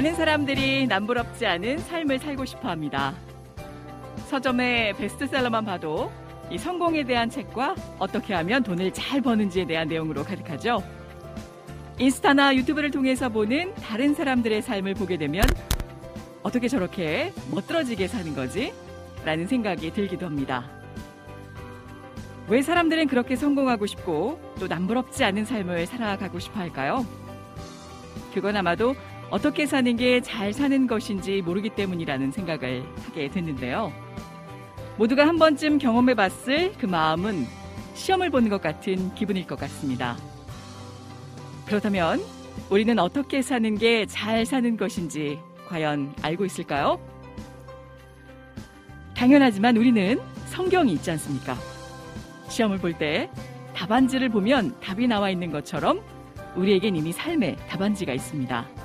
많은 0.00 0.14
사람들이 0.14 0.86
남부럽지 0.86 1.44
않은 1.44 1.76
삶을 1.76 2.20
살고 2.20 2.46
싶어 2.46 2.70
합니다. 2.70 3.12
서점의 4.28 4.94
베스트셀러만 4.94 5.66
봐도 5.66 6.10
이 6.50 6.56
성공에 6.56 7.04
대한 7.04 7.28
책과 7.28 7.74
어떻게 7.98 8.32
하면 8.32 8.62
돈을 8.62 8.94
잘 8.94 9.20
버는지에 9.20 9.66
대한 9.66 9.88
내용으로 9.88 10.24
가득하죠. 10.24 10.82
인스타나 11.98 12.56
유튜브를 12.56 12.90
통해서 12.90 13.28
보는 13.28 13.74
다른 13.74 14.14
사람들의 14.14 14.62
삶을 14.62 14.94
보게 14.94 15.18
되면 15.18 15.44
어떻게 16.42 16.66
저렇게 16.66 17.34
멋들어지게 17.50 18.08
사는 18.08 18.34
거지? 18.34 18.72
라는 19.26 19.46
생각이 19.46 19.92
들기도 19.92 20.24
합니다. 20.24 20.64
왜 22.48 22.62
사람들은 22.62 23.06
그렇게 23.06 23.36
성공하고 23.36 23.84
싶고 23.84 24.40
또 24.58 24.66
남부럽지 24.66 25.24
않은 25.24 25.44
삶을 25.44 25.84
살아가고 25.84 26.38
싶어 26.38 26.58
할까요? 26.58 27.04
그건 28.32 28.56
아마도 28.56 28.94
어떻게 29.30 29.66
사는 29.66 29.96
게 29.96 30.20
잘 30.20 30.52
사는 30.52 30.86
것인지 30.86 31.40
모르기 31.42 31.70
때문이라는 31.70 32.32
생각을 32.32 32.84
하게 33.06 33.28
됐는데요. 33.30 33.92
모두가 34.98 35.26
한 35.26 35.38
번쯤 35.38 35.78
경험해 35.78 36.14
봤을 36.14 36.72
그 36.78 36.86
마음은 36.86 37.46
시험을 37.94 38.30
보는 38.30 38.48
것 38.50 38.60
같은 38.60 39.14
기분일 39.14 39.46
것 39.46 39.58
같습니다. 39.60 40.16
그렇다면 41.66 42.20
우리는 42.70 42.98
어떻게 42.98 43.42
사는 43.42 43.76
게 43.78 44.04
잘 44.06 44.44
사는 44.44 44.76
것인지 44.76 45.38
과연 45.68 46.12
알고 46.22 46.44
있을까요? 46.44 46.98
당연하지만 49.16 49.76
우리는 49.76 50.18
성경이 50.46 50.92
있지 50.94 51.10
않습니까? 51.12 51.54
시험을 52.48 52.78
볼 52.78 52.94
때 52.98 53.30
답안지를 53.74 54.28
보면 54.28 54.78
답이 54.80 55.06
나와 55.06 55.30
있는 55.30 55.52
것처럼 55.52 56.00
우리에겐 56.56 56.96
이미 56.96 57.12
삶의 57.12 57.56
답안지가 57.68 58.12
있습니다. 58.12 58.79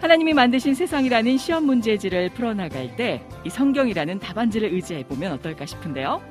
하나님이 0.00 0.32
만드신 0.34 0.74
세상이라는 0.74 1.38
시험 1.38 1.64
문제지를 1.64 2.30
풀어나갈 2.30 2.94
때 2.96 3.22
이 3.44 3.50
성경이라는 3.50 4.18
답안지를 4.18 4.72
의지해 4.72 5.04
보면 5.04 5.32
어떨까 5.32 5.66
싶은데요. 5.66 6.22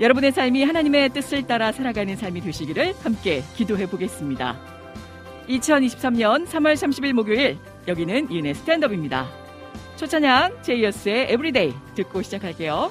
여러분의 0.00 0.32
삶이 0.32 0.64
하나님의 0.64 1.10
뜻을 1.10 1.46
따라 1.46 1.70
살아가는 1.72 2.16
삶이 2.16 2.40
되시기를 2.40 2.94
함께 3.02 3.42
기도해 3.56 3.86
보겠습니다. 3.86 4.58
2023년 5.48 6.46
3월 6.46 6.74
30일 6.74 7.12
목요일 7.12 7.58
여기는 7.86 8.30
이은혜의 8.30 8.54
스탠드업입니다. 8.54 9.28
첫 9.96 10.20
찬양 10.20 10.62
제이어스의 10.62 11.32
Everyday 11.32 11.74
듣고 11.94 12.22
시작할게요. 12.22 12.90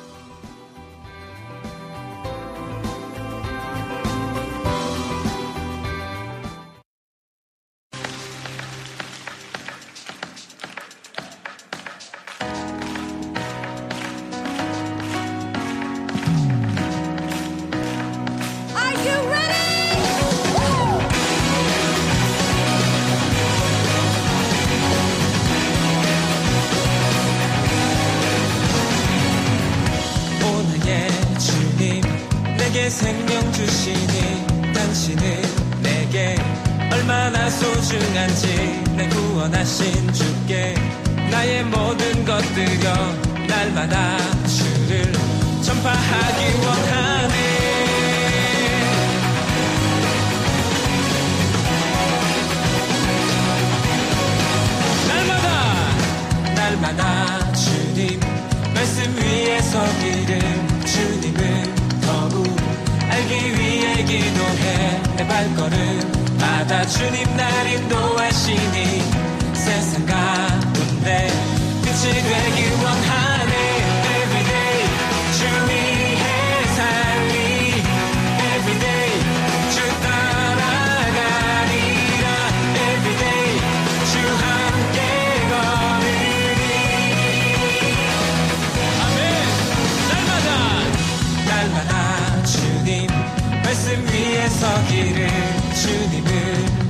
서기를 94.60 95.30
주님을 95.76 96.32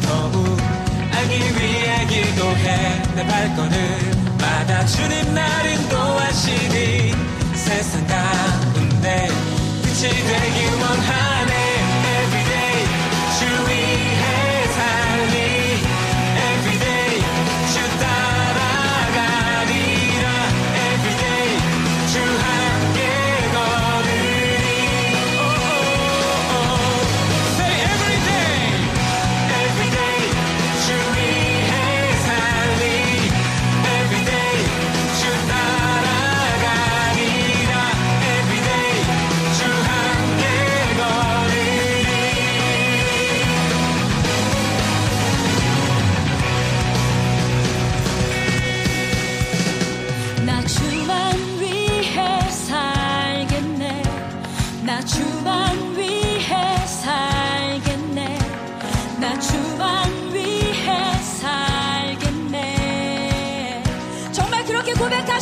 더욱 0.02 0.58
알기 1.12 1.36
위해 1.36 2.06
기도해. 2.06 3.04
내 3.16 3.26
발걸음 3.28 4.38
마다 4.40 4.86
주님 4.86 5.34
날 5.34 5.66
인도하시니 5.66 7.14
세상 7.56 8.08
가운데 8.08 9.28
빛이 9.84 10.10
되길 10.10 10.82
원하 10.82 11.37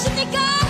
살겠네 0.06 0.65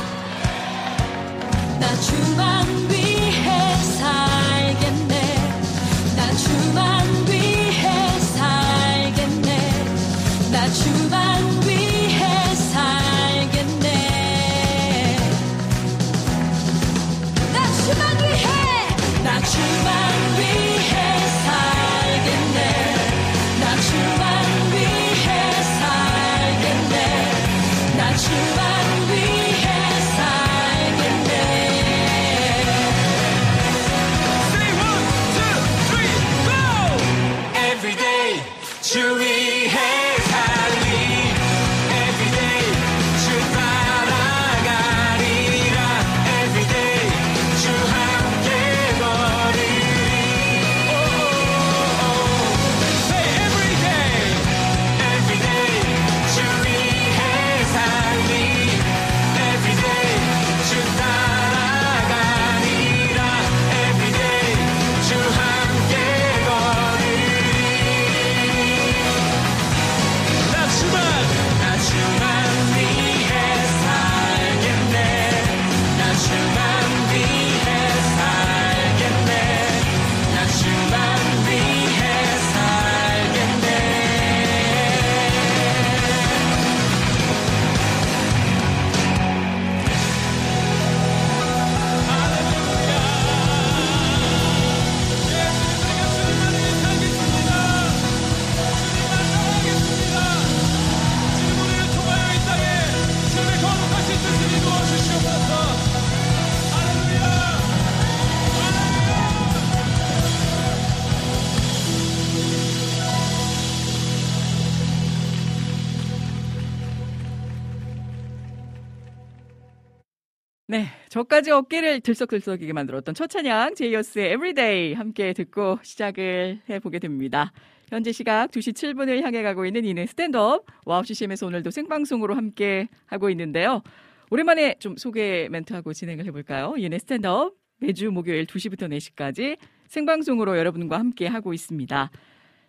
저까지 121.16 121.50
어깨를 121.52 122.02
들썩들썩이게 122.02 122.74
만들었던 122.74 123.16
첫 123.16 123.28
찬양 123.28 123.76
제이어스의 123.76 124.34
Everyday 124.34 124.94
함께 124.96 125.32
듣고 125.32 125.80
시작을 125.82 126.60
해보게 126.70 127.00
됩니다. 127.00 127.54
현재 127.90 128.12
시각 128.12 128.52
2시 128.52 128.74
7분을 128.74 129.22
향해 129.22 129.42
가고 129.42 129.66
있는 129.66 129.86
이은혜의 129.86 130.08
스탠드업 130.08 130.66
와우 130.84 131.06
CCM에서 131.06 131.48
오늘도 131.48 131.72
생방송으로 131.72 132.36
함께 132.36 132.90
하고 133.06 133.30
있는데요. 133.30 133.82
오랜만에 134.30 134.76
좀 134.80 134.98
소개 134.98 135.48
멘트하고 135.50 135.94
진행을 135.94 136.26
해볼까요? 136.26 136.74
이은혜의 136.76 137.00
스탠드업 137.00 137.54
매주 137.78 138.12
목요일 138.12 138.46
2시부터 138.46 138.90
4시까지 138.90 139.58
생방송으로 139.88 140.58
여러분과 140.58 141.00
함께 141.00 141.28
하고 141.28 141.54
있습니다. 141.54 142.12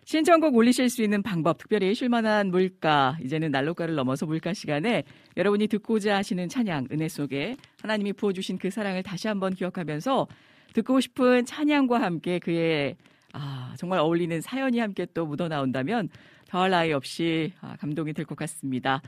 신청곡 0.07 0.55
올리실 0.55 0.89
수 0.89 1.03
있는 1.03 1.21
방법, 1.21 1.57
특별히 1.57 1.93
쉴만한 1.93 2.49
물가, 2.49 3.17
이제는 3.21 3.51
난로가를 3.51 3.95
넘어서 3.95 4.25
물가 4.25 4.53
시간에 4.53 5.03
여러분이 5.35 5.67
듣고자 5.67 6.15
하시는 6.15 6.47
찬양, 6.47 6.87
은혜 6.93 7.09
속에 7.09 7.57
하나님이 7.81 8.13
부어주신 8.13 8.57
그 8.57 8.69
사랑을 8.69 9.03
다시 9.03 9.27
한번 9.27 9.53
기억하면서 9.53 10.27
듣고 10.71 11.01
싶은 11.01 11.43
찬양과 11.43 12.01
함께 12.01 12.39
그의 12.39 12.95
아, 13.33 13.75
정말 13.77 13.99
어울리는 13.99 14.39
사연이 14.39 14.79
함께 14.79 15.05
또 15.13 15.25
묻어나온다면 15.25 16.07
더할 16.47 16.69
나위 16.69 16.93
없이 16.93 17.51
아, 17.59 17.75
감동이 17.75 18.13
될 18.13 18.25
것 18.25 18.37
같습니다. 18.37 19.01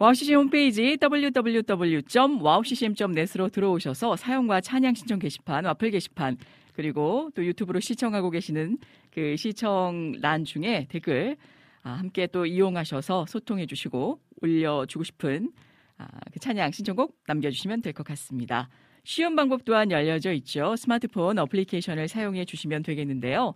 와우CCM 0.00 0.40
홈페이지 0.40 0.98
www.wowccm.net으로 1.00 3.50
들어오셔서 3.50 4.16
사연과 4.16 4.62
찬양 4.62 4.94
신청 4.94 5.20
게시판, 5.20 5.64
와플 5.64 5.92
게시판, 5.92 6.38
그리고 6.74 7.30
또 7.34 7.44
유튜브로 7.44 7.80
시청하고 7.80 8.30
계시는 8.30 8.78
그 9.12 9.36
시청란 9.36 10.44
중에 10.44 10.86
댓글 10.90 11.36
아, 11.82 11.90
함께 11.92 12.26
또 12.26 12.46
이용하셔서 12.46 13.26
소통해 13.26 13.66
주시고 13.66 14.18
올려주고 14.42 15.04
싶은 15.04 15.50
아, 15.98 16.06
그 16.32 16.40
찬양 16.40 16.72
신청곡 16.72 17.16
남겨주시면 17.26 17.82
될 17.82 17.92
것 17.92 18.04
같습니다. 18.06 18.68
쉬운 19.04 19.36
방법 19.36 19.64
또한 19.64 19.90
열려져 19.90 20.32
있죠. 20.32 20.74
스마트폰 20.76 21.38
어플리케이션을 21.38 22.08
사용해 22.08 22.46
주시면 22.46 22.82
되겠는데요. 22.82 23.52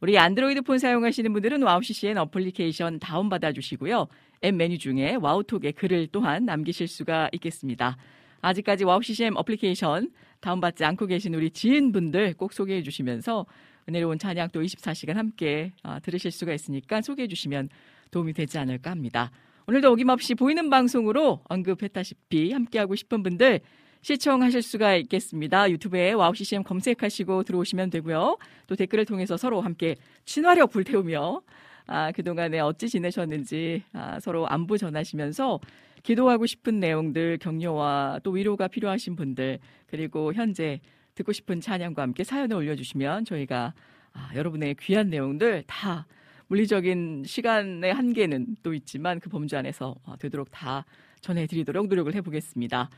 우리 0.00 0.18
안드로이드 0.18 0.62
폰 0.62 0.78
사용하시는 0.78 1.32
분들은 1.32 1.62
와우 1.62 1.82
CCM 1.82 2.18
어플리케이션 2.18 2.98
다운받아 2.98 3.52
주시고요. 3.52 4.06
앱 4.44 4.54
메뉴 4.54 4.78
중에 4.78 5.16
와우톡에 5.20 5.72
글을 5.72 6.08
또한 6.12 6.44
남기실 6.44 6.88
수가 6.88 7.28
있겠습니다. 7.32 7.96
아직까지 8.40 8.84
와우 8.84 9.02
CCM 9.02 9.36
어플리케이션 9.36 10.10
다운받지 10.42 10.84
않고 10.84 11.06
계신 11.06 11.34
우리 11.34 11.50
지인분들 11.50 12.34
꼭 12.34 12.52
소개해 12.52 12.82
주시면서 12.82 13.46
은혜로운 13.88 14.18
찬양 14.18 14.50
또 14.52 14.60
24시간 14.60 15.14
함께 15.14 15.72
아, 15.82 15.98
들으실 16.00 16.30
수가 16.30 16.52
있으니까 16.52 17.00
소개해 17.00 17.28
주시면 17.28 17.70
도움이 18.10 18.34
되지 18.34 18.58
않을까 18.58 18.90
합니다. 18.90 19.30
오늘도 19.66 19.92
어김없이 19.92 20.34
보이는 20.34 20.68
방송으로 20.68 21.40
언급했다시피 21.44 22.52
함께하고 22.52 22.94
싶은 22.96 23.22
분들 23.22 23.60
시청하실 24.02 24.62
수가 24.62 24.96
있겠습니다. 24.96 25.70
유튜브에 25.70 26.12
와우 26.12 26.34
CCM 26.34 26.64
검색하시고 26.64 27.44
들어오시면 27.44 27.90
되고요. 27.90 28.36
또 28.66 28.74
댓글을 28.74 29.06
통해서 29.06 29.36
서로 29.36 29.60
함께 29.60 29.94
친화력 30.24 30.70
불태우며 30.70 31.40
아, 31.86 32.12
그동안에 32.12 32.58
어찌 32.60 32.88
지내셨는지 32.88 33.84
아, 33.92 34.18
서로 34.18 34.46
안부 34.48 34.76
전하시면서 34.78 35.60
기도하고 36.02 36.46
싶은 36.46 36.80
내용들, 36.80 37.38
격려와 37.38 38.20
또 38.22 38.32
위로가 38.32 38.68
필요하신 38.68 39.16
분들, 39.16 39.58
그리고 39.86 40.32
현재 40.34 40.80
듣고 41.14 41.32
싶은 41.32 41.60
찬양과 41.60 42.02
함께 42.02 42.24
사연을 42.24 42.56
올려주시면 42.56 43.24
저희가 43.24 43.74
아, 44.14 44.30
여러분의 44.34 44.76
귀한 44.80 45.08
내용들 45.10 45.64
다 45.66 46.06
물리적인 46.48 47.24
시간의 47.26 47.94
한계는 47.94 48.56
또 48.62 48.74
있지만 48.74 49.20
그 49.20 49.30
범주 49.30 49.56
안에서 49.56 49.94
어, 50.04 50.16
되도록 50.18 50.50
다 50.50 50.84
전해드리도록 51.20 51.88
노력을 51.88 52.14
해보겠습니다. 52.14 52.90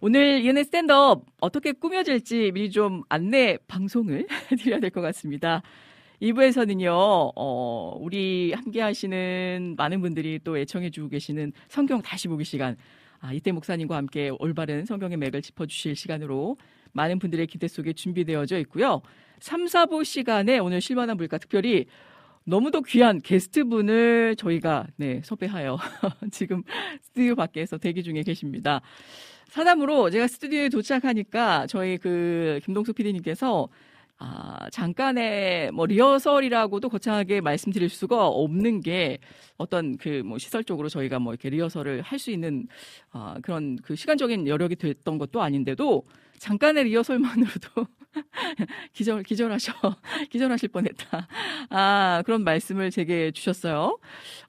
오늘 0.00 0.40
이은의 0.42 0.64
스탠드업 0.64 1.26
어떻게 1.40 1.72
꾸며질지 1.72 2.52
미리 2.52 2.70
좀 2.70 3.02
안내 3.08 3.58
방송을 3.66 4.26
드려야 4.58 4.80
될 4.80 4.90
것 4.90 5.00
같습니다. 5.00 5.62
2부에서는요, 6.22 7.32
어, 7.34 7.96
우리 7.98 8.52
함께 8.52 8.80
하시는 8.82 9.74
많은 9.76 10.00
분들이 10.00 10.38
또 10.42 10.58
애청해주고 10.58 11.08
계시는 11.08 11.52
성경 11.68 12.02
다시 12.02 12.28
보기 12.28 12.44
시간, 12.44 12.76
아, 13.20 13.32
이때 13.32 13.52
목사님과 13.52 13.96
함께 13.96 14.30
올바른 14.38 14.84
성경의 14.84 15.16
맥을 15.16 15.42
짚어주실 15.42 15.96
시간으로 15.96 16.58
많은 16.92 17.18
분들의 17.18 17.46
기대 17.46 17.68
속에 17.68 17.92
준비되어져 17.92 18.58
있고요. 18.60 19.00
3, 19.40 19.64
4부 19.64 20.04
시간에 20.04 20.58
오늘 20.58 20.80
실만한 20.80 21.16
물가 21.16 21.38
특별히 21.38 21.86
너무도 22.44 22.82
귀한 22.82 23.20
게스트분을 23.20 24.36
저희가 24.36 24.86
네, 24.96 25.20
섭외하여 25.22 25.78
지금 26.32 26.62
스튜디오 27.02 27.34
밖에서 27.34 27.78
대기 27.78 28.02
중에 28.02 28.22
계십니다. 28.22 28.80
사담으로 29.48 30.10
제가 30.10 30.26
스튜디오에 30.26 30.68
도착하니까 30.68 31.66
저희 31.66 31.98
그 31.98 32.60
김동숙 32.64 32.96
PD님께서 32.96 33.68
아, 34.22 34.68
잠깐의 34.70 35.70
뭐 35.72 35.86
리허설이라고도 35.86 36.90
거창하게 36.90 37.40
말씀드릴 37.40 37.88
수가 37.88 38.26
없는 38.28 38.80
게 38.82 39.18
어떤 39.56 39.96
그 39.96 40.22
뭐 40.24 40.36
시설적으로 40.38 40.88
저희가 40.90 41.18
뭐 41.18 41.32
이렇게 41.32 41.48
리허설을 41.50 42.02
할 42.02 42.18
수 42.18 42.30
있는 42.30 42.66
아, 43.12 43.36
그런 43.42 43.76
그 43.82 43.96
시간적인 43.96 44.46
여력이 44.46 44.76
됐던 44.76 45.16
것도 45.18 45.40
아닌데도 45.42 46.04
잠깐의 46.38 46.84
리허설만으로도 46.84 47.86
기절 48.92 49.22
기절하셔 49.22 49.72
기절하실 50.30 50.68
뻔했다. 50.70 51.28
아 51.70 52.22
그런 52.26 52.44
말씀을 52.44 52.90
제게 52.90 53.30
주셨어요. 53.30 53.98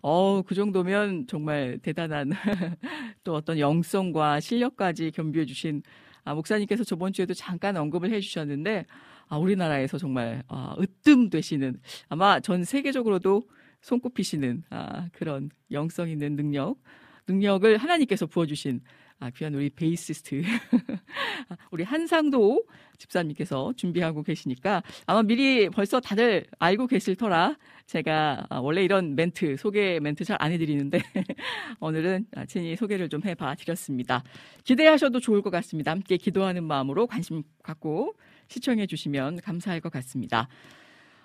어그 0.02 0.54
정도면 0.56 1.28
정말 1.28 1.80
대단한 1.82 2.32
또 3.24 3.36
어떤 3.36 3.60
영성과 3.60 4.40
실력까지 4.42 5.12
겸비해 5.12 5.46
주신 5.46 5.82
아, 6.24 6.34
목사님께서 6.36 6.84
저번 6.84 7.14
주에도 7.14 7.34
잠깐 7.34 7.78
언급을 7.78 8.12
해주셨는데 8.14 8.86
아, 9.32 9.38
우리나라에서 9.38 9.98
정말 9.98 10.44
아, 10.50 10.76
으뜸 10.78 11.30
되시는 11.30 11.80
아마 12.10 12.42
전 12.42 12.66
세계적으로도 12.66 13.44
손꼽히시는 13.80 14.64
아, 14.70 15.08
그런 15.14 15.50
영성 15.72 16.10
있는 16.10 16.36
능력 16.36 16.76
능력을 17.28 17.78
하나님께서 17.78 18.26
부어주신 18.26 18.82
아, 19.20 19.30
귀한 19.30 19.56
우리 19.56 19.70
베이시스트 19.70 20.42
우리 21.72 21.86
한상도 21.86 22.66
집사님께서 22.98 23.72
준비하고 23.78 24.22
계시니까 24.24 24.84
아마 25.06 25.24
미리 25.24 25.70
벌써 25.70 26.02
다들 26.02 26.46
알고 26.60 26.88
계실 26.88 27.16
터라 27.16 27.58
제가 27.86 28.48
아, 28.50 28.60
원래 28.60 28.84
이런 28.84 29.16
멘트 29.16 29.56
소개 29.56 30.02
멘트 30.02 30.26
잘 30.26 30.36
안 30.42 30.52
해드리는데 30.52 31.00
오늘은 31.80 32.26
친히 32.48 32.76
소개를 32.76 33.08
좀 33.08 33.22
해봐 33.24 33.56
드렸습니다. 33.56 34.24
기대하셔도 34.66 35.22
좋을 35.22 35.42
것 35.42 35.52
같습니다. 35.52 35.92
함께 35.92 36.18
기도하는 36.18 36.66
마음으로 36.66 37.08
관심 37.08 37.44
갖고 37.64 38.16
시청해 38.52 38.88
주시면 38.88 39.42
감사할 39.42 39.80
것 39.82 39.92
같습니다. 39.94 40.48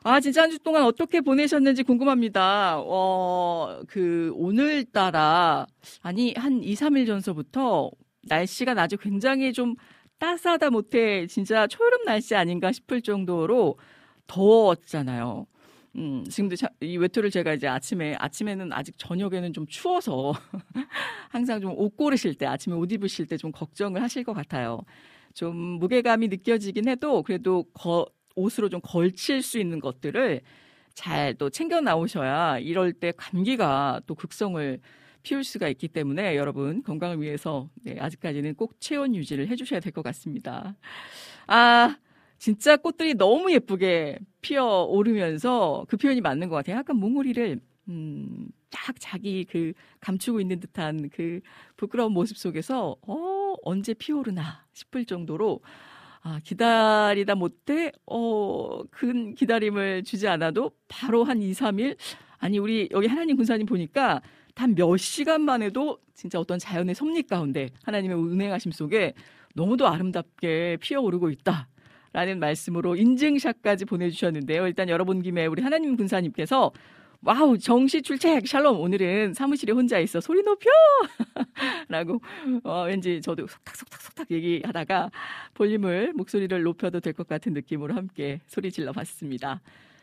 아, 0.04 0.20
진짜 0.20 0.42
한 0.42 0.50
주 0.50 0.58
동안 0.60 0.84
어떻게 0.84 1.20
보내셨는지 1.20 1.82
궁금합니다. 1.82 2.76
어, 2.78 3.82
그, 3.88 4.30
오늘따라, 4.36 5.66
아니, 6.02 6.32
한 6.36 6.62
2, 6.62 6.74
3일 6.74 7.06
전서부터 7.06 7.90
날씨가 8.28 8.74
아주 8.80 8.96
굉장히 8.96 9.52
좀 9.52 9.74
따스하다 10.18 10.70
못해 10.70 11.26
진짜 11.26 11.66
초여름 11.66 12.04
날씨 12.04 12.34
아닌가 12.36 12.72
싶을 12.72 13.02
정도로 13.02 13.76
더웠잖아요. 14.28 15.46
음, 15.96 16.24
지금도 16.28 16.56
차, 16.56 16.68
이 16.80 16.96
외투를 16.98 17.30
제가 17.30 17.54
이제 17.54 17.66
아침에, 17.66 18.14
아침에는 18.18 18.72
아직 18.72 18.96
저녁에는 18.98 19.52
좀 19.52 19.66
추워서 19.66 20.32
항상 21.30 21.60
좀 21.60 21.72
옷 21.76 21.96
고르실 21.96 22.34
때, 22.34 22.46
아침에 22.46 22.74
옷 22.76 22.90
입으실 22.92 23.26
때 23.26 23.36
좀 23.36 23.50
걱정을 23.52 24.02
하실 24.02 24.22
것 24.24 24.32
같아요. 24.34 24.80
좀 25.36 25.56
무게감이 25.56 26.28
느껴지긴 26.30 26.88
해도 26.88 27.22
그래도 27.22 27.64
거, 27.74 28.06
옷으로 28.36 28.70
좀 28.70 28.80
걸칠 28.82 29.42
수 29.42 29.60
있는 29.60 29.80
것들을 29.80 30.42
잘 30.94 31.34
또 31.38 31.50
챙겨 31.50 31.80
나오셔야 31.82 32.58
이럴 32.60 32.92
때 32.94 33.12
감기가 33.16 34.00
또 34.08 34.16
극성을 34.16 34.80
피울 35.22 35.44
수가 35.44 35.68
있기 35.70 35.88
때문에 35.88 36.36
여러분 36.36 36.82
건강을 36.84 37.20
위해서 37.22 37.70
네, 37.84 37.98
아직까지는 38.00 38.54
꼭 38.56 38.80
체온 38.80 39.14
유지를 39.16 39.48
해주셔야 39.48 39.80
될 39.80 39.92
것 39.92 40.02
같습니다. 40.04 40.76
아 41.46 41.96
진짜 42.38 42.76
꽃들이 42.76 43.14
너무 43.14 43.52
예쁘게 43.52 44.18
피어 44.42 44.84
오르면서 44.84 45.86
그 45.88 45.96
표현이 45.98 46.20
맞는 46.22 46.48
것 46.48 46.56
같아요. 46.56 46.76
약간 46.78 46.96
몽우리를 46.98 47.60
음, 47.88 48.48
딱 48.70 48.96
자기 49.00 49.44
그 49.44 49.72
감추고 50.00 50.40
있는 50.40 50.60
듯한 50.60 51.10
그 51.12 51.40
부끄러운 51.76 52.12
모습 52.12 52.36
속에서 52.38 52.96
어 53.06 53.45
언제 53.62 53.94
피오르나 53.94 54.64
싶을 54.72 55.04
정도로 55.04 55.60
아, 56.22 56.40
기다리다 56.42 57.36
못해, 57.36 57.92
어, 58.04 58.82
큰 58.90 59.34
기다림을 59.34 60.02
주지 60.02 60.26
않아도 60.26 60.72
바로 60.88 61.22
한 61.22 61.40
2, 61.40 61.52
3일, 61.52 61.96
아니, 62.38 62.58
우리 62.58 62.88
여기 62.90 63.06
하나님 63.06 63.36
군사님 63.36 63.64
보니까 63.66 64.20
단 64.56 64.74
몇 64.74 64.96
시간만 64.96 65.62
해도 65.62 65.98
진짜 66.14 66.40
어떤 66.40 66.58
자연의 66.58 66.94
섭리 66.94 67.22
가운데 67.22 67.68
하나님의 67.84 68.16
은행하심 68.16 68.72
속에 68.72 69.12
너무도 69.54 69.86
아름답게 69.86 70.78
피어오르고 70.80 71.30
있다. 71.30 71.68
라는 72.12 72.38
말씀으로 72.40 72.96
인증샷까지 72.96 73.84
보내주셨는데요. 73.84 74.66
일단 74.66 74.88
여러분 74.88 75.20
김에 75.20 75.44
우리 75.44 75.62
하나님 75.62 75.96
군사님께서 75.96 76.72
와우 77.22 77.58
정시 77.58 78.02
출첵 78.02 78.46
샬롬 78.46 78.80
오늘은 78.80 79.34
사무실에 79.34 79.72
혼자 79.72 79.98
있어 79.98 80.20
소리 80.20 80.42
높여 80.42 80.70
라고 81.88 82.20
어, 82.64 82.84
왠지 82.84 83.20
저도 83.20 83.46
속닥속닥속닥 83.46 84.30
얘기하다가 84.30 85.10
볼륨을 85.54 86.12
목소리를 86.14 86.62
높여도 86.62 87.00
될 87.00 87.12
것 87.16 87.26
같은 87.26 87.52
느낌으로 87.54 87.94
함께 87.94 88.40
소리 88.46 88.70
질러 88.70 88.92
봤습니다. 88.92 89.60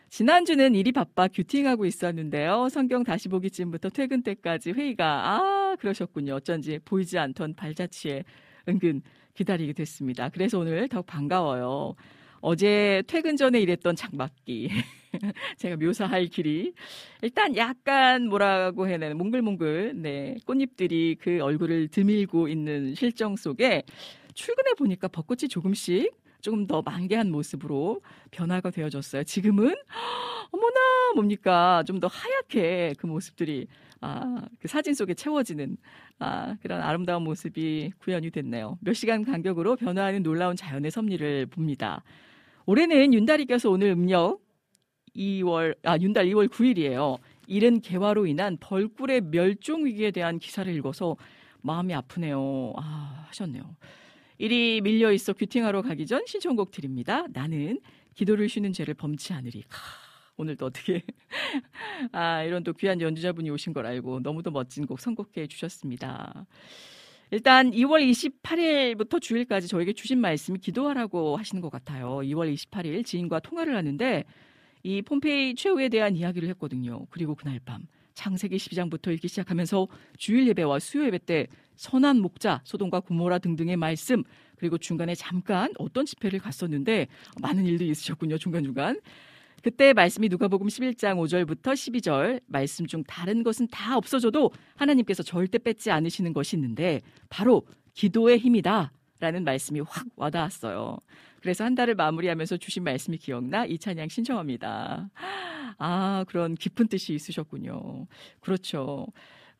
지난주는 0.10 0.74
일이 0.76 0.92
바빠 0.92 1.28
큐팅하고 1.28 1.86
있었는데요. 1.86 2.70
성경 2.70 3.04
다시 3.04 3.30
보기쯤부터 3.30 3.90
퇴근 3.90 4.22
때까지 4.24 4.72
회의가 4.72 5.06
아 5.36 5.76
그러셨군요. 5.80 6.36
어쩐지 6.36 6.80
보이지 6.86 7.18
않던 7.20 7.54
발자취에 7.56 8.24
은근 8.68 9.02
기다리게 9.36 9.74
됐습니다. 9.74 10.30
그래서 10.30 10.60
오늘 10.60 10.88
더욱 10.90 11.06
반가워요. 11.06 11.96
어제 12.46 13.02
퇴근 13.08 13.38
전에 13.38 13.62
일했던 13.62 13.96
장막기. 13.96 14.70
제가 15.58 15.78
묘사할 15.78 16.26
길이 16.26 16.74
일단 17.22 17.56
약간 17.56 18.28
뭐라고 18.28 18.86
해야 18.86 18.98
되나 18.98 19.16
몽글몽글 19.16 19.94
네 20.02 20.36
꽃잎들이 20.46 21.16
그 21.22 21.40
얼굴을 21.40 21.88
드밀고 21.88 22.50
있는 22.50 22.96
실정 22.96 23.38
속에 23.38 23.84
출근해 24.34 24.74
보니까 24.74 25.08
벚꽃이 25.08 25.48
조금씩 25.48 26.12
조금 26.42 26.68
더 26.68 26.82
만개한 26.82 27.32
모습으로 27.32 28.02
변화가 28.32 28.72
되어졌어요. 28.72 29.24
지금은 29.24 29.74
어머나 30.52 30.80
뭡니까 31.16 31.82
좀 31.88 32.02
더 32.02 32.08
하얗게 32.08 32.96
그 32.98 33.06
모습들이 33.08 33.68
아, 34.02 34.42
그 34.60 34.68
사진 34.68 34.94
속에 34.94 35.14
채워지는 35.14 35.78
아, 36.20 36.58
그런 36.62 36.82
아름다운 36.82 37.24
모습이 37.24 37.94
구현이 38.00 38.32
됐네요. 38.32 38.78
몇 38.82 38.92
시간 38.96 39.24
간격으로 39.24 39.78
변화하는 39.78 40.24
놀라운 40.24 40.58
자연의 40.58 40.92
섭리를 40.92 41.46
봅니다. 41.46 42.04
올해는 42.66 43.14
윤달이 43.14 43.46
껴서 43.46 43.70
오늘 43.70 43.90
음력 43.90 44.42
2월 45.16 45.76
아 45.84 45.98
윤달 45.98 46.26
2월 46.28 46.48
9일이에요. 46.48 47.20
이른 47.48 47.82
개화로 47.82 48.26
인한 48.26 48.58
벌꿀의 48.60 49.22
멸종 49.32 49.86
위기에 49.86 50.12
대한 50.12 50.40
기사를 50.40 50.74
읽어서 50.74 51.18
마음이 51.62 51.94
아프네요. 51.94 52.74
아, 52.78 53.26
하셨네요. 53.28 53.76
일이 54.38 54.82
밀려 54.82 55.12
있어 55.12 55.34
귀팅하러 55.34 55.82
가기 55.82 56.06
전 56.06 56.24
신청곡 56.26 56.72
드립니다. 56.72 57.26
나는 57.34 57.80
기도를 58.16 58.50
쉬는 58.50 58.74
죄를 58.74 58.94
범치 58.94 59.34
않으리. 59.34 59.64
하, 59.70 59.78
오늘도 60.38 60.66
어떻게 60.66 61.04
아 62.12 62.44
이런 62.44 62.64
또 62.64 62.74
귀한 62.74 63.00
연주자분이 63.00 63.50
오신 63.50 63.74
걸 63.74 63.86
알고 63.86 64.22
너무도 64.22 64.52
멋진 64.52 64.88
곡 64.88 65.00
선곡해 65.00 65.48
주셨습니다. 65.48 66.46
일단 67.34 67.72
2월 67.72 68.08
28일부터 68.44 69.20
주일까지 69.20 69.68
저에게 69.68 69.92
주신 69.94 70.20
말씀이 70.20 70.60
기도하라고 70.60 71.36
하시는 71.36 71.64
것 71.64 71.72
같아요. 71.72 72.18
2월 72.18 72.54
28일 72.54 73.04
지인과 73.04 73.40
통화를 73.40 73.76
하는데 73.76 74.24
이 74.84 75.02
폼페이 75.02 75.56
최후에 75.56 75.90
대한 75.90 76.16
이야기를 76.16 76.48
했거든요. 76.50 77.08
그리고 77.10 77.34
그날 77.34 77.60
밤 77.66 77.88
창세기 78.14 78.58
12장부터 78.58 79.12
읽기 79.16 79.28
시작하면서 79.30 79.88
주일 80.20 80.48
예배와 80.50 80.78
수요 80.78 81.06
예배 81.06 81.26
때 81.26 81.48
선한 81.76 82.22
목자, 82.22 82.62
소돔과 82.66 83.00
고모라 83.00 83.40
등등의 83.40 83.78
말씀 83.78 84.24
그리고 84.56 84.78
중간에 84.78 85.16
잠깐 85.16 85.74
어떤 85.80 86.06
집회를 86.06 86.38
갔었는데 86.38 87.08
많은 87.42 87.66
일들이 87.66 87.90
있으셨군요. 87.90 88.38
중간중간. 88.38 89.00
그때 89.64 89.94
말씀이 89.94 90.28
누가복음 90.28 90.68
11장 90.68 91.16
5절부터 91.16 91.72
12절 91.72 92.42
말씀 92.48 92.86
중 92.86 93.02
다른 93.06 93.44
것은 93.44 93.70
다 93.72 93.96
없어져도 93.96 94.52
하나님께서 94.76 95.24
절대 95.24 95.58
뺏지 95.58 95.90
않으시는 95.90 96.34
것이 96.34 96.58
있는데 96.58 97.00
바로 97.30 97.66
기도의 97.94 98.40
힘이다. 98.40 98.92
라는 99.22 99.46
말씀이 99.46 99.80
확 99.80 100.06
와닿았어요. 100.18 100.98
그래서 101.40 101.64
한 101.64 101.76
달을 101.76 101.96
마무리하면서 101.96 102.58
주신 102.58 102.84
말씀이 102.84 103.18
기억나 103.18 103.66
이 103.66 103.80
찬양 103.80 104.10
신청합니다. 104.10 105.10
아, 105.78 106.26
그런 106.28 106.56
깊은 106.56 106.90
뜻이 106.90 107.14
있으셨군요. 107.14 108.08
그렇죠. 108.42 109.08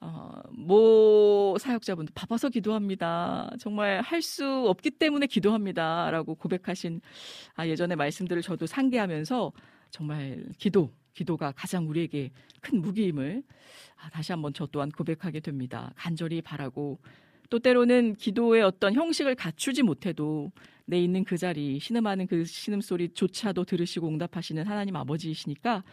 어, 0.02 0.34
모 0.52 1.56
사역자분도 1.58 2.12
바빠서 2.14 2.50
기도합니다. 2.50 3.50
정말 3.58 4.02
할 4.02 4.22
수 4.22 4.46
없기 4.68 4.92
때문에 4.92 5.28
기도합니다. 5.28 6.12
라고 6.12 6.36
고백하신 6.36 7.00
아, 7.56 7.66
예전의 7.66 7.96
말씀들을 7.96 8.42
저도 8.42 8.66
상기하면서 8.66 9.54
정말 9.94 10.44
기도, 10.58 10.92
기도가 11.14 11.52
가장 11.52 11.88
우리에게 11.88 12.32
큰 12.62 12.82
무기임을 12.82 13.44
아, 14.02 14.10
다시 14.10 14.32
한번 14.32 14.52
저 14.52 14.66
또한 14.66 14.90
고백하게 14.90 15.40
됩니다. 15.40 15.94
간절히 15.96 16.42
바라고 16.42 17.00
또 17.52 17.60
때로는 17.60 18.16
기도의 18.16 18.64
어떤 18.64 18.96
형식을 18.96 19.36
갖추지 19.36 19.84
못해도 19.84 20.52
내 20.86 21.00
있는 21.00 21.24
그 21.24 21.38
자리 21.38 21.80
신음하는 21.80 22.26
그 22.26 22.44
신음 22.44 22.82
소리조차도 22.82 23.66
들으시고 23.66 24.08
응답하시는 24.08 24.66
하나님 24.66 24.96
아버지이시니까 24.96 25.84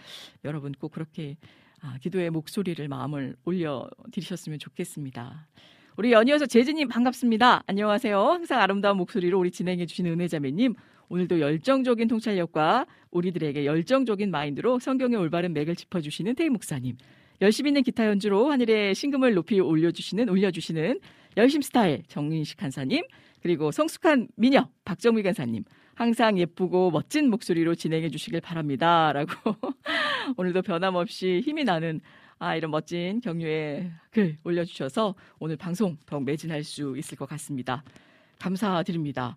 여러분 0.45 0.73
꼭 0.73 0.92
그렇게 0.92 1.37
아, 1.83 1.99
기도의 1.99 2.30
목소리를 2.30 2.88
마음을 2.88 3.37
올려 3.45 3.87
드리셨으면 4.12 4.59
좋겠습니다. 4.59 5.47
우리 5.99 6.12
연이어서 6.12 6.47
재진님 6.47 6.88
반갑습니다. 6.88 7.64
안녕하세요. 7.66 8.19
항상 8.19 8.61
아름다운 8.61 8.97
목소리로 8.97 9.38
우리 9.38 9.50
진행해 9.50 9.85
주시는 9.85 10.12
은혜자매님 10.12 10.75
오늘도 11.11 11.40
열정적인 11.40 12.07
통찰력과 12.07 12.87
우리들에게 13.11 13.67
열정적인 13.67 14.31
마인드로 14.31 14.79
성경의 14.79 15.19
올바른 15.19 15.52
맥을 15.52 15.75
짚어주시는 15.75 16.37
태희 16.37 16.49
목사님. 16.49 16.97
열심히 17.40 17.71
있는 17.71 17.83
기타 17.83 18.07
연주로 18.07 18.50
하늘의 18.50 18.95
신금을 18.95 19.35
높이 19.35 19.59
올려주시는 19.59 20.29
올려주시는 20.29 21.00
열심 21.37 21.62
스타일 21.62 22.02
정인식 22.07 22.59
간사님 22.59 23.05
그리고 23.43 23.73
성숙한 23.73 24.29
미녀 24.37 24.69
박정미 24.85 25.23
간사님 25.23 25.64
항상 25.95 26.38
예쁘고 26.38 26.90
멋진 26.90 27.31
목소리로 27.31 27.75
진행해 27.75 28.11
주시길 28.11 28.40
바랍니다라고 28.43 29.33
오늘도 30.37 30.62
변함없이 30.62 31.40
힘이 31.43 31.64
나는 31.64 32.00
아 32.38 32.57
이런 32.57 32.71
멋진 32.71 33.21
격려의 33.21 33.90
글 34.11 34.37
올려주셔서 34.45 35.14
오늘 35.38 35.57
방송 35.57 35.97
더욱 36.07 36.25
매진할 36.25 36.62
수 36.62 36.95
있을 36.97 37.17
것 37.17 37.26
같습니다. 37.31 37.83
감사드립니다. 38.38 39.37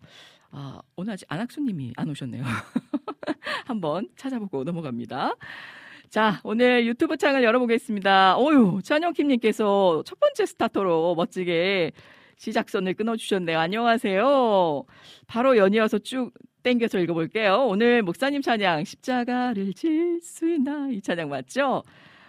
아, 0.56 0.80
오늘 0.96 1.14
아직 1.14 1.26
안학수님이 1.32 1.94
안 1.98 2.10
오셨네요. 2.10 2.44
한번 3.66 4.08
찾아보고 4.16 4.64
넘어갑니다. 4.64 5.34
자, 6.10 6.40
오늘 6.44 6.86
유튜브 6.86 7.18
창을 7.18 7.44
열어보겠습니다. 7.44 8.38
어유, 8.38 8.82
찬영킴님께서 8.84 10.04
첫 10.06 10.20
번째 10.20 10.46
스타터로 10.46 11.16
멋지게 11.16 11.92
시작선을 12.38 12.94
끊어주셨네요. 12.94 13.58
안녕하세요. 13.58 14.84
바로 15.28 15.58
연이어서 15.58 15.98
쭉 16.00 16.32
땡겨서 16.62 17.00
읽어볼게요. 17.00 17.66
오늘 17.68 18.04
목사님 18.04 18.42
찬양, 18.44 18.84
십자가를 18.86 19.74
질 19.74 20.20
수 20.22 20.48
있나? 20.48 20.88
이 20.92 21.02
찬양 21.02 21.30
맞죠? 21.30 21.84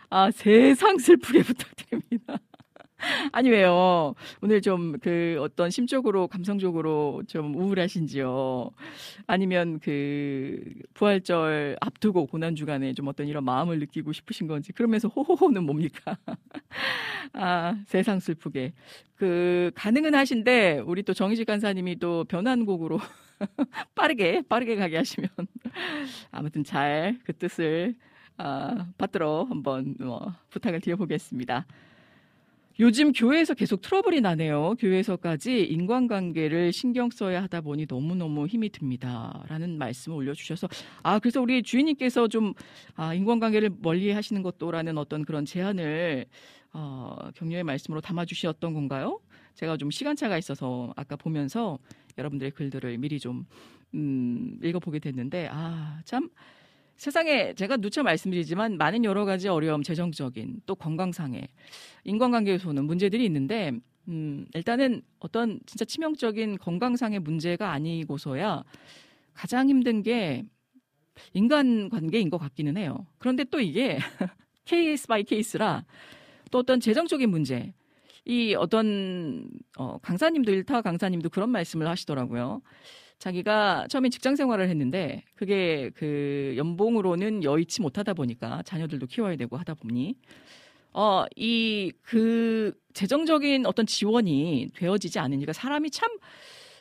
아, 0.09 0.31
세상 0.31 0.97
슬프게 0.99 1.43
부탁드립니다. 1.45 2.39
아니 3.33 3.51
왜요? 3.51 4.15
오늘 4.43 4.61
좀 4.63 4.95
그 5.03 5.39
어떤 5.41 5.71
심적으로 5.71 6.29
감성적으로 6.29 7.23
좀 7.27 7.55
우울하신지요? 7.57 8.71
아니면 9.27 9.81
그 9.81 10.63
부활절 10.95 11.77
앞두고 11.81 12.27
고난 12.27 12.55
주간에 12.57 12.93
좀 12.95 13.09
어떤 13.09 13.27
이런 13.29 13.45
마음을 13.45 13.79
느끼고 13.81 14.13
싶으신 14.13 14.47
건지 14.47 14.73
그러면서 14.73 15.09
호호호는 15.09 15.65
뭡니까? 15.65 16.17
아 17.35 17.77
세상 17.87 18.21
슬프게 18.21 18.73
그 19.17 19.71
가능은 19.75 20.15
하신데 20.15 20.83
우리 20.87 21.03
또 21.03 21.13
정희식 21.15 21.47
간사님이 21.47 21.99
또 21.99 22.25
변환곡으로 22.25 23.01
빠르게 23.95 24.43
빠르게 24.49 24.77
가게 24.77 24.97
하시면 24.97 25.29
아무튼 26.31 26.65
잘 26.65 27.19
그 27.25 27.33
뜻을 27.37 27.95
아, 28.37 28.89
받들어 28.99 29.45
한번 29.45 29.95
뭐 30.01 30.33
부탁을 30.51 30.81
드려보겠습니다. 30.81 31.67
요즘 32.81 33.13
교회에서 33.13 33.55
계속 33.55 33.81
트러블이 33.83 34.21
나네요. 34.21 34.75
교회에서까지 34.81 35.63
인간관계를 35.63 36.73
신경 36.73 37.09
써야 37.11 37.41
하다 37.45 37.61
보니 37.61 37.87
너무너무 37.89 38.49
힘이 38.49 38.71
듭니다. 38.71 39.45
라는 39.49 39.79
말씀을 39.79 40.17
올려주셔서, 40.17 40.69
아, 41.05 41.21
그래서 41.21 41.41
우리 41.41 41.63
주인님께서 41.63 42.27
좀, 42.27 42.53
아, 42.97 43.15
인간관계를 43.15 43.71
멀리 43.81 44.11
하시는 44.11 44.43
것도라는 44.43 44.99
어떤 44.99 45.25
그런 45.25 45.45
제안을, 45.45 46.27
어, 46.73 47.17
격려의 47.37 47.63
말씀으로 47.63 48.01
담아주셨던 48.01 48.75
건가요? 48.75 49.21
제가 49.55 49.77
좀 49.77 49.93
시간차가 49.93 50.37
있어서 50.37 50.93
아까 50.97 51.15
보면서 51.15 51.79
여러분들의 52.19 52.51
글들을 52.51 52.99
미리 52.99 53.21
좀, 53.21 53.47
음, 53.95 54.59
읽어보게 54.65 54.99
됐는데, 54.99 55.49
아, 55.53 56.01
참, 56.05 56.29
세상에 56.97 57.55
제가 57.55 57.77
누차 57.77 58.03
말씀드리지만 58.03 58.77
많은 58.77 59.05
여러 59.05 59.25
가지 59.25 59.49
어려움, 59.49 59.83
재정적인 59.83 60.63
또 60.67 60.75
건강상의 60.75 61.49
인간관계에서는 62.05 62.85
문제들이 62.85 63.25
있는데 63.27 63.73
음, 64.09 64.47
일단은 64.55 65.03
어떤 65.19 65.61
진짜 65.67 65.85
치명적인 65.85 66.59
건강상의 66.59 67.21
문제가 67.21 67.73
아니고서야 67.73 68.63
가장 69.33 69.69
힘든 69.69 70.03
게 70.03 70.45
인간 71.33 71.89
관계인 71.89 72.31
것 72.31 72.39
같기는 72.39 72.77
해요. 72.77 73.07
그런데 73.19 73.45
또 73.45 73.61
이게 73.61 73.99
case 74.65 75.07
by 75.07 75.25
case라 75.25 75.85
또 76.51 76.59
어떤 76.59 76.81
재정적인 76.81 77.29
문제 77.31 77.73
이 78.25 78.55
어떤 78.55 79.49
어, 79.77 79.99
강사님도 79.99 80.51
일타 80.53 80.83
강사님도 80.83 81.29
그런 81.31 81.51
말씀을 81.51 81.87
하시더라고요. 81.89 82.63
자기가 83.25 83.87
처음에 83.89 84.11
직장 84.11 84.37
생활을 84.37 84.69
했는데 84.69 85.25
그게 85.35 85.91
그 85.95 86.53
연봉으로는 86.59 87.43
여의치 87.43 87.81
못하다 87.81 88.13
보니까 88.13 88.63
자녀들도 88.65 89.07
키워야 89.07 89.37
되고 89.37 89.57
하다 89.57 89.75
보니 89.75 90.17
어 90.93 91.25
이 91.37 91.93
그 92.03 92.73
재정적인 92.93 93.67
어떤 93.67 93.87
지원이 93.87 94.69
되어지지 94.77 95.19
않으니까 95.19 95.53
사람이 95.55 95.91
참 95.91 96.11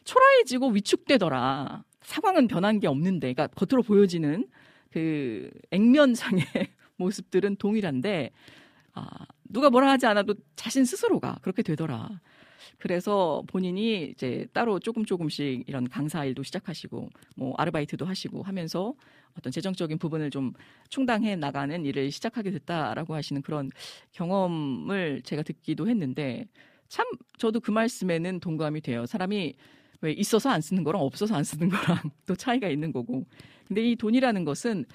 초라해지고 0.03 0.69
위축되더라. 0.71 1.83
상황은 2.01 2.47
변한 2.47 2.79
게 2.79 2.87
없는데, 2.87 3.33
그러니까 3.33 3.47
겉으로 3.55 3.83
보여지는 3.83 4.47
그 4.91 5.49
액면상의 5.71 6.43
모습들은 6.97 7.55
동일한데, 7.57 8.31
아, 8.93 9.07
누가 9.49 9.69
뭐라 9.69 9.91
하지 9.91 10.05
않아도 10.07 10.35
자신 10.55 10.85
스스로가 10.85 11.39
그렇게 11.41 11.63
되더라. 11.63 12.21
그래서 12.77 13.43
본인이 13.47 14.03
이제 14.05 14.47
따로 14.53 14.79
조금 14.79 15.05
조금씩 15.05 15.63
이런 15.67 15.87
강사 15.89 16.25
일도 16.25 16.43
시작하시고 16.43 17.09
뭐 17.35 17.53
아르바이트도 17.57 18.05
하시고 18.05 18.43
하면서 18.43 18.93
어떤 19.37 19.51
재정적인 19.51 19.97
부분을 19.97 20.29
좀 20.29 20.53
충당해 20.89 21.35
나가는 21.35 21.83
일을 21.85 22.11
시작하게 22.11 22.51
됐다라고 22.51 23.15
하시는 23.15 23.41
그런 23.41 23.69
경험을 24.11 25.21
제가 25.23 25.41
듣기도 25.43 25.89
했는데 25.89 26.47
참 26.87 27.05
저도 27.37 27.59
그 27.59 27.71
말씀에는 27.71 28.39
동감이 28.39 28.81
돼요. 28.81 29.05
사람이 29.05 29.55
왜 30.01 30.11
있어서 30.11 30.49
안 30.49 30.61
쓰는 30.61 30.83
거랑 30.83 31.01
없어서 31.01 31.35
안 31.35 31.43
쓰는 31.43 31.69
거랑 31.69 31.97
또 32.27 32.35
차이가 32.35 32.67
있는 32.67 32.91
거고. 32.91 33.25
근데 33.67 33.89
이 33.89 33.95
돈이라는 33.95 34.43
것은 34.43 34.85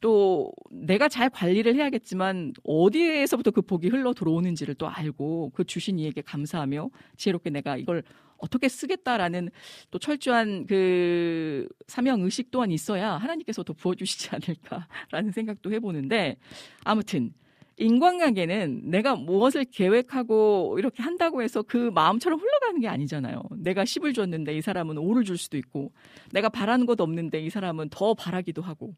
또 0.00 0.52
내가 0.70 1.08
잘 1.08 1.28
관리를 1.28 1.74
해야겠지만 1.74 2.52
어디에서부터 2.64 3.50
그 3.50 3.62
복이 3.62 3.88
흘러 3.88 4.12
들어오는지를 4.14 4.74
또 4.74 4.88
알고 4.88 5.50
그 5.54 5.64
주신 5.64 5.98
이에게 5.98 6.22
감사하며 6.22 6.90
지혜롭게 7.16 7.50
내가 7.50 7.76
이걸 7.76 8.02
어떻게 8.38 8.68
쓰겠다라는 8.68 9.50
또 9.90 9.98
철저한 9.98 10.66
그 10.66 11.68
사명 11.88 12.22
의식 12.22 12.50
또한 12.50 12.70
있어야 12.70 13.14
하나님께서 13.14 13.64
더 13.64 13.72
부어주시지 13.72 14.30
않을까라는 14.34 15.32
생각도 15.32 15.72
해보는데 15.72 16.36
아무튼 16.84 17.32
인간관계는 17.78 18.90
내가 18.90 19.14
무엇을 19.14 19.64
계획하고 19.64 20.76
이렇게 20.78 21.02
한다고 21.02 21.42
해서 21.42 21.62
그 21.62 21.90
마음처럼 21.94 22.40
흘러가는 22.40 22.80
게 22.80 22.88
아니잖아요. 22.88 23.40
내가 23.56 23.84
10을 23.84 24.14
줬는데 24.14 24.56
이 24.56 24.60
사람은 24.60 24.96
5를 24.96 25.24
줄 25.24 25.38
수도 25.38 25.56
있고 25.56 25.92
내가 26.32 26.48
바라는 26.48 26.86
것 26.86 27.00
없는데 27.00 27.40
이 27.40 27.50
사람은 27.50 27.90
더 27.90 28.14
바라기도 28.14 28.62
하고 28.62 28.94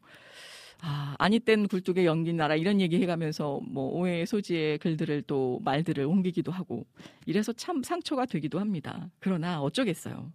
아, 0.81 1.15
아니 1.19 1.39
땐 1.39 1.67
굴뚝에 1.67 2.05
연기 2.05 2.33
나라 2.33 2.55
이런 2.55 2.81
얘기 2.81 3.01
해가면서 3.01 3.61
뭐 3.67 3.89
오해의 3.91 4.25
소지의 4.25 4.79
글들을 4.79 5.23
또 5.27 5.59
말들을 5.63 6.03
옮기기도 6.03 6.51
하고 6.51 6.85
이래서 7.25 7.53
참 7.53 7.83
상처가 7.83 8.25
되기도 8.25 8.59
합니다. 8.59 9.09
그러나 9.19 9.61
어쩌겠어요. 9.61 10.31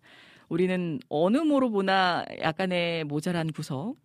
우리는 0.48 1.00
어느 1.08 1.38
모로 1.38 1.70
보나 1.70 2.24
약간의 2.40 3.04
모자란 3.04 3.50
구석 3.52 3.96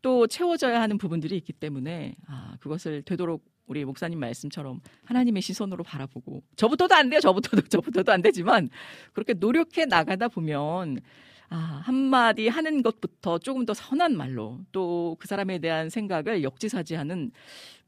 또 0.00 0.26
채워져야 0.26 0.80
하는 0.80 0.96
부분들이 0.96 1.36
있기 1.36 1.52
때문에 1.52 2.14
아, 2.26 2.56
그것을 2.60 3.02
되도록 3.02 3.44
우리 3.66 3.84
목사님 3.84 4.18
말씀처럼 4.18 4.80
하나님의 5.04 5.42
시선으로 5.42 5.84
바라보고 5.84 6.42
저부터도 6.56 6.94
안 6.94 7.10
돼요. 7.10 7.20
저부터도 7.20 7.62
저부터도 7.68 8.12
안 8.12 8.22
되지만 8.22 8.70
그렇게 9.12 9.34
노력해 9.34 9.84
나가다 9.86 10.28
보면 10.28 11.00
아, 11.50 11.82
한마디 11.84 12.48
하는 12.48 12.82
것부터 12.82 13.38
조금 13.38 13.64
더 13.66 13.74
선한 13.74 14.16
말로 14.16 14.60
또 14.72 15.16
그 15.18 15.28
사람에 15.28 15.58
대한 15.58 15.88
생각을 15.90 16.42
역지사지하는 16.42 17.30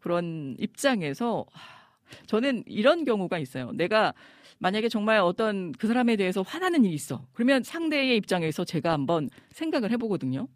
그런 0.00 0.56
입장에서 0.58 1.44
저는 2.26 2.62
이런 2.66 3.04
경우가 3.04 3.38
있어요. 3.38 3.72
내가 3.72 4.14
만약에 4.58 4.88
정말 4.88 5.18
어떤 5.18 5.72
그 5.72 5.86
사람에 5.86 6.16
대해서 6.16 6.42
화나는 6.42 6.84
일이 6.84 6.94
있어. 6.94 7.26
그러면 7.32 7.62
상대의 7.62 8.16
입장에서 8.16 8.64
제가 8.64 8.92
한번 8.92 9.28
생각을 9.50 9.90
해보거든요. 9.92 10.48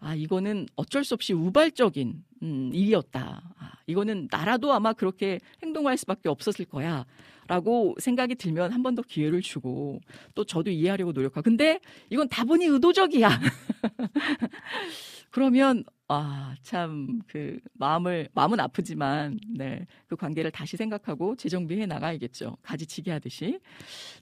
아, 0.00 0.14
이거는 0.14 0.66
어쩔 0.76 1.04
수 1.04 1.14
없이 1.14 1.32
우발적인 1.32 2.24
음, 2.42 2.70
일이었다. 2.72 3.42
아, 3.58 3.72
이거는 3.86 4.28
나라도 4.30 4.72
아마 4.72 4.92
그렇게 4.92 5.38
행동할 5.62 5.96
수밖에 5.96 6.28
없었을 6.28 6.64
거야. 6.64 7.04
라고 7.48 7.94
생각이 7.98 8.34
들면 8.36 8.72
한 8.72 8.82
번 8.82 8.94
더 8.94 9.02
기회를 9.02 9.40
주고 9.42 10.00
또 10.34 10.44
저도 10.44 10.70
이해하려고 10.70 11.12
노력하고. 11.12 11.42
근데 11.42 11.80
이건 12.10 12.28
다분히 12.28 12.66
의도적이야. 12.66 13.28
그러면 15.30 15.84
아, 16.08 16.54
참, 16.62 17.20
그, 17.26 17.58
마음을, 17.72 18.28
마음은 18.34 18.60
아프지만, 18.60 19.40
네, 19.56 19.86
그 20.06 20.16
관계를 20.16 20.50
다시 20.50 20.76
생각하고 20.76 21.34
재정비해 21.34 21.86
나가야겠죠. 21.86 22.58
가지치기 22.62 23.08
하듯이. 23.08 23.58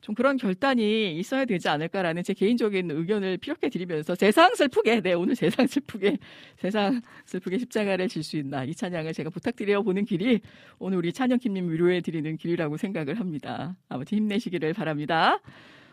좀 0.01 0.15
그런 0.15 0.37
결단이 0.37 1.19
있어야 1.19 1.45
되지 1.45 1.69
않을까라는 1.69 2.23
제 2.23 2.35
개인적인 2.35 2.89
의견을 2.93 3.39
피력해 3.39 3.69
드리면서 3.69 4.15
세상 4.15 4.55
슬프게, 4.55 5.01
네, 5.01 5.13
오늘 5.15 5.35
세상 5.35 5.67
슬프게, 5.67 6.19
세상 6.57 7.01
슬프게 7.27 7.59
십자가를 7.59 8.09
질 8.09 8.23
수 8.23 8.37
있나. 8.37 8.63
이 8.65 8.73
찬양을 8.75 9.13
제가 9.13 9.31
부탁드려 9.31 9.83
보는 9.83 10.05
길이 10.05 10.41
오늘 10.79 10.99
우리 10.99 11.13
찬영킴님 11.13 11.69
위로해 11.73 12.01
드리는 12.01 12.37
길이라고 12.37 12.77
생각을 12.77 13.19
합니다. 13.19 13.77
아무튼 13.89 14.19
힘내시기를 14.19 14.73
바랍니다. 14.75 15.41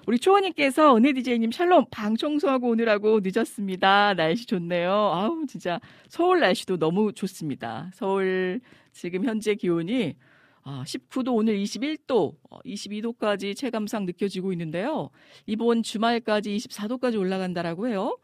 우리 0.07 0.17
초원님께서 0.17 0.95
은혜 0.97 1.13
디제이님 1.13 1.51
샬롬 1.51 1.85
방 1.91 2.15
청소하고 2.15 2.69
오느라고 2.69 3.19
늦었습니다. 3.21 4.15
날씨 4.15 4.45
좋네요. 4.47 4.91
아우 4.91 5.45
진짜 5.47 5.79
서울 6.07 6.39
날씨도 6.39 6.77
너무 6.77 7.13
좋습니다. 7.13 7.91
서울 7.93 8.59
지금 8.91 9.23
현재 9.25 9.53
기온이 9.55 10.15
19도 10.63 11.35
오늘 11.35 11.57
21도, 11.57 12.35
22도까지 12.65 13.55
체감상 13.55 14.05
느껴지고 14.05 14.51
있는데요. 14.51 15.09
이번 15.45 15.83
주말까지 15.83 16.57
24도까지 16.57 17.19
올라간다라고 17.19 17.87
해요. 17.87 18.17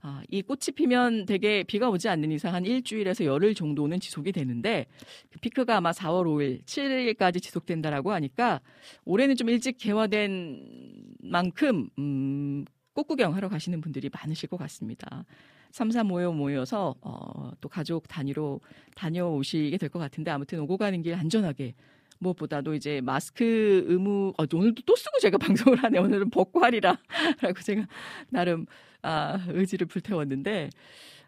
아, 0.00 0.22
이 0.30 0.42
꽃이 0.42 0.74
피면 0.76 1.26
되게 1.26 1.64
비가 1.64 1.90
오지 1.90 2.08
않는 2.08 2.30
이상 2.30 2.54
한 2.54 2.64
일주일에서 2.64 3.24
열흘 3.24 3.54
정도는 3.54 3.98
지속이 3.98 4.30
되는데 4.32 4.86
그 5.30 5.40
피크가 5.40 5.76
아마 5.78 5.90
4월 5.90 6.24
5일, 6.24 6.64
7일까지 6.64 7.42
지속된다라고 7.42 8.12
하니까 8.12 8.60
올해는 9.04 9.34
좀 9.34 9.48
일찍 9.48 9.76
개화된 9.78 11.16
만큼 11.20 11.88
음, 11.98 12.64
꽃 12.92 13.08
구경하러 13.08 13.48
가시는 13.48 13.80
분들이 13.80 14.08
많으실 14.12 14.48
것 14.48 14.56
같습니다. 14.56 15.24
3, 15.72 15.90
4 15.90 16.04
모여 16.04 16.32
모여서 16.32 16.94
어, 17.02 17.50
또 17.60 17.68
가족 17.68 18.08
단위로 18.08 18.60
다녀오시게 18.94 19.76
될 19.78 19.88
것 19.90 19.98
같은데 19.98 20.30
아무튼 20.30 20.60
오고 20.60 20.76
가는 20.76 21.02
길 21.02 21.14
안전하게 21.14 21.74
무엇보다도 22.20 22.74
이제 22.74 23.00
마스크 23.00 23.84
의무 23.86 24.32
어, 24.38 24.44
오늘도 24.52 24.82
또 24.86 24.96
쓰고 24.96 25.18
제가 25.20 25.38
방송을 25.38 25.82
하네 25.82 25.98
오늘은 25.98 26.30
벗고 26.30 26.60
하리라라고 26.60 27.60
제가 27.64 27.86
나름 28.30 28.66
아, 29.08 29.38
의지를 29.48 29.86
불태웠는데 29.86 30.68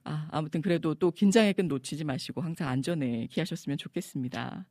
아, 0.05 0.29
아무튼 0.31 0.61
그래도 0.61 0.95
또 0.95 1.11
긴장의 1.11 1.55
끈 1.55 1.67
놓치지 1.69 2.05
마시고 2.05 2.43
항상 2.43 2.69
안전에 2.69 3.27
기하셨으면 3.31 3.79
좋겠습니다. 3.79 4.67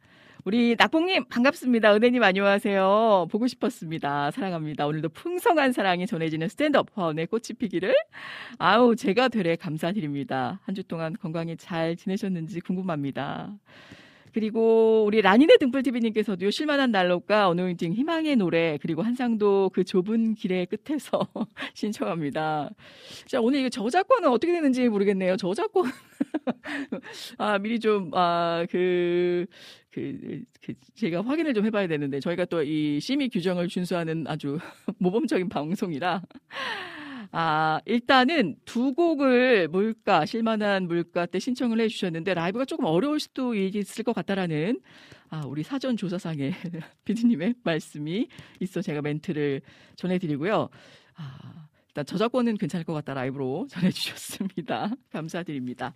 우리 0.46 0.76
낙봉님 0.78 1.26
반갑습니다. 1.26 1.94
은혜님 1.96 2.24
안녕하세요. 2.24 3.28
보고 3.32 3.48
싶었습니다. 3.48 4.32
사랑합니다. 4.32 4.86
오늘도 4.88 5.10
풍성한 5.10 5.74
사랑이 5.74 6.06
전해지는 6.08 6.48
스탠드업 6.50 6.88
화원의 6.94 7.28
꽃이 7.28 7.58
피기를 7.58 7.94
아우 8.58 8.96
제가 8.96 9.28
되레 9.30 9.56
감사드립니다. 9.56 10.60
한 10.64 10.76
주 10.76 10.84
동안 10.84 11.14
건강히 11.20 11.58
잘 11.58 11.96
지내셨는지 11.98 12.62
궁금합니다. 12.62 13.52
그리고 14.34 15.04
우리 15.06 15.22
라니네 15.22 15.58
등불TV님께서도요, 15.58 16.52
실만한 16.52 16.92
난로가 16.92 17.50
어노인팅 17.50 17.94
희망의 17.94 18.36
노래, 18.36 18.78
그리고 18.82 19.02
한상도 19.02 19.72
그 19.74 19.84
좁은 19.84 20.36
길의 20.36 20.68
끝에서 20.68 21.28
신청합니다. 21.74 22.70
자, 23.28 23.42
오늘 23.42 23.60
이거 23.60 23.70
저작권은 23.70 24.30
어떻게 24.30 24.54
되는지 24.54 24.88
모르겠네요. 24.90 25.38
저작권. 25.38 25.86
아, 27.38 27.58
미리 27.58 27.80
좀, 27.80 28.12
아, 28.14 28.66
그, 28.70 29.46
그, 29.92 30.44
그, 30.64 30.74
제가 30.96 31.22
확인을 31.24 31.54
좀 31.54 31.66
해봐야 31.66 31.88
되는데, 31.88 32.20
저희가 32.20 32.46
또 32.46 32.62
이 32.64 33.00
심의 33.00 33.30
규정을 33.30 33.68
준수하는 33.68 34.26
아주 34.28 34.60
모범적인 35.00 35.50
방송이라, 35.50 36.22
아, 37.32 37.80
일단은 37.86 38.56
두 38.66 38.94
곡을 38.94 39.68
물가, 39.68 40.26
실만한 40.26 40.88
물가 40.88 41.26
때 41.26 41.38
신청을 41.38 41.80
해주셨는데, 41.82 42.34
라이브가 42.34 42.66
조금 42.66 42.86
어려울 42.86 43.20
수도 43.20 43.54
있을 43.54 44.04
것 44.04 44.14
같다라는, 44.14 44.80
아, 45.30 45.44
우리 45.46 45.62
사전 45.62 45.96
조사상의 45.96 46.54
피디님의 47.06 47.56
말씀이 47.64 48.28
있어 48.62 48.82
제가 48.82 49.02
멘트를 49.02 49.62
전해드리고요. 49.96 50.70
아, 51.16 51.68
일단 51.90 52.06
저작권은 52.06 52.58
괜찮을 52.58 52.84
것 52.84 52.94
같다 52.94 53.14
라이브로 53.14 53.68
전해주셨습니다. 53.70 54.92
감사드립니다. 55.12 55.94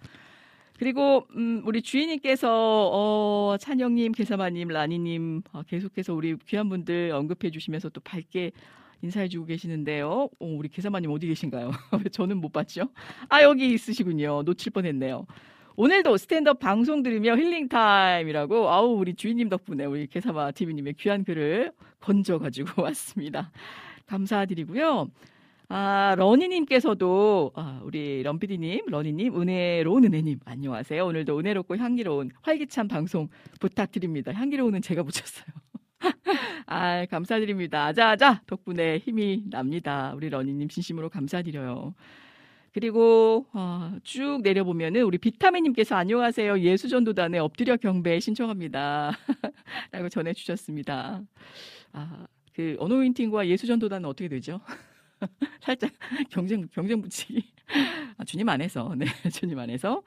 그리고 0.78 1.28
음, 1.36 1.62
우리 1.66 1.82
주인님께서 1.82 2.90
어, 2.92 3.58
찬영님, 3.60 4.12
계사마님, 4.12 4.68
라니님 4.68 5.44
어, 5.52 5.64
계속해서 5.64 6.14
우리 6.14 6.36
귀한 6.48 6.68
분들 6.70 7.12
언급해 7.12 7.52
주시면서 7.52 7.90
또 7.90 8.02
밝게 8.02 8.52
인사해주고 9.04 9.46
계시는데요. 9.46 10.30
어, 10.40 10.46
우리 10.46 10.70
계사마님 10.70 11.12
어디 11.12 11.28
계신가요? 11.28 11.72
왜 12.04 12.10
저는 12.10 12.38
못 12.38 12.52
봤죠? 12.52 12.90
아 13.30 13.44
여기 13.44 13.74
있으시군요. 13.74 14.44
놓칠 14.44 14.72
뻔했네요. 14.72 15.28
오늘도 15.76 16.18
스탠드업 16.18 16.60
방송 16.60 17.04
들으며 17.04 17.36
healing 17.36 17.68
time이라고 17.68 18.70
아우 18.70 18.96
우리 18.96 19.14
주인님 19.16 19.50
덕분에 19.50 19.86
우리 19.86 20.08
계사마 20.08 20.52
TV님의 20.52 20.94
귀한 21.00 21.24
글을 21.24 21.74
건져 22.00 22.40
가지고 22.40 22.82
왔습니다. 22.84 23.52
감사드리고요. 24.06 25.10
아, 25.70 26.14
러니님께서도, 26.18 27.54
아, 27.56 27.82
우리 27.84 28.22
럼피디님, 28.22 28.86
러니님, 28.88 29.42
은혜로운 29.42 30.04
은혜님, 30.04 30.40
안녕하세요. 30.46 31.04
오늘도 31.04 31.40
은혜롭고 31.40 31.78
향기로운 31.78 32.30
활기찬 32.42 32.88
방송 32.88 33.28
부탁드립니다. 33.60 34.32
향기로운은 34.34 34.82
제가 34.84 35.02
붙였어요. 35.02 35.48
아, 36.66 37.06
감사드립니다. 37.06 37.86
아자아자 37.86 38.42
덕분에 38.48 39.00
힘이 39.00 39.44
납니다. 39.50 40.14
우리 40.16 40.30
러니님 40.30 40.70
진심으로 40.70 41.10
감사드려요. 41.10 41.94
그리고 42.74 43.46
어, 43.54 43.96
쭉 44.04 44.40
내려보면은 44.42 45.04
우리 45.04 45.20
비타민님께서 45.20 45.96
안녕하세요. 45.96 46.60
예수전도단에 46.60 47.38
엎드려 47.38 47.78
경배 47.78 48.20
신청합니다. 48.20 49.12
라고 49.92 50.10
전해주셨습니다. 50.10 51.22
아, 51.94 52.28
그 52.54 52.76
어노인팅과 52.80 53.48
예수전도단은 53.48 54.10
어떻게 54.10 54.28
되죠? 54.28 54.60
살짝 55.62 55.92
경쟁 56.32 56.68
경쟁 56.74 57.02
붙이기. 57.02 57.44
아, 58.18 58.24
주님 58.24 58.50
안에서 58.50 58.96
네 58.98 59.06
주님 59.32 59.60
안에서. 59.60 60.02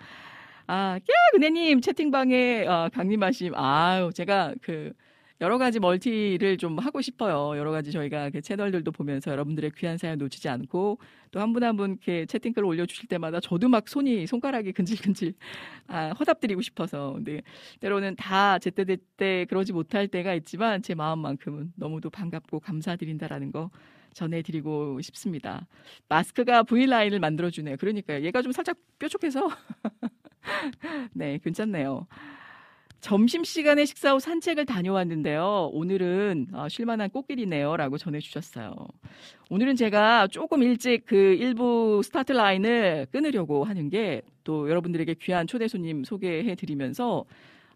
아, 0.66 0.98
야 0.98 1.36
은혜님 1.36 1.80
채팅방에 1.80 2.66
어, 2.66 2.88
강림하심. 2.92 3.54
아유 3.54 4.10
제가 4.12 4.54
그 4.60 4.92
여러 5.40 5.58
가지 5.58 5.78
멀티를 5.80 6.56
좀 6.56 6.78
하고 6.78 7.02
싶어요. 7.02 7.58
여러 7.58 7.70
가지 7.70 7.92
저희가 7.92 8.30
그 8.30 8.40
채널들도 8.40 8.90
보면서 8.92 9.30
여러분들의 9.30 9.72
귀한 9.76 9.98
사연 9.98 10.18
놓치지 10.18 10.48
않고 10.48 10.98
또 11.30 11.40
한 11.40 11.52
분 11.52 11.62
한 11.62 11.76
분 11.76 11.90
이렇게 11.92 12.24
채팅글 12.26 12.64
올려주실 12.64 13.08
때마다 13.08 13.40
저도 13.40 13.68
막 13.68 13.86
손이 13.88 14.26
손가락이 14.26 14.72
근질근질 14.72 15.34
아, 15.88 16.08
허답드리고 16.18 16.62
싶어서 16.62 17.12
근데 17.14 17.42
때로는 17.80 18.16
다 18.16 18.58
제때제때 18.58 19.46
그러지 19.48 19.72
못할 19.74 20.08
때가 20.08 20.34
있지만 20.34 20.80
제 20.82 20.94
마음만큼은 20.94 21.72
너무도 21.76 22.08
반갑고 22.10 22.60
감사드린다라는 22.60 23.52
거 23.52 23.70
전해드리고 24.14 25.02
싶습니다. 25.02 25.66
마스크가 26.08 26.62
V 26.62 26.86
line을 26.86 27.20
만들어주네요. 27.20 27.76
그러니까요. 27.76 28.24
얘가 28.24 28.40
좀 28.40 28.52
살짝 28.52 28.78
뾰족해서 28.98 29.48
네 31.12 31.38
괜찮네요. 31.44 32.06
점심시간에 33.10 33.84
식사 33.84 34.12
후 34.12 34.18
산책을 34.18 34.66
다녀왔는데요. 34.66 35.70
오늘은 35.72 36.48
아, 36.52 36.68
쉴만한 36.68 37.10
꽃길이네요. 37.10 37.76
라고 37.76 37.98
전해주셨어요. 37.98 38.74
오늘은 39.48 39.76
제가 39.76 40.26
조금 40.26 40.62
일찍 40.64 41.06
그 41.06 41.14
일부 41.14 42.00
스타트 42.02 42.32
라인을 42.32 43.06
끊으려고 43.12 43.62
하는 43.64 43.90
게 43.90 44.22
또 44.44 44.68
여러분들에게 44.70 45.14
귀한 45.22 45.46
초대 45.48 45.66
손님 45.68 46.04
소개해 46.04 46.54
드리면서 46.54 47.24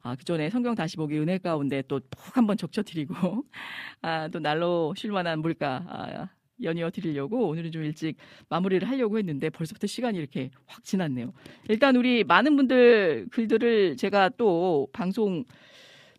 아, 0.02 0.14
그 0.16 0.24
전에 0.24 0.50
성경 0.50 0.74
다시 0.74 0.96
보기 0.96 1.18
은혜 1.18 1.36
가운데 1.38 1.82
또 1.82 2.00
푹 2.10 2.36
한번 2.36 2.56
적셔드리고, 2.56 3.14
아, 4.02 4.28
또 4.28 4.38
날로 4.38 4.94
쉴만한 4.96 5.40
물가, 5.40 5.84
아, 5.88 6.28
연이어 6.62 6.90
드리려고 6.90 7.48
오늘은 7.48 7.72
좀 7.72 7.84
일찍 7.84 8.16
마무리를 8.48 8.88
하려고 8.88 9.18
했는데 9.18 9.50
벌써부터 9.50 9.86
시간이 9.86 10.18
이렇게 10.18 10.50
확 10.66 10.84
지났네요. 10.84 11.32
일단 11.68 11.96
우리 11.96 12.24
많은 12.24 12.56
분들 12.56 13.28
글들을 13.30 13.96
제가 13.96 14.30
또 14.36 14.88
방송 14.92 15.44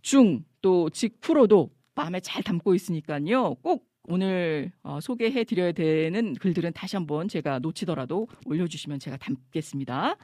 중 0.02 0.44
또 0.62 0.90
직후로도 0.90 1.70
마음에 1.96 2.20
잘 2.20 2.44
담고 2.44 2.74
있으니까요. 2.76 3.56
꼭 3.56 3.86
오늘 4.08 4.72
어, 4.84 5.00
소개해 5.00 5.44
드려야 5.44 5.72
되는 5.72 6.34
글들은 6.36 6.74
다시 6.74 6.96
한번 6.96 7.28
제가 7.28 7.60
놓치더라도 7.60 8.28
올려주시면 8.46 9.00
제가 9.00 9.18
담겠습니다. 9.18 10.16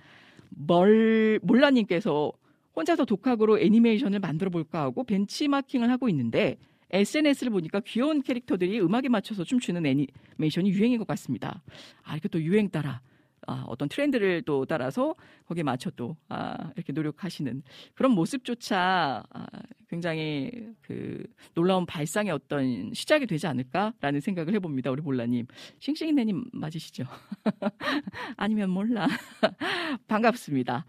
멀, 0.49 1.39
몰라님께서 1.43 2.32
혼자서 2.75 3.06
독학으로 3.06 3.60
애니메이션을 3.60 4.19
만들어 4.19 4.49
볼까 4.49 4.82
하고 4.82 5.03
벤치마킹을 5.03 5.89
하고 5.89 6.10
있는데 6.10 6.58
SNS를 6.91 7.52
보니까 7.52 7.82
귀여운 7.82 8.21
캐릭터들이 8.21 8.80
음악에 8.82 9.10
맞춰서 9.10 9.43
춤추는 9.43 9.86
애니메이션이 9.86 10.69
유행인 10.71 10.97
것 10.97 11.08
같습니다. 11.08 11.62
아, 12.04 12.13
이렇게 12.13 12.28
또 12.30 12.41
유행 12.41 12.69
따라 12.69 13.02
아, 13.47 13.63
어떤 13.67 13.88
트렌드를 13.88 14.41
또 14.43 14.65
따라서 14.65 15.15
거기에 15.45 15.63
맞춰 15.63 15.89
또 15.91 16.17
아, 16.28 16.71
이렇게 16.76 16.91
노력하시는 16.91 17.63
그런 17.93 18.12
모습조차 18.12 19.23
아, 19.30 19.45
굉장히 19.89 20.52
그 20.82 21.23
놀라운 21.54 21.86
발상의 21.86 22.34
어떤 22.34 22.93
시작이 22.93 23.26
되지 23.26 23.47
않을까라는 23.47 24.19
생각을 24.19 24.54
해봅니다. 24.54 24.91
우리 24.91 25.02
몰라님, 25.02 25.47
싱싱이네님 25.80 26.50
맞으시죠? 26.52 27.06
아니면 28.36 28.69
몰라. 28.69 29.08
반갑습니다. 30.08 30.86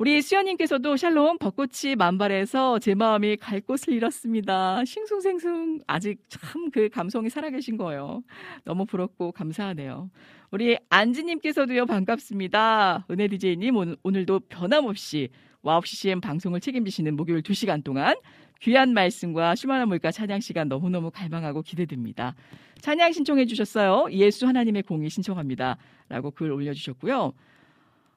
우리 0.00 0.22
수연님께서도 0.22 0.96
샬롬 0.96 1.36
벚꽃이 1.36 1.94
만발해서 1.94 2.78
제 2.78 2.94
마음이 2.94 3.36
갈 3.36 3.60
곳을 3.60 3.92
잃었습니다. 3.92 4.82
싱숭생숭 4.86 5.80
아직 5.86 6.18
참 6.30 6.70
그 6.72 6.88
감성이 6.88 7.28
살아계신 7.28 7.76
거예요. 7.76 8.22
너무 8.64 8.86
부럽고 8.86 9.32
감사하네요. 9.32 10.10
우리 10.52 10.78
안지님께서도요 10.88 11.84
반갑습니다. 11.84 13.04
은혜 13.10 13.28
오늘, 13.74 13.98
오늘도 14.02 14.40
변함없이 14.48 15.28
와우 15.60 15.82
CCM 15.84 16.22
방송을 16.22 16.60
책임지시는 16.60 17.14
목요일 17.14 17.42
2시간 17.42 17.84
동안 17.84 18.16
귀한 18.62 18.94
말씀과 18.94 19.54
쉴만한 19.54 19.84
물가 19.84 20.10
찬양 20.10 20.40
시간 20.40 20.68
너무너무 20.68 21.10
갈망하고 21.10 21.60
기대됩니다. 21.60 22.34
찬양 22.80 23.12
신청해 23.12 23.44
주셨어요. 23.44 24.06
예수 24.12 24.46
하나님의 24.46 24.84
공이 24.84 25.10
신청합니다. 25.10 25.76
라고 26.08 26.30
글 26.30 26.52
올려주셨고요. 26.52 27.34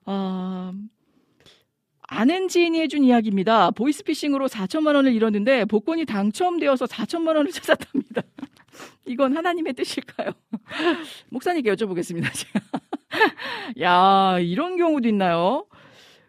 어, 0.06 0.74
아는 2.16 2.48
지인이 2.48 2.80
해준 2.80 3.04
이야기입니다. 3.04 3.72
보이스피싱으로 3.72 4.48
4천만 4.48 4.94
원을 4.96 5.14
잃었는데 5.14 5.66
복권이 5.66 6.06
당첨되어서 6.06 6.86
4천만 6.86 7.36
원을 7.36 7.50
찾았답니다. 7.52 8.22
이건 9.06 9.36
하나님의 9.36 9.74
뜻일까요? 9.74 10.30
목사님께 11.30 11.74
여쭤보겠습니다. 11.74 12.32
제가. 12.32 12.60
야, 13.82 14.38
이런 14.40 14.78
경우도 14.78 15.08
있나요? 15.08 15.66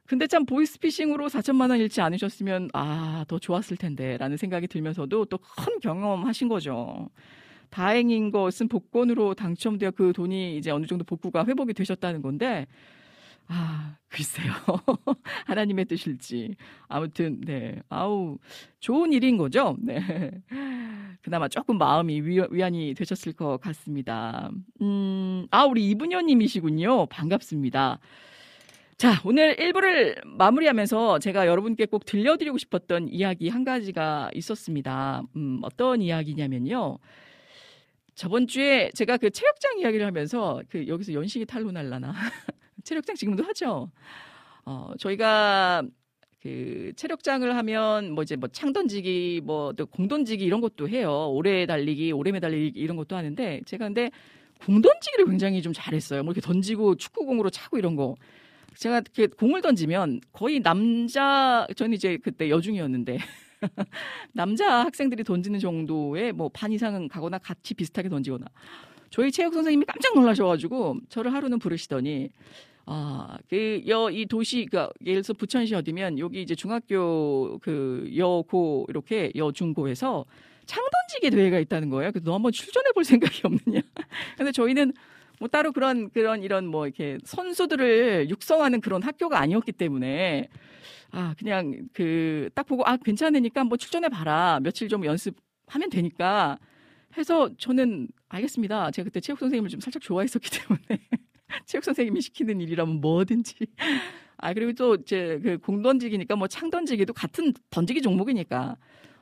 근데 0.06 0.26
참 0.26 0.46
보이스피싱으로 0.46 1.28
4천만 1.28 1.68
원 1.70 1.78
잃지 1.78 2.00
않으셨으면 2.00 2.70
아, 2.72 3.26
더 3.28 3.38
좋았을 3.38 3.76
텐데 3.76 4.16
라는 4.16 4.38
생각이 4.38 4.66
들면서도 4.68 5.26
또 5.26 5.38
큰 5.38 5.80
경험하신 5.80 6.48
거죠. 6.48 7.10
다행인 7.68 8.30
것은 8.30 8.68
복권으로 8.68 9.34
당첨되어 9.34 9.90
그 9.90 10.12
돈이 10.14 10.56
이제 10.56 10.70
어느 10.70 10.86
정도 10.86 11.04
복구가 11.04 11.44
회복이 11.44 11.74
되셨다는 11.74 12.22
건데 12.22 12.66
아, 13.48 13.96
글쎄요. 14.08 14.52
하나님의 15.46 15.84
뜻일지. 15.84 16.56
아무튼, 16.88 17.40
네. 17.42 17.80
아우, 17.88 18.38
좋은 18.80 19.12
일인 19.12 19.36
거죠? 19.36 19.76
네. 19.80 20.00
그나마 21.22 21.48
조금 21.48 21.78
마음이 21.78 22.20
위, 22.22 22.40
위안이 22.50 22.94
되셨을 22.94 23.32
것 23.34 23.58
같습니다. 23.60 24.50
음, 24.80 25.46
아, 25.50 25.64
우리 25.64 25.88
이분녀님이시군요. 25.90 27.06
반갑습니다. 27.06 27.98
자, 28.96 29.20
오늘 29.24 29.56
1부를 29.56 30.24
마무리하면서 30.24 31.18
제가 31.18 31.46
여러분께 31.46 31.86
꼭 31.86 32.04
들려드리고 32.04 32.58
싶었던 32.58 33.08
이야기 33.08 33.48
한 33.48 33.64
가지가 33.64 34.30
있었습니다. 34.34 35.22
음, 35.36 35.60
어떤 35.62 36.00
이야기냐면요. 36.00 36.98
저번 38.14 38.46
주에 38.46 38.90
제가 38.94 39.16
그 39.16 39.30
체육장 39.30 39.80
이야기를 39.80 40.06
하면서 40.06 40.62
그 40.70 40.86
여기서 40.86 41.12
연식이 41.12 41.44
탈로 41.46 41.72
날라나. 41.72 42.14
체력장 42.84 43.16
지금도 43.16 43.44
하죠. 43.44 43.90
어, 44.64 44.92
저희가 44.98 45.82
그 46.42 46.92
체력장을 46.96 47.56
하면 47.56 48.12
뭐 48.12 48.22
이제 48.22 48.36
뭐 48.36 48.48
창 48.52 48.72
던지기 48.72 49.40
뭐공 49.44 50.08
던지기 50.08 50.44
이런 50.44 50.60
것도 50.60 50.88
해요. 50.88 51.28
오래 51.30 51.66
달리기, 51.66 52.12
오래 52.12 52.32
매달리기 52.32 52.78
이런 52.78 52.96
것도 52.96 53.16
하는데 53.16 53.60
제가 53.66 53.86
근데 53.86 54.10
공 54.60 54.80
던지기를 54.82 55.26
굉장히 55.26 55.62
좀 55.62 55.72
잘했어요. 55.72 56.22
뭐 56.22 56.32
이렇게 56.32 56.40
던지고 56.46 56.96
축구공으로 56.96 57.50
차고 57.50 57.78
이런 57.78 57.96
거. 57.96 58.14
제가 58.76 58.96
이렇게 58.98 59.26
공을 59.28 59.62
던지면 59.62 60.20
거의 60.32 60.60
남자 60.60 61.66
저는 61.76 61.92
이제 61.94 62.18
그때 62.22 62.50
여중이었는데 62.50 63.18
남자 64.32 64.84
학생들이 64.84 65.22
던지는 65.24 65.60
정도의 65.60 66.32
뭐 66.32 66.48
반 66.52 66.72
이상은 66.72 67.08
가거나 67.08 67.38
같이 67.38 67.72
비슷하게 67.74 68.08
던지거나 68.08 68.44
저희 69.10 69.30
체육 69.30 69.54
선생님이 69.54 69.84
깜짝 69.86 70.14
놀라셔가지고 70.16 70.98
저를 71.08 71.32
하루는 71.32 71.58
부르시더니 71.60 72.30
아, 72.86 73.38
그, 73.48 73.82
여, 73.88 74.10
이 74.10 74.26
도시, 74.26 74.66
그, 74.70 74.78
예를 75.04 75.22
들어서 75.22 75.32
부천시 75.32 75.74
어디면 75.74 76.18
여기 76.18 76.42
이제 76.42 76.54
중학교 76.54 77.58
그 77.60 78.10
여고, 78.16 78.84
이렇게 78.88 79.32
여중고에서 79.34 80.24
창 80.66 80.84
던지기 80.90 81.34
대회가 81.34 81.58
있다는 81.58 81.90
거예요. 81.90 82.12
그래서 82.12 82.24
너 82.24 82.34
한번 82.34 82.52
출전해 82.52 82.92
볼 82.92 83.04
생각이 83.04 83.40
없느냐. 83.44 83.80
근데 84.36 84.52
저희는 84.52 84.92
뭐 85.38 85.48
따로 85.48 85.72
그런, 85.72 86.10
그런 86.10 86.42
이런 86.42 86.66
뭐 86.66 86.86
이렇게 86.86 87.18
선수들을 87.24 88.28
육성하는 88.30 88.80
그런 88.80 89.02
학교가 89.02 89.38
아니었기 89.40 89.72
때문에 89.72 90.48
아, 91.10 91.34
그냥 91.38 91.88
그, 91.92 92.50
딱 92.54 92.66
보고 92.66 92.84
아, 92.86 92.96
괜찮으니까 92.96 93.60
한번 93.60 93.78
출전해 93.78 94.08
봐라. 94.08 94.60
며칠 94.62 94.88
좀 94.88 95.04
연습하면 95.04 95.88
되니까 95.90 96.58
해서 97.16 97.48
저는 97.56 98.08
알겠습니다. 98.28 98.90
제가 98.90 99.04
그때 99.04 99.20
체육 99.20 99.38
선생님을 99.38 99.70
좀 99.70 99.80
살짝 99.80 100.02
좋아했었기 100.02 100.50
때문에. 100.58 101.08
체육 101.66 101.84
선생님이 101.84 102.20
시키는 102.20 102.60
일이라면 102.60 103.00
뭐든지. 103.00 103.54
아, 104.38 104.52
그리고 104.54 104.72
또, 104.74 104.94
이제, 104.96 105.40
그, 105.42 105.58
공 105.58 105.82
던지기니까 105.82 106.36
뭐 106.36 106.48
창 106.48 106.70
던지기도 106.70 107.12
같은 107.12 107.52
던지기 107.70 108.02
종목이니까. 108.02 108.76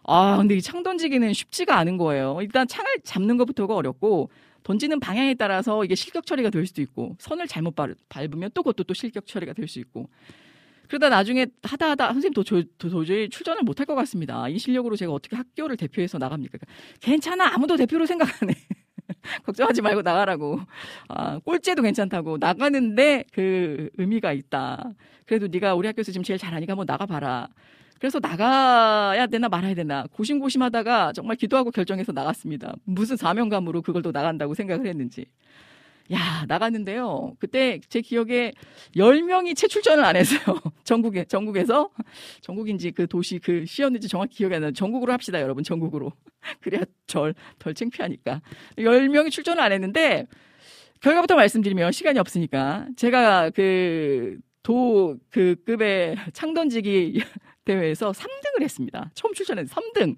아, 0.05 0.37
근데 0.39 0.57
이 0.57 0.61
창 0.63 0.83
던지기는 0.83 1.33
쉽지가 1.33 1.77
않은 1.79 1.97
거예요. 1.99 2.39
일단 2.43 2.67
창을 2.67 2.91
잡는 3.05 3.37
것부터가 3.39 3.75
어렵고, 3.77 4.31
던지는 4.65 5.01
방향에 5.01 5.35
따라서 5.35 5.85
이게 5.85 5.95
실격 5.95 6.27
처리가 6.27 6.51
될 6.51 6.67
수도 6.67 6.83
있고, 6.83 7.17
선을 7.21 7.47
잘못 7.49 7.75
밟으면 8.09 8.51
또 8.55 8.63
그것도 8.63 8.85
또 8.85 8.95
실격 8.95 9.27
처리가 9.27 9.53
될 9.55 9.69
수 9.69 9.79
있고. 9.81 10.09
그러다 10.89 11.09
나중에 11.09 11.47
하다 11.63 11.91
하다 11.93 12.13
선생님 12.15 12.35
도, 12.35 12.45
저, 12.45 12.63
도저히 12.79 13.29
출전을 13.31 13.63
못 13.65 13.81
할 13.81 13.87
것 13.87 13.95
같습니다. 13.97 14.49
이 14.49 14.59
실력으로 14.59 14.97
제가 14.97 15.13
어떻게 15.13 15.37
학교를 15.37 15.77
대표해서 15.77 16.19
나갑니까? 16.19 16.59
괜찮아. 17.01 17.55
아무도 17.55 17.77
대표로 17.77 18.07
생각 18.07 18.29
안 18.43 18.51
해. 18.51 18.55
걱정하지 19.45 19.83
말고 19.83 20.03
나가라고. 20.03 20.61
아, 21.09 21.39
꼴찌도 21.41 21.83
괜찮다고. 21.83 22.39
나가는데 22.39 23.25
그 23.33 23.91
의미가 23.99 24.33
있다. 24.33 24.93
그래도 25.27 25.47
네가 25.49 25.75
우리 25.75 25.87
학교에서 25.87 26.13
지금 26.13 26.23
제일 26.25 26.39
잘하니까 26.39 26.73
한번 26.73 26.87
나가봐라. 26.87 27.49
그래서 27.99 28.19
나가야 28.19 29.29
되나 29.29 29.49
말아야 29.49 29.75
되나 29.75 30.05
고심고심하다가 30.13 31.13
정말 31.13 31.37
기도하고 31.37 31.71
결정해서 31.71 32.11
나갔습니다. 32.11 32.75
무슨 32.85 33.17
사명감으로 33.17 33.83
그걸 33.83 34.03
또 34.03 34.11
나간다고 34.11 34.55
생각을 34.55 34.87
했는지. 34.87 35.27
야, 36.13 36.45
나갔는데요. 36.49 37.35
그때 37.39 37.81
제 37.89 38.01
기억에 38.01 38.53
10명이 38.97 39.57
채출전을 39.57 40.05
안 40.05 40.17
했어요. 40.17 40.41
전국에, 40.85 41.25
전국에서. 41.25 41.91
전국인지 42.41 42.91
그 42.91 43.07
도시 43.07 43.39
그 43.39 43.65
시였는지 43.65 44.09
정확히 44.09 44.39
기억이 44.39 44.55
안 44.55 44.63
나요. 44.63 44.73
전국으로 44.73 45.13
합시다, 45.13 45.41
여러분. 45.41 45.63
전국으로. 45.63 46.13
그래야 46.61 46.83
절, 47.07 47.35
덜 47.59 47.75
창피하니까. 47.75 48.43
10명이 48.77 49.31
출전을 49.31 49.63
안 49.63 49.73
했는데, 49.73 50.27
결과부터 51.01 51.37
말씀드리면 51.37 51.93
시간이 51.93 52.19
없으니까. 52.19 52.87
제가 52.97 53.51
그, 53.51 54.39
도, 54.63 55.17
그 55.31 55.57
급의 55.65 56.17
창 56.33 56.55
던지기 56.55 57.21
대회에서 57.65 58.13
3등을 58.13 58.63
했습니다. 58.63 59.11
처음 59.15 59.35
출전했는데 59.35 59.73
3등. 59.73 60.17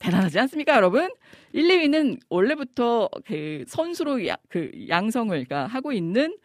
대단하지 0.00 0.38
않습니까, 0.40 0.74
여러분? 0.76 1.10
1, 1.52 1.68
2위는 1.68 2.18
원래부터 2.30 3.08
그 3.26 3.64
선수로 3.68 4.26
야, 4.26 4.36
그 4.48 4.70
양성을 4.88 5.28
그러니까 5.30 5.66
하고 5.66 5.92
있는 5.92 6.36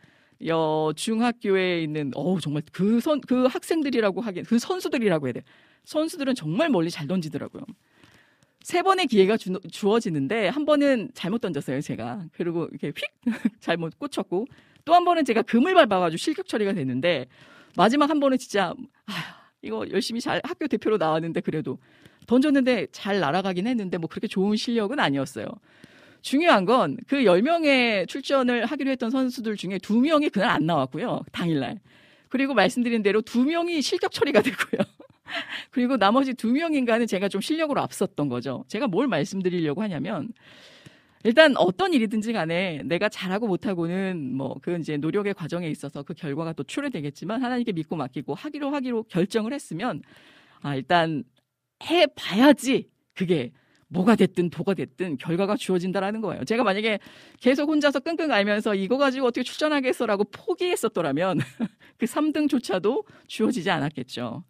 여 0.46 0.92
중학교에 0.96 1.82
있는 1.82 2.12
어 2.16 2.38
정말 2.40 2.62
그 2.74 3.00
선 3.00 3.22
그 3.28 3.46
학생들이라고 3.46 4.20
하긴 4.22 4.44
그 4.44 4.60
선수들이라고 4.60 5.28
해야 5.28 5.34
돼. 5.34 5.42
선수들은 5.86 6.36
정말 6.36 6.70
멀리 6.70 6.92
잘 6.92 7.08
던지더라고요. 7.08 7.64
세 8.62 8.82
번의 8.82 9.08
기회가 9.08 9.38
주, 9.38 9.54
주어지는데 9.72 10.50
한 10.50 10.66
번은 10.66 11.12
잘못 11.14 11.40
던졌어요, 11.40 11.80
제가. 11.82 12.26
그리고 12.34 12.68
이렇게 12.72 12.88
휙 12.90 13.06
잘못 13.62 13.98
꽂혔고 14.00 14.48
또 14.84 14.94
한 14.94 15.06
번은 15.06 15.24
제가 15.26 15.42
금을 15.44 15.74
밟아가지고 15.76 16.18
실격 16.18 16.48
처리가 16.48 16.74
됐는데 16.74 17.28
마지막 17.78 18.10
한 18.10 18.20
번은 18.20 18.38
진짜 18.38 18.74
아, 19.08 19.14
이거 19.66 19.86
열심히 19.92 20.22
잘 20.22 20.40
학교 20.44 20.68
대표로 20.68 20.98
나왔는데 20.98 21.42
그래도 21.42 21.80
던졌는데 22.28 22.88
잘 22.92 23.20
날아가긴 23.20 23.68
했는데 23.68 23.98
뭐 23.98 24.08
그렇게 24.10 24.28
좋은 24.28 24.56
실력은 24.56 25.00
아니었어요. 25.00 25.48
중요한 26.22 26.66
건 26.66 26.98
그 27.08 27.18
10명의 27.18 28.08
출전을 28.08 28.66
하기로 28.66 28.90
했던 28.92 29.12
선수들 29.12 29.58
중에 29.58 29.78
2명이 29.78 30.32
그날 30.32 30.50
안 30.50 30.66
나왔고요. 30.66 31.22
당일날. 31.32 31.80
그리고 32.30 32.54
말씀드린 32.54 33.04
대로 33.04 33.22
2명이 33.22 33.82
실격 33.82 34.12
처리가 34.12 34.42
됐고요. 34.42 34.82
그리고 35.72 35.98
나머지 35.98 36.34
2명 36.34 36.76
인가는 36.76 37.06
제가 37.08 37.30
좀 37.30 37.42
실력으로 37.42 37.82
앞섰던 37.82 38.30
거죠. 38.30 38.66
제가 38.68 38.88
뭘 38.88 39.08
말씀드리려고 39.08 39.82
하냐면 39.82 40.30
일단 41.26 41.58
어떤 41.58 41.92
일이든지 41.94 42.34
간에 42.34 42.82
내가 42.86 43.10
잘하고 43.10 43.48
못하고는 43.48 44.36
뭐 44.38 44.56
그 44.62 44.78
이제 44.80 44.98
노력의 44.98 45.34
과정에 45.34 45.68
있어서 45.70 46.04
그 46.04 46.14
결과가 46.14 46.54
또 46.54 46.64
초래되겠지만 46.64 47.44
하나님께 47.44 47.72
믿고 47.74 47.96
맡기고 47.96 48.36
하기로 48.36 48.70
하기로 48.70 49.04
결정을 49.04 49.54
했으면 49.54 50.02
아 50.62 50.76
일단 50.76 51.24
해 51.84 52.06
봐야지 52.16 52.90
그게 53.16 53.52
뭐가 53.88 54.16
됐든 54.16 54.50
도가 54.52 54.76
됐든 54.76 55.18
결과가 55.18 55.58
주어진다라는 55.58 56.22
거예요. 56.22 56.44
제가 56.44 56.64
만약에 56.64 57.00
계속 57.40 57.70
혼자서 57.70 58.00
끙끙 58.02 58.32
앓면서 58.32 58.76
이거 58.76 58.98
가지고 58.98 59.28
어떻게 59.28 59.44
출전하겠어라고 59.44 60.26
포기했었더라면 60.26 61.40
그 61.98 62.06
3등조차도 62.06 63.06
주어지지 63.28 63.70
않았겠죠. 63.70 64.44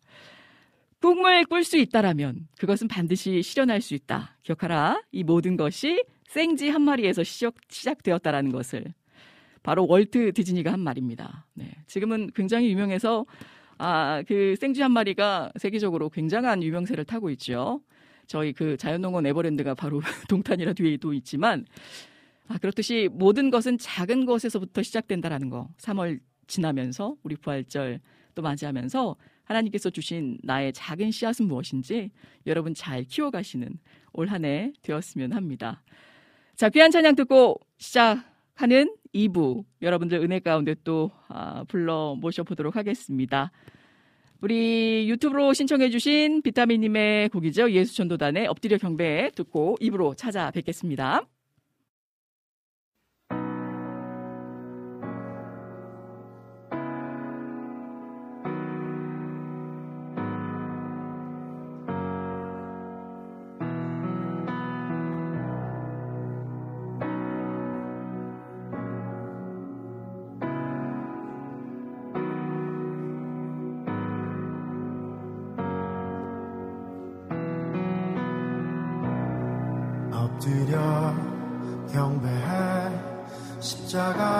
꿈을 1.02 1.46
꿀 1.46 1.64
수 1.64 1.78
있다라면 1.78 2.48
그것은 2.58 2.88
반드시 2.88 3.42
실현할 3.44 3.82
수 3.82 3.94
있다. 3.94 4.38
기억하라. 4.44 5.04
이 5.12 5.24
모든 5.24 5.56
것이 5.58 6.04
생쥐 6.36 6.68
한 6.68 6.82
마리에서 6.82 7.24
시작, 7.24 7.56
시작되었다라는 7.70 8.52
것을 8.52 8.94
바로 9.64 9.88
월트 9.88 10.34
디즈니가 10.34 10.70
한 10.70 10.82
말입니다. 10.82 11.46
네. 11.54 11.72
지금은 11.88 12.30
굉장히 12.36 12.70
유명해서 12.72 13.26
아, 13.78 14.22
그 14.28 14.58
생쥐 14.60 14.82
한 14.82 14.92
마리가 14.92 15.54
세계적으로 15.58 16.10
굉장한 16.10 16.62
유명세를 16.62 17.06
타고 17.06 17.30
있죠. 17.30 17.80
저희 18.28 18.52
그 18.52 18.76
자연농원 18.76 19.26
에버랜드가 19.28 19.76
바로 19.76 20.02
동탄이라 20.28 20.74
뒤에도 20.74 21.14
있지만 21.14 21.66
아, 22.50 22.58
그렇듯이 22.58 23.08
모든 23.14 23.50
것은 23.50 23.78
작은 23.78 24.26
것에서부터 24.26 24.84
시작된다라는 24.84 25.50
거. 25.50 25.70
3월 25.78 26.20
지나면서 26.48 27.16
우리 27.24 27.38
부활절 27.38 28.02
또 28.36 28.42
맞이하면서 28.42 29.16
하나님께서 29.46 29.90
주신 29.90 30.38
나의 30.44 30.74
작은 30.74 31.12
씨앗은 31.12 31.48
무엇인지 31.48 32.12
여러분 32.46 32.74
잘 32.74 33.06
키워가시는 33.06 33.80
올 34.12 34.28
한 34.28 34.44
해 34.44 34.74
되었으면 34.82 35.32
합니다. 35.32 35.82
자, 36.56 36.70
귀한 36.70 36.90
찬양 36.90 37.16
듣고 37.16 37.60
시작하는 37.78 38.96
2부 39.14 39.66
여러분들 39.82 40.20
은혜 40.20 40.40
가운데 40.40 40.74
또 40.86 41.12
아, 41.28 41.66
불러 41.68 42.16
모셔보도록 42.16 42.78
하겠습니다. 42.78 43.52
우리 44.40 45.10
유튜브로 45.10 45.54
신청해주신 45.54 46.44
비타민님의 46.44 47.30
곡이죠. 47.30 47.72
예수전도단의 47.72 48.48
엎드려 48.48 48.78
경배 48.78 49.32
듣고 49.36 49.76
2부로 49.82 50.16
찾아뵙겠습니다. 50.16 51.26
십자가 83.96 84.35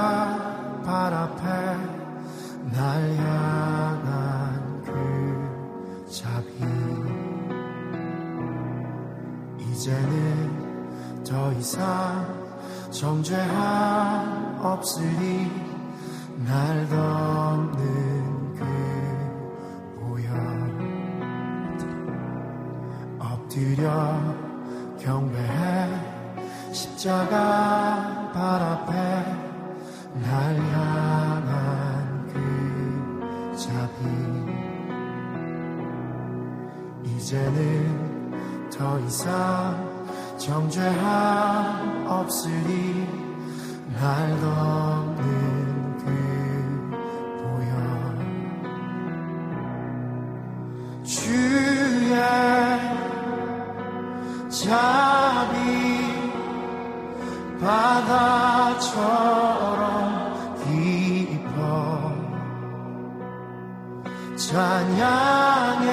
찬양해. 64.38 65.90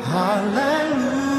할렐루야. 0.00 1.34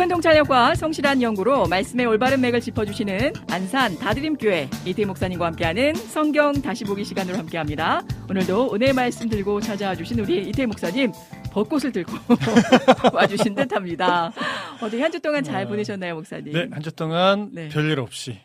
깊은 0.00 0.08
통찰력과 0.08 0.76
성실한 0.76 1.20
연구로 1.20 1.66
말씀의 1.66 2.06
올바른 2.06 2.40
맥을 2.40 2.62
짚어주시는 2.62 3.34
안산 3.50 3.98
다드림교회 3.98 4.70
이태 4.86 5.04
목사님과 5.04 5.44
함께하는 5.46 5.94
성경 5.94 6.52
다시 6.62 6.84
보기 6.84 7.04
시간으로 7.04 7.36
함께합니다. 7.36 8.02
오늘도 8.30 8.74
은혜 8.74 8.94
말씀 8.94 9.28
들고 9.28 9.60
찾아와 9.60 9.94
주신 9.94 10.18
우리 10.20 10.48
이태 10.48 10.64
목사님 10.64 11.12
벚꽃을 11.52 11.92
들고 11.92 12.12
와주신 13.12 13.54
듯합니다. 13.54 14.32
어떻게 14.80 15.02
한 15.02 15.12
주 15.12 15.20
동안 15.20 15.44
잘 15.44 15.64
어, 15.64 15.68
보내셨나요, 15.68 16.14
목사님? 16.14 16.52
네, 16.54 16.68
한 16.70 16.82
주 16.82 16.90
동안 16.92 17.50
네. 17.52 17.68
별일 17.68 18.00
없이 18.00 18.38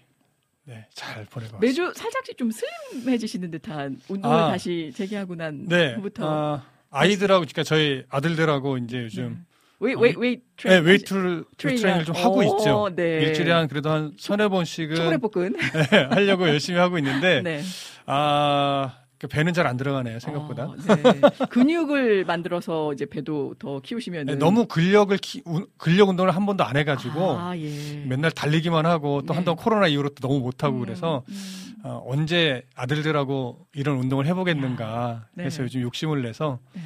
네, 0.66 0.86
잘 0.94 1.24
보내고 1.26 1.56
왔습니다. 1.56 1.60
매주 1.62 1.94
살짝씩 1.96 2.38
좀 2.38 2.52
슬림해지시는 2.52 3.52
듯한 3.52 4.02
운동을 4.10 4.38
아. 4.38 4.50
다시 4.50 4.92
재개하고 4.94 5.36
난 5.36 5.66
네, 5.70 5.94
후부터 5.96 6.28
아, 6.28 6.64
아이들하고 6.90 7.46
그러니까 7.46 7.64
저희 7.64 8.04
아들들하고 8.10 8.78
이제 8.80 9.04
요즘 9.04 9.46
웨이 9.80 9.96
웨이 9.96 10.14
웨이 10.18 10.40
네, 10.64 10.78
웨이트 10.78 11.06
트레이닝. 11.06 11.44
트레이닝을 11.58 12.06
좀 12.06 12.16
하고 12.16 12.38
오, 12.38 12.44
있죠. 12.44 12.90
네. 12.96 13.20
일주일에 13.22 13.52
한 13.52 13.68
그래도 13.68 13.90
한 13.90 14.14
서너 14.18 14.50
번씩은 14.50 14.96
초콜릿 14.96 15.22
복근 15.22 15.54
네, 15.92 16.04
하려고 16.12 16.48
열심히 16.48 16.80
하고 16.80 16.98
있는데 16.98 17.42
네. 17.42 17.62
아, 18.06 19.00
그 19.18 19.28
배는 19.28 19.54
잘 19.54 19.68
안 19.68 19.76
들어가네요, 19.78 20.20
생각보다. 20.20 20.66
어, 20.66 20.76
네. 20.78 21.46
근육을 21.50 22.24
만들어서 22.26 22.94
이제 22.94 23.06
배도 23.06 23.56
더 23.60 23.80
키우시면 23.82 24.26
네, 24.28 24.36
너무 24.36 24.66
근력을 24.68 25.16
키, 25.18 25.42
우- 25.46 25.68
근력 25.78 26.10
운동을 26.10 26.34
한 26.36 26.46
번도 26.46 26.64
안 26.64 26.78
해가지고 26.78 27.38
아, 27.38 27.58
예. 27.58 28.04
맨날 28.06 28.32
달리기만 28.32 28.86
하고 28.86 29.22
또 29.24 29.34
네. 29.34 29.36
한동 29.36 29.56
코로나 29.56 29.88
이후로 29.88 30.10
또 30.10 30.28
너무 30.28 30.40
못 30.40 30.64
하고 30.64 30.78
음, 30.78 30.82
그래서 30.82 31.24
음. 31.28 31.74
어, 31.84 32.02
언제 32.08 32.64
아들들하고 32.76 33.68
이런 33.74 33.98
운동을 33.98 34.26
해보겠는가 34.26 35.28
네. 35.34 35.44
해서 35.46 35.64
요즘 35.64 35.82
욕심을 35.82 36.22
내서 36.24 36.60
네. 36.74 36.82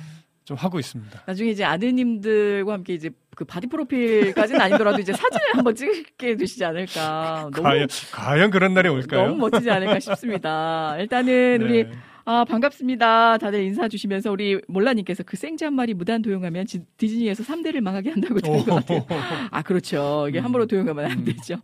좀 0.50 0.58
하고 0.58 0.80
있습니다. 0.80 1.22
나중에 1.28 1.52
이제 1.52 1.64
아드님들과 1.64 2.74
함께 2.74 2.95
이제 2.95 3.12
그 3.36 3.45
body 3.45 3.68
profile까지는 3.68 4.60
아니더라도 4.60 5.00
이제 5.00 5.14
사진을 5.14 5.45
한번 5.54 5.76
찍게 5.76 6.38
되시지 6.38 6.66
않을까. 6.66 7.52
너무 7.54 7.62
과연 7.62 7.88
과연 8.12 8.50
그런 8.50 8.74
날이 8.74 8.89
올까요? 8.89 9.28
너무 9.28 9.47
멋지지 9.47 9.70
않을까 9.70 10.00
싶습니다. 10.00 10.97
일단은 10.97 11.58
네. 11.60 11.64
우리 11.64 11.88
아 12.32 12.46
반갑습니다. 12.46 13.40
다들 13.40 13.64
인사 13.64 13.88
주시면서 13.88 14.32
우리 14.32 14.62
몰라님께서 14.68 15.24
그 15.24 15.36
생쥐 15.36 15.64
한 15.66 15.74
마리 15.74 15.96
무단 15.96 16.22
도용하면 16.22 16.68
지- 16.68 16.84
디즈니에서 16.98 17.42
3대를 17.44 17.82
망하게 17.82 18.12
한다고 18.12 18.40
들은 18.40 18.66
것 18.66 18.76
같아요. 18.76 19.04
아 19.50 19.64
그렇죠. 19.64 20.28
이게 20.30 20.38
음. 20.38 20.46
함부로 20.46 20.68
도용하면 20.68 21.06
안 21.06 21.12
음. 21.18 21.26
되죠. 21.26 21.56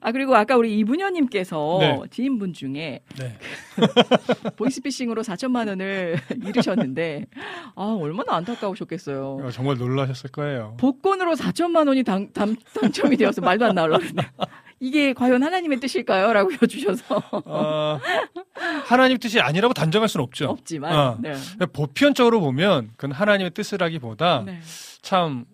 아 0.00 0.10
그리고 0.10 0.34
아까 0.34 0.56
우리 0.56 0.76
이분녀님께서 0.80 1.76
네. 1.80 2.00
지인분 2.10 2.54
중에 2.54 3.02
네. 3.20 3.38
보이스피싱으로 4.56 5.22
4천만 5.22 5.68
원을 5.68 6.16
잃으셨는데 6.44 7.26
아 7.76 7.96
얼마나 8.00 8.34
안타까우셨겠어요. 8.34 9.42
어, 9.44 9.50
정말 9.52 9.76
놀라셨을 9.78 10.30
거예요. 10.32 10.74
복권으로 10.80 11.34
4천만 11.36 11.86
원이 11.86 12.02
당, 12.02 12.32
당, 12.32 12.56
당첨이 12.74 13.16
되어서 13.16 13.42
말도 13.42 13.64
안 13.64 13.76
나오려는데 13.76 14.22
이게 14.80 15.12
과연 15.12 15.42
하나님의 15.42 15.78
뜻일까요? 15.78 16.32
라고 16.32 16.50
여주셔서 16.60 17.22
어, 17.44 18.00
하나님 18.86 19.18
뜻이 19.18 19.38
아니라고 19.38 19.74
단정할 19.74 20.08
수는 20.08 20.24
없죠. 20.24 20.46
없지만 20.46 20.96
어. 20.96 21.18
네. 21.20 21.34
보편적으로 21.72 22.40
보면 22.40 22.90
그건 22.96 23.12
하나님의 23.12 23.50
뜻이라기보다 23.50 24.44
네. 24.46 24.60
참 25.02 25.44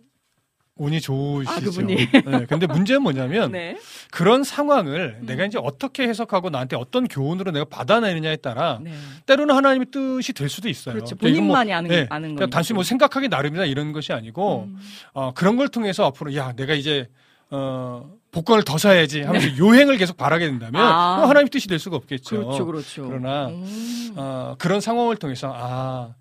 운이 0.79 1.01
좋으시죠. 1.01 1.51
아, 1.51 1.59
그분이. 1.59 1.97
네, 1.97 2.47
근데 2.49 2.67
문제는 2.67 3.03
뭐냐면 3.03 3.51
네. 3.53 3.79
그런 4.11 4.45
상황을 4.45 5.17
음. 5.21 5.27
내가 5.27 5.47
이제 5.47 5.59
어떻게 5.61 6.07
해석하고 6.07 6.51
나한테 6.51 6.77
어떤 6.77 7.09
교훈으로 7.09 7.51
내가 7.51 7.65
받아내느냐에 7.65 8.37
따라 8.37 8.79
네. 8.83 8.93
때로는 9.25 9.55
하나님의 9.55 9.87
뜻이 9.91 10.35
될 10.35 10.51
수도 10.51 10.69
있어요. 10.69 10.95
그렇죠. 10.95 11.17
그러니까 11.17 11.41
뭐, 11.41 11.47
본인만이 11.47 11.73
아는, 11.73 11.89
네, 11.89 12.07
아는 12.11 12.29
그러니까 12.29 12.41
거니까. 12.41 12.55
단순히 12.55 12.75
뭐 12.75 12.85
생각하기 12.85 13.29
나름이다 13.29 13.65
이런 13.65 13.93
것이 13.93 14.13
아니고 14.13 14.65
음. 14.69 14.79
어, 15.15 15.33
그런 15.35 15.57
걸 15.57 15.69
통해서 15.69 16.05
앞으로 16.05 16.35
야 16.37 16.53
내가 16.53 16.75
이제 16.75 17.09
어, 17.51 18.13
복권을 18.37 18.65
더 18.65 18.77
사야지 18.77 19.23
하면서 19.23 19.57
요행을 19.57 19.97
계속 19.97 20.19
바라게 20.19 20.47
된다면 20.47 20.73
네. 20.73 20.79
아. 20.79 21.17
그건 21.17 21.31
하나님의 21.31 21.51
뜻이 21.51 21.69
될 21.69 21.79
수가 21.79 21.97
없겠죠. 21.97 22.37
그렇죠, 22.37 22.67
그렇죠. 22.67 23.09
그러나 23.09 23.47
음. 23.49 24.13
어, 24.15 24.55
그런 24.59 24.83
상황을 24.83 25.17
통해서 25.17 25.51
아 25.55 26.15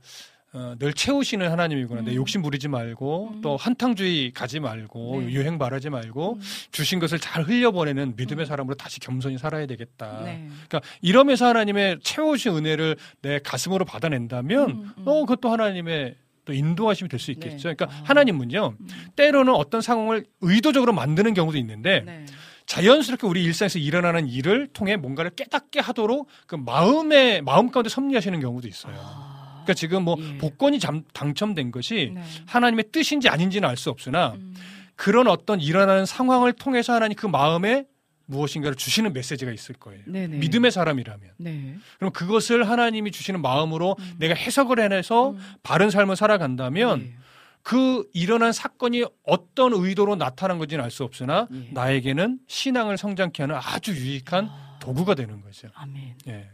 어, 0.53 0.76
늘 0.80 0.93
채우시는 0.93 1.51
하나님이구나. 1.51 2.03
내 2.03 2.11
음. 2.11 2.16
욕심 2.16 2.41
부리지 2.41 2.70
말고 2.70 3.32
음. 3.34 3.41
또 3.41 3.57
한탕주의 3.57 4.32
가지 4.32 4.61
말고 4.61 5.24
네. 5.24 5.34
유행 5.34 5.57
바라지 5.57 5.89
말고 5.89 6.36
음. 6.36 6.41
주신 6.72 6.99
것을 6.99 7.20
잘 7.20 7.43
흘려보내는 7.43 8.13
믿음의 8.16 8.45
사람으로 8.45 8.76
다시 8.76 9.01
겸손히 9.01 9.38
살아야 9.38 9.66
되겠다. 9.66 10.22
네. 10.24 10.47
그러니까 10.70 10.89
이러면서 11.01 11.47
하나님의 11.47 11.99
채워주신 12.01 12.55
은혜를 12.55 12.95
내 13.22 13.39
가슴으로 13.39 13.84
받아낸다면 13.84 14.70
음, 14.70 14.91
음. 14.99 15.03
어, 15.05 15.26
그것도 15.26 15.51
하나님의 15.51 16.16
또 16.46 16.54
인도하심이 16.54 17.10
될 17.10 17.20
수 17.20 17.32
있겠죠. 17.32 17.70
네. 17.70 17.76
그러니까 17.76 17.86
아. 17.86 18.02
하나님은요 18.06 18.76
음. 18.80 18.88
때로는 19.16 19.54
어떤 19.54 19.82
상황을 19.82 20.26
의도적으로 20.41 20.93
만드는 20.93 21.34
경우도 21.34 21.58
있는데 21.58 22.02
네. 22.06 22.26
자연스럽게 22.68 23.28
우리 23.28 23.43
일상에서 23.43 23.80
일어나는 23.80 24.28
일을 24.28 24.68
통해 24.74 24.96
뭔가를 24.96 25.32
깨닫게 25.32 25.80
하도록 25.82 26.28
그 26.48 26.56
마음의 26.56 27.41
마음 27.41 27.70
가운데 27.72 27.89
섭리하시는 27.89 28.39
경우도 28.39 28.68
있어요. 28.68 28.96
아. 28.98 29.62
그러니까 29.66 29.74
지금 29.74 30.04
뭐 30.04 30.16
예. 30.20 30.38
복권이 30.38 30.80
잠- 30.80 31.04
당첨된 31.14 31.72
것이 31.72 32.12
네. 32.14 32.22
하나님의 32.48 32.86
뜻인지 32.91 33.30
아닌지는 33.30 33.68
알 33.68 33.78
수 33.78 33.89
없으나 33.89 34.34
음. 34.36 34.56
그런 34.96 35.28
어떤 35.28 35.60
일어나는 35.60 36.06
상황을 36.06 36.54
통해서 36.54 36.93
하나님 36.93 37.16
그 37.18 37.26
마음에 37.28 37.86
무엇인가를 38.26 38.76
주시는 38.76 39.13
메시지가 39.13 39.51
있을 39.51 39.76
거예요. 39.76 40.01
네네. 40.05 40.38
믿음의 40.38 40.71
사람이라면. 40.71 41.32
네. 41.38 41.76
그럼 41.99 42.11
그것을 42.13 42.67
하나님이 42.69 43.11
주시는 43.11 43.41
마음으로 43.41 43.95
음. 43.99 44.15
내가 44.17 44.34
해석을 44.34 44.80
해내서 44.80 45.32
음. 45.32 45.39
바른 45.63 45.89
삶을 45.89 46.15
살아간다면 46.15 46.99
네. 46.99 47.13
그 47.61 48.07
일어난 48.13 48.51
사건이 48.53 49.05
어떤 49.23 49.73
의도로 49.73 50.15
나타난 50.15 50.59
건지는 50.59 50.84
알 50.84 50.91
수 50.91 51.03
없으나 51.03 51.47
예. 51.51 51.69
나에게는 51.71 52.39
신앙을 52.47 52.97
성장케 52.97 53.41
하는 53.41 53.55
아주 53.55 53.91
유익한 53.95 54.49
아. 54.51 54.78
도구가 54.80 55.15
되는 55.15 55.41
거죠. 55.41 55.69
아멘. 55.73 56.15
예. 56.28 56.47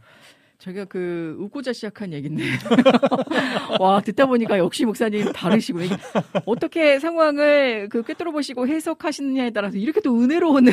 저희가 0.61 0.85
그 0.85 1.35
웃고자 1.39 1.73
시작한 1.73 2.13
얘긴데 2.13 2.43
와 3.79 3.99
듣다 4.01 4.27
보니까 4.27 4.59
역시 4.59 4.85
목사님 4.85 5.33
다르시고 5.33 5.79
어떻게 6.45 6.99
상황을 6.99 7.89
그 7.89 8.03
꿰뚫어 8.03 8.31
보시고 8.31 8.67
해석하시느냐에 8.67 9.49
따라서 9.49 9.77
이렇게 9.77 9.99
또 10.01 10.21
은혜로운 10.21 10.65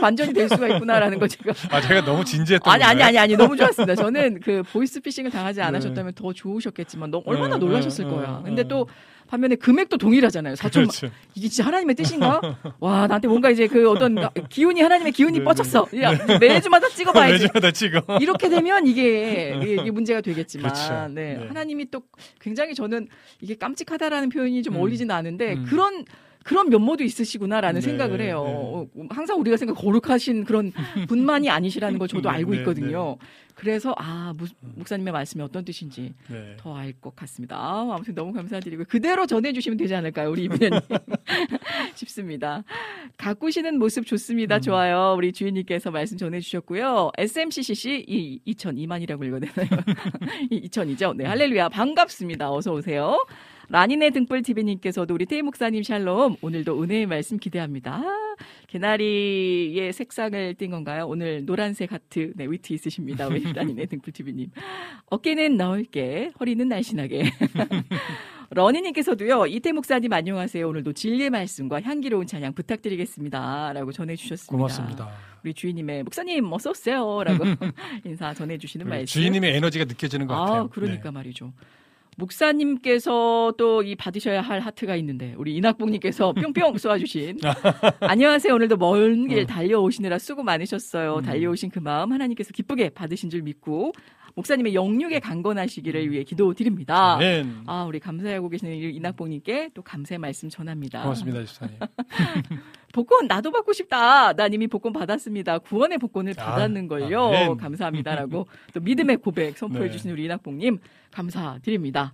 반전이 0.00 0.34
될 0.34 0.50
수가 0.50 0.68
있구나라는 0.68 1.18
거 1.18 1.26
제가 1.26 1.54
아 1.70 1.80
제가 1.80 2.04
너무 2.04 2.24
진지했던 2.24 2.70
아니 2.70 2.84
아니? 2.84 3.02
아니 3.02 3.18
아니 3.18 3.36
너무 3.36 3.56
좋았습니다. 3.56 3.94
저는 3.94 4.40
그 4.40 4.62
보이스피싱을 4.64 5.30
당하지 5.30 5.60
네. 5.60 5.66
않으셨다면 5.66 6.12
더 6.14 6.32
좋으셨겠지만 6.32 7.10
너무 7.10 7.22
얼마나 7.26 7.56
네, 7.56 7.64
놀라셨을 7.64 8.04
네, 8.04 8.10
거야. 8.10 8.38
네, 8.38 8.42
근데 8.44 8.62
네. 8.64 8.68
또 8.68 8.86
반면에 9.28 9.56
금액도 9.56 9.98
동일하잖아요. 9.98 10.54
4천 10.54 10.72
그렇죠. 10.72 11.10
이게 11.34 11.48
진짜 11.48 11.66
하나님의 11.66 11.94
뜻인가? 11.94 12.40
와 12.80 13.06
나한테 13.06 13.28
뭔가 13.28 13.50
이제 13.50 13.66
그 13.66 13.88
어떤 13.90 14.16
기운이 14.48 14.80
하나님의 14.80 15.12
기운이 15.12 15.38
네, 15.38 15.44
뻗쳤어. 15.44 15.86
야, 16.00 16.12
매주마다 16.40 16.88
찍어 16.88 17.12
봐야지. 17.12 17.44
매주마다 17.44 17.70
찍어. 17.70 18.18
이렇게 18.20 18.48
되면 18.48 18.86
이게, 18.86 19.54
이게, 19.62 19.90
문제가 19.90 20.20
되겠지만, 20.20 20.72
그렇죠. 20.72 21.08
네. 21.12 21.36
네. 21.36 21.46
하나님이 21.46 21.90
또 21.90 22.02
굉장히 22.40 22.74
저는 22.74 23.08
이게 23.40 23.54
깜찍하다라는 23.54 24.30
표현이 24.30 24.62
좀 24.62 24.74
음. 24.74 24.80
어울리지는 24.80 25.14
않은데 25.14 25.54
음. 25.54 25.64
그런 25.68 26.04
그런 26.44 26.70
면모도 26.70 27.04
있으시구나라는 27.04 27.82
네, 27.82 27.84
생각을 27.86 28.22
해요. 28.22 28.42
어, 28.46 28.86
항상 29.10 29.38
우리가 29.40 29.58
생각 29.58 29.74
거룩하신 29.74 30.44
그런 30.44 30.72
분만이 31.06 31.50
아니시라는 31.50 31.98
걸 31.98 32.08
저도 32.08 32.30
네, 32.30 32.36
알고 32.36 32.52
네, 32.52 32.58
있거든요. 32.58 33.18
그래서 33.58 33.92
아 33.98 34.32
무- 34.38 34.46
목사님의 34.76 35.12
말씀이 35.12 35.42
어떤 35.42 35.64
뜻인지 35.64 36.14
네. 36.30 36.56
더알 36.58 36.92
것 36.92 37.16
같습니다. 37.16 37.56
아, 37.56 37.80
아무튼 37.92 38.14
너무 38.14 38.32
감사드리고 38.32 38.84
그대로 38.88 39.26
전해주시면 39.26 39.76
되지 39.76 39.96
않을까요, 39.96 40.30
우리 40.30 40.44
이민현님 40.44 40.78
싶습니다. 41.96 42.62
가꾸시는 43.16 43.78
모습 43.80 44.06
좋습니다. 44.06 44.56
음. 44.56 44.60
좋아요. 44.60 45.14
우리 45.16 45.32
주인님께서 45.32 45.90
말씀 45.90 46.16
전해주셨고요. 46.16 47.10
SMCCC 47.18 48.04
이 48.06 48.40
2000, 48.44 48.76
2만이라고 48.76 49.24
읽어야 49.26 49.40
되나요? 49.40 49.68
이 50.50 50.68
2000이죠. 50.68 51.16
네, 51.16 51.24
할렐루야. 51.24 51.68
반갑습니다. 51.70 52.52
어서 52.52 52.72
오세요. 52.72 53.26
라니네 53.70 54.10
등불 54.10 54.42
TV님께서도 54.42 55.12
우리 55.14 55.26
태희 55.26 55.42
목사님 55.42 55.82
샬롬 55.82 56.36
오늘도 56.40 56.82
은혜의 56.82 57.06
말씀 57.06 57.36
기대합니다. 57.36 57.96
아, 57.96 58.36
개나리의 58.66 59.92
색상을 59.92 60.54
띈 60.54 60.70
건가요? 60.70 61.06
오늘 61.06 61.44
노란색 61.44 61.92
하트 61.92 62.32
네 62.36 62.46
위트 62.46 62.72
있으십니다. 62.72 63.26
우리 63.26 63.42
라니네 63.52 63.86
등불 63.86 64.12
TV님 64.14 64.50
어깨는 65.10 65.58
넓게 65.58 66.32
허리는 66.40 66.66
날씬하게 66.66 67.24
러니님께서도요 68.50 69.46
이태 69.48 69.72
목사님 69.72 70.10
안녕하세요. 70.14 70.66
오늘도 70.66 70.94
진리의 70.94 71.28
말씀과 71.28 71.82
향기로운 71.82 72.26
찬양 72.26 72.54
부탁드리겠습니다.라고 72.54 73.92
전해주셨습니다. 73.92 74.50
고맙습니다. 74.50 75.10
우리 75.44 75.52
주인님의 75.52 76.04
목사님 76.04 76.50
어서 76.50 76.70
오세요 76.70 77.22
라고 77.22 77.44
인사 78.06 78.32
전해주시는 78.32 78.88
말씀. 78.88 79.20
주인님의 79.20 79.56
에너지가 79.56 79.84
느껴지는 79.84 80.26
것 80.26 80.34
같아요. 80.34 80.62
아, 80.62 80.68
그러니까 80.68 81.10
네. 81.10 81.10
말이죠. 81.10 81.52
목사님께서 82.18 83.54
또 83.56 83.78
이 83.78 83.94
받으셔야 83.94 84.40
할 84.40 84.60
하트가 84.60 84.96
있는데 84.96 85.34
우리 85.38 85.54
이낙봉님께서 85.56 86.32
뿅뿅 86.52 86.78
쏘아주신 86.78 87.38
안녕하세요 88.00 88.52
오늘도 88.54 88.76
먼길 88.76 89.44
어. 89.44 89.46
달려오시느라 89.46 90.18
수고 90.18 90.42
많으셨어요 90.42 91.18
음. 91.18 91.22
달려오신 91.22 91.70
그 91.70 91.78
마음 91.78 92.12
하나님께서 92.12 92.50
기쁘게 92.52 92.90
받으신 92.90 93.30
줄 93.30 93.42
믿고 93.42 93.92
목사님의 94.34 94.74
영육에 94.74 95.18
강건하시기를 95.18 96.12
위해 96.12 96.22
기도드립니다. 96.22 97.18
아 97.66 97.84
우리 97.84 97.98
감사하고 97.98 98.48
계시는 98.48 98.72
이 98.72 98.90
이낙봉님께 98.94 99.70
또 99.74 99.82
감사의 99.82 100.18
말씀 100.18 100.48
전합니다 100.48 101.02
고맙습니다, 101.02 101.44
집사님. 101.44 101.76
복권 102.92 103.26
나도 103.26 103.50
받고 103.50 103.72
싶다. 103.72 104.32
난 104.34 104.52
이미 104.52 104.68
복권 104.68 104.92
받았습니다. 104.92 105.58
구원의 105.58 105.98
복권을 105.98 106.34
아, 106.38 106.44
받았는 106.52 106.86
걸요. 106.88 107.26
아멘. 107.26 107.56
감사합니다라고 107.56 108.46
또 108.72 108.80
믿음의 108.80 109.16
고백 109.18 109.58
선포해 109.58 109.86
네. 109.86 109.90
주신 109.90 110.10
우리 110.12 110.24
이낙봉님 110.24 110.78
감사드립니다. 111.22 112.12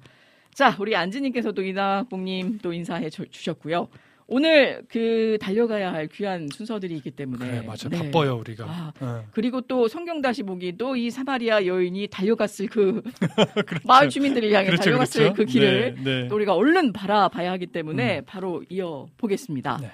자, 0.53 0.75
우리 0.79 0.97
안지님께서도 0.97 1.63
이낙봉님 1.63 2.59
또 2.63 2.73
인사해 2.73 3.11
주- 3.11 3.29
주셨고요. 3.29 3.89
오늘 4.27 4.83
그 4.89 5.37
달려가야 5.39 5.93
할 5.93 6.07
귀한 6.09 6.49
순서들이 6.51 6.97
있기 6.97 7.11
때문에 7.11 7.47
그래, 7.47 7.61
맞아. 7.67 7.91
네. 7.91 7.99
바빠요, 7.99 8.37
우리가. 8.37 8.65
아, 8.65 8.93
어. 9.01 9.25
그리고 9.33 9.61
또 9.61 9.87
성경 9.87 10.23
다시 10.23 10.43
보기도 10.43 10.97
이 10.97 11.11
사마리아 11.11 11.67
여인이 11.67 12.07
달려갔을 12.09 12.69
그 12.69 13.03
그렇죠. 13.67 13.87
마을 13.87 14.09
주민들을 14.09 14.51
향해 14.53 14.67
그렇죠, 14.67 14.85
달려갔을 14.85 15.21
그렇죠. 15.25 15.35
그 15.35 15.45
길을 15.45 15.97
네, 15.97 16.23
네. 16.23 16.29
또 16.29 16.37
우리가 16.37 16.55
얼른 16.55 16.95
바라봐야 16.95 17.53
하기 17.53 17.67
때문에 17.67 18.23
바로 18.23 18.65
이어 18.71 19.07
보겠습니다. 19.19 19.79
네. 19.83 19.91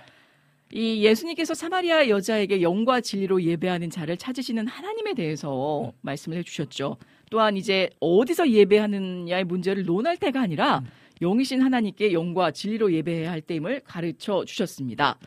이 0.72 1.02
예수님께서 1.04 1.54
사마리아 1.54 2.08
여자에게 2.08 2.62
영과 2.62 3.00
진리로 3.00 3.42
예배하는 3.42 3.90
자를 3.90 4.16
찾으시는 4.16 4.68
하나님에 4.68 5.14
대해서 5.14 5.80
네. 5.86 5.92
말씀을 6.02 6.38
해주셨죠. 6.38 6.96
또한 7.30 7.56
이제 7.56 7.88
어디서 8.00 8.50
예배하느냐의 8.50 9.44
문제를 9.44 9.84
논할 9.84 10.16
때가 10.16 10.40
아니라 10.42 10.78
음. 10.78 10.86
영이신 11.22 11.62
하나님께 11.62 12.12
영과 12.12 12.50
진리로 12.50 12.92
예배해야 12.92 13.30
할 13.30 13.40
때임을 13.40 13.82
가르쳐 13.84 14.44
주셨습니다. 14.44 15.18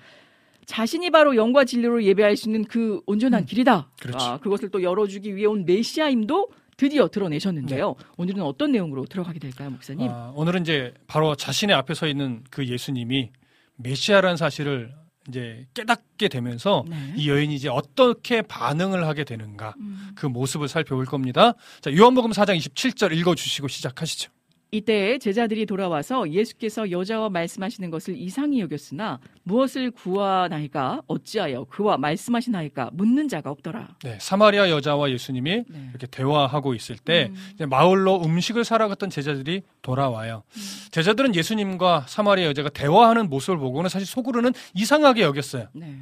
자신이 0.66 1.10
바로 1.10 1.36
영과 1.36 1.66
진리로 1.66 2.04
예배할 2.04 2.36
수 2.36 2.50
있는 2.50 2.66
그 2.66 3.02
온전한 3.06 3.46
길이다. 3.46 3.78
음. 3.78 3.98
그렇죠. 4.02 4.26
아, 4.26 4.38
그것을 4.38 4.70
또 4.70 4.84
열어주기 4.84 5.36
위해 5.36 5.46
온 5.46 5.66
메시아임도 5.66 6.50
드디어 6.76 7.08
드러내셨는데요. 7.08 7.96
오늘은 8.18 8.42
어떤 8.42 8.72
내용으로 8.72 9.06
들어가게 9.06 9.40
될까요, 9.40 9.70
목사님? 9.70 10.08
네. 10.08 10.14
아, 10.14 10.34
오늘은 10.36 10.62
이제 10.62 10.94
바로 11.08 11.36
자신의 11.36 11.76
앞에 11.76 11.94
서 11.94 12.08
있는 12.08 12.44
그 12.50 12.66
예수님이 12.66 13.32
메시아라는 13.78 14.38
사실을 14.38 14.94
이제 15.30 15.66
깨닫게 15.74 16.28
되면서 16.28 16.84
네. 16.88 17.14
이 17.16 17.30
여인이 17.30 17.56
이제 17.56 17.70
어떻게 17.70 18.42
반응을 18.42 19.08
하게 19.08 19.24
되는가 19.24 19.74
음. 19.80 20.12
그 20.16 20.26
모습을 20.26 20.68
살펴볼 20.68 21.06
겁니다. 21.06 21.54
자, 21.82 21.96
요한복음 21.96 22.32
4장 22.32 22.58
27절 22.58 23.16
읽어 23.18 23.36
주시고 23.36 23.68
시작하시죠. 23.68 24.32
이때 24.74 25.20
제자들이 25.20 25.68
돌아와서 25.68 26.28
예수께서 26.32 26.90
여자와 26.90 27.30
말씀하시는 27.30 27.92
것을 27.92 28.18
이상히 28.18 28.60
여겼으나 28.60 29.20
무엇을 29.44 29.92
구하나이까 29.92 31.04
어찌하여 31.06 31.66
그와 31.66 31.98
말씀하시나이까 31.98 32.90
묻는 32.94 33.28
자가 33.28 33.52
없더라. 33.52 33.90
네, 34.04 34.18
사마리아 34.20 34.72
여자와 34.72 35.12
예수님이 35.12 35.66
네. 35.68 35.88
이렇게 35.92 36.08
대화하고 36.08 36.74
있을 36.74 36.98
때 36.98 37.32
음. 37.62 37.70
마을로 37.70 38.24
음식을 38.24 38.64
사러 38.64 38.88
갔던 38.88 39.12
제자들이 39.12 39.62
돌아와요. 39.84 40.42
음. 40.58 40.62
제자들은 40.90 41.36
예수님과 41.36 42.06
사마리아 42.08 42.48
여자가 42.48 42.70
대화하는 42.70 43.30
모습을 43.30 43.60
보고는 43.60 43.92
사실 43.92 44.08
속으로는 44.08 44.54
이상하게 44.74 45.22
여겼어요. 45.22 45.68
네. 45.74 46.00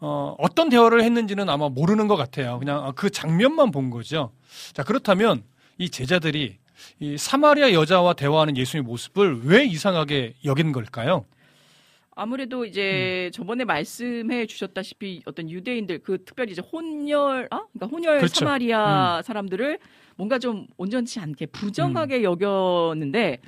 어, 0.00 0.34
어떤 0.38 0.68
대화를 0.68 1.02
했는지는 1.04 1.48
아마 1.48 1.70
모르는 1.70 2.06
것 2.06 2.16
같아요. 2.16 2.58
그냥 2.58 2.92
그 2.96 3.08
장면만 3.08 3.70
본 3.70 3.88
거죠. 3.88 4.32
자, 4.74 4.82
그렇다면 4.82 5.42
이 5.78 5.88
제자들이 5.88 6.58
이 6.98 7.16
사마리아 7.16 7.72
여자와 7.72 8.14
대화하는 8.14 8.56
예수님의 8.56 8.86
모습을 8.88 9.40
왜 9.44 9.64
이상하게 9.64 10.34
여긴 10.44 10.72
걸까요? 10.72 11.24
아무래도 12.14 12.64
이제 12.66 13.28
음. 13.28 13.32
저번에 13.32 13.64
말씀해 13.64 14.46
주셨다시피 14.46 15.22
어떤 15.24 15.48
유대인들 15.50 16.00
그 16.00 16.22
특별히 16.24 16.52
이제 16.52 16.60
혼혈 16.60 17.48
아 17.50 17.64
그러니까 17.72 17.86
혼혈 17.86 18.18
그렇죠. 18.18 18.40
사마리아 18.40 19.22
사람들을 19.22 19.78
뭔가 20.16 20.38
좀 20.38 20.66
온전치 20.76 21.18
않게 21.18 21.46
부정하게 21.46 22.18
음. 22.18 22.22
여겼는데 22.24 23.38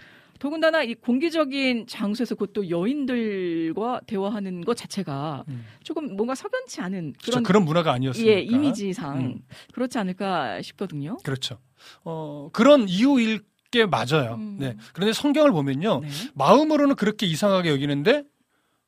더군다나 0.42 0.82
이 0.82 0.94
공개적인 0.94 1.86
장소에서 1.86 2.34
그것도 2.34 2.68
여인들과 2.68 4.00
대화하는 4.08 4.62
것 4.62 4.76
자체가 4.76 5.44
음. 5.46 5.64
조금 5.84 6.16
뭔가 6.16 6.34
석연치 6.34 6.80
않은. 6.80 7.12
그런 7.24 7.44
그런 7.44 7.64
문화가 7.64 7.92
아니었으니까. 7.92 8.28
예, 8.28 8.40
이미지상 8.40 9.18
음. 9.20 9.42
그렇지 9.72 9.98
않을까 9.98 10.60
싶거든요. 10.62 11.16
그렇죠. 11.22 11.58
어, 12.02 12.48
그런 12.52 12.88
이유일 12.88 13.42
게 13.70 13.86
맞아요. 13.86 14.34
음. 14.34 14.56
네. 14.58 14.76
그런데 14.92 15.12
성경을 15.12 15.52
보면요. 15.52 16.00
네. 16.00 16.08
마음으로는 16.34 16.96
그렇게 16.96 17.24
이상하게 17.24 17.70
여기는데 17.70 18.24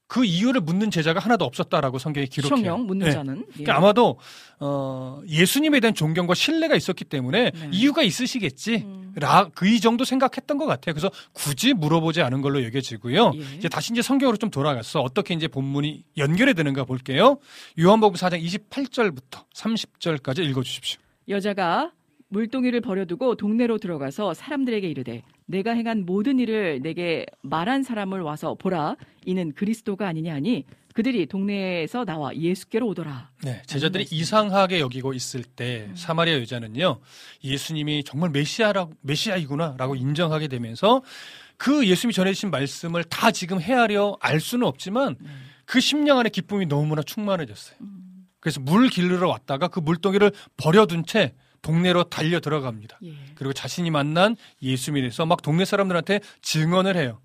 그 0.06 0.24
이유를 0.24 0.60
묻는 0.60 0.90
제자가 0.90 1.20
하나도 1.20 1.44
없었다라고 1.44 1.98
성경이 1.98 2.26
기록해요. 2.26 2.56
성령 2.56 2.86
묻는 2.86 3.06
네. 3.06 3.12
자는 3.12 3.38
예. 3.38 3.64
그러니까 3.64 3.76
아마도 3.76 4.18
어, 4.60 5.22
예수님에 5.26 5.80
대한 5.80 5.94
존경과 5.94 6.34
신뢰가 6.34 6.76
있었기 6.76 7.04
때문에 7.04 7.50
네. 7.50 7.68
이유가 7.72 8.02
있으시겠지. 8.02 8.84
음. 8.84 9.12
라, 9.16 9.48
그이 9.54 9.80
정도 9.80 10.04
생각했던 10.04 10.58
것 10.58 10.66
같아요. 10.66 10.92
그래서 10.92 11.10
굳이 11.32 11.72
물어보지 11.72 12.20
않은 12.22 12.42
걸로 12.42 12.64
여겨지고요. 12.64 13.32
예. 13.34 13.56
이제 13.56 13.68
다시 13.68 13.92
이제 13.92 14.02
성경으로 14.02 14.36
좀 14.36 14.50
돌아가서 14.50 15.00
어떻게 15.00 15.34
이제 15.34 15.48
본문이 15.48 16.04
연결이 16.16 16.54
되는가 16.54 16.84
볼게요. 16.84 17.38
요한복음 17.78 18.16
4장 18.16 18.42
28절부터 18.44 19.44
30절까지 19.54 20.40
읽어주십시오. 20.40 21.00
여자가 21.28 21.92
물동이를 22.28 22.80
버려두고 22.80 23.36
동네로 23.36 23.78
들어가서 23.78 24.34
사람들에게 24.34 24.88
이르되 24.88 25.22
내가 25.46 25.72
행한 25.72 26.04
모든 26.04 26.38
일을 26.38 26.80
내게 26.82 27.26
말한 27.42 27.82
사람을 27.82 28.20
와서 28.20 28.54
보라 28.54 28.96
이는 29.24 29.52
그리스도가 29.52 30.08
아니냐 30.08 30.34
하니 30.34 30.64
그들이 30.94 31.26
동네에서 31.26 32.04
나와 32.04 32.34
예수께로 32.36 32.86
오더라. 32.88 33.30
네, 33.42 33.62
제자들이. 33.66 34.06
이상하게 34.10 34.78
여기고 34.78 35.12
있을 35.12 35.42
때 35.42 35.86
음. 35.88 35.96
사마리아 35.96 36.40
여자는요 36.40 37.00
예수님이 37.42 38.04
정말 38.04 38.30
메시아라 38.30 38.88
메시아이구나라고 39.00 39.96
인정하게 39.96 40.48
되면서 40.48 41.02
그 41.56 41.86
예수님이 41.86 42.12
전해주신 42.14 42.50
말씀을 42.50 43.04
다 43.04 43.30
지금 43.32 43.60
헤아려 43.60 44.16
알 44.20 44.40
수는 44.40 44.66
없지만 44.66 45.16
네. 45.20 45.30
그 45.64 45.80
심령 45.80 46.18
안에 46.18 46.28
기쁨이 46.28 46.66
너무나 46.66 47.02
충만해졌어요. 47.02 47.76
음. 47.80 48.26
그래서 48.38 48.60
물 48.60 48.88
길르러 48.88 49.28
왔다가 49.28 49.68
그 49.68 49.80
물동이를 49.80 50.30
버려둔 50.56 51.06
채 51.06 51.34
동네로 51.64 52.04
달려 52.04 52.38
들어갑니다. 52.38 52.98
예. 53.04 53.14
그리고 53.34 53.52
자신이 53.52 53.90
만난 53.90 54.36
예수님에 54.62 55.00
대해서 55.00 55.26
막 55.26 55.42
동네 55.42 55.64
사람들한테 55.64 56.20
증언을 56.42 56.96
해요. 56.96 57.20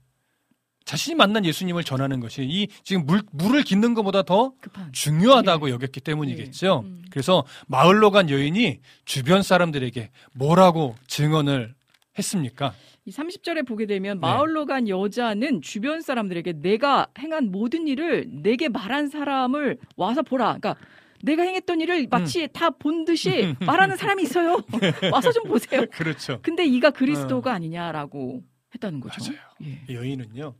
자신이 0.85 1.15
만난 1.15 1.45
예수님을 1.45 1.83
전하는 1.83 2.19
것이 2.19 2.43
이 2.43 2.67
지금 2.83 3.05
물, 3.05 3.21
물을 3.31 3.61
깃는 3.63 3.93
것보다 3.93 4.23
더 4.23 4.53
급한 4.59 4.91
중요하다고 4.91 5.69
여겼기 5.69 5.99
때문이겠죠. 5.99 6.83
예. 6.83 6.87
음. 6.87 7.03
그래서 7.11 7.43
마을로 7.67 8.09
간 8.09 8.29
여인이 8.29 8.79
주변 9.05 9.43
사람들에게 9.43 10.09
뭐라고 10.33 10.95
증언을 11.05 11.75
했습니까? 12.17 12.73
이 13.05 13.11
30절에 13.11 13.67
보게 13.67 13.85
되면 13.85 14.17
네. 14.17 14.21
마을로 14.21 14.65
간 14.65 14.87
여자는 14.87 15.61
주변 15.61 16.01
사람들에게 16.01 16.53
내가 16.61 17.07
행한 17.19 17.51
모든 17.51 17.87
일을 17.87 18.27
내게 18.29 18.69
말한 18.69 19.09
사람을 19.09 19.77
와서 19.95 20.21
보라. 20.21 20.57
그러니까 20.59 20.75
내가 21.23 21.43
행했던 21.43 21.81
일을 21.81 22.07
마치 22.09 22.47
다본 22.51 23.05
듯이 23.05 23.55
말하는 23.59 23.97
사람이 23.97 24.23
있어요. 24.23 24.61
와서 25.11 25.31
좀 25.31 25.43
보세요. 25.45 25.85
그렇죠. 25.91 26.39
근데 26.41 26.65
이가 26.65 26.91
그리스도가 26.91 27.53
아니냐라고 27.53 28.43
했다는 28.75 28.99
거죠. 28.99 29.31
맞아요. 29.31 29.39
예. 29.63 29.81
이 29.89 29.95
여인은요, 29.95 30.53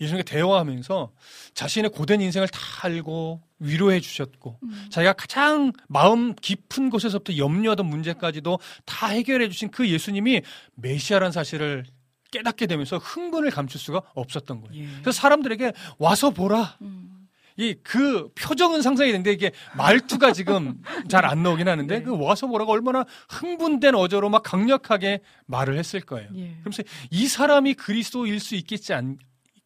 예수님과 0.00 0.24
대화하면서 0.24 1.12
자신의 1.54 1.90
고된 1.90 2.20
인생을 2.20 2.48
다 2.48 2.60
알고 2.82 3.42
위로해 3.58 4.00
주셨고, 4.00 4.58
음. 4.62 4.86
자기가 4.90 5.14
가장 5.14 5.72
마음 5.88 6.34
깊은 6.34 6.90
곳에서부터 6.90 7.36
염려하던 7.36 7.86
문제까지도 7.86 8.58
다 8.84 9.08
해결해 9.08 9.48
주신 9.48 9.70
그 9.70 9.88
예수님이 9.88 10.42
메시아라는 10.76 11.32
사실을 11.32 11.84
깨닫게 12.30 12.66
되면서 12.66 12.98
흥분을 12.98 13.50
감출 13.50 13.80
수가 13.80 14.02
없었던 14.14 14.60
거예요. 14.60 14.84
예. 14.84 14.88
그래서 15.00 15.12
사람들에게 15.12 15.72
와서 15.98 16.30
보라. 16.30 16.76
음. 16.82 17.15
이 17.58 17.74
그 17.82 18.28
표정은 18.34 18.82
상상이 18.82 19.10
되는데 19.12 19.32
이게 19.32 19.50
말투가 19.76 20.32
지금 20.32 20.82
잘 21.08 21.24
안 21.24 21.42
나오긴 21.42 21.68
하는데 21.68 21.98
네. 21.98 22.02
그 22.04 22.16
와서 22.18 22.46
보라가 22.46 22.72
얼마나 22.72 23.04
흥분된 23.30 23.94
어조로 23.94 24.28
막 24.28 24.42
강력하게 24.42 25.20
말을 25.46 25.78
했을 25.78 26.00
거예요. 26.00 26.28
예. 26.36 26.56
그러면서 26.60 26.82
이 27.10 27.26
사람이 27.26 27.74
그리스도일 27.74 28.38
수 28.40 28.54
있겠지 28.56 28.92
않 28.92 29.16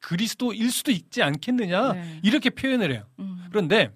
그리스도일 0.00 0.70
수도 0.70 0.90
있지 0.92 1.22
않겠느냐 1.22 1.92
네. 1.92 2.20
이렇게 2.22 2.48
표현을 2.48 2.90
해요. 2.92 3.04
음. 3.18 3.44
그런데 3.50 3.90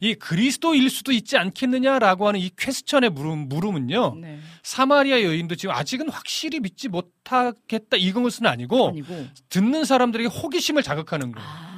이 0.00 0.14
그리스도일 0.14 0.88
수도 0.88 1.12
있지 1.12 1.36
않겠느냐라고 1.36 2.28
하는 2.28 2.40
이 2.40 2.50
퀘스천의 2.56 3.10
물음, 3.10 3.48
물음은요. 3.50 4.14
네. 4.20 4.38
사마리아 4.62 5.22
여인도 5.22 5.56
지금 5.56 5.74
아직은 5.74 6.08
확실히 6.08 6.60
믿지 6.60 6.88
못하겠다 6.88 7.96
이것은 7.98 8.46
아니고 8.46 8.88
아니고. 8.88 9.26
듣는 9.50 9.84
사람들에게 9.84 10.28
호기심을 10.28 10.82
자극하는 10.82 11.32
거예요. 11.32 11.46
아. 11.48 11.69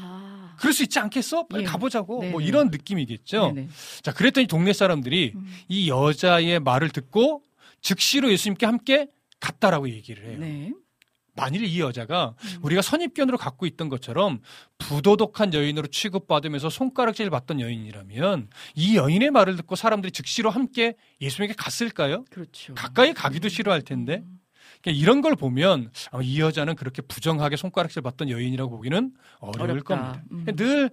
그럴 0.62 0.72
수 0.72 0.84
있지 0.84 1.00
않겠어? 1.00 1.48
빨리 1.48 1.64
예. 1.64 1.66
가보자고. 1.66 2.22
뭐 2.22 2.38
네네. 2.38 2.44
이런 2.44 2.70
느낌이겠죠. 2.70 3.50
네네. 3.52 3.68
자, 4.02 4.12
그랬더니 4.12 4.46
동네 4.46 4.72
사람들이 4.72 5.32
음. 5.34 5.52
이 5.66 5.90
여자의 5.90 6.60
말을 6.60 6.90
듣고 6.90 7.42
즉시로 7.80 8.30
예수님께 8.30 8.64
함께 8.64 9.08
갔다라고 9.40 9.90
얘기를 9.90 10.24
해요. 10.24 10.38
네. 10.38 10.72
만일 11.34 11.64
이 11.64 11.80
여자가 11.80 12.36
음. 12.38 12.58
우리가 12.62 12.80
선입견으로 12.80 13.38
갖고 13.38 13.66
있던 13.66 13.88
것처럼 13.88 14.40
부도덕한 14.78 15.52
여인으로 15.52 15.88
취급받으면서 15.88 16.70
손가락질 16.70 17.28
받던 17.28 17.58
여인이라면 17.60 18.48
이 18.76 18.96
여인의 18.96 19.32
말을 19.32 19.56
듣고 19.56 19.74
사람들이 19.74 20.12
즉시로 20.12 20.48
함께 20.50 20.94
예수님에게 21.20 21.54
갔을까요? 21.58 22.24
그렇죠. 22.30 22.74
가까이 22.74 23.14
가기도 23.14 23.48
싫어할 23.48 23.82
텐데 23.82 24.22
그러니까 24.82 25.00
이런 25.00 25.20
걸 25.20 25.36
보면 25.36 25.90
아마 26.10 26.22
이 26.22 26.40
여자는 26.40 26.74
그렇게 26.74 27.02
부정하게 27.02 27.56
손가락질 27.56 28.02
받던 28.02 28.28
여인이라고 28.30 28.76
보기는 28.76 29.12
어려울 29.38 29.70
어렵다. 29.70 29.96
겁니다. 29.96 30.22
음. 30.32 30.44
늘 30.56 30.90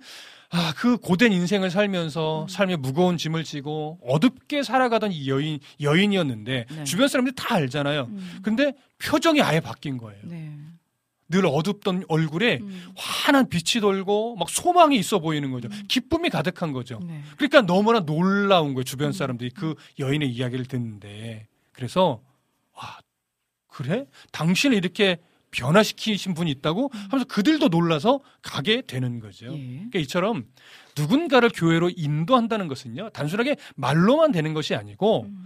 아, 0.51 0.73
그 0.77 0.97
고된 0.97 1.31
인생을 1.31 1.69
살면서 1.69 2.47
삶의 2.49 2.77
무거운 2.77 3.17
짐을 3.17 3.43
지고 3.43 3.99
어둡게 4.03 4.63
살아가던 4.63 5.11
이 5.11 5.29
여인 5.29 5.59
여인이었는데 5.81 6.65
네. 6.69 6.83
주변 6.85 7.07
사람들이 7.07 7.35
다 7.35 7.55
알잖아요. 7.55 8.07
음. 8.09 8.39
근데 8.41 8.73
표정이 8.99 9.41
아예 9.41 9.59
바뀐 9.59 9.97
거예요. 9.97 10.19
네. 10.23 10.55
늘 11.31 11.45
어둡던 11.45 12.05
얼굴에 12.07 12.57
음. 12.61 12.87
환한 12.95 13.49
빛이 13.49 13.79
돌고 13.81 14.35
막 14.37 14.49
소망이 14.49 14.97
있어 14.97 15.19
보이는 15.19 15.51
거죠. 15.51 15.69
기쁨이 15.87 16.29
가득한 16.29 16.73
거죠. 16.73 16.99
네. 17.03 17.21
그러니까 17.37 17.61
너무나 17.61 17.99
놀라운 17.99 18.73
거예요. 18.73 18.83
주변 18.83 19.11
사람들이 19.11 19.51
그 19.51 19.75
여인의 19.99 20.29
이야기를 20.29 20.65
듣는데. 20.65 21.47
그래서 21.71 22.21
와 22.75 22.97
그래? 23.79 24.05
당신을 24.33 24.75
이렇게 24.75 25.17
변화시키신 25.51 26.33
분이 26.33 26.51
있다고 26.51 26.91
하면서 27.09 27.25
그들도 27.25 27.69
놀라서 27.69 28.19
가게 28.41 28.81
되는 28.81 29.19
거죠. 29.21 29.45
예. 29.47 29.67
그러니까 29.67 29.99
이처럼 29.99 30.45
누군가를 30.97 31.49
교회로 31.49 31.91
인도한다는 31.95 32.67
것은요. 32.67 33.09
단순하게 33.11 33.55
말로만 33.75 34.33
되는 34.33 34.53
것이 34.53 34.75
아니고 34.75 35.23
음. 35.23 35.45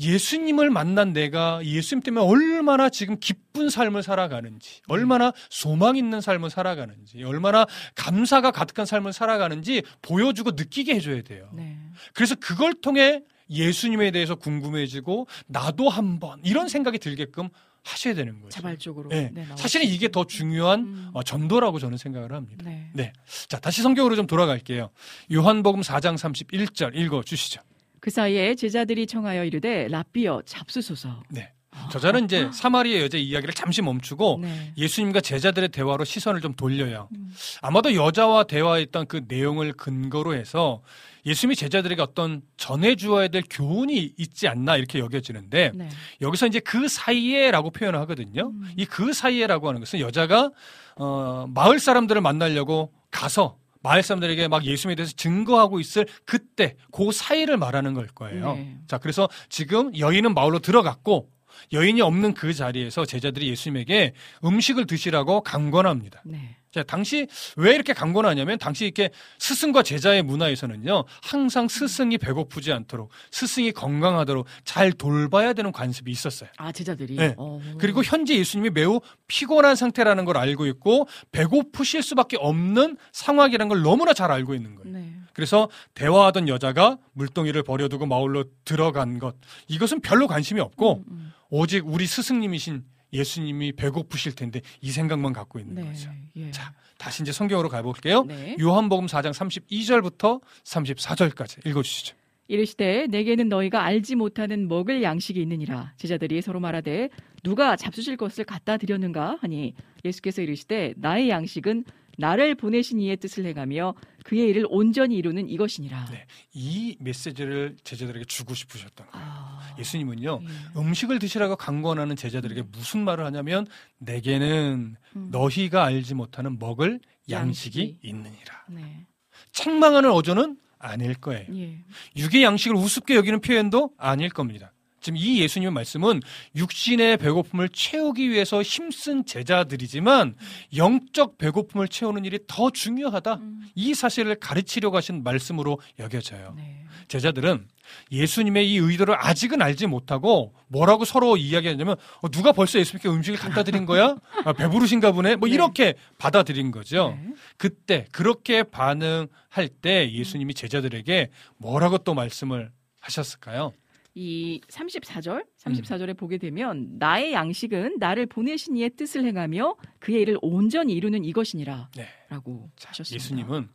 예수님을 0.00 0.70
만난 0.70 1.12
내가 1.12 1.64
예수님 1.64 2.02
때문에 2.02 2.26
얼마나 2.26 2.88
지금 2.88 3.20
기쁜 3.20 3.68
삶을 3.70 4.02
살아가는지, 4.02 4.80
얼마나 4.88 5.32
소망 5.50 5.96
있는 5.96 6.20
삶을 6.20 6.50
살아가는지, 6.50 7.22
얼마나 7.22 7.64
감사가 7.94 8.50
가득한 8.50 8.86
삶을 8.86 9.12
살아가는지 9.12 9.82
보여주고 10.02 10.52
느끼게 10.52 10.96
해줘야 10.96 11.22
돼요. 11.22 11.48
네. 11.52 11.78
그래서 12.12 12.34
그걸 12.34 12.74
통해 12.74 13.22
예수님에 13.50 14.10
대해서 14.10 14.34
궁금해지고 14.34 15.28
나도 15.46 15.88
한번 15.90 16.40
이런 16.42 16.66
생각이 16.66 16.98
들게끔 16.98 17.50
하셔야 17.84 18.14
되는 18.14 18.40
거죠. 18.40 18.48
자발적으로. 18.50 19.08
네. 19.10 19.30
네, 19.32 19.46
사실은 19.56 19.86
수 19.86 19.92
이게 19.92 20.10
더 20.10 20.24
중요한 20.24 20.80
음. 20.80 21.10
어, 21.12 21.22
전도라고 21.22 21.78
저는 21.78 21.98
생각을 21.98 22.32
합니다. 22.32 22.64
네. 22.64 22.90
네. 22.94 23.12
자, 23.48 23.60
다시 23.60 23.82
성경으로 23.82 24.16
좀 24.16 24.26
돌아갈게요. 24.26 24.90
요한복음 25.32 25.82
4장 25.82 26.16
31절 26.16 26.96
읽어 26.96 27.22
주시죠. 27.22 27.60
그 28.00 28.10
사이에 28.10 28.54
제자들이 28.54 29.06
청하여 29.06 29.44
이르되 29.44 29.88
라비어 29.88 30.42
잡수소서. 30.44 31.22
네. 31.30 31.53
저자는 31.90 32.24
이제 32.24 32.50
사마리아 32.52 33.00
여자 33.00 33.18
이야기를 33.18 33.54
잠시 33.54 33.82
멈추고 33.82 34.40
네. 34.42 34.72
예수님과 34.76 35.20
제자들의 35.20 35.68
대화로 35.70 36.04
시선을 36.04 36.40
좀 36.40 36.54
돌려요. 36.54 37.08
음. 37.14 37.32
아마도 37.62 37.94
여자와 37.94 38.44
대화했던 38.44 39.06
그 39.06 39.22
내용을 39.28 39.72
근거로 39.72 40.34
해서 40.34 40.82
예수님이 41.26 41.56
제자들에게 41.56 42.02
어떤 42.02 42.42
전해주어야 42.56 43.28
될 43.28 43.42
교훈이 43.48 44.14
있지 44.18 44.46
않나 44.48 44.76
이렇게 44.76 44.98
여겨지는데 44.98 45.72
네. 45.74 45.88
여기서 46.20 46.46
이제 46.46 46.60
그 46.60 46.88
사이에라고 46.88 47.70
표현을 47.70 47.98
하거든요. 48.00 48.48
음. 48.48 48.72
이그 48.76 49.12
사이에라고 49.12 49.68
하는 49.68 49.80
것은 49.80 50.00
여자가 50.00 50.50
어, 50.96 51.46
마을 51.48 51.78
사람들을 51.78 52.20
만나려고 52.20 52.92
가서 53.10 53.56
마을 53.84 54.02
사람들에게 54.02 54.48
막 54.48 54.64
예수님에 54.64 54.96
대해서 54.96 55.12
증거하고 55.14 55.78
있을 55.78 56.06
그때 56.24 56.74
그 56.90 57.12
사이를 57.12 57.58
말하는 57.58 57.92
걸 57.92 58.06
거예요. 58.08 58.54
네. 58.54 58.78
자, 58.86 58.98
그래서 58.98 59.28
지금 59.50 59.96
여인은 59.96 60.32
마을로 60.32 60.60
들어갔고 60.60 61.28
여인이 61.72 62.00
없는 62.00 62.34
그 62.34 62.52
자리에서 62.54 63.04
제자들이 63.04 63.48
예수님에게 63.48 64.12
음식을 64.44 64.86
드시라고 64.86 65.42
강권합니다. 65.42 66.22
네. 66.24 66.56
자, 66.74 66.82
당시 66.82 67.28
왜 67.56 67.72
이렇게 67.72 67.92
강권하냐면 67.92 68.58
당시 68.58 68.84
이렇게 68.84 69.10
스승과 69.38 69.84
제자의 69.84 70.24
문화에서는요. 70.24 71.04
항상 71.22 71.68
스승이 71.68 72.18
배고프지 72.18 72.72
않도록 72.72 73.10
스승이 73.30 73.70
건강하도록 73.70 74.44
잘 74.64 74.90
돌봐야 74.90 75.52
되는 75.52 75.70
관습이 75.70 76.10
있었어요. 76.10 76.50
아 76.56 76.72
제자들이. 76.72 77.14
네. 77.14 77.36
어. 77.38 77.60
그리고 77.78 78.02
현재 78.02 78.36
예수님이 78.36 78.70
매우 78.70 79.00
피곤한 79.28 79.76
상태라는 79.76 80.24
걸 80.24 80.36
알고 80.36 80.66
있고 80.66 81.06
배고프실 81.30 82.02
수밖에 82.02 82.38
없는 82.40 82.96
상황이라는 83.12 83.68
걸 83.68 83.82
너무나 83.82 84.12
잘 84.12 84.32
알고 84.32 84.52
있는 84.52 84.74
거예요. 84.74 84.98
네. 84.98 85.14
그래서 85.32 85.68
대화하던 85.94 86.48
여자가 86.48 86.98
물동이를 87.12 87.62
버려두고 87.62 88.06
마을로 88.06 88.46
들어간 88.64 89.20
것 89.20 89.36
이것은 89.68 90.00
별로 90.00 90.26
관심이 90.26 90.60
없고 90.60 91.04
음, 91.08 91.32
오직 91.56 91.86
우리 91.86 92.04
스승님이신 92.04 92.82
예수님이 93.12 93.70
배고프실 93.72 94.34
텐데 94.34 94.60
이 94.80 94.90
생각만 94.90 95.32
갖고 95.32 95.60
있는 95.60 95.76
네. 95.76 95.84
거죠. 95.84 96.10
예. 96.34 96.50
자, 96.50 96.72
다시 96.98 97.22
이제 97.22 97.30
성경으로 97.30 97.68
가볼게요. 97.68 98.24
네. 98.24 98.56
요한복음 98.58 99.06
4장 99.06 99.30
32절부터 99.30 100.40
34절까지 100.64 101.64
읽어주시죠. 101.64 102.16
이르시되 102.48 103.06
내게는 103.06 103.48
너희가 103.48 103.84
알지 103.84 104.16
못하는 104.16 104.66
먹을 104.66 105.04
양식이 105.04 105.40
있느니라 105.40 105.94
제자들이 105.96 106.42
서로 106.42 106.58
말하되 106.58 107.08
누가 107.44 107.76
잡수실 107.76 108.16
것을 108.16 108.44
갖다 108.44 108.76
드렸는가 108.76 109.38
하니 109.40 109.74
예수께서 110.04 110.42
이르시되 110.42 110.94
나의 110.96 111.30
양식은 111.30 111.84
나를 112.18 112.56
보내신 112.56 113.00
이의 113.00 113.16
뜻을 113.16 113.46
행하며 113.46 113.94
그의 114.24 114.48
일을 114.48 114.66
온전히 114.68 115.16
이루는 115.16 115.48
이것이니라. 115.48 116.06
네. 116.06 116.26
이 116.54 116.96
메시지를 116.98 117.76
제자들에게 117.84 118.24
주고 118.24 118.54
싶으셨던 118.54 119.06
거예요. 119.06 119.26
아, 119.26 119.76
예수님은요, 119.78 120.40
예. 120.42 120.80
음식을 120.80 121.18
드시라고 121.18 121.56
강권하는 121.56 122.16
제자들에게 122.16 122.62
무슨 122.72 123.04
말을 123.04 123.24
하냐면, 123.26 123.66
내게는 123.98 124.96
음. 125.16 125.28
너희가 125.30 125.84
알지 125.84 126.14
못하는 126.14 126.58
먹을 126.58 127.00
양식이, 127.30 127.80
양식이. 127.80 127.98
있느니라. 128.02 128.64
네. 128.70 129.06
책망하는 129.52 130.10
어조는 130.10 130.58
아닐 130.78 131.14
거예요. 131.14 131.46
예. 131.54 131.78
육의 132.16 132.42
양식을 132.42 132.76
우습게 132.76 133.14
여기는 133.14 133.40
표현도 133.40 133.92
아닐 133.98 134.30
겁니다. 134.30 134.72
지금 135.04 135.18
이 135.18 135.38
예수님의 135.40 135.70
말씀은 135.70 136.22
육신의 136.56 137.18
배고픔을 137.18 137.68
채우기 137.68 138.30
위해서 138.30 138.62
힘쓴 138.62 139.26
제자들이지만 139.26 140.34
영적 140.74 141.36
배고픔을 141.36 141.88
채우는 141.88 142.24
일이 142.24 142.38
더 142.46 142.70
중요하다. 142.70 143.34
음. 143.34 143.60
이 143.74 143.92
사실을 143.92 144.36
가르치려고 144.36 144.96
하신 144.96 145.22
말씀으로 145.22 145.78
여겨져요. 145.98 146.54
네. 146.56 146.86
제자들은 147.08 147.68
예수님의 148.12 148.72
이 148.72 148.78
의도를 148.78 149.14
아직은 149.18 149.60
알지 149.60 149.88
못하고 149.88 150.54
뭐라고 150.68 151.04
서로 151.04 151.36
이야기하냐면 151.36 151.96
어, 152.22 152.30
누가 152.30 152.52
벌써 152.52 152.78
예수님께 152.78 153.10
음식을 153.10 153.38
갖다 153.38 153.62
드린 153.62 153.84
거야? 153.84 154.16
아, 154.46 154.54
배부르신가 154.54 155.12
보네? 155.12 155.36
뭐 155.36 155.50
네. 155.50 155.54
이렇게 155.54 155.92
받아들인 156.16 156.70
거죠. 156.70 157.14
네. 157.20 157.34
그때 157.58 158.06
그렇게 158.10 158.62
반응할 158.62 159.68
때 159.82 160.10
예수님이 160.10 160.54
제자들에게 160.54 161.28
뭐라고 161.58 161.98
또 161.98 162.14
말씀을 162.14 162.70
하셨을까요? 163.00 163.74
이 164.14 164.60
34절, 164.68 165.38
음. 165.38 165.44
34절에 165.58 166.16
보게 166.16 166.38
되면 166.38 166.88
나의 166.98 167.32
양식은 167.32 167.96
나를 167.98 168.26
보내신 168.26 168.76
이의 168.76 168.90
뜻을 168.90 169.24
행하며 169.24 169.76
그의 169.98 170.22
일을 170.22 170.38
온전히 170.40 170.92
이루는 170.92 171.24
이것이니라 171.24 171.90
네. 171.96 172.06
라고 172.28 172.70
하셨습니다. 172.84 173.14
예수님은 173.16 173.68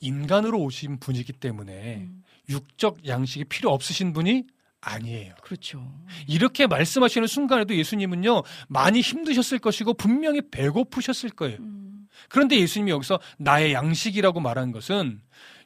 인간으로 0.00 0.60
오신 0.60 1.00
분이기 1.00 1.32
때문에 1.32 1.96
음. 2.02 2.22
육적 2.48 3.06
양식이 3.06 3.44
필요 3.44 3.70
없으신 3.70 4.12
분이 4.12 4.44
아니에요. 4.80 5.34
그렇죠. 5.42 5.92
이렇게 6.26 6.66
말씀하시는 6.66 7.26
순간에도 7.26 7.74
예수님은요, 7.74 8.42
많이 8.68 9.00
힘드셨을 9.00 9.58
것이고, 9.58 9.94
분명히 9.94 10.40
배고프셨을 10.50 11.30
거예요. 11.30 11.58
음. 11.60 12.08
그런데 12.28 12.58
예수님이 12.58 12.90
여기서 12.90 13.20
나의 13.38 13.72
양식이라고 13.72 14.40
말한 14.40 14.72
것은 14.72 15.20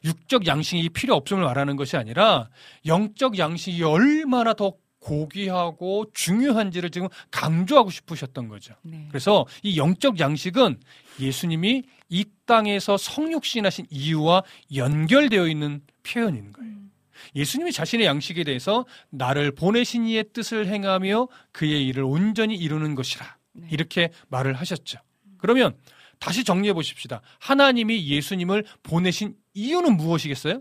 육적 0.05 0.47
양식이 0.47 0.89
필요 0.89 1.15
없음을 1.15 1.43
말하는 1.43 1.75
것이 1.75 1.97
아니라 1.97 2.49
영적 2.85 3.37
양식이 3.37 3.83
얼마나 3.83 4.53
더 4.53 4.73
고귀하고 4.99 6.05
중요한지를 6.13 6.89
지금 6.89 7.07
강조하고 7.29 7.91
싶으셨던 7.91 8.47
거죠. 8.47 8.73
네. 8.81 9.05
그래서 9.09 9.45
이 9.61 9.77
영적 9.77 10.19
양식은 10.19 10.79
예수님이 11.19 11.83
이 12.09 12.25
땅에서 12.45 12.97
성육신하신 12.97 13.87
이유와 13.89 14.43
연결되어 14.75 15.47
있는 15.47 15.81
표현인 16.03 16.53
거예요. 16.53 16.71
음. 16.71 16.91
예수님이 17.35 17.71
자신의 17.71 18.05
양식에 18.05 18.43
대해서 18.43 18.85
나를 19.09 19.51
보내신 19.51 20.05
이의 20.05 20.25
뜻을 20.33 20.67
행하며 20.67 21.27
그의 21.51 21.85
일을 21.87 22.03
온전히 22.03 22.55
이루는 22.55 22.95
것이라 22.95 23.37
네. 23.53 23.67
이렇게 23.71 24.09
말을 24.29 24.53
하셨죠. 24.53 24.99
그러면 25.37 25.75
다시 26.19 26.43
정리해 26.43 26.73
보십시다. 26.73 27.21
하나님이 27.39 28.07
예수님을 28.07 28.65
보내신 28.83 29.35
이유는 29.55 29.97
무엇이겠어요? 29.97 30.59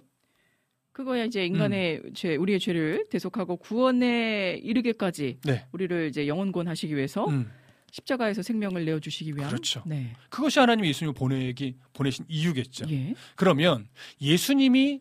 그거야 0.92 1.24
이제 1.24 1.44
인간의 1.44 2.02
죄, 2.14 2.36
우리의 2.36 2.60
죄를 2.60 3.06
대속하고 3.10 3.56
구원에 3.56 4.60
이르게까지 4.62 5.40
네. 5.44 5.66
우리를 5.72 6.08
이제 6.08 6.28
영원권 6.28 6.68
하시기 6.68 6.94
위해서 6.96 7.26
음, 7.26 7.50
십자가에서 7.90 8.42
생명을 8.42 8.84
내어 8.84 9.00
주시기 9.00 9.34
위한 9.36 9.50
그렇죠. 9.50 9.82
네. 9.86 10.12
그것이 10.30 10.60
하나님이 10.60 10.88
예수님을 10.88 11.14
보내기 11.14 11.76
보내신 11.92 12.24
이유겠죠. 12.28 12.86
예. 12.90 13.14
그러면 13.34 13.88
예수님이 14.20 15.00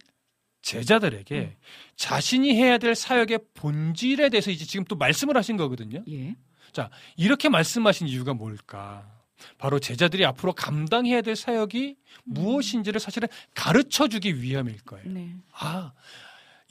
제자들에게 0.64 1.39
음. 1.39 1.56
자신이 1.96 2.56
해야 2.56 2.80
될 2.80 2.96
사역의 2.96 3.39
본질에 3.54 4.30
대해서 4.30 4.50
이제 4.50 4.66
지금 4.66 4.86
또 4.86 4.96
말씀을 4.96 5.38
하신 5.38 5.58
거거든요. 5.58 6.04
예. 6.10 6.36
자, 6.72 6.89
이렇게 7.18 7.50
말씀하신 7.50 8.08
이유가 8.08 8.34
뭘까? 8.34 9.22
바로 9.58 9.80
제자들이 9.80 10.26
앞으로 10.26 10.54
감당해야 10.54 11.22
될 11.22 11.36
사역이 11.36 11.96
무엇인지를 12.24 13.00
사실은 13.00 13.28
가르쳐 13.54 14.08
주기 14.08 14.41
위함일 14.41 14.78
거예요. 14.86 15.06
네. 15.08 15.36
아, 15.54 15.94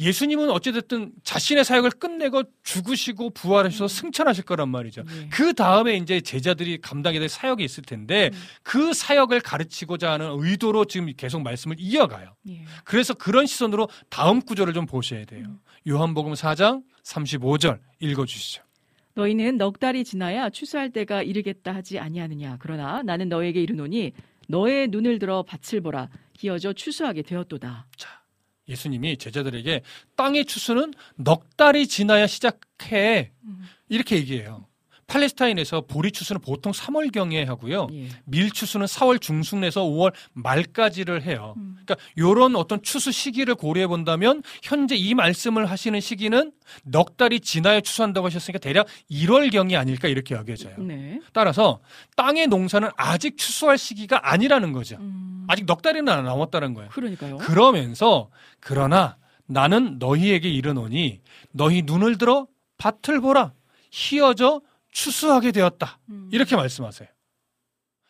예수님은 0.03 0.51
어찌됐든 0.51 1.13
자신의 1.23 1.65
사역을 1.65 1.91
끝내고 1.91 2.45
죽으시고 2.65 3.31
부활하셔서 3.31 3.89
승천하실 3.89 4.45
거란 4.45 4.69
말이죠. 4.69 5.05
예. 5.09 5.29
그 5.29 5.53
다음에 5.55 5.97
이제 5.97 6.21
제자들이 6.21 6.81
감당해야 6.81 7.21
될 7.21 7.29
사역이 7.29 7.63
있을 7.63 7.85
텐데 7.85 8.31
음. 8.33 8.39
그 8.63 8.93
사역을 8.93 9.41
가르치고자 9.41 10.13
하는 10.13 10.37
의도로 10.41 10.87
지금 10.87 11.13
계속 11.17 11.43
말씀을 11.43 11.77
이어가요. 11.79 12.35
예. 12.49 12.65
그래서 12.85 13.15
그런 13.15 13.47
시선으로 13.47 13.89
다음 14.09 14.41
구절을 14.41 14.73
좀 14.75 14.87
보셔야 14.87 15.25
돼요. 15.25 15.45
음. 15.47 15.61
요한복음 15.87 16.35
4장 16.35 16.83
35절 17.05 17.79
읽어주시죠. 18.01 18.63
너희는 19.15 19.59
넉 19.59 19.79
달이 19.79 20.05
지나야 20.05 20.51
추수할 20.51 20.91
때가 20.91 21.23
이르겠다 21.23 21.75
하지 21.75 21.99
아니하느냐. 21.99 22.57
그러나 22.61 23.03
나는 23.03 23.29
너에게 23.29 23.63
이르노니 23.63 24.13
너의 24.49 24.89
눈을 24.89 25.19
들어 25.19 25.43
밭을 25.43 25.81
보라. 25.81 26.09
기어져 26.33 26.73
추수하게 26.73 27.23
되었도다. 27.23 27.87
자, 27.97 28.23
예수님이 28.69 29.17
제자들에게 29.17 29.83
땅의 30.17 30.47
추수는 30.47 30.93
넉 31.17 31.57
달이 31.57 31.87
지나야 31.87 32.27
시작해. 32.27 33.33
음. 33.45 33.63
이렇게 33.89 34.17
얘기해요. 34.17 34.67
팔레스타인에서 35.13 35.83
보리 35.83 36.11
추수는 36.11 36.41
보통 36.41 36.73
3월경에 36.73 37.45
하고요. 37.45 37.89
예. 37.93 38.09
밀 38.25 38.51
추수는 38.51 38.87
4월 38.87 39.21
중순에서 39.21 39.83
5월 39.83 40.13
말까지를 40.33 41.23
해요. 41.23 41.55
음. 41.59 41.77
그러니까 41.85 41.97
요런 42.17 42.57
어떤 42.57 42.83
추수 42.83 43.13
시기를 43.13 43.55
고려해 43.55 43.87
본다면 43.89 44.43
현재 44.63 44.97
이 44.97 45.15
말씀을 45.15 45.67
하시는 45.67 46.01
시기는 46.01 46.53
넉 46.85 47.17
달이 47.19 47.41
지나야 47.41 47.83
추수한다고 47.83 48.27
하셨으니까 48.27 48.59
대략 48.59 48.87
1월경이 49.11 49.79
아닐까 49.79 50.09
이렇게 50.09 50.35
여겨져요. 50.35 50.77
네. 50.79 51.21
따라서 51.35 51.81
땅의 52.17 52.47
농사는 52.47 52.89
아직 52.97 53.37
추수할 53.37 53.77
시기가 53.77 54.33
아니라는 54.33 54.73
거죠. 54.73 54.97
음. 55.01 55.45
아직 55.49 55.67
넉 55.67 55.83
달이나 55.83 56.23
남았다는 56.23 56.73
거예요. 56.73 56.89
그러니까요. 56.91 57.37
그러면서 57.39 58.31
그러나 58.61 59.19
나는 59.47 59.99
너희에게 59.99 60.49
이르노니 60.49 61.21
너희 61.51 61.83
눈을 61.83 62.17
들어 62.17 62.47
밭을 62.79 63.21
보라 63.21 63.53
희어져 63.91 64.63
추수하게 64.93 65.51
되었다. 65.53 65.99
음. 66.11 66.29
이렇게 66.33 66.55
말씀하세요. 66.55 67.09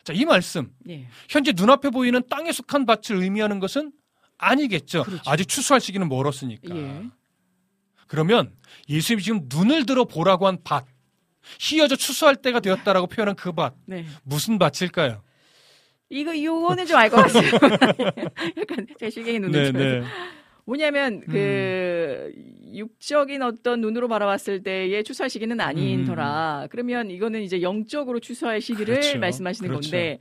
자, 0.03 0.13
이 0.13 0.25
말씀 0.25 0.71
예. 0.89 1.07
현재 1.29 1.53
눈앞에 1.55 1.89
보이는 1.89 2.21
땅에 2.29 2.51
속한 2.51 2.85
밭을 2.85 3.15
의미하는 3.23 3.59
것은 3.59 3.91
아니겠죠. 4.37 5.03
그렇죠. 5.03 5.23
아직 5.31 5.47
추수할 5.47 5.79
시기는 5.81 6.07
멀었으니까. 6.09 6.75
예. 6.75 7.03
그러면 8.07 8.53
예수님이 8.89 9.23
지금 9.23 9.41
눈을 9.47 9.85
들어 9.85 10.03
보라고 10.03 10.45
한 10.45 10.57
밭, 10.63 10.85
희어져 11.59 11.95
추수할 11.95 12.35
때가 12.35 12.59
되었다라고 12.59 13.07
표현한 13.07 13.35
그 13.35 13.53
밭, 13.53 13.73
네. 13.85 14.05
무슨 14.23 14.59
밭일까요? 14.59 15.23
이거 16.09 16.37
요거는 16.39 16.85
좀 16.85 16.97
알 16.97 17.09
것 17.09 17.17
같아요. 17.17 17.49
약간 18.59 18.85
제 18.99 19.09
시경이 19.09 19.39
눈을 19.39 19.73
네, 19.73 20.03
뭐냐면 20.65 21.23
음. 21.27 21.31
그 22.73 22.77
육적인 22.77 23.41
어떤 23.41 23.81
눈으로 23.81 24.07
바라봤을 24.07 24.63
때의 24.63 25.03
추수할 25.03 25.29
시기는 25.29 25.59
아닌더라. 25.61 26.67
그러면 26.69 27.11
이거는 27.11 27.43
이제 27.43 27.61
영적으로 27.61 28.19
추수할 28.19 28.59
시기를 28.59 28.95
그렇죠. 28.95 29.19
말씀하시는 29.19 29.69
그렇죠. 29.69 29.91
건데 29.91 30.19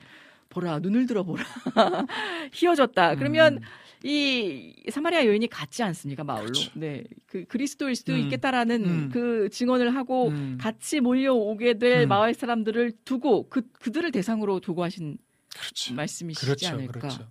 보라 0.50 0.80
눈을 0.80 1.06
들어 1.06 1.22
보라 1.24 1.42
희어졌다. 2.52 3.16
그러면 3.16 3.54
음. 3.54 3.60
이 4.04 4.74
사마리아 4.90 5.24
여인이 5.24 5.46
같지 5.48 5.82
않습니까 5.84 6.24
마을로? 6.24 6.46
그렇죠. 6.46 6.70
네, 6.74 7.04
그 7.26 7.44
그리스도일 7.44 7.94
수도 7.94 8.12
음. 8.12 8.18
있겠다라는 8.18 8.84
음. 8.84 9.10
그 9.12 9.48
증언을 9.50 9.94
하고 9.94 10.28
음. 10.28 10.58
같이 10.60 11.00
몰려오게 11.00 11.78
될 11.78 12.02
음. 12.02 12.08
마을 12.08 12.34
사람들을 12.34 12.92
두고 13.04 13.48
그 13.48 13.62
그들을 13.80 14.10
대상으로 14.10 14.60
두고 14.60 14.82
하신 14.82 15.18
그렇죠. 15.54 15.94
말씀이시지 15.94 16.46
그렇죠, 16.46 16.68
않을까? 16.68 16.92
그렇죠. 16.98 17.28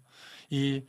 이 0.49 0.81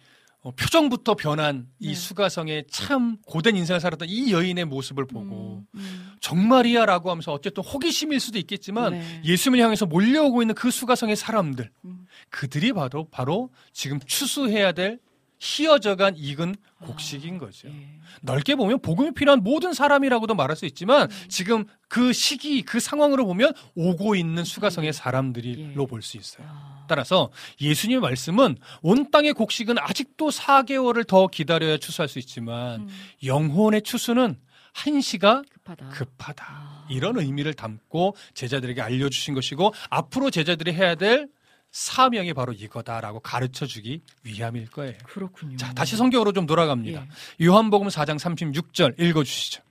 어, 0.42 0.50
표정부터 0.50 1.14
변한 1.14 1.68
이 1.78 1.88
네. 1.88 1.94
수가성의 1.94 2.64
참 2.68 3.16
고된 3.26 3.56
인생을 3.56 3.80
살았던 3.80 4.08
이 4.08 4.32
여인의 4.32 4.64
모습을 4.64 5.06
보고 5.06 5.64
음, 5.74 5.78
음. 5.78 6.12
정말이야라고 6.20 7.10
하면서 7.10 7.32
어쨌든 7.32 7.62
호기심일 7.62 8.18
수도 8.18 8.38
있겠지만 8.38 8.92
네. 8.92 9.22
예수님을 9.24 9.64
향해서 9.64 9.86
몰려오고 9.86 10.42
있는 10.42 10.56
그 10.56 10.72
수가성의 10.72 11.14
사람들 11.14 11.70
음. 11.84 12.06
그들이 12.30 12.72
바로 12.72 13.06
바로 13.10 13.50
지금 13.72 14.00
추수해야 14.00 14.72
될 14.72 14.98
희어져간 15.38 16.14
익은 16.16 16.54
곡식인 16.84 17.38
거죠. 17.38 17.68
예. 17.68 17.88
넓게 18.22 18.54
보면 18.54 18.80
복음이 18.80 19.12
필요한 19.12 19.42
모든 19.42 19.72
사람이라고도 19.72 20.34
말할 20.34 20.56
수 20.56 20.66
있지만 20.66 21.10
음. 21.10 21.28
지금 21.28 21.64
그 21.88 22.12
시기 22.12 22.62
그 22.62 22.78
상황으로 22.78 23.26
보면 23.26 23.52
오고 23.74 24.14
있는 24.14 24.44
수가성의 24.44 24.92
사람들이로 24.92 25.82
예. 25.82 25.86
볼수 25.86 26.16
있어요. 26.16 26.46
아, 26.48 26.71
따라서 26.92 27.30
예수님의 27.58 28.02
말씀은 28.02 28.56
온 28.82 29.10
땅의 29.10 29.32
곡식은 29.32 29.78
아직도 29.78 30.28
4개월을 30.28 31.06
더 31.06 31.26
기다려야 31.26 31.78
추수할 31.78 32.06
수 32.06 32.18
있지만 32.18 32.82
음, 32.82 32.88
영혼의 33.24 33.80
추수는 33.80 34.38
한시가 34.74 35.42
급하다. 35.50 35.88
급하다. 35.88 36.44
아. 36.46 36.86
이런 36.90 37.18
의미를 37.18 37.54
담고 37.54 38.14
제자들에게 38.34 38.82
알려주신 38.82 39.32
것이고 39.32 39.72
앞으로 39.88 40.30
제자들이 40.30 40.74
해야 40.74 40.94
될 40.94 41.28
사명이 41.70 42.34
바로 42.34 42.52
이거다라고 42.52 43.20
가르쳐 43.20 43.64
주기 43.64 44.02
위함일 44.24 44.66
거예요. 44.66 44.98
그렇군요. 45.04 45.56
자, 45.56 45.72
다시 45.72 45.96
성경으로 45.96 46.32
좀 46.32 46.44
돌아갑니다. 46.44 47.06
예. 47.40 47.44
요한복음 47.46 47.88
4장 47.88 48.18
36절 48.18 49.00
읽어 49.00 49.24
주시죠. 49.24 49.62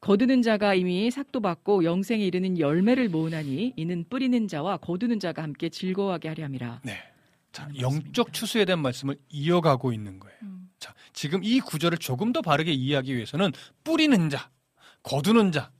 거두는 0.00 0.42
자가 0.42 0.74
이미 0.74 1.10
삭도 1.10 1.40
받고 1.40 1.84
영생에 1.84 2.24
이르는 2.24 2.58
열매를 2.58 3.08
모으나니 3.08 3.72
이는 3.76 4.04
뿌리는 4.08 4.48
자와 4.48 4.78
거두는 4.78 5.20
자가 5.20 5.42
함께 5.42 5.68
즐거워하게 5.68 6.28
하려 6.28 6.44
함이라. 6.44 6.80
네. 6.84 6.98
자, 7.52 7.68
영적. 7.78 8.32
추수에 8.32 8.64
대한 8.64 8.80
말씀을 8.80 9.16
이어가고 9.30 9.92
있는 9.92 10.20
거예요. 10.20 10.36
음. 10.42 10.68
자, 10.78 10.94
지금 11.12 11.42
이 11.42 11.60
구절을 11.60 11.98
조금 11.98 12.32
더 12.32 12.42
바르게 12.42 12.70
이해하기 12.72 13.14
위해서는 13.14 13.52
뿌리는 13.82 14.28
자, 14.28 14.50
거두는 15.02 15.52
자, 15.52 15.70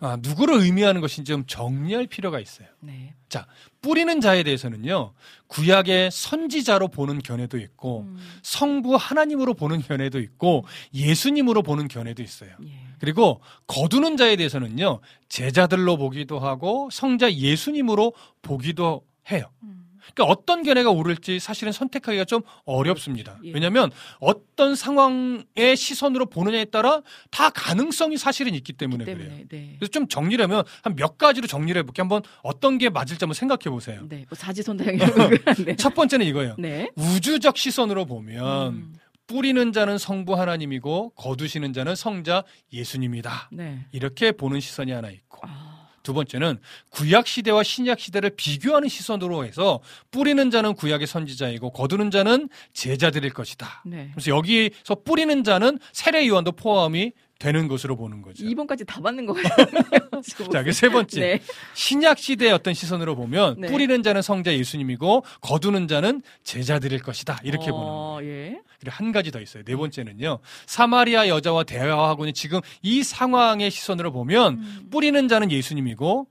아, 0.00 0.16
누구를 0.20 0.60
의미하는 0.62 1.02
것인지 1.02 1.30
좀 1.30 1.44
정리할 1.46 2.06
필요가 2.06 2.40
있어요. 2.40 2.66
네. 2.80 3.14
자, 3.28 3.46
뿌리는 3.82 4.20
자에 4.20 4.42
대해서는요, 4.42 5.12
구약의 5.46 6.10
선지자로 6.10 6.88
보는 6.88 7.20
견해도 7.20 7.58
있고, 7.58 8.00
음, 8.00 8.18
성부 8.42 8.96
하나님으로 8.96 9.54
보는 9.54 9.82
견해도 9.82 10.18
있고, 10.20 10.64
예수님으로 10.94 11.62
보는 11.62 11.88
견해도 11.88 12.22
있어요. 12.22 12.50
예. 12.64 12.72
그리고 12.98 13.40
거두는 13.66 14.16
자에 14.16 14.36
대해서는요, 14.36 15.00
제자들로 15.28 15.98
보기도 15.98 16.38
하고, 16.38 16.88
성자 16.90 17.34
예수님으로 17.34 18.14
보기도 18.40 19.02
해요. 19.30 19.44
음. 19.62 19.79
그러니까 20.14 20.24
어떤 20.24 20.62
견해가 20.62 20.90
옳을지 20.90 21.38
사실은 21.40 21.72
선택하기가 21.72 22.24
좀 22.24 22.42
어렵습니다. 22.64 23.38
예. 23.44 23.52
왜냐하면 23.52 23.90
어떤 24.20 24.74
상황의 24.74 25.76
시선으로 25.76 26.26
보느냐에 26.26 26.66
따라 26.66 27.00
다 27.30 27.50
가능성이 27.50 28.16
사실은 28.16 28.54
있기 28.54 28.72
때문에, 28.74 29.04
그래요. 29.04 29.18
때문에 29.18 29.44
네. 29.48 29.76
그래서 29.78 29.90
좀 29.90 30.06
정리를 30.08 30.42
하면 30.44 30.64
한 30.82 30.90
몇 31.00 31.16
가지로 31.16 31.46
정리를 31.46 31.78
해볼게요. 31.80 32.02
한번 32.02 32.22
어떤 32.42 32.76
게 32.76 32.90
맞을지 32.90 33.16
한번 33.20 33.34
생각해 33.34 33.70
보세요. 33.70 34.02
네. 34.08 34.26
뭐 34.28 34.36
사지선다형 34.36 34.94
이런. 34.96 35.76
첫 35.78 35.94
번째는 35.94 36.26
이거예요. 36.26 36.56
네. 36.58 36.90
우주적 36.96 37.56
시선으로 37.56 38.04
보면 38.06 38.74
음, 38.74 38.94
뿌리는 39.26 39.72
자는 39.72 39.96
성부 39.96 40.34
하나님이고 40.38 41.10
거두시는 41.10 41.72
자는 41.72 41.94
성자 41.94 42.42
예수님이다. 42.72 43.50
네. 43.52 43.86
이렇게 43.92 44.32
보는 44.32 44.60
시선이 44.60 44.90
하나 44.92 45.08
있고 45.10 45.40
아, 45.46 45.69
두 46.02 46.14
번째는 46.14 46.58
구약 46.90 47.26
시대와 47.26 47.62
신약 47.62 48.00
시대를 48.00 48.30
비교하는 48.30 48.88
시선으로 48.88 49.44
해서 49.44 49.80
뿌리는 50.10 50.50
자는 50.50 50.74
구약의 50.74 51.06
선지자이고 51.06 51.70
거두는 51.70 52.10
자는 52.10 52.48
제자들일 52.72 53.32
것이다. 53.32 53.82
네. 53.86 54.10
그래서 54.14 54.30
여기서 54.30 54.96
뿌리는 55.04 55.44
자는 55.44 55.78
세례 55.92 56.26
요한도 56.26 56.52
포함이 56.52 57.12
되는 57.40 57.68
것으로 57.68 57.96
보는 57.96 58.20
거죠. 58.22 58.44
2번까지 58.44 58.86
다 58.86 59.00
맞는. 59.00 59.26
지금 60.22 60.50
자, 60.50 60.62
그 60.62 60.72
세 60.72 60.88
번째. 60.90 61.20
네. 61.20 61.40
신약 61.74 62.18
시대의 62.18 62.52
어떤 62.52 62.74
시선으로 62.74 63.16
보면 63.16 63.56
네. 63.58 63.68
뿌리는 63.68 64.02
자는 64.02 64.20
성자 64.22 64.52
예수님이고 64.54 65.24
거두는 65.40 65.88
자는 65.88 66.22
제자들일 66.44 67.00
것이다. 67.00 67.38
이렇게 67.42 67.70
보는 67.70 67.86
거예요. 67.86 67.90
어, 67.90 68.18
예. 68.22 68.60
그리고 68.78 68.94
한 68.94 69.10
가지 69.10 69.30
더 69.30 69.40
있어요. 69.40 69.64
네 69.64 69.74
번째는요. 69.74 70.38
사마리아 70.66 71.28
여자와 71.28 71.64
대화하고 71.64 72.24
있는 72.24 72.34
지금 72.34 72.60
이 72.82 73.02
상황의 73.02 73.70
시선으로 73.70 74.12
보면 74.12 74.54
음. 74.58 74.88
뿌리는 74.90 75.26
자는 75.26 75.50
예수님이고 75.50 76.26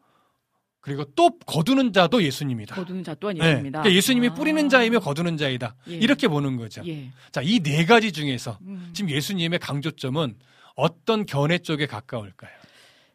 그리고 0.81 1.05
또 1.15 1.31
거두는 1.39 1.91
자도 1.91 2.21
예수님이다. 2.23 2.75
거두는 2.75 3.03
자 3.03 3.15
또한 3.15 3.35
네. 3.35 3.45
예수입니다. 3.47 3.81
그러니까 3.81 3.97
예수님이 3.97 4.27
아. 4.29 4.33
뿌리는 4.35 4.69
자이며 4.69 4.99
거두는 4.99 5.37
자이다. 5.37 5.75
예. 5.89 5.95
이렇게 5.95 6.27
보는 6.27 6.55
거죠. 6.57 6.83
예. 6.87 7.09
자, 7.31 7.41
이 7.43 7.59
네 7.61 7.85
가지 7.85 8.11
중에서 8.11 8.59
음. 8.61 8.91
지금 8.93 9.09
예수님의 9.09 9.57
강조점은 9.59 10.35
어떤 10.79 11.25
견해 11.25 11.57
쪽에 11.57 11.85
가까울까요? 11.85 12.51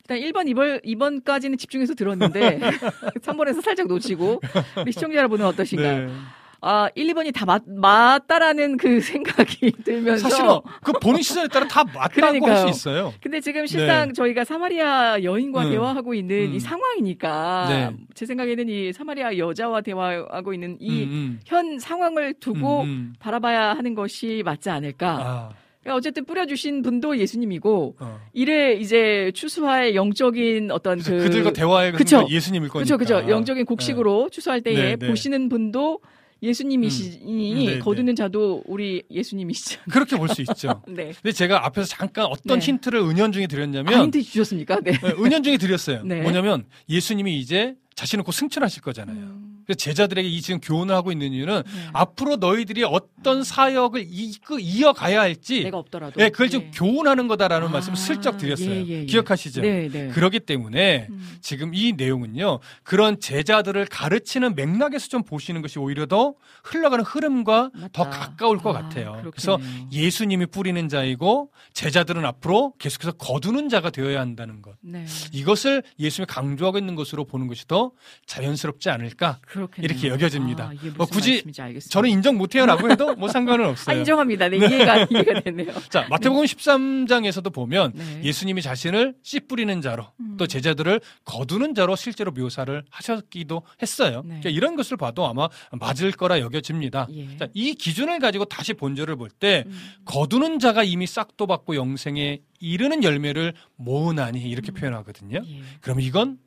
일단 0.06 0.18
1번, 0.18 0.46
2번, 0.52 0.84
2번까지는 0.84 1.58
집중해서 1.58 1.94
들었는데 1.94 2.58
3번에서 3.24 3.62
살짝 3.62 3.86
놓치고 3.86 4.42
우리 4.82 4.92
시청자 4.92 5.16
여러분은 5.16 5.46
어떠신가요? 5.46 6.06
네. 6.06 6.12
아, 6.60 6.88
1, 6.94 7.12
2번이 7.12 7.34
다 7.34 7.44
맞, 7.44 7.62
맞다라는 7.66 8.78
그 8.78 9.00
생각이 9.00 9.70
들면서 9.84 10.28
사실은 10.28 10.48
그 10.82 10.92
본인 10.92 11.22
시선에 11.22 11.48
따라 11.48 11.66
다 11.68 11.84
맞다고 11.84 12.46
할. 12.46 12.56
수 12.56 12.68
있어요. 12.68 13.12
근데 13.20 13.40
지금 13.40 13.66
실상 13.66 14.14
저희가 14.14 14.44
사마리아 14.44 15.22
여인과 15.22 15.64
음. 15.64 15.70
대화하고 15.70 16.14
있는 16.14 16.36
음. 16.50 16.54
이 16.54 16.60
상황이니까 16.60 17.66
네. 17.68 17.96
제 18.14 18.24
생각에는 18.24 18.68
이 18.68 18.92
사마리아 18.94 19.36
여자와 19.36 19.82
대화하고 19.82 20.54
있는 20.54 20.78
이 20.80 21.04
음, 21.04 21.40
현 21.44 21.78
상황을 21.78 22.28
음. 22.28 22.40
두고 22.40 22.80
음, 22.82 22.86
음. 22.86 23.14
바라봐야 23.18 23.74
하는 23.74 23.94
것이 23.94 24.42
맞지 24.44 24.70
않을까. 24.70 25.18
아, 25.20 25.50
어쨌든 25.92 26.24
뿌려주신 26.24 26.82
분도 26.82 27.18
예수님이고 27.18 27.96
어. 28.00 28.20
이를 28.32 28.80
이제 28.80 29.30
추수할 29.34 29.94
영적인 29.94 30.70
어떤 30.70 30.98
그 30.98 31.18
그들과 31.24 31.52
대화해 31.52 31.92
그쵸. 31.92 32.26
예수님일 32.30 32.68
거니까. 32.70 32.96
그렇죠, 32.96 33.18
그렇죠. 33.18 33.30
영적인 33.30 33.66
곡식으로 33.66 34.28
추수할 34.30 34.62
때에 34.62 34.74
네, 34.74 34.96
네. 34.96 35.08
보시는 35.08 35.48
분도 35.48 36.00
예수님이시니 36.42 37.52
음, 37.52 37.58
네, 37.58 37.72
네. 37.74 37.78
거두는 37.78 38.16
자도 38.16 38.62
우리 38.66 39.02
예수님이시죠. 39.10 39.80
네. 39.80 39.84
그렇게 39.92 40.16
볼 40.16 40.28
수 40.28 40.42
있죠. 40.42 40.82
네. 40.88 41.12
근데 41.22 41.32
제가 41.32 41.64
앞에서 41.66 41.86
잠깐 41.88 42.26
어떤 42.26 42.58
네. 42.58 42.66
힌트를 42.66 43.00
은연중에 43.00 43.44
아, 43.44 43.48
드렸냐면 43.48 44.04
힌트 44.04 44.22
주셨습니까? 44.22 44.80
네. 44.80 44.92
네, 44.92 45.08
은연중에 45.18 45.56
드렸어요. 45.58 46.02
네. 46.04 46.20
뭐냐면 46.22 46.64
예수님이 46.88 47.38
이제 47.38 47.76
자신을 47.94 48.24
곧 48.24 48.32
승천하실 48.32 48.82
거잖아요. 48.82 49.16
음, 49.16 49.53
그래서 49.66 49.76
제자들에게 49.78 50.28
이 50.28 50.40
지금 50.40 50.60
교훈을 50.60 50.94
하고 50.94 51.12
있는 51.12 51.32
이유는 51.32 51.62
네. 51.64 51.88
앞으로 51.92 52.36
너희들이 52.36 52.84
어떤 52.84 53.42
사역을 53.42 54.04
이, 54.08 54.34
그 54.44 54.60
이어가야 54.60 55.20
할지 55.20 55.64
내가 55.64 55.78
없더라도. 55.78 56.20
예, 56.20 56.28
그걸 56.28 56.50
지금 56.50 56.66
예. 56.66 56.70
교훈하는 56.72 57.28
거다라는 57.28 57.68
아, 57.68 57.70
말씀을 57.70 57.96
슬쩍 57.96 58.38
드렸어요. 58.38 58.70
예, 58.70 58.84
예, 58.86 59.00
예. 59.00 59.04
기억하시죠? 59.06 59.62
네, 59.62 59.88
네. 59.88 60.08
그러기 60.08 60.40
때문에 60.40 61.08
음. 61.10 61.36
지금 61.40 61.74
이 61.74 61.92
내용은요, 61.96 62.60
그런 62.82 63.20
제자들을 63.20 63.86
가르치는 63.86 64.54
맥락에서 64.54 65.08
좀 65.08 65.22
보시는 65.22 65.62
것이 65.62 65.78
오히려 65.78 66.06
더 66.06 66.34
흘러가는 66.62 67.04
흐름과 67.04 67.70
맞다. 67.74 67.88
더 67.92 68.10
가까울 68.10 68.58
것 68.58 68.70
아, 68.70 68.82
같아요. 68.82 69.12
그렇겠네요. 69.22 69.30
그래서 69.30 69.58
예수님이 69.92 70.46
뿌리는 70.46 70.88
자이고 70.88 71.50
제자들은 71.72 72.24
앞으로 72.24 72.74
계속해서 72.78 73.12
거두는 73.12 73.68
자가 73.68 73.90
되어야 73.90 74.20
한다는 74.20 74.62
것. 74.62 74.76
네. 74.80 75.04
이것을 75.32 75.82
예수님이 75.98 76.26
강조하고 76.26 76.78
있는 76.78 76.94
것으로 76.94 77.24
보는 77.24 77.46
것이 77.46 77.66
더 77.66 77.92
자연스럽지 78.26 78.90
않을까 78.90 79.38
그렇겠네요. 79.54 79.84
이렇게 79.84 80.08
여겨집니다. 80.08 80.64
아, 80.64 80.72
뭐 80.96 81.06
굳이. 81.06 81.44
저는 81.88 82.10
인정 82.10 82.36
못해요라고 82.36 82.90
해도 82.90 83.14
뭐 83.14 83.28
상관은 83.28 83.66
아, 83.66 83.68
없어요. 83.70 83.98
인정합니다. 83.98 84.48
네, 84.48 84.56
이해가 84.56 85.06
이해가 85.10 85.40
되네요. 85.40 85.72
자 85.90 86.06
마태복음 86.10 86.44
13장에서도 86.44 87.52
보면 87.52 87.92
네. 87.94 88.22
예수님이 88.24 88.62
자신을 88.62 89.14
씨 89.22 89.40
뿌리는 89.40 89.80
자로 89.80 90.06
음. 90.20 90.36
또 90.36 90.46
제자들을 90.46 91.00
거두는 91.24 91.74
자로 91.74 91.94
실제로 91.94 92.32
묘사를 92.32 92.84
하셨기도 92.90 93.62
했어요. 93.80 94.22
네. 94.24 94.40
그러니까 94.40 94.50
이런 94.50 94.74
것을 94.74 94.96
봐도 94.96 95.26
아마 95.26 95.48
맞을 95.72 96.10
거라 96.12 96.40
여겨집니다. 96.40 97.06
예. 97.12 97.36
자, 97.36 97.46
이 97.54 97.74
기준을 97.74 98.18
가지고 98.18 98.46
다시 98.46 98.74
본절을 98.74 99.16
볼때 99.16 99.64
음. 99.66 99.78
거두는 100.04 100.58
자가 100.58 100.82
이미 100.82 101.06
싹도 101.06 101.46
받고 101.46 101.76
영생에 101.76 102.40
이르는 102.60 103.04
열매를 103.04 103.54
모으나니 103.76 104.40
이렇게 104.42 104.72
표현하거든요. 104.72 105.42
예. 105.46 105.62
그럼 105.80 106.00
이건 106.00 106.38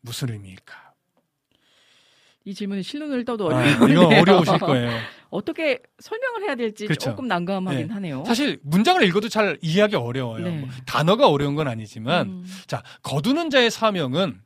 무슨 0.00 0.30
의미일까? 0.32 0.87
이 2.48 2.54
질문은 2.54 2.82
실눈을 2.82 3.26
떠도 3.26 3.52
아, 3.52 3.56
어려운데요. 3.58 3.88
이건 3.88 4.18
어려우실 4.20 4.58
거예요. 4.58 4.90
어떻게 5.28 5.80
설명을 5.98 6.44
해야 6.44 6.54
될지 6.54 6.86
그렇죠. 6.86 7.10
조금 7.10 7.28
난감하긴 7.28 7.88
네. 7.88 7.92
하네요. 7.92 8.24
사실 8.24 8.58
문장을 8.62 9.02
읽어도 9.04 9.28
잘 9.28 9.58
이해하기 9.60 9.96
어려워요. 9.96 10.44
네. 10.44 10.50
뭐 10.60 10.68
단어가 10.86 11.28
어려운 11.28 11.54
건 11.54 11.68
아니지만 11.68 12.28
음. 12.28 12.44
자 12.66 12.82
거두는 13.02 13.50
자의 13.50 13.70
사명은 13.70 14.40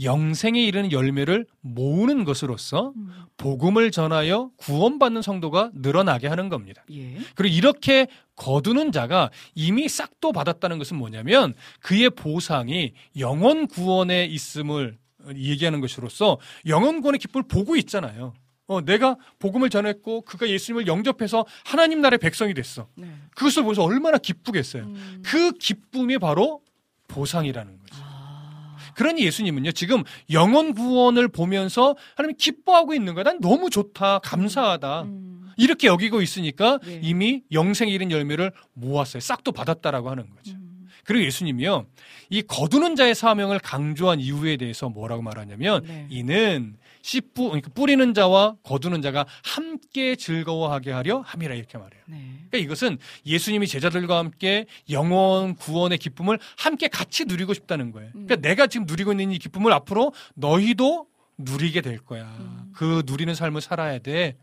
영생에 0.00 0.62
이르는 0.62 0.92
열매를 0.92 1.46
모으는 1.60 2.22
것으로서 2.22 2.92
음. 2.96 3.08
복음을 3.36 3.90
전하여 3.90 4.50
구원받는 4.58 5.22
성도가 5.22 5.72
늘어나게 5.74 6.28
하는 6.28 6.48
겁니다. 6.48 6.84
예. 6.92 7.16
그리고 7.34 7.56
이렇게 7.56 8.06
거두는 8.36 8.92
자가 8.92 9.30
이미 9.56 9.88
싹도 9.88 10.30
받았다는 10.30 10.78
것은 10.78 10.96
뭐냐면 10.96 11.54
그의 11.80 12.10
보상이 12.10 12.92
영원 13.18 13.66
구원에 13.66 14.26
있음을 14.26 14.96
얘기하는 15.36 15.80
것으로서 15.80 16.38
영원 16.66 17.00
구원의 17.00 17.18
기쁨을 17.18 17.46
보고 17.48 17.76
있잖아요. 17.76 18.34
어, 18.66 18.82
내가 18.82 19.16
복음을 19.38 19.70
전했고 19.70 20.22
그가 20.22 20.48
예수님을 20.48 20.86
영접해서 20.86 21.46
하나님 21.64 22.02
나라의 22.02 22.18
백성이 22.18 22.52
됐어. 22.52 22.86
네. 22.96 23.08
그것을 23.34 23.62
보면서 23.62 23.82
얼마나 23.82 24.18
기쁘겠어요. 24.18 24.82
음. 24.84 25.22
그 25.24 25.52
기쁨이 25.52 26.18
바로 26.18 26.60
보상이라는 27.08 27.78
거죠. 27.78 28.02
아. 28.04 28.76
그러니 28.94 29.24
예수님은요, 29.24 29.72
지금 29.72 30.04
영원 30.30 30.74
구원을 30.74 31.28
보면서 31.28 31.96
하나님 32.14 32.36
기뻐하고 32.36 32.92
있는 32.92 33.14
거야. 33.14 33.24
난 33.24 33.40
너무 33.40 33.70
좋다. 33.70 34.18
감사하다. 34.18 35.02
음. 35.02 35.50
이렇게 35.56 35.88
여기고 35.88 36.20
있으니까 36.20 36.78
네. 36.84 37.00
이미 37.02 37.42
영생 37.52 37.88
잃은 37.88 38.10
열매를 38.10 38.52
모았어요. 38.74 39.20
싹도 39.20 39.52
받았다라고 39.52 40.10
하는 40.10 40.28
거죠. 40.28 40.52
음. 40.52 40.67
그리고 41.08 41.24
예수님이요, 41.24 41.86
이 42.28 42.42
거두는 42.42 42.94
자의 42.94 43.14
사명을 43.14 43.60
강조한 43.60 44.20
이유에 44.20 44.58
대해서 44.58 44.90
뭐라고 44.90 45.22
말하냐면, 45.22 45.82
네. 45.84 46.06
이는 46.10 46.76
씨뿌, 47.00 47.44
그러니까 47.44 47.70
뿌리는 47.72 48.12
자와 48.12 48.56
거두는 48.62 49.00
자가 49.00 49.24
함께 49.42 50.16
즐거워하게 50.16 50.92
하려 50.92 51.20
함이라 51.20 51.54
이렇게 51.54 51.78
말해요. 51.78 52.02
네. 52.08 52.18
그러니까 52.50 52.58
이것은 52.58 52.98
예수님이 53.24 53.66
제자들과 53.68 54.18
함께 54.18 54.66
영원 54.90 55.54
구원의 55.54 55.96
기쁨을 55.96 56.38
함께 56.58 56.88
같이 56.88 57.24
누리고 57.24 57.54
싶다는 57.54 57.90
거예요. 57.90 58.10
그러니까 58.12 58.34
음. 58.34 58.40
내가 58.42 58.66
지금 58.66 58.84
누리고 58.86 59.12
있는 59.12 59.32
이 59.32 59.38
기쁨을 59.38 59.72
앞으로 59.72 60.12
너희도 60.34 61.06
누리게 61.38 61.80
될 61.80 62.00
거야. 62.00 62.24
음. 62.38 62.70
그 62.74 63.02
누리는 63.06 63.34
삶을 63.34 63.62
살아야 63.62 63.98
돼. 63.98 64.36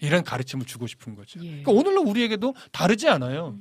이런 0.00 0.24
가르침을 0.24 0.66
주고 0.66 0.86
싶은 0.86 1.14
거죠. 1.14 1.40
예. 1.42 1.62
그러니까 1.62 1.72
오늘날 1.72 2.06
우리에게도 2.06 2.54
다르지 2.72 3.08
않아요. 3.08 3.56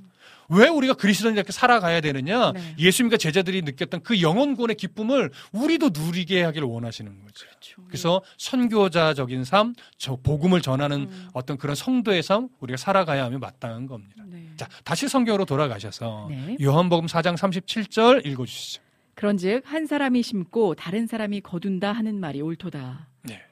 왜 0.49 0.67
우리가 0.67 0.95
그리스도인 0.95 1.35
이렇게 1.35 1.51
살아가야 1.51 2.01
되느냐? 2.01 2.51
네. 2.53 2.75
예수님과 2.79 3.17
제자들이 3.17 3.61
느꼈던 3.61 4.01
그 4.01 4.21
영원 4.21 4.55
구원의 4.55 4.75
기쁨을 4.77 5.29
우리도 5.51 5.91
누리게 5.93 6.43
하기를 6.43 6.67
원하시는 6.67 7.11
거죠. 7.23 7.45
그렇죠. 7.47 7.83
그래서 7.87 8.21
선교자적인 8.37 9.43
삶, 9.43 9.75
저 9.97 10.15
복음을 10.15 10.61
전하는 10.61 11.01
음. 11.01 11.29
어떤 11.33 11.57
그런 11.57 11.75
성도의 11.75 12.23
삶 12.23 12.49
우리가 12.59 12.77
살아가야 12.77 13.25
하면 13.25 13.39
마땅한 13.39 13.85
겁니다. 13.85 14.23
네. 14.27 14.47
자, 14.57 14.67
다시 14.83 15.07
성경으로 15.07 15.45
돌아가셔서 15.45 16.27
네. 16.29 16.57
요한복음 16.61 17.05
4장 17.05 17.37
37절 17.37 18.25
읽어 18.25 18.45
주시죠. 18.45 18.81
그런즉 19.13 19.63
한 19.65 19.85
사람이 19.85 20.23
심고 20.23 20.75
다른 20.75 21.05
사람이 21.05 21.41
거둔다 21.41 21.91
하는 21.91 22.19
말이 22.19 22.41
옳도다. 22.41 23.08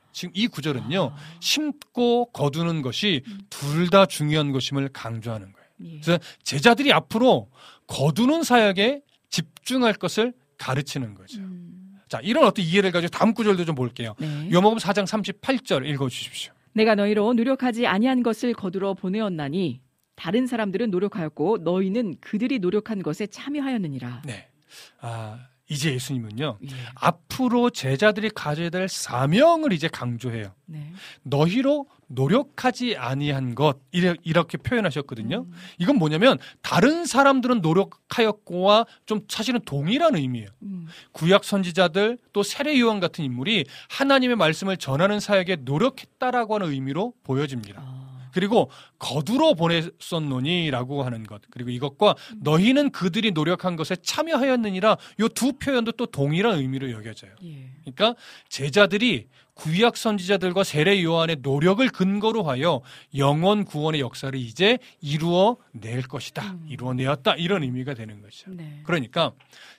네. 0.07 0.11
지금 0.13 0.31
이 0.35 0.47
구절은요. 0.47 1.11
아. 1.13 1.17
심고 1.39 2.31
거두는 2.31 2.81
것이 2.81 3.21
음. 3.27 3.39
둘다 3.49 4.05
중요한 4.07 4.51
것임을 4.51 4.89
강조하는 4.89 5.51
거예요. 5.51 5.67
예. 5.83 5.99
그래서 6.01 6.19
제자들이 6.43 6.91
앞으로 6.91 7.49
거두는 7.87 8.43
사역에 8.43 9.01
집중할 9.29 9.93
것을 9.93 10.33
가르치는 10.57 11.13
거죠. 11.13 11.39
음. 11.39 11.99
자, 12.09 12.19
이런 12.23 12.45
어떤 12.45 12.63
이해를 12.63 12.91
가지고 12.91 13.09
다음 13.09 13.33
구절도 13.33 13.65
좀 13.65 13.75
볼게요. 13.75 14.15
네. 14.19 14.49
요한복음 14.51 14.77
4장 14.77 15.05
38절 15.05 15.85
읽어 15.87 16.09
주십시오. 16.09 16.53
내가 16.73 16.95
너희로 16.95 17.33
노력하지 17.33 17.87
아니한 17.87 18.23
것을 18.23 18.53
거두러 18.53 18.93
보내었나니 18.93 19.81
다른 20.15 20.47
사람들은 20.47 20.89
노력하였고 20.89 21.59
너희는 21.59 22.17
그들이 22.21 22.59
노력한 22.59 23.03
것에 23.03 23.27
참여하였느니라. 23.27 24.23
네. 24.25 24.49
아, 24.99 25.39
이제 25.70 25.93
예수님은요. 25.93 26.59
예. 26.63 26.68
앞으로 26.95 27.70
제자들이 27.70 28.30
가져야 28.30 28.70
될 28.70 28.88
사명을 28.88 29.74
이제 29.74 29.88
강조해요. 29.88 30.53
네. 30.65 30.93
너희로 31.24 31.88
노력하지 32.07 32.95
아니한 32.95 33.53
것 33.53 33.80
이렇게 33.91 34.57
표현하셨거든요. 34.57 35.45
음. 35.47 35.53
이건 35.78 35.97
뭐냐면 35.97 36.38
다른 36.61 37.05
사람들은 37.05 37.59
노력하였고와 37.61 38.86
좀 39.05 39.22
사실은 39.28 39.59
동일한 39.65 40.15
의미예요. 40.15 40.47
음. 40.63 40.88
구약 41.11 41.43
선지자들 41.43 42.18
또 42.32 42.43
세례 42.43 42.80
요한 42.80 43.01
같은 43.01 43.26
인물이 43.26 43.65
하나님의 43.89 44.38
말씀을 44.38 44.78
전하는 44.78 45.20
사역에 45.20 45.57
노력했다라고 45.61 46.55
하는 46.55 46.72
의미로 46.72 47.13
보여집니다. 47.24 47.82
아. 47.86 48.06
그리고 48.38 48.69
거두러 48.99 49.55
보냈었노니라고 49.55 51.01
하는 51.01 51.23
것 51.23 51.41
그리고 51.49 51.71
이것과 51.71 52.15
너희는 52.38 52.91
그들이 52.91 53.31
노력한 53.31 53.75
것에 53.75 53.95
참여하였느니라 53.95 54.97
요 55.21 55.27
두 55.29 55.53
표현도 55.53 55.93
또 55.93 56.05
동일한 56.05 56.59
의미로 56.59 56.91
여겨져요. 56.91 57.31
예. 57.43 57.69
그러니까 57.81 58.15
제자들이 58.49 59.27
구약 59.57 59.97
선지자들과 59.97 60.63
세례 60.63 61.03
요한의 61.03 61.37
노력을 61.41 61.87
근거로 61.89 62.43
하여 62.43 62.81
영원 63.15 63.65
구원의 63.65 64.01
역사를 64.01 64.37
이제 64.39 64.77
이루어 65.01 65.57
낼 65.71 66.03
것이다. 66.03 66.43
음. 66.43 66.67
이루어 66.69 66.93
내었다. 66.93 67.35
이런 67.35 67.63
의미가 67.63 67.95
되는 67.95 68.21
거죠. 68.21 68.51
네. 68.51 68.81
그러니까 68.83 69.33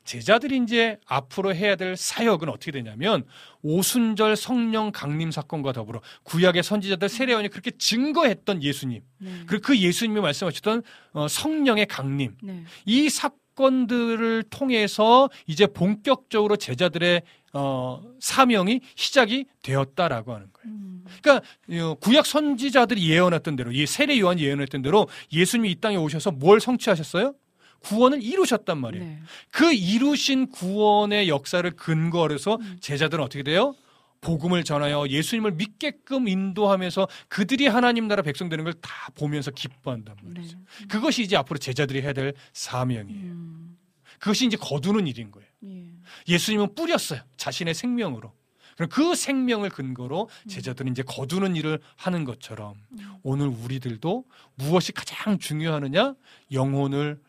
제자들이 0.04 0.60
이제 0.64 0.98
앞으로 1.06 1.54
해야 1.54 1.76
될 1.76 1.96
사역은 1.96 2.48
어떻게 2.48 2.72
되냐면 2.72 3.24
오순절 3.62 4.36
성령 4.36 4.90
강림 4.90 5.30
사건과 5.30 5.72
더불어 5.72 6.00
구약의 6.24 6.62
선지자들 6.62 7.08
세례원이 7.08 7.48
그렇게 7.48 7.70
증거했던 7.70 8.62
예수님 8.62 9.02
네. 9.18 9.30
그리고 9.46 9.62
그 9.62 9.78
예수님이 9.78 10.20
말씀하셨던 10.20 10.82
어, 11.12 11.28
성령의 11.28 11.86
강림 11.86 12.36
네. 12.42 12.64
이 12.84 13.08
사건 13.08 13.37
들을 13.86 14.42
통해서 14.44 15.28
이제 15.46 15.66
본격적으로 15.66 16.56
제자들의 16.56 17.22
어, 17.54 18.02
사명이 18.20 18.80
시작이 18.94 19.46
되었다라고 19.62 20.34
하는 20.34 20.46
거예요. 20.52 20.66
음. 20.66 21.04
그러니까 21.22 21.46
어, 21.72 21.94
구약 21.94 22.26
선지자들이 22.26 23.08
예언했던 23.10 23.56
대로 23.56 23.72
이 23.72 23.86
세례 23.86 24.18
요한이 24.18 24.42
예언했던 24.42 24.82
대로 24.82 25.08
예수님이 25.32 25.72
이 25.72 25.74
땅에 25.76 25.96
오셔서 25.96 26.32
뭘 26.32 26.60
성취하셨어요? 26.60 27.34
구원을 27.80 28.22
이루셨단 28.22 28.78
말이에요. 28.78 29.04
네. 29.04 29.18
그 29.50 29.72
이루신 29.72 30.50
구원의 30.50 31.28
역사를 31.28 31.68
근거로 31.70 32.34
해서 32.34 32.58
음. 32.60 32.76
제자들은 32.80 33.24
어떻게 33.24 33.42
돼요? 33.42 33.74
복음을 34.20 34.64
전하여 34.64 35.06
예수님을 35.08 35.52
믿게끔 35.52 36.28
인도하면서 36.28 37.08
그들이 37.28 37.66
하나님 37.66 38.08
나라 38.08 38.22
백성 38.22 38.48
되는 38.48 38.64
걸 38.64 38.72
다 38.80 39.10
보면서 39.14 39.50
기뻐한단 39.50 40.16
네. 40.22 40.28
말이죠. 40.34 40.58
그것이 40.88 41.22
이제 41.22 41.36
앞으로 41.36 41.58
제자들이 41.58 42.02
해야 42.02 42.12
될 42.12 42.34
사명이에요. 42.52 43.20
음. 43.32 43.78
그것이 44.18 44.46
이제 44.46 44.56
거두는 44.56 45.06
일인 45.06 45.30
거예요. 45.30 45.48
예. 45.64 45.84
예수님은 46.28 46.74
뿌렸어요. 46.74 47.20
자신의 47.36 47.74
생명으로. 47.74 48.32
그럼 48.76 48.88
그 48.90 49.14
생명을 49.14 49.70
근거로 49.70 50.28
음. 50.44 50.48
제자들은 50.48 50.92
이제 50.92 51.02
거두는 51.02 51.56
일을 51.56 51.80
하는 51.96 52.24
것처럼 52.24 52.74
오늘 53.22 53.46
우리들도 53.48 54.24
무엇이 54.54 54.92
가장 54.92 55.38
중요하느냐? 55.38 56.14
영혼을 56.52 57.20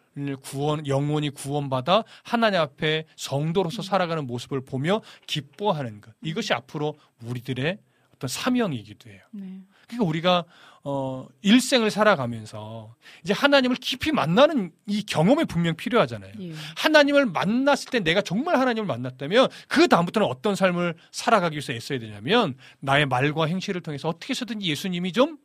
구원 0.42 0.86
영혼이 0.88 1.30
구원받아 1.32 2.04
하나님 2.24 2.60
앞에 2.60 3.06
성도로서 3.16 3.82
살아가는 3.82 4.26
모습을 4.26 4.62
보며 4.62 5.02
기뻐하는 5.28 6.02
것. 6.02 6.14
이것이 6.22 6.54
앞으로 6.54 6.96
우리들의 7.24 7.78
어떤 8.16 8.28
사명이기도 8.28 9.10
해요. 9.10 9.22
네. 9.32 9.62
그러니까 9.88 10.08
우리가 10.08 10.46
어 10.84 11.28
일생을 11.42 11.90
살아가면서 11.90 12.96
이제 13.24 13.34
하나님을 13.34 13.78
깊이 13.78 14.12
만나는 14.12 14.72
이 14.88 15.04
경험이 15.04 15.46
분명 15.46 15.76
필요하잖아요. 15.76 16.34
예. 16.40 16.54
하나님을 16.78 17.26
만났을 17.26 17.90
때 17.90 18.00
내가 18.00 18.22
정말 18.22 18.58
하나님을 18.58 18.86
만났다면 18.88 19.50
그 19.68 19.88
다음부터는 19.88 20.28
어떤 20.28 20.56
삶을 20.56 20.96
살아가기 21.12 21.56
위해서 21.56 21.74
애써야 21.74 22.00
되냐면 22.00 22.56
나의 22.80 23.08
말과 23.08 23.46
행실을 23.46 23.82
통해서 23.82 24.08
어떻게 24.10 24.32
해서든지 24.32 24.66
예수님이 24.70 25.12
좀 25.12 25.38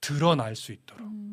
드러날 0.00 0.56
수 0.56 0.72
있도록 0.72 1.06
음. 1.06 1.31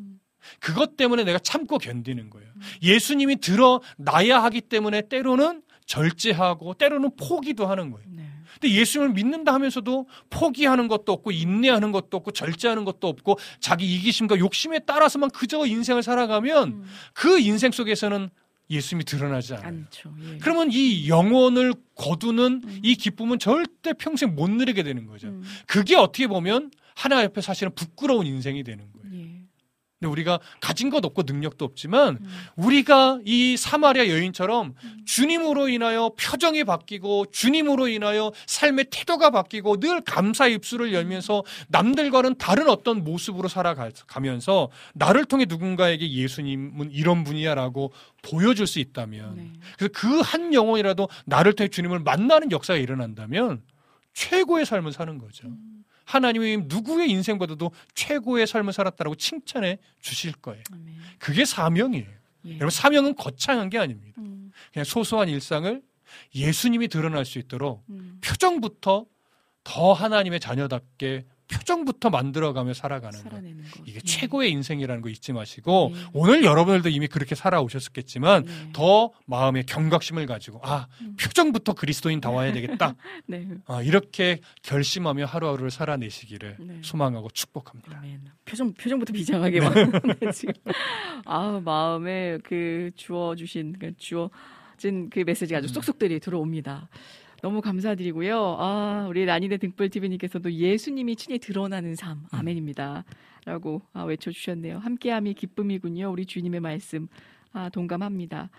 그것 0.58 0.96
때문에 0.96 1.24
내가 1.24 1.38
참고 1.38 1.78
견디는 1.78 2.30
거예요. 2.30 2.48
예수님이 2.82 3.36
드러나야 3.36 4.42
하기 4.44 4.62
때문에 4.62 5.02
때로는 5.08 5.62
절제하고 5.86 6.74
때로는 6.74 7.10
포기도 7.16 7.66
하는 7.66 7.90
거예요. 7.90 8.06
네. 8.10 8.30
근데 8.60 8.74
예수님을 8.74 9.14
믿는다 9.14 9.52
하면서도 9.54 10.06
포기하는 10.28 10.88
것도 10.88 11.12
없고 11.12 11.30
인내하는 11.30 11.92
것도 11.92 12.16
없고 12.16 12.30
절제하는 12.32 12.84
것도 12.84 13.08
없고 13.08 13.38
자기 13.58 13.92
이기심과 13.96 14.38
욕심에 14.38 14.80
따라서만 14.80 15.30
그저 15.30 15.66
인생을 15.66 16.02
살아가면 16.02 16.68
음. 16.68 16.84
그 17.12 17.38
인생 17.40 17.72
속에서는 17.72 18.30
예수님이 18.70 19.04
드러나지 19.04 19.54
않아요. 19.54 19.68
않죠. 19.68 20.14
예. 20.22 20.38
그러면 20.38 20.68
이 20.70 21.08
영혼을 21.08 21.74
거두는 21.96 22.62
음. 22.64 22.80
이 22.82 22.94
기쁨은 22.94 23.38
절대 23.40 23.92
평생 23.92 24.36
못 24.36 24.48
누리게 24.48 24.82
되는 24.82 25.06
거죠. 25.06 25.28
음. 25.28 25.42
그게 25.66 25.96
어떻게 25.96 26.26
보면 26.28 26.70
하나 26.94 27.24
옆에 27.24 27.40
사실은 27.40 27.74
부끄러운 27.74 28.26
인생이 28.26 28.62
되는 28.62 28.84
거예요. 28.92 28.99
예. 30.02 30.06
근데 30.06 30.10
우리가 30.10 30.40
가진 30.60 30.88
것 30.90 31.04
없고 31.04 31.22
능력도 31.26 31.64
없지만 31.64 32.18
음. 32.20 32.30
우리가 32.56 33.20
이 33.24 33.56
사마리아 33.56 34.08
여인처럼 34.08 34.74
주님으로 35.04 35.68
인하여 35.68 36.10
표정이 36.18 36.64
바뀌고 36.64 37.26
주님으로 37.30 37.88
인하여 37.88 38.32
삶의 38.46 38.86
태도가 38.90 39.30
바뀌고 39.30 39.78
늘 39.80 40.00
감사 40.00 40.46
입술을 40.46 40.92
열면서 40.94 41.44
남들과는 41.68 42.36
다른 42.38 42.68
어떤 42.68 43.04
모습으로 43.04 43.48
살아가면서 43.48 44.70
나를 44.94 45.24
통해 45.26 45.44
누군가에게 45.48 46.10
예수님은 46.10 46.90
이런 46.92 47.24
분이야라고 47.24 47.92
보여줄 48.22 48.66
수 48.66 48.78
있다면 48.78 49.34
네. 49.36 49.52
그래서 49.76 49.92
그 49.94 50.20
한 50.30 50.54
영혼이라도 50.54 51.08
나를 51.24 51.54
통해 51.54 51.68
주님을 51.68 52.00
만나는 52.00 52.52
역사가 52.52 52.78
일어난다면 52.78 53.62
최고의 54.12 54.66
삶을 54.66 54.92
사는 54.92 55.18
거죠. 55.18 55.48
음. 55.48 55.84
하나님이 56.04 56.64
누구의 56.66 57.08
인생보다도 57.10 57.70
최고의 57.94 58.46
삶을 58.46 58.72
살았다라고 58.72 59.14
칭찬해 59.14 59.78
주실 60.00 60.32
거예요. 60.32 60.62
아멘. 60.72 60.96
그게 61.18 61.44
사명이에요. 61.44 62.08
예. 62.46 62.50
여러분 62.56 62.70
사명은 62.70 63.14
거창한 63.14 63.70
게 63.70 63.78
아닙니다. 63.78 64.20
음. 64.20 64.50
그냥 64.72 64.84
소소한 64.84 65.28
일상을 65.28 65.82
예수님이 66.34 66.88
드러날 66.88 67.24
수 67.24 67.38
있도록 67.38 67.84
음. 67.90 68.18
표정부터 68.22 69.06
더 69.62 69.92
하나님의 69.92 70.40
자녀답게 70.40 71.26
표정부터 71.50 72.10
만들어가며 72.10 72.74
살아가는 72.74 73.22
거. 73.24 73.38
이게 73.84 73.96
예. 73.96 74.00
최고의 74.00 74.50
인생이라는 74.52 75.02
거 75.02 75.08
잊지 75.08 75.32
마시고 75.32 75.92
네. 75.92 76.00
오늘 76.12 76.44
여러분들도 76.44 76.88
이미 76.88 77.08
그렇게 77.08 77.34
살아오셨겠지만 77.34 78.44
네. 78.44 78.52
더 78.72 79.10
마음의 79.26 79.66
경각심을 79.66 80.26
가지고 80.26 80.60
아 80.62 80.86
음. 81.00 81.16
표정부터 81.20 81.74
그리스도인 81.74 82.20
다와야 82.20 82.52
되겠다 82.52 82.94
네. 83.26 83.48
아, 83.66 83.82
이렇게 83.82 84.40
결심하며 84.62 85.26
하루하루를 85.26 85.70
살아내시기를 85.70 86.56
네. 86.60 86.78
소망하고 86.82 87.28
축복합니다. 87.30 87.98
아멘. 87.98 88.20
표정 88.44 88.72
표정부터 88.72 89.12
비장하게 89.12 89.60
막 89.60 89.74
네, 89.74 90.30
지금 90.32 90.54
아 91.24 91.60
마음에 91.64 92.38
그 92.44 92.90
주어 92.96 93.34
주신 93.34 93.76
그 93.78 93.96
주어진 93.96 95.10
그 95.10 95.20
메시지가 95.26 95.58
아주 95.58 95.68
음. 95.68 95.74
쏙쏙들이 95.74 96.20
들어옵니다. 96.20 96.88
너무 97.42 97.60
감사드리고요. 97.60 98.56
아 98.58 99.06
우리 99.08 99.24
라니네 99.24 99.56
등불 99.58 99.88
TV님께서도 99.88 100.52
예수님이 100.52 101.16
친히 101.16 101.38
드러나는 101.38 101.94
삶 101.94 102.18
음. 102.18 102.26
아멘입니다. 102.30 103.04
라고 103.46 103.80
아, 103.94 104.02
외쳐주셨네요. 104.04 104.78
함께함이 104.78 105.34
기쁨이군요. 105.34 106.10
우리 106.10 106.26
주님의 106.26 106.60
말씀 106.60 107.08
아 107.52 107.70
동감합니다. 107.70 108.50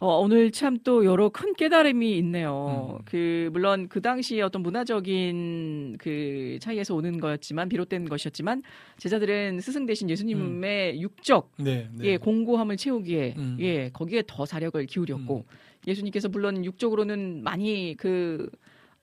어, 0.00 0.18
오늘 0.18 0.50
참 0.50 0.78
또 0.82 1.04
여러 1.04 1.28
큰 1.28 1.54
깨달음이 1.54 2.18
있네요. 2.18 2.98
음. 2.98 3.02
그 3.04 3.48
물론 3.52 3.88
그 3.88 4.00
당시 4.00 4.40
어떤 4.40 4.62
문화적인 4.62 5.96
그 5.98 6.58
차이에서 6.60 6.94
오는 6.94 7.20
거였지만 7.20 7.68
비롯된 7.68 8.08
것이었지만 8.08 8.62
제자들은 8.98 9.60
스승 9.60 9.86
대신 9.86 10.10
예수님의 10.10 11.00
육적 11.00 11.52
네, 11.58 11.88
네. 11.92 12.06
예 12.06 12.16
공고함을 12.16 12.76
채우기에 12.76 13.34
음. 13.38 13.56
예 13.60 13.90
거기에 13.90 14.24
더 14.26 14.44
사력을 14.44 14.84
기울였고 14.86 15.44
예수님께서 15.86 16.28
물론 16.28 16.64
육적으로는 16.64 17.42
많이 17.42 17.96
그 17.98 18.50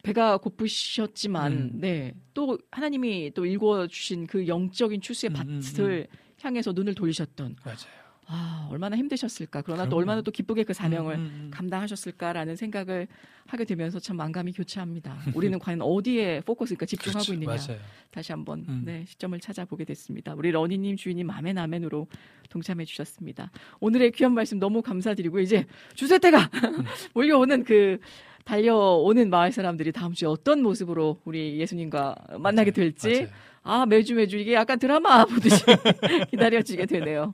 배가 0.03 0.37
고프셨지만 0.37 1.51
음. 1.51 1.71
네또 1.75 2.57
하나님이 2.71 3.31
또 3.33 3.45
일궈 3.45 3.87
주신 3.87 4.25
그 4.27 4.47
영적인 4.47 5.01
추수의 5.01 5.31
음, 5.31 5.35
음, 5.41 5.61
밭을 5.61 6.07
향해서 6.41 6.71
눈을 6.71 6.95
돌리셨던 6.95 7.57
맞아요. 7.63 8.00
아 8.33 8.67
얼마나 8.71 8.95
힘드셨을까 8.95 9.61
그러나 9.61 9.83
또 9.83 9.89
그럼요. 9.89 9.99
얼마나 9.99 10.21
또 10.21 10.31
기쁘게 10.31 10.63
그 10.63 10.73
사명을 10.73 11.15
음, 11.15 11.19
음, 11.19 11.25
음. 11.25 11.51
감당하셨을까라는 11.51 12.55
생각을 12.55 13.07
하게 13.45 13.65
되면서 13.65 13.99
참 13.99 14.15
만감이 14.15 14.53
교차합니다. 14.53 15.17
우리는 15.35 15.59
과연 15.59 15.81
어디에 15.81 16.39
포커스니까 16.45 16.85
집중하고 16.85 17.25
그렇죠. 17.25 17.33
있느냐 17.33 17.51
맞아요. 17.51 17.77
다시 18.09 18.31
한번 18.31 18.65
음. 18.69 18.83
네, 18.85 19.03
시점을 19.05 19.37
찾아보게 19.39 19.83
됐습니다. 19.83 20.33
우리 20.33 20.51
러니님 20.51 20.95
주인님 20.95 21.29
아멘 21.29 21.57
아멘으로 21.57 22.07
동참해 22.49 22.85
주셨습니다. 22.85 23.51
오늘의 23.81 24.11
귀한 24.11 24.33
말씀 24.33 24.59
너무 24.59 24.81
감사드리고 24.81 25.39
이제 25.41 25.65
주세 25.95 26.17
때가 26.17 26.49
음. 26.63 26.85
몰려오는 27.13 27.65
그 27.65 27.99
달려오는 28.45 29.29
마을 29.29 29.51
사람들이 29.51 29.91
다음 29.91 30.13
주에 30.13 30.27
어떤 30.27 30.61
모습으로 30.63 31.19
우리 31.25 31.59
예수님과 31.59 32.15
만나게 32.39 32.71
될지 32.71 33.09
맞아요. 33.23 33.27
아 33.63 33.85
매주 33.85 34.15
매주 34.15 34.37
이게 34.37 34.53
약간 34.53 34.79
드라마 34.79 35.25
보듯이 35.27 35.63
기다려지게 36.31 36.85
되네요. 36.87 37.33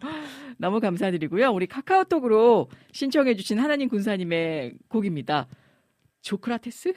너무 0.57 0.79
감사드리고요. 0.79 1.49
우리 1.51 1.67
카카오톡으로 1.67 2.69
신청해주신 2.91 3.59
하나님 3.59 3.89
군사님의 3.89 4.73
곡입니다. 4.89 5.47
조크라테스? 6.21 6.93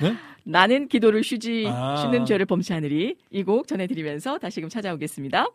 네? 0.00 0.14
나는 0.44 0.88
기도를 0.88 1.22
쉬지 1.22 1.66
아. 1.68 1.96
쉬는 1.96 2.24
죄를 2.24 2.46
범치 2.46 2.72
않으리 2.72 3.16
이 3.30 3.42
곡 3.44 3.68
전해드리면서 3.68 4.38
다시금 4.38 4.68
찾아오겠습니다. 4.68 5.46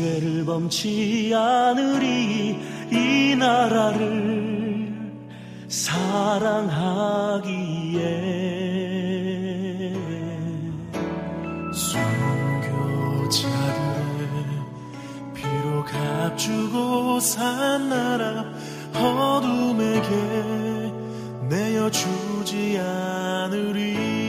죄를 0.00 0.46
범치 0.46 1.30
않으리 1.34 2.58
이 2.90 3.36
나라를 3.36 5.12
사랑하기에. 5.68 6.00
순교자들의 11.74 13.28
피로 15.34 15.84
값주고 15.84 17.20
산 17.20 17.90
나라 17.90 18.46
어둠에게 18.94 20.08
내어주지 21.50 22.78
않으리 22.78 24.19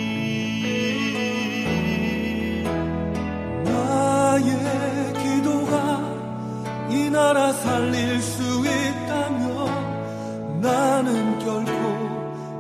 나라 7.12 7.51
살릴 7.51 8.22
수 8.22 8.41
있다면 8.66 10.62
나는 10.62 11.39
결코 11.39 11.74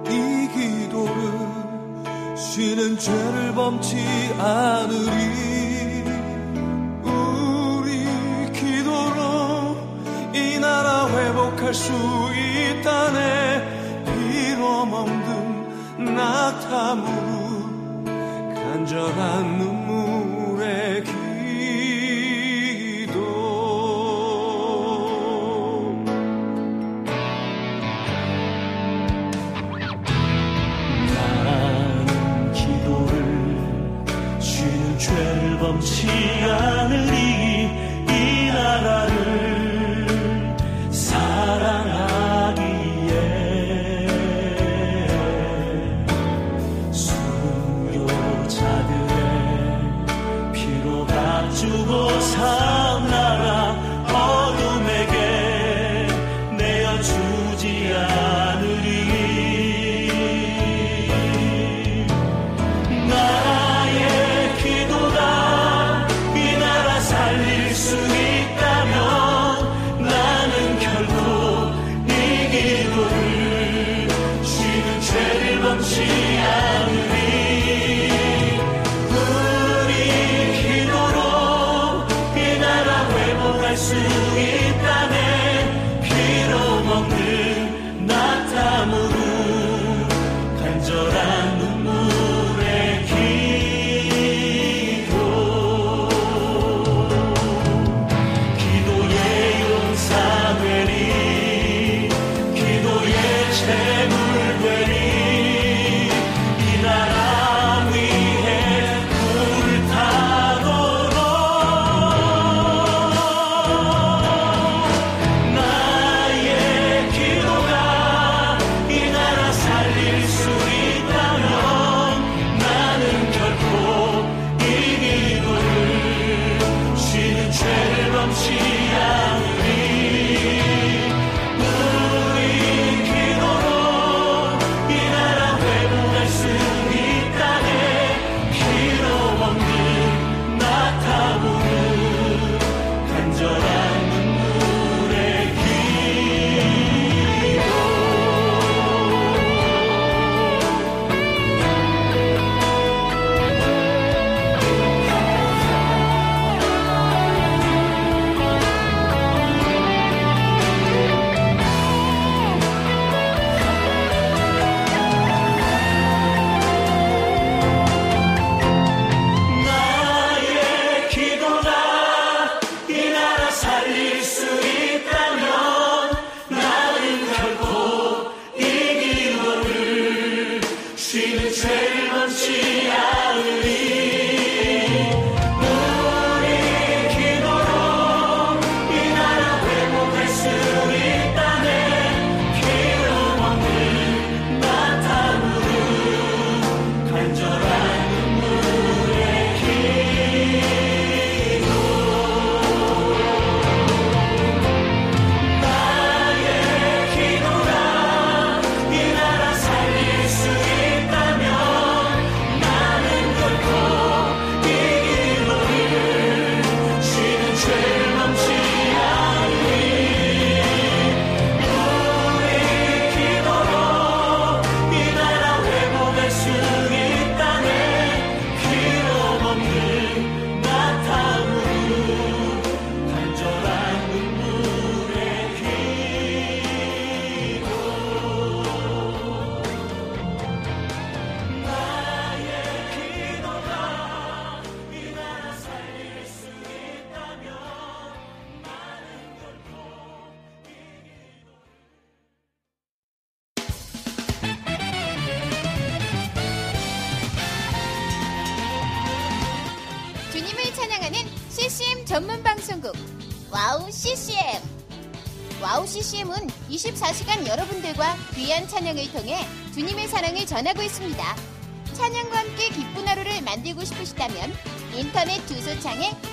이 0.09 0.49
기도를 0.53 1.15
쉬는 2.35 2.97
죄를 2.97 3.53
범치 3.53 3.95
않으리. 4.37 6.03
우리 7.01 8.05
기도로 8.51 9.77
이 10.33 10.59
나라 10.59 11.07
회복할 11.07 11.73
수 11.73 11.93
있다네. 11.93 14.03
피로 14.03 14.85
멍든 14.85 16.13
낙타무릎 16.13 18.03
간절한 18.05 19.59
눈물 19.59 19.90
범치 35.71 36.07
않으 36.43 36.80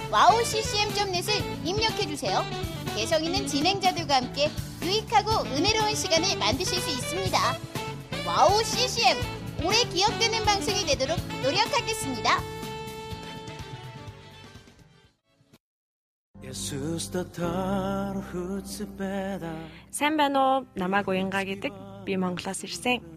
주소창에 0.08 0.12
와우 0.12 0.44
CCM.net을 0.44 1.66
입력해주세요. 1.66 2.44
개성 2.96 3.24
있는 3.24 3.48
진행자들과 3.48 4.16
함께 4.18 4.50
유익하고 4.82 5.46
은혜로운 5.48 5.96
시간을 5.96 6.38
만드실 6.38 6.80
수 6.80 6.90
있습니다. 6.90 7.38
와우 8.26 8.64
CCM 8.64 9.18
오래 9.66 9.84
기억되는 9.84 10.46
방송이 10.46 10.86
되도록 10.86 11.18
노력하겠습니다. 11.42 12.40
Сайн 19.90 20.18
байна 20.18 20.60
уу? 20.60 20.66
Намайг 20.76 21.08
уянга 21.08 21.44
гэдэг 21.44 21.72
би 22.06 22.14
Монголоос 22.14 22.64
ирсэн. 22.64 23.17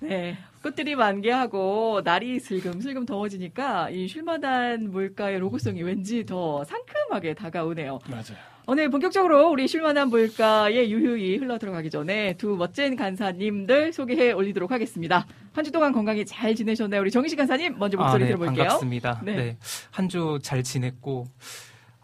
네. 0.00 0.36
꽃들이 0.62 0.94
만개하고 0.94 2.02
날이 2.04 2.38
슬금슬금 2.40 3.06
더워지니까 3.06 3.90
이 3.90 4.08
쉴만한 4.08 4.90
물가의 4.90 5.38
로고송이 5.38 5.82
왠지 5.82 6.24
더 6.26 6.64
상큼하게 6.64 7.34
다가오네요. 7.34 7.98
맞아요. 8.08 8.22
오늘 8.66 8.90
본격적으로 8.90 9.50
우리 9.50 9.66
쉴만한 9.66 10.08
물가에 10.10 10.88
유유히 10.90 11.36
흘러 11.38 11.58
들어가기 11.58 11.90
전에 11.90 12.34
두 12.36 12.56
멋진 12.56 12.94
간사님들 12.94 13.92
소개해 13.92 14.32
올리도록 14.32 14.70
하겠습니다. 14.70 15.26
한 15.52 15.64
주 15.64 15.72
동안 15.72 15.92
건강히 15.92 16.24
잘 16.26 16.54
지내셨나요? 16.54 17.00
우리 17.00 17.10
정희식 17.10 17.36
간사님 17.38 17.78
먼저 17.78 17.96
목소리 17.96 18.24
아, 18.24 18.26
네, 18.26 18.32
들어볼게요. 18.32 18.64
반갑습니다. 18.64 19.22
네. 19.24 19.36
네. 19.36 19.56
한 19.90 20.08
주 20.08 20.38
잘 20.42 20.62
지냈고, 20.62 21.24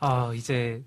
아, 0.01 0.33
이제 0.35 0.83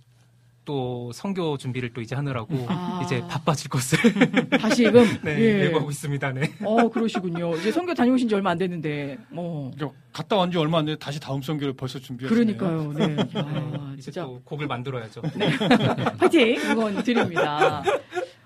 또 0.65 1.11
성교 1.13 1.57
준비를 1.57 1.93
또 1.93 2.01
이제 2.01 2.15
하느라고 2.15 2.65
아. 2.67 3.01
이제 3.03 3.21
바빠질 3.27 3.69
것을 3.69 3.97
다시금 4.59 5.03
네, 5.23 5.39
예. 5.39 5.65
예고하고 5.65 5.89
있습니다. 5.89 6.31
네. 6.33 6.51
어 6.63 6.89
그러시군요. 6.89 7.55
이제 7.57 7.71
선교 7.71 7.93
다녀오신 7.93 8.29
지 8.29 8.35
얼마 8.35 8.51
안 8.51 8.57
됐는데, 8.57 9.17
어 9.31 9.71
갔다 10.13 10.37
온 10.37 10.51
지 10.51 10.57
얼마 10.57 10.79
안 10.79 10.85
됐는데 10.85 11.03
다시 11.03 11.19
다음 11.19 11.41
선교를 11.41 11.73
벌써 11.73 11.97
준비하시네요. 11.99 12.57
그러니까요. 12.57 12.93
네. 12.93 13.07
네, 13.33 13.39
야, 13.39 13.91
이제 13.93 14.11
진짜 14.11 14.23
또 14.25 14.41
곡을 14.43 14.67
만들어야죠. 14.67 15.21
파이팅 16.17 16.59
응원 16.71 17.03
드립니다. 17.03 17.83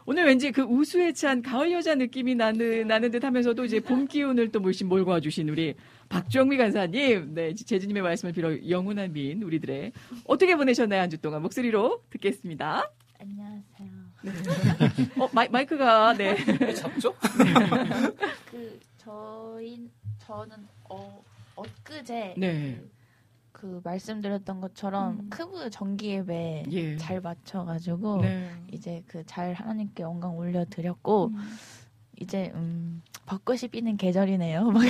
오늘 0.06 0.26
왠지 0.26 0.52
그 0.52 0.62
우수에 0.64 1.14
찬 1.14 1.42
가을 1.42 1.72
여자 1.72 1.96
느낌이 1.96 2.36
나는, 2.36 2.88
나는 2.88 3.10
듯 3.10 3.24
하면서도 3.24 3.64
이제 3.64 3.80
봄 3.80 4.06
기운을 4.06 4.50
또 4.52 4.60
물씬 4.60 4.90
몰고 4.90 5.12
와주신 5.12 5.48
우리 5.48 5.76
박정미 6.18 6.58
간사님, 6.58 7.34
네, 7.34 7.56
제주님의 7.56 8.04
말씀을 8.04 8.34
빌어 8.34 8.70
영원한 8.70 9.12
민, 9.12 9.42
우리들의. 9.42 9.92
어떻게 10.26 10.56
보내셨나요, 10.56 11.02
한 11.02 11.10
주 11.10 11.18
동안? 11.18 11.42
목소리로 11.42 12.04
듣겠습니다. 12.12 12.92
안녕하세요. 13.20 13.90
어, 15.24 15.30
마이, 15.34 15.50
마이크가, 15.50 16.14
네. 16.14 16.36
잡죠? 16.76 17.16
그 18.52 18.80
저희 18.98 19.90
저는 20.20 20.56
어 20.90 21.24
엊그제 21.56 22.36
네. 22.38 22.80
그 23.52 23.82
말씀드렸던 23.84 24.62
것처럼 24.62 25.20
음. 25.20 25.30
크브 25.30 25.70
정기 25.72 26.10
예배 26.10 26.64
예. 26.72 26.98
잘 26.98 27.22
맞춰가지고 27.22 28.22
네. 28.22 28.52
이제 28.72 29.04
그 29.08 29.24
잘 29.26 29.54
하나님께 29.54 30.04
영광 30.04 30.38
올려드렸고 30.38 31.32
이제 32.20 32.52
음 32.56 33.02
벚꽃이 33.26 33.70
피는 33.72 33.98
계절이네요. 33.98 34.70
막 34.72 34.84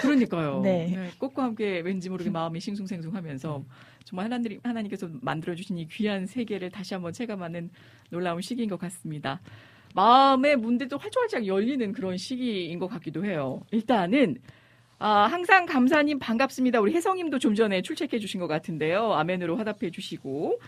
그러니까요. 0.00 0.60
네. 0.62 1.10
꽃과 1.18 1.44
함께 1.44 1.80
왠지 1.80 2.10
모르게 2.10 2.30
마음이 2.30 2.60
싱숭생숭하면서 2.60 3.64
정말 4.04 4.26
하나님, 4.26 4.60
하나님께서 4.62 5.08
만들어 5.20 5.54
주신 5.54 5.78
이 5.78 5.86
귀한 5.88 6.26
세계를 6.26 6.70
다시 6.70 6.94
한번 6.94 7.12
체감하는 7.12 7.70
놀라운 8.10 8.40
시기인 8.40 8.68
것 8.68 8.78
같습니다. 8.78 9.40
마음의 9.94 10.56
문들도 10.56 10.98
활짝활짝 10.98 11.46
열리는 11.46 11.92
그런 11.92 12.16
시기인 12.16 12.78
것 12.78 12.88
같기도 12.88 13.24
해요. 13.24 13.60
일단은 13.70 14.36
아, 14.98 15.26
항상 15.26 15.64
감사님 15.64 16.18
반갑습니다. 16.18 16.80
우리 16.80 16.92
혜성님도 16.92 17.38
좀 17.38 17.54
전에 17.54 17.82
출첵해 17.82 18.18
주신 18.18 18.38
것 18.38 18.46
같은데요. 18.48 19.14
아멘으로 19.14 19.56
화답해 19.56 19.90
주시고 19.90 20.60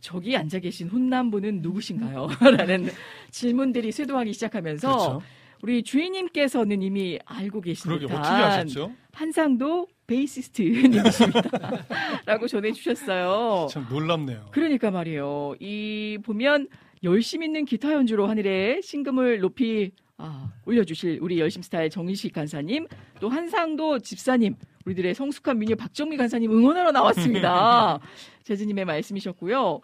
저기 0.00 0.36
앉아 0.36 0.60
계신 0.60 0.88
훈남분은 0.88 1.62
누구신가요? 1.62 2.28
라는 2.56 2.88
질문들이 3.30 3.92
쇄도하기 3.92 4.32
시작하면서 4.32 4.88
그렇죠. 4.88 5.22
우리 5.62 5.82
주인님께서는 5.82 6.82
이미 6.82 7.18
알고 7.24 7.60
그러게 7.60 8.04
어떻게 8.04 8.18
아셨죠? 8.18 8.92
한상도 9.12 9.88
베이시스트님이십니다. 10.06 11.84
라고 12.26 12.46
전해주셨어요. 12.46 13.68
참 13.70 13.86
놀랍네요. 13.90 14.48
그러니까 14.52 14.90
말이에요. 14.90 15.54
이 15.58 16.18
보면 16.22 16.68
열심 17.02 17.42
있는 17.42 17.64
기타 17.64 17.92
연주로 17.92 18.26
하늘에 18.26 18.80
신금을 18.82 19.40
높이 19.40 19.92
아, 20.18 20.50
올려주실 20.64 21.18
우리 21.20 21.38
열심 21.38 21.62
스타의 21.62 21.90
정희식 21.90 22.32
간사님, 22.32 22.86
또 23.20 23.28
한상도 23.28 23.98
집사님, 23.98 24.56
우리들의 24.86 25.14
성숙한 25.14 25.58
미녀 25.58 25.74
박정미 25.74 26.16
간사님 26.16 26.50
응원하러 26.50 26.92
나왔습니다. 26.92 27.98
재즈님의 28.44 28.84
말씀이셨고요. 28.84 29.80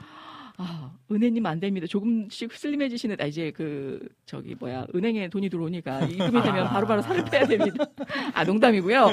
아, 0.59 0.93
은혜님 1.11 1.45
안 1.47 1.59
됩니다. 1.59 1.87
조금씩 1.89 2.53
슬림해지시는, 2.53 3.17
아, 3.21 3.25
이제 3.25 3.51
그, 3.51 3.99
저기, 4.27 4.55
뭐야, 4.55 4.87
은행에 4.95 5.29
돈이 5.29 5.49
들어오니까 5.49 6.03
입금이 6.03 6.43
되면 6.43 6.69
바로바로 6.69 7.03
살을 7.03 7.25
빼야 7.25 7.47
됩니다. 7.47 7.87
아, 8.35 8.45
농담이고요. 8.45 9.11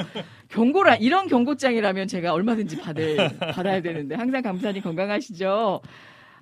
경고라, 0.48 0.96
이런 0.96 1.26
경고장이라면 1.28 2.08
제가 2.08 2.34
얼마든지 2.34 2.78
받을, 2.80 3.16
받아야 3.38 3.80
되는데, 3.80 4.14
항상 4.14 4.42
감사님 4.42 4.82
건강하시죠? 4.82 5.80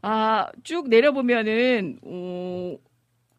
아, 0.02 0.48
쭉 0.64 0.88
내려보면은, 0.88 2.00
어, 2.02 2.76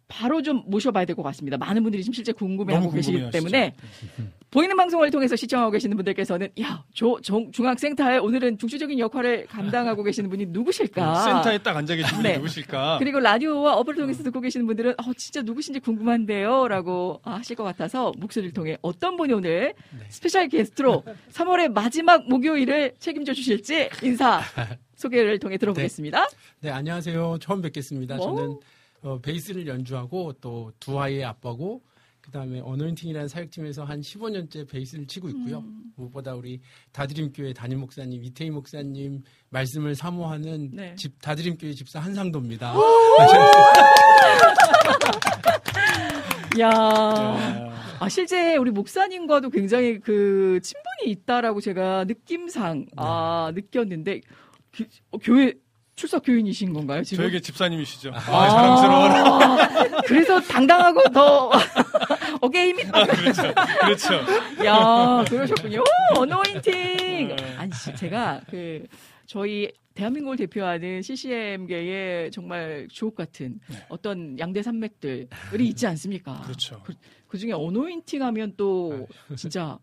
바로 0.10 0.41
좀 0.41 0.64
모셔봐야 0.65 1.06
될 1.06 1.15
것 1.15 1.22
같습니다. 1.23 1.57
많은 1.57 1.84
분들이 1.84 2.03
지금 2.03 2.14
실제 2.14 2.31
궁금해하고 2.34 2.91
계시기. 2.91 3.30
때문에 3.31 3.76
보이는 4.52 4.76
방송을 4.76 5.11
통해서 5.11 5.36
시청하고 5.36 5.69
계시는 5.72 5.95
분들께서는 5.95 6.49
야, 6.61 6.84
저 6.95 7.18
중- 7.22 7.52
중학생타에 7.52 8.18
오늘은 8.18 8.57
중추적인 8.57 8.98
역할을 8.98 9.45
감당하고 9.45 10.02
계시는 10.03 10.30
분이 10.31 10.48
누구실까? 10.48 11.23
센터에 11.23 11.60
딱 11.60 11.77
앉아 11.77 11.95
계신 11.95 12.18
분이 12.18 12.27
네. 12.27 12.36
누구실까? 12.38 12.98
그리고 12.98 13.19
라디오와 13.19 13.76
어플을 13.77 13.98
통해서 13.98 14.23
듣고 14.23 14.41
계시는 14.41 14.65
분들은 14.65 14.94
어, 14.98 15.14
진짜 15.15 15.44
누구신지 15.44 15.80
궁금한데요? 15.80 16.68
라고 16.68 17.22
하실 17.23 17.56
것 17.56 17.64
같아서 17.64 18.11
목소리를 18.18 18.52
통해 18.53 18.77
어떤 18.81 19.15
분이 19.15 19.31
오늘 19.34 19.76
special 20.10 20.47
guest로 20.47 21.03
3월의 21.31 21.72
마지막 21.72 22.27
목요일을 22.27 22.94
책임져 22.98 23.34
주실지 23.34 23.90
인사 24.02 24.41
소개를 24.95 25.38
통해 25.38 25.57
들어보겠습니다. 25.57 26.27
네, 26.61 26.72
안녕하세요. 26.72 27.38
처음 27.40 27.61
뵙겠습니다. 27.61 28.15
오. 28.18 28.19
저는 28.22 28.57
어, 29.01 29.19
베이스를 29.19 29.67
연주하고 29.67 30.34
또 30.41 30.71
두 30.80 30.99
아이의 30.99 31.23
아빠고 31.26 31.84
그다음에 32.21 32.59
Anointing이라는 32.60 33.27
사역팀에서 33.27 33.84
한 33.85 34.01
15년째 34.01 34.69
베이스를 34.69 35.07
치고 35.07 35.30
있고요. 35.30 35.59
음. 35.59 35.91
무엇보다 35.95 36.35
우리 36.35 36.59
다드림교회 36.91 37.53
담임 37.53 37.80
목사님 37.80 38.23
이태희 38.23 38.51
목사님 38.51 39.23
말씀을 39.49 39.95
사모하는 39.95 40.69
네. 40.73 40.95
집 40.95 41.19
다드림교회 41.21 41.73
집사 41.73 41.99
한상도입니다. 41.99 42.73
야 46.59 47.69
아, 47.99 48.09
실제 48.09 48.55
우리 48.57 48.71
목사님과도 48.71 49.49
굉장히 49.49 49.99
그 49.99 50.59
친분이 50.61 51.11
있다라고 51.11 51.61
제가 51.61 52.05
느낌상 52.05 52.85
아, 52.95 53.51
느꼈는데 53.53 54.21
그, 54.71 54.85
어, 55.11 55.17
교회 55.17 55.53
출석 55.99 56.23
교인이신 56.23 56.71
건가요, 56.71 57.03
지금? 57.03 57.26
저에게 57.26 57.41
집사님이시죠. 57.41 58.11
아, 58.13 58.17
아, 58.17 58.49
자랑스러워라. 58.49 59.99
그래서 60.07 60.39
당당하고 60.39 61.03
더 61.11 61.51
어깨 62.39 62.69
힘이 62.69 62.84
아, 62.93 63.05
그렇죠. 63.05 63.41
그렇죠. 63.81 64.13
야, 64.63 65.26
그러셨군요. 65.27 65.84
어노인팅. 66.15 67.35
네. 67.35 67.55
아니, 67.57 67.69
지- 67.71 67.93
제가 67.97 68.39
그 68.49 68.85
저희 69.26 69.69
대한민국을 69.93 70.38
대표하는 70.38 71.01
CCM계의 71.01 72.31
정말 72.31 72.88
주옥 72.89 73.15
같은 73.15 73.59
어떤 73.89 74.39
양대 74.39 74.63
산맥들이 74.63 75.27
있지 75.67 75.85
않습니까? 75.85 76.31
네. 76.35 76.41
그렇죠. 76.43 76.81
그, 76.85 76.93
그 77.27 77.38
중에 77.38 77.51
어노인팅 77.51 78.23
하면 78.23 78.53
또 78.55 79.05
진짜 79.35 79.77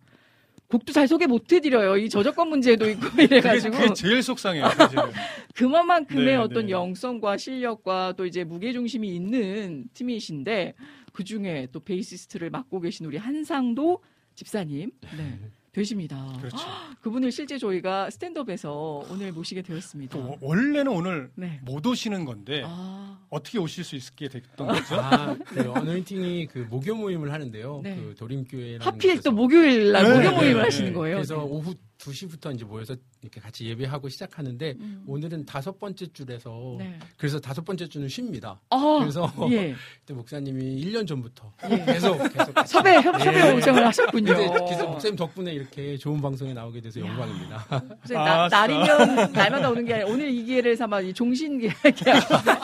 곡도 0.68 0.92
잘 0.92 1.06
소개 1.06 1.26
못 1.26 1.52
해드려요. 1.52 1.96
이 1.96 2.08
저작권 2.08 2.48
문제도 2.48 2.88
있고 2.90 3.08
그게, 3.08 3.24
이래가지고. 3.24 3.76
그게 3.76 3.94
제일 3.94 4.22
속상해요. 4.22 4.64
그만큼의 5.54 6.24
네, 6.24 6.36
어떤 6.36 6.66
네. 6.66 6.72
영성과 6.72 7.36
실력과 7.36 8.14
또 8.16 8.26
이제 8.26 8.44
무게 8.44 8.72
중심이 8.72 9.14
있는 9.14 9.84
팀이신데 9.94 10.74
그 11.12 11.24
중에 11.24 11.68
또 11.72 11.80
베이시스트를 11.80 12.50
맡고 12.50 12.80
계신 12.80 13.06
우리 13.06 13.16
한상도 13.16 14.02
집사님 14.34 14.90
네, 15.16 15.38
되십니다. 15.76 16.26
그렇죠. 16.38 16.56
그분을 17.02 17.30
실제 17.30 17.58
저희가 17.58 18.08
스탠드업에서 18.10 19.04
오늘 19.10 19.30
모시게 19.32 19.60
되었습니다. 19.62 20.16
또 20.16 20.36
원래는 20.40 20.88
오늘 20.88 21.30
네. 21.34 21.60
못 21.62 21.86
오시는 21.86 22.24
건데 22.24 22.62
아, 22.64 23.18
어떻게 23.28 23.58
오실 23.58 23.84
수 23.84 23.94
있게 23.96 24.28
됐던 24.28 24.66
거죠? 24.66 24.96
아, 24.96 25.36
그 25.44 25.70
어노인팅이 25.70 26.46
그 26.46 26.66
목요 26.70 26.94
모임을 26.94 27.32
하는데요. 27.32 27.80
네. 27.82 27.94
그 27.96 28.14
도림교회라는 28.18 28.86
하필 28.86 29.20
또 29.20 29.32
목요일 29.32 29.92
날 29.92 30.02
네, 30.04 30.08
목요 30.08 30.30
네, 30.30 30.36
모임을 30.36 30.54
네. 30.54 30.60
하시는 30.62 30.92
거예요. 30.94 31.16
그래서 31.16 31.36
네. 31.36 31.42
오후 31.42 31.74
2시부터 31.98 32.54
이제 32.54 32.64
모여서 32.64 32.94
이렇게 33.22 33.40
같이 33.40 33.64
예배하고 33.66 34.08
시작하는데 34.08 34.74
음. 34.78 35.02
오늘은 35.06 35.46
다섯 35.46 35.78
번째 35.78 36.06
줄에서 36.12 36.76
네. 36.78 36.98
그래서 37.16 37.40
다섯 37.40 37.64
번째 37.64 37.88
주는 37.88 38.08
쉽니다. 38.08 38.60
아, 38.70 38.98
그래서 39.00 39.32
예. 39.50 39.74
그때 40.00 40.14
목사님이 40.14 40.84
1년 40.84 41.06
전부터 41.06 41.52
예. 41.70 41.84
계속 41.84 42.18
계속 42.32 42.54
섭외 42.66 42.96
협, 43.00 43.18
섭외 43.20 43.46
예. 43.48 43.54
요청을 43.56 43.86
하셨군요. 43.86 44.34
근데 44.34 44.64
그래서 44.64 44.86
목사님 44.86 45.16
덕분에 45.16 45.52
이렇게 45.52 45.96
좋은 45.96 46.20
방송에 46.20 46.52
나오게 46.52 46.80
돼서 46.80 47.00
영광입니다. 47.00 47.66
나, 48.12 48.44
아싸. 48.44 48.66
날이면 48.66 49.32
날마다 49.32 49.70
오는 49.70 49.84
게 49.84 49.94
아니라 49.94 50.08
오늘 50.08 50.30
이 50.30 50.44
기회를 50.44 50.76
삼아 50.76 51.00
이 51.00 51.12
종신 51.12 51.58
계약, 51.58 51.74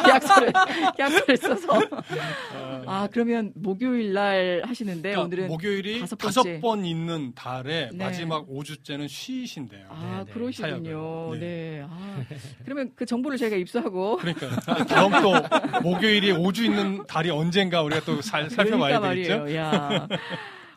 계약서를, 0.04 0.52
계약서를 0.96 1.36
써서. 1.38 1.68
아, 2.86 3.08
그러면 3.12 3.52
목요일 3.54 4.12
날 4.12 4.62
하시는데 4.66 5.10
그러니까 5.10 5.22
오늘은 5.24 5.48
목요일이 5.48 6.00
다섯 6.00 6.16
다섯. 6.16 6.42
번 6.60 6.84
있는 6.84 7.32
달에 7.34 7.90
네. 7.92 8.04
마지막 8.04 8.46
5주째는 8.48 9.08
쉬 9.08 9.21
신대요. 9.46 9.86
아, 9.88 10.18
네, 10.18 10.24
네. 10.24 10.32
그러시군요. 10.32 11.30
네. 11.34 11.38
네. 11.38 11.86
아, 11.88 12.24
그러면 12.64 12.90
그 12.94 13.06
정보를 13.06 13.38
저희가 13.38 13.56
입수하고. 13.56 14.16
그러니까 14.16 14.48
다음 14.86 15.12
또 15.22 15.34
목요일이 15.82 16.32
5주 16.32 16.64
있는 16.64 17.04
달이 17.06 17.30
언젠가 17.30 17.82
우리가 17.82 18.04
또 18.04 18.20
살, 18.20 18.50
살펴봐야 18.50 18.98
그러니까 18.98 19.14
되겠죠? 19.14 19.38
말이에요. 19.40 19.58
야. 19.58 20.08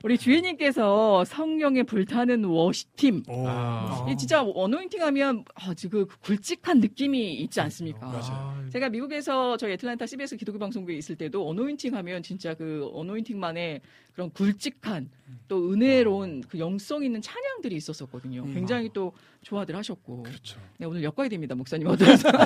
우리 0.05 0.19
주인님께서 0.19 1.25
성령의 1.25 1.85
불타는 1.85 2.43
워시팀. 2.45 3.23
오. 3.27 3.47
아. 3.47 4.05
이 4.07 4.15
진짜 4.15 4.43
어노인팅 4.43 5.01
하면 5.01 5.43
아, 5.55 5.73
지금 5.73 6.05
그 6.05 6.19
굵직한 6.19 6.79
느낌이 6.79 7.33
있지 7.33 7.59
않습니까? 7.59 8.05
맞아요. 8.05 8.69
제가 8.71 8.89
미국에서 8.89 9.57
저희 9.57 9.73
애틀란타 9.73 10.05
CBS 10.05 10.37
기독교 10.37 10.59
방송국에 10.59 10.95
있을 10.95 11.15
때도 11.15 11.49
어노인팅 11.49 11.95
하면 11.95 12.21
진짜 12.21 12.53
그 12.53 12.87
어노인팅만의 12.93 13.81
그런 14.13 14.29
굵직한 14.29 15.09
또 15.47 15.73
은혜로운 15.73 16.43
그 16.49 16.59
영성 16.59 17.03
있는 17.03 17.19
찬양들이 17.19 17.75
있었었거든요. 17.75 18.43
음. 18.43 18.53
굉장히 18.53 18.91
또 18.93 19.11
좋아들 19.41 19.75
하셨고. 19.75 20.21
그렇죠. 20.21 20.59
네, 20.77 20.85
오늘 20.85 21.01
엮어야 21.01 21.29
됩니다, 21.29 21.55
목사님. 21.55 21.87
어떠세요? 21.87 22.31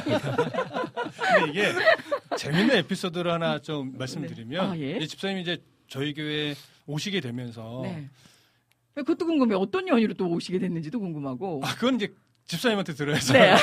근데 1.36 1.50
이게 1.50 1.74
재밌는 2.38 2.78
에피소드를 2.78 3.30
하나 3.30 3.60
좀 3.60 3.98
말씀드리면 3.98 4.66
아, 4.66 4.78
예. 4.80 4.96
이 4.96 5.06
집사님이 5.06 5.42
이제 5.42 5.58
저희 5.90 6.14
교회 6.14 6.56
오시게 6.90 7.22
되면서 7.22 7.82
네. 7.84 8.10
그것도 8.96 9.26
궁금해. 9.26 9.54
요 9.54 9.60
어떤 9.60 9.88
연유로 9.88 10.16
또 10.16 10.28
오시게 10.30 10.60
됐는지도 10.60 11.00
궁금하고. 11.00 11.62
아 11.64 11.74
그건 11.76 11.96
이제 11.96 12.14
집사님한테 12.46 12.94
들어야죠. 12.94 13.34
네. 13.34 13.56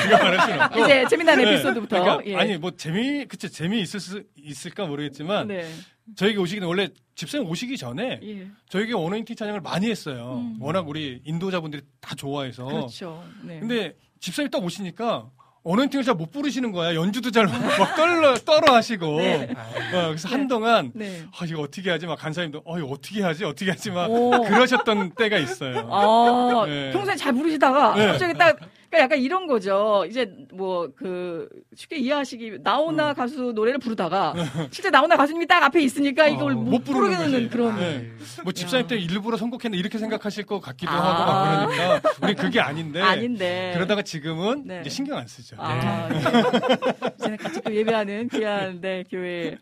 이제 0.81 1.05
재미난 1.09 1.37
네. 1.37 1.53
에피소드부터. 1.53 1.99
그러니까 1.99 2.25
예. 2.25 2.35
아니 2.35 2.57
뭐 2.57 2.71
재미 2.71 3.25
그치 3.25 3.51
재미 3.51 3.81
있을 3.81 3.99
수 3.99 4.23
있을까 4.35 4.85
모르겠지만 4.85 5.47
네. 5.49 5.69
저에게 6.15 6.39
오시기 6.39 6.63
원래 6.63 6.89
집사님 7.15 7.47
오시기 7.47 7.77
전에 7.77 8.19
예. 8.23 8.47
저에게 8.69 8.93
어노인팅 8.93 9.35
찬양을 9.35 9.61
많이 9.61 9.89
했어요. 9.89 10.37
음. 10.41 10.57
워낙 10.61 10.87
우리 10.87 11.21
인도자분들이 11.25 11.83
다 11.99 12.15
좋아해서. 12.15 12.65
그렇죠. 12.65 13.23
네. 13.43 13.59
근데 13.59 13.95
집사님 14.21 14.49
딱 14.49 14.63
오시니까 14.63 15.29
어노인팅을 15.71 16.03
잘 16.05 16.15
못 16.15 16.31
부르시는 16.31 16.71
거야. 16.71 16.95
연주도 16.95 17.29
잘 17.31 17.45
막 17.47 17.95
떨러 17.95 18.35
떨어 18.35 18.73
하시고. 18.75 19.17
네. 19.19 19.49
어, 19.93 20.07
그래서 20.07 20.29
한동안 20.29 20.91
네. 20.95 21.23
아 21.37 21.45
이거 21.45 21.61
어떻게 21.61 21.89
하지? 21.91 22.07
막 22.07 22.17
간사님도 22.17 22.61
어 22.65 22.77
이거 22.77 22.87
어떻게 22.87 23.21
하지? 23.21 23.43
어떻게 23.45 23.69
하지? 23.71 23.91
막 23.91 24.09
오. 24.09 24.31
그러셨던 24.43 25.11
때가 25.15 25.37
있어요. 25.37 25.87
아, 25.91 26.65
네. 26.65 26.91
평소에 26.91 27.15
잘 27.15 27.33
부르시다가 27.33 27.95
네. 27.95 28.07
갑자기 28.07 28.33
딱 28.37 28.57
그러니까 28.97 29.03
약간 29.03 29.19
이런 29.19 29.47
거죠. 29.47 30.05
이제 30.09 30.31
뭐 30.53 30.87
그 30.95 31.47
쉽게 31.75 31.97
이해하시기 31.97 32.59
나오나 32.63 33.13
가수 33.13 33.51
노래를 33.53 33.79
부르다가 33.79 34.33
실제 34.71 34.89
나오나 34.89 35.15
가수님이 35.15 35.45
딱 35.45 35.63
앞에 35.63 35.81
있으니까 35.81 36.27
이걸 36.27 36.53
어, 36.53 36.55
못, 36.55 36.83
부르게 36.83 37.15
거지. 37.15 37.31
되는 37.31 37.49
그런 37.49 37.75
네. 37.77 38.11
뭐 38.43 38.51
집사님 38.51 38.87
때 38.87 38.97
일부러 38.97 39.37
선곡했는데 39.37 39.77
이렇게 39.77 39.97
생각하실 39.97 40.45
것 40.45 40.59
같기도 40.59 40.91
아. 40.91 40.95
하고 40.95 41.23
막 41.23 41.69
그러니까 41.69 42.01
우리 42.23 42.35
그게 42.35 42.59
아닌데. 42.59 43.01
아닌데. 43.01 43.71
그러다가 43.75 44.01
지금은 44.01 44.63
네. 44.65 44.81
이제 44.81 44.89
신경 44.89 45.17
안 45.17 45.27
쓰죠. 45.27 45.55
아, 45.59 46.07
네. 46.09 46.19
이제는 47.19 47.37
같이 47.37 47.61
또 47.61 47.75
예배하는 47.75 48.29
귀한 48.29 48.81
네, 48.81 49.03
교회. 49.09 49.57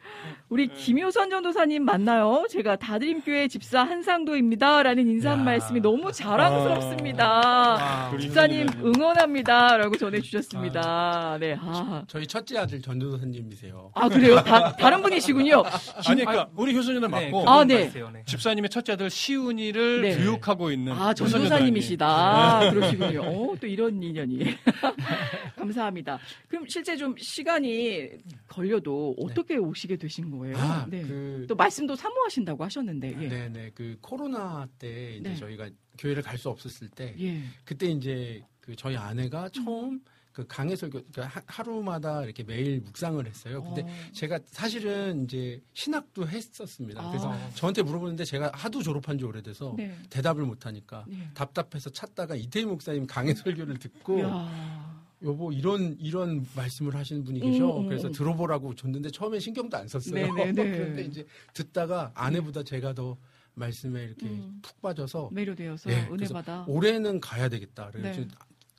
우리 0.50 0.68
김효선 0.68 1.30
전도사님 1.30 1.84
맞나요? 1.84 2.46
제가 2.50 2.76
다드림교회 2.78 3.48
집사 3.48 3.84
한상도입니다라는 3.84 5.08
인사 5.08 5.32
한 5.32 5.40
야. 5.40 5.44
말씀이 5.44 5.82
너무 5.82 6.12
자랑스럽습니다. 6.12 8.12
우리 8.14 8.22
집사님 8.24 8.68
효선이 8.70 9.25
네. 9.26 9.42
응원합니다 9.42 9.78
라고 9.78 9.98
전해주셨습니다. 9.98 11.38
네, 11.40 11.56
아, 11.60 12.04
저희 12.08 12.26
첫째 12.28 12.58
아들 12.60 12.82
전도사님이세요. 12.82 13.92
아 13.94 14.08
그래요? 14.10 14.36
다, 14.44 14.76
다른 14.76 15.02
분이시군요. 15.02 15.64
아니 16.08 16.24
그러니까 16.24 16.50
우리 16.56 16.76
효선이는 16.76 17.10
네, 17.10 17.26
맞고 17.30 17.50
아, 17.50 17.64
네. 17.66 17.80
맞으세요, 17.86 18.10
네. 18.12 18.24
집사님의 18.26 18.70
첫째 18.70 18.94
아들 18.94 19.10
시훈이를 19.10 20.02
네. 20.02 20.18
교육하고 20.18 20.72
있는 20.72 20.94
아, 20.94 21.14
전도사님이시다. 21.14 22.60
네. 22.62 22.72
그러시군요. 22.72 23.22
오, 23.22 23.56
또 23.60 23.68
이런 23.68 24.02
인연이. 24.02 24.40
감사합니다. 25.58 26.20
그럼 26.48 26.66
실제 26.68 26.96
좀 26.96 27.16
시간이 27.18 28.10
걸려도 28.48 29.16
어떻게 29.20 29.58
오시게 29.58 29.98
되신 29.98 30.30
거예요? 30.38 30.56
아, 30.58 30.86
네. 30.90 31.02
그 31.02 31.46
또 31.48 31.54
말씀도 31.56 31.96
사모하신다고 31.96 32.64
하셨는데. 32.64 33.16
예. 33.22 33.28
네 33.28 33.50
네 33.50 33.72
그 33.76 33.98
코로나 34.02 34.68
때 34.80 35.16
이제 35.18 35.30
네. 35.30 35.36
저희가 35.36 35.70
교회를 35.98 36.24
갈 36.24 36.38
수 36.38 36.50
없었을 36.50 36.90
때 36.90 37.14
예. 37.20 37.40
그때 37.64 37.88
이제 37.88 38.42
그 38.66 38.76
저희 38.76 38.96
아내가 38.98 39.48
처음 39.50 40.02
그 40.32 40.46
강해 40.48 40.76
설교 40.76 41.00
그러니까 41.14 41.28
하- 41.40 41.44
하루마다 41.48 42.24
이렇게 42.26 42.44
매일 42.44 42.82
묵상을 42.82 43.26
했어요. 43.26 43.64
근데 43.64 43.84
어. 43.84 43.88
제가 44.12 44.40
사실은 44.46 45.24
이제 45.24 45.62
신학도 45.74 46.28
했었습니다. 46.28 47.08
그래서 47.10 47.32
아. 47.32 47.50
저한테 47.54 47.84
물어보는데 47.84 48.26
제가 48.26 48.52
하도 48.54 48.82
졸업한 48.84 49.18
지 49.18 49.24
오래돼서 49.24 49.74
네. 49.78 49.96
대답을 50.10 50.44
못 50.44 50.66
하니까 50.66 51.06
네. 51.08 51.30
답답해서 51.34 51.90
찾다가 51.90 52.36
이태희 52.36 52.66
목사님 52.66 53.08
강해 53.08 53.34
설교를 53.34 53.78
듣고 53.80 54.20
야. 54.22 55.06
여보 55.24 55.54
이런 55.54 55.96
이런 56.00 56.46
말씀을 56.56 56.94
하시는 56.96 57.24
분이 57.24 57.40
계셔. 57.40 57.78
음, 57.78 57.84
음, 57.84 57.88
그래서 57.88 58.10
음. 58.10 58.12
들어보라고 58.12 58.76
줬는데 58.76 59.12
처음에 59.12 59.40
신경도 59.40 59.78
안 59.78 59.88
썼어요. 59.88 60.34
네, 60.34 60.46
네, 60.46 60.52
네. 60.52 60.72
그런데 60.78 61.04
이제 61.06 61.26
듣다가 61.54 62.12
아내보다 62.14 62.64
제가 62.64 62.94
더 62.94 63.16
말씀에 63.54 64.04
이렇게 64.04 64.26
음. 64.26 64.60
푹 64.62 64.82
빠져서 64.82 65.30
매료되어서 65.32 65.90
예, 65.92 65.96
은혜 66.00 66.08
그래서 66.10 66.34
받아. 66.34 66.66
올해는 66.68 67.22
가야 67.22 67.48
되겠다. 67.48 67.90
그래서 67.94 68.20
네. 68.20 68.28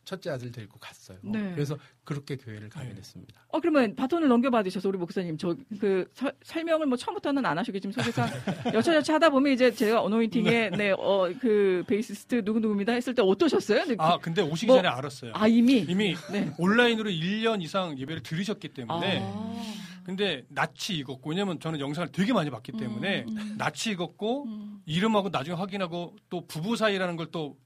첫째 0.07 0.31
아들 0.31 0.51
데리고 0.53 0.79
갔어요. 0.79 1.19
네. 1.21 1.53
그래서 1.55 1.77
그렇게 2.05 2.37
교회를 2.37 2.69
가게 2.71 2.95
됐습니다. 2.95 3.45
어 3.49 3.61
그러면 3.61 3.95
바톤을 3.97 4.29
넘겨받으셔서 4.29 4.89
우리 4.89 4.97
목사님 4.97 5.37
저 5.37 5.55
그 5.81 6.07
설명을 6.45 6.87
뭐 6.87 6.97
처음부터는 6.97 7.45
안 7.45 7.59
하시겠지만 7.59 7.93
소개상 7.93 8.29
여차저차 8.73 9.15
하다 9.15 9.31
보면 9.31 9.53
이제 9.53 9.71
제가 9.75 10.01
어노인팅에 10.03 10.71
네어그 10.71 11.85
베이시스트 11.89 12.45
누구 12.45 12.61
누구입니다 12.61 12.93
했을 12.93 13.15
때 13.15 13.21
어떠셨어요? 13.23 13.85
네, 13.85 13.97
아, 13.99 14.17
근데 14.19 14.43
오시기 14.43 14.69
뭐- 14.69 14.77
전에 14.77 14.89
알았어요. 14.89 15.33
아 15.35 15.47
이미 15.49 15.79
이미 15.89 16.15
네. 16.33 16.51
온라인으로 16.57 17.11
1년 17.11 17.61
이상 17.63 17.99
예배를 17.99 18.23
들으셨기 18.23 18.69
때문에 18.69 19.21
아. 19.23 19.63
근데 20.05 20.45
낯이 20.51 20.99
익었고 21.01 21.31
왜냐면 21.31 21.59
저는 21.59 21.81
영상을 21.81 22.11
되게 22.13 22.33
많이 22.33 22.49
봤기 22.49 22.73
음, 22.75 22.79
때문에 22.79 23.27
낯이 23.59 23.93
익었고 23.95 24.47
이름하고 24.87 25.31
나중에 25.31 25.57
확인하고 25.57 26.15
또 26.31 26.47
부부 26.47 26.77
사이라는 26.77 27.17
걸또 27.17 27.57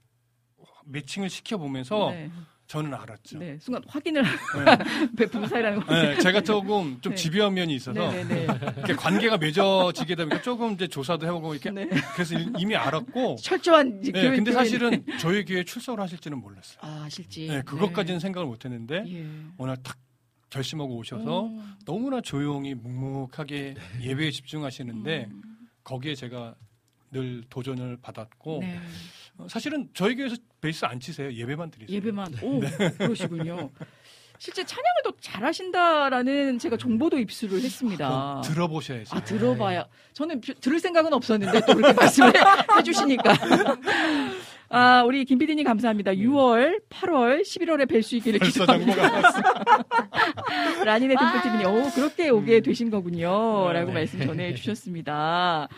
매칭을 0.86 1.28
시켜 1.30 1.56
보면서 1.58 2.10
네. 2.10 2.30
저는 2.70 2.94
알았죠. 2.94 3.38
네, 3.38 3.58
순간 3.60 3.82
확인을 3.88 4.22
부부 5.16 5.48
사이라는 5.48 5.80
거. 5.80 5.92
네, 5.92 6.16
제가 6.22 6.40
조금 6.40 7.00
좀 7.00 7.14
네. 7.14 7.16
집요한 7.16 7.54
면이 7.54 7.74
있어서 7.74 8.12
네, 8.12 8.22
네, 8.22 8.46
네. 8.46 8.72
이렇게 8.76 8.94
관계가 8.94 9.38
맺어지게 9.38 10.14
되니까 10.14 10.40
조금 10.40 10.74
이제 10.74 10.86
조사도 10.86 11.26
해보고 11.26 11.54
이렇게 11.54 11.72
그래서 12.14 12.38
이미 12.58 12.76
알았고 12.76 13.36
철저한 13.42 14.02
네, 14.02 14.12
교육 14.12 14.36
근데. 14.36 14.52
사실은 14.52 15.04
저희 15.18 15.44
교회 15.44 15.64
출석을 15.64 16.00
하실지는 16.00 16.38
몰랐어요. 16.38 16.78
아 16.80 17.08
실지. 17.10 17.48
네, 17.48 17.60
그것까지는 17.62 18.20
생각을 18.20 18.46
못했는데 18.46 19.02
예. 19.04 19.26
오늘 19.58 19.76
딱 19.82 19.96
결심하고 20.50 20.96
오셔서 20.96 21.46
음. 21.46 21.74
너무나 21.84 22.20
조용히 22.20 22.74
묵묵하게 22.74 23.74
예배에 24.00 24.30
집중하시는데 24.30 25.26
음. 25.28 25.42
거기에 25.82 26.14
제가 26.14 26.54
늘 27.12 27.42
도전을 27.50 27.98
받았고 28.00 28.58
네. 28.60 28.78
어, 29.40 29.46
사실은 29.48 29.88
저희 29.94 30.14
교회에서 30.16 30.36
베이스 30.60 30.84
안 30.84 31.00
치세요 31.00 31.32
예배만 31.32 31.70
드리세요. 31.70 31.96
예배만. 31.96 32.34
오, 32.42 32.60
그러시군요. 32.98 33.70
실제 34.38 34.64
찬양을 34.64 35.02
더 35.04 35.12
잘하신다라는 35.20 36.58
제가 36.58 36.76
정보도 36.78 37.18
입수를 37.18 37.60
했습니다. 37.60 38.40
들어보셔야죠. 38.44 39.16
아, 39.16 39.22
들어봐야. 39.22 39.86
저는 40.14 40.40
뷰- 40.40 40.54
들을 40.54 40.80
생각은 40.80 41.12
없었는데 41.12 41.60
또 41.66 41.74
그렇게 41.74 41.92
말씀을 42.00 42.32
해주시니까. 42.78 43.34
아, 44.72 45.02
우리 45.04 45.24
김 45.24 45.36
PD님 45.38 45.64
감사합니다. 45.64 46.12
6월, 46.12 46.80
8월, 46.88 47.42
11월에 47.42 47.90
뵐 47.90 48.02
수 48.02 48.16
있기를 48.16 48.38
기도합니다. 48.38 49.20
라니네 50.84 51.16
등불TV님, 51.16 51.66
오, 51.66 51.90
그렇게 51.90 52.28
오게 52.30 52.60
되신 52.60 52.88
거군요. 52.90 53.66
네, 53.68 53.72
라고 53.74 53.88
네. 53.88 53.92
말씀 53.94 54.20
전해 54.24 54.54
주셨습니다. 54.54 55.68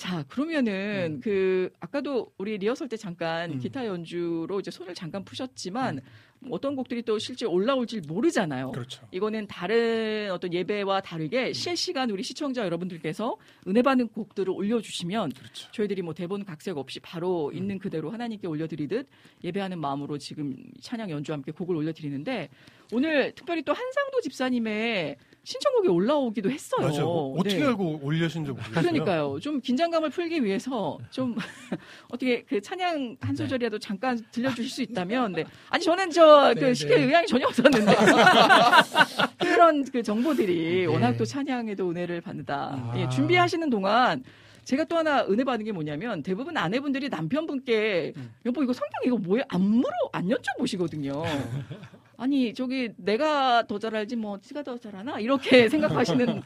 자, 0.00 0.24
그러면은, 0.28 1.20
그, 1.22 1.68
아까도 1.78 2.32
우리 2.38 2.56
리허설 2.56 2.88
때 2.88 2.96
잠깐 2.96 3.58
기타 3.58 3.84
연주로 3.84 4.58
이제 4.58 4.70
손을 4.70 4.94
잠깐 4.94 5.22
푸셨지만, 5.26 6.00
어떤 6.48 6.74
곡들이 6.74 7.02
또 7.02 7.18
실제 7.18 7.44
올라올지 7.44 8.00
모르잖아요. 8.08 8.70
그렇죠. 8.70 9.06
이거는 9.10 9.46
다른 9.46 10.30
어떤 10.32 10.54
예배와 10.54 11.02
다르게 11.02 11.52
실시간 11.52 12.08
우리 12.10 12.22
시청자 12.22 12.64
여러분들께서 12.64 13.36
은혜 13.68 13.82
받는 13.82 14.08
곡들을 14.08 14.50
올려주시면 14.50 15.32
저희들이 15.72 16.00
뭐 16.00 16.14
대본 16.14 16.46
각색 16.46 16.78
없이 16.78 16.98
바로 17.00 17.52
있는 17.52 17.78
그대로 17.78 18.10
하나님께 18.10 18.46
올려드리듯 18.46 19.06
예배하는 19.44 19.78
마음으로 19.80 20.16
지금 20.16 20.56
찬양 20.80 21.10
연주와 21.10 21.36
함께 21.36 21.52
곡을 21.52 21.76
올려드리는데 21.76 22.48
오늘 22.92 23.32
특별히 23.34 23.62
또 23.62 23.74
한상도 23.74 24.20
집사님의 24.22 25.16
신청곡이 25.42 25.88
올라오기도 25.88 26.50
했어요. 26.50 26.86
맞아요. 26.86 27.08
어떻게 27.38 27.58
네. 27.58 27.66
알고 27.66 28.00
올려신지 28.02 28.50
모르겠어요. 28.50 28.82
그러니까요. 28.82 29.40
좀 29.40 29.60
긴장감을 29.60 30.10
풀기 30.10 30.44
위해서 30.44 30.98
좀 31.10 31.34
어떻게 32.10 32.42
그 32.42 32.60
찬양 32.60 33.16
한 33.20 33.36
소절이라도 33.36 33.78
잠깐 33.78 34.20
들려주실 34.32 34.70
수 34.70 34.82
있다면. 34.82 35.32
네. 35.32 35.44
아니 35.70 35.82
저는 35.82 36.10
저그 36.10 36.60
네, 36.60 36.74
시킬 36.74 36.96
네. 36.96 37.04
의향이 37.04 37.26
전혀 37.26 37.46
없었는데 37.46 37.94
그런 39.40 39.84
그 39.84 40.02
정보들이 40.02 40.86
워낙 40.86 41.16
또 41.16 41.24
찬양에도 41.24 41.90
은혜를 41.90 42.20
받는다. 42.20 42.92
예, 42.96 43.08
준비하시는 43.08 43.70
동안. 43.70 44.22
제가 44.64 44.84
또 44.84 44.98
하나 44.98 45.24
은혜 45.24 45.42
받은 45.42 45.64
게 45.64 45.72
뭐냐면 45.72 46.22
대부분 46.22 46.56
아내분들이 46.56 47.08
남편분께 47.08 48.12
여보 48.46 48.62
이거 48.62 48.72
성경 48.72 48.92
이거 49.04 49.16
뭐야 49.16 49.42
안 49.48 49.62
물어 49.62 49.90
안 50.12 50.28
여쭤보시거든요. 50.28 51.24
아니 52.20 52.52
저기 52.52 52.90
내가 52.98 53.66
더 53.66 53.78
잘 53.78 53.94
알지 53.96 54.14
뭐 54.16 54.38
지가 54.40 54.62
더 54.62 54.76
잘하나? 54.78 55.18
이렇게 55.20 55.68
생각하시는 55.70 56.42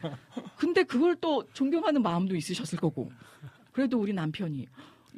근데 0.57 0.83
그걸 0.83 1.17
또 1.19 1.43
존경하는 1.51 2.01
마음도 2.01 2.33
있으셨을 2.35 2.79
거고. 2.79 3.11
그래도 3.73 3.99
우리 3.99 4.13
남편이 4.13 4.67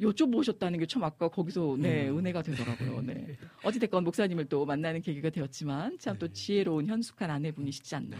여쭤보셨다는 0.00 0.80
게 0.80 0.86
참 0.86 1.04
아까 1.04 1.28
거기서 1.28 1.76
네 1.78 2.08
은혜가 2.08 2.42
되더라고요. 2.42 3.02
네. 3.02 3.36
어찌 3.62 3.78
됐건 3.78 4.02
목사님을 4.02 4.46
또 4.46 4.64
만나는 4.66 5.00
계기가 5.00 5.30
되었지만 5.30 5.96
참 6.00 6.18
또 6.18 6.26
지혜로운 6.26 6.86
현숙한 6.86 7.30
아내분이시지 7.30 7.94
않나. 7.94 8.16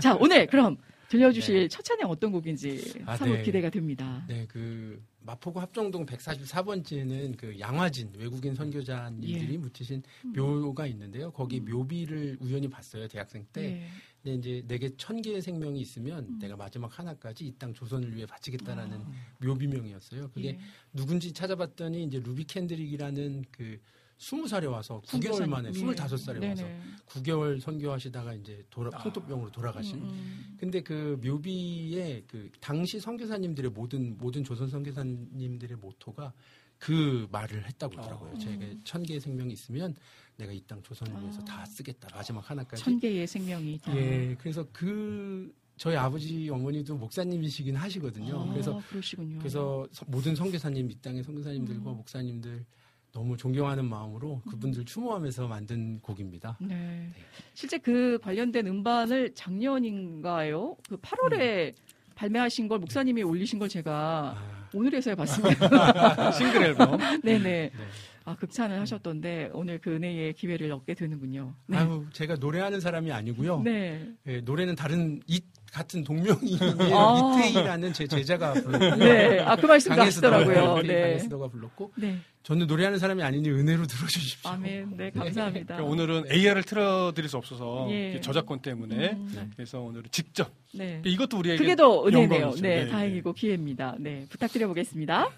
자 0.00 0.16
오늘 0.16 0.46
그럼 0.48 0.76
들려주실 1.12 1.68
첫 1.68 1.82
찬양 1.84 2.08
어떤 2.08 2.32
곡인지 2.32 3.02
아, 3.04 3.18
사뭇 3.18 3.34
네. 3.34 3.42
기대가 3.42 3.68
됩니다. 3.68 4.24
네, 4.26 4.46
그 4.48 5.04
마포구 5.20 5.60
합정동 5.60 6.06
144번지에는 6.06 7.36
그 7.36 7.58
양화진 7.60 8.12
외국인 8.16 8.54
선교자님들이 8.54 9.52
예. 9.54 9.58
묻히신 9.58 10.02
묘가 10.34 10.86
있는데요. 10.86 11.30
거기 11.32 11.60
묘비를 11.60 12.38
우연히 12.40 12.66
봤어요 12.68 13.06
대학생 13.08 13.46
때. 13.52 13.62
예. 13.62 13.86
근데 14.22 14.36
이제 14.38 14.64
내게 14.66 14.88
천 14.96 15.20
개의 15.20 15.42
생명이 15.42 15.78
있으면 15.80 16.38
내가 16.38 16.56
마지막 16.56 16.98
하나까지 16.98 17.44
이 17.46 17.52
땅 17.58 17.74
조선을 17.74 18.16
위해 18.16 18.24
바치겠다라는 18.24 19.04
묘비명이었어요. 19.40 20.30
그게 20.30 20.48
예. 20.48 20.58
누군지 20.94 21.32
찾아봤더니 21.32 22.04
이제 22.04 22.20
루비 22.20 22.44
캔드릭이라는 22.44 23.44
그 23.50 23.78
스무 24.22 24.46
살에 24.46 24.68
와서 24.68 25.00
9개월 25.06 25.10
선교사님. 25.10 25.50
만에 25.50 25.68
예. 25.70 25.72
스물다섯 25.72 26.18
살에 26.20 26.48
와서. 26.48 26.64
9개월 27.08 27.60
선교하시다가 27.60 28.34
이제 28.34 28.64
돌아, 28.70 28.96
풍토병으로 29.02 29.50
돌아가신. 29.50 29.96
음, 30.00 30.56
근데 30.58 30.80
그 30.80 31.18
묘비의 31.24 32.24
그 32.28 32.48
당시 32.60 33.00
선교사님들의 33.00 33.72
모든 33.72 34.16
모든 34.18 34.44
조선 34.44 34.68
선교사님들의 34.68 35.76
모토가 35.78 36.32
그 36.78 37.26
말을 37.32 37.66
했다고 37.66 37.96
하더라고요. 37.98 38.38
제게 38.38 38.76
천 38.84 39.02
개의 39.02 39.18
생명이 39.20 39.52
있으면 39.54 39.94
내가 40.36 40.52
이 40.52 40.60
땅 40.68 40.80
조선을 40.82 41.20
위해서 41.20 41.42
다 41.44 41.64
쓰겠다. 41.66 42.08
마지막 42.14 42.48
하나까지. 42.48 42.82
천 42.82 43.00
개의 43.00 43.26
생명이 43.26 43.74
있다. 43.74 43.96
예, 43.96 44.36
그래서 44.38 44.64
그 44.72 45.52
저희 45.76 45.96
아버지 45.96 46.48
어머니도 46.48 46.96
목사님이시긴 46.96 47.74
하시거든요. 47.74 48.40
아, 48.40 48.52
그래서 48.52 48.80
그러시군요. 48.88 49.38
그래서 49.38 49.86
서- 49.90 50.04
모든 50.08 50.36
선교사님 50.36 50.90
이 50.90 50.94
땅의 51.00 51.24
선교사님들과 51.24 51.90
음. 51.90 51.96
목사님들 51.96 52.64
너무 53.12 53.36
존경하는 53.36 53.84
마음으로 53.84 54.40
그분들 54.48 54.84
추모하면서 54.86 55.46
만든 55.46 56.00
곡입니다. 56.00 56.56
네. 56.60 57.08
실제 57.52 57.76
그 57.76 58.18
관련된 58.22 58.66
음반을 58.66 59.34
작년인가요? 59.34 60.76
그 60.88 60.96
8월에 60.96 61.74
발매하신 62.14 62.68
걸 62.68 62.78
목사님이 62.78 63.22
올리신 63.22 63.58
걸 63.58 63.68
제가 63.68 64.36
오늘에서야 64.72 65.14
봤습니다. 65.14 66.30
싱글 66.32 66.62
앨범. 66.62 66.98
네네. 67.22 67.70
아, 68.24 68.36
극찬을 68.36 68.78
하셨던데 68.80 69.50
오늘 69.52 69.78
그 69.78 69.94
은혜의 69.96 70.34
기회를 70.34 70.70
얻게 70.72 70.94
되는군요. 70.94 71.54
네. 71.66 71.78
아유, 71.78 72.06
제가 72.12 72.36
노래하는 72.36 72.80
사람이 72.80 73.10
아니고요. 73.10 73.62
네. 73.62 74.08
예, 74.26 74.40
노래는 74.40 74.76
다른 74.76 75.20
이 75.26 75.40
같은 75.72 76.04
동명이인 76.04 76.58
아. 76.92 77.34
이태희라는 77.34 77.94
제 77.94 78.06
제자가 78.06 78.52
불렀고 78.52 78.96
네. 79.02 79.40
아, 79.40 79.56
그 79.56 79.66
말씀도 79.66 80.00
하시더라고요. 80.00 80.80
이태희 80.80 80.86
네. 80.86 81.00
강혜수도가 81.00 81.48
불렀고 81.48 81.92
네. 81.96 82.18
저는 82.42 82.66
노래하는 82.66 82.98
사람이 82.98 83.22
아니니 83.22 83.48
은혜로 83.48 83.86
들어주십시오. 83.86 84.50
아멘. 84.50 84.96
네, 84.98 85.10
감사합니다. 85.10 85.76
그러니까 85.76 85.90
오늘은 85.90 86.30
AR을 86.30 86.62
틀어드릴 86.64 87.30
수 87.30 87.38
없어서 87.38 87.86
예. 87.90 88.20
저작권 88.20 88.60
때문에 88.60 89.12
음. 89.12 89.52
그래서 89.56 89.80
오늘은 89.80 90.08
직접 90.10 90.52
네. 90.74 91.00
이것도 91.06 91.38
우리에게 91.38 91.58
그게 91.58 91.74
더 91.74 92.06
은혜네요. 92.06 92.50
네, 92.60 92.88
다행이고 92.88 93.32
기회입니다. 93.32 93.96
네, 93.98 94.26
부탁드려 94.28 94.68
보겠습니다. 94.68 95.30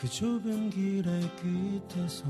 그 0.00 0.08
좁은 0.08 0.70
길의 0.70 1.30
끝에서 1.36 2.24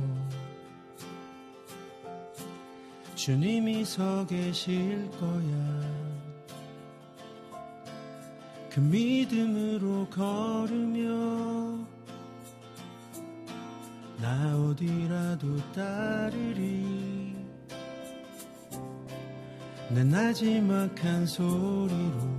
주님이 3.14 3.84
서 3.84 4.24
계실 4.26 5.10
거야. 5.20 6.08
그 8.70 8.80
믿음으로 8.80 10.06
걸으며 10.08 11.86
나 14.20 14.56
어디라도 14.56 15.56
따르리 15.72 17.17
내 19.90 20.04
나지막한 20.04 21.26
소리로 21.26 22.38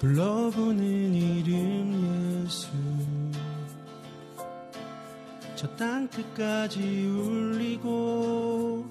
불러보는 0.00 1.14
이름 1.14 2.44
예수. 2.44 2.68
저 5.56 5.76
땅 5.76 6.08
끝까지 6.08 7.06
울리고 7.06 8.90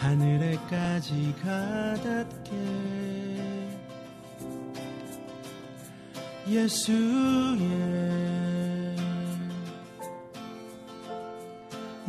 하늘에까지 0.00 1.34
가닿게. 1.42 2.50
예수의 6.48 7.68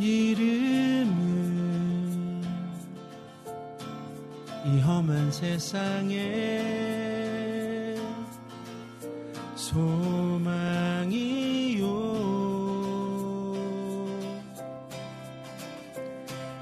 이름은 0.02 1.12
이 4.66 4.80
험한 4.80 5.30
세상에 5.30 6.22
소망이요. 9.54 10.42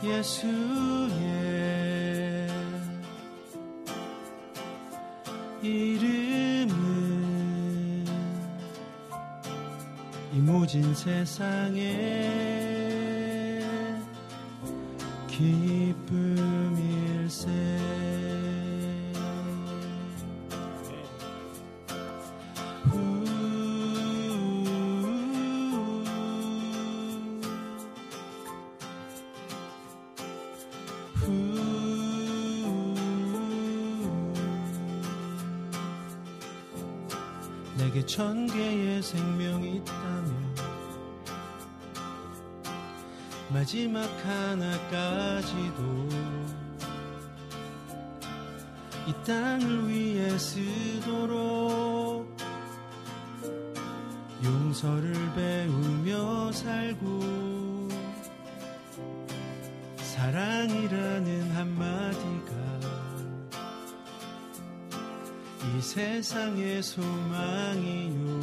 예수의 0.04 1.10
이름은 5.62 6.74
이 10.34 10.38
모진 10.38 10.94
세상에 10.94 12.69
기쁨일세 15.40 16.20
내게 37.78 38.04
천 38.04 38.46
개의 38.46 39.02
생명이 39.02 39.76
있다면 39.76 40.39
마지막 43.60 44.06
하나까지도 44.24 46.08
이 49.06 49.12
땅을 49.26 49.86
위해 49.86 50.38
쓰도록 50.38 52.34
용서를 54.42 55.12
배우며 55.34 56.50
살고 56.52 57.88
사랑이라는 59.98 61.50
한마디가 61.50 62.80
이 65.76 65.82
세상의 65.82 66.82
소망이요 66.82 68.39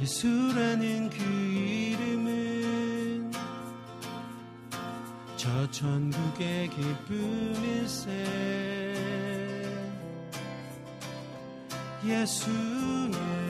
예수라는 0.00 1.10
그 1.10 1.22
이름은 1.22 3.30
저 5.36 5.70
천국의 5.70 6.70
기쁨일세 6.70 8.08
예수의 12.02 13.49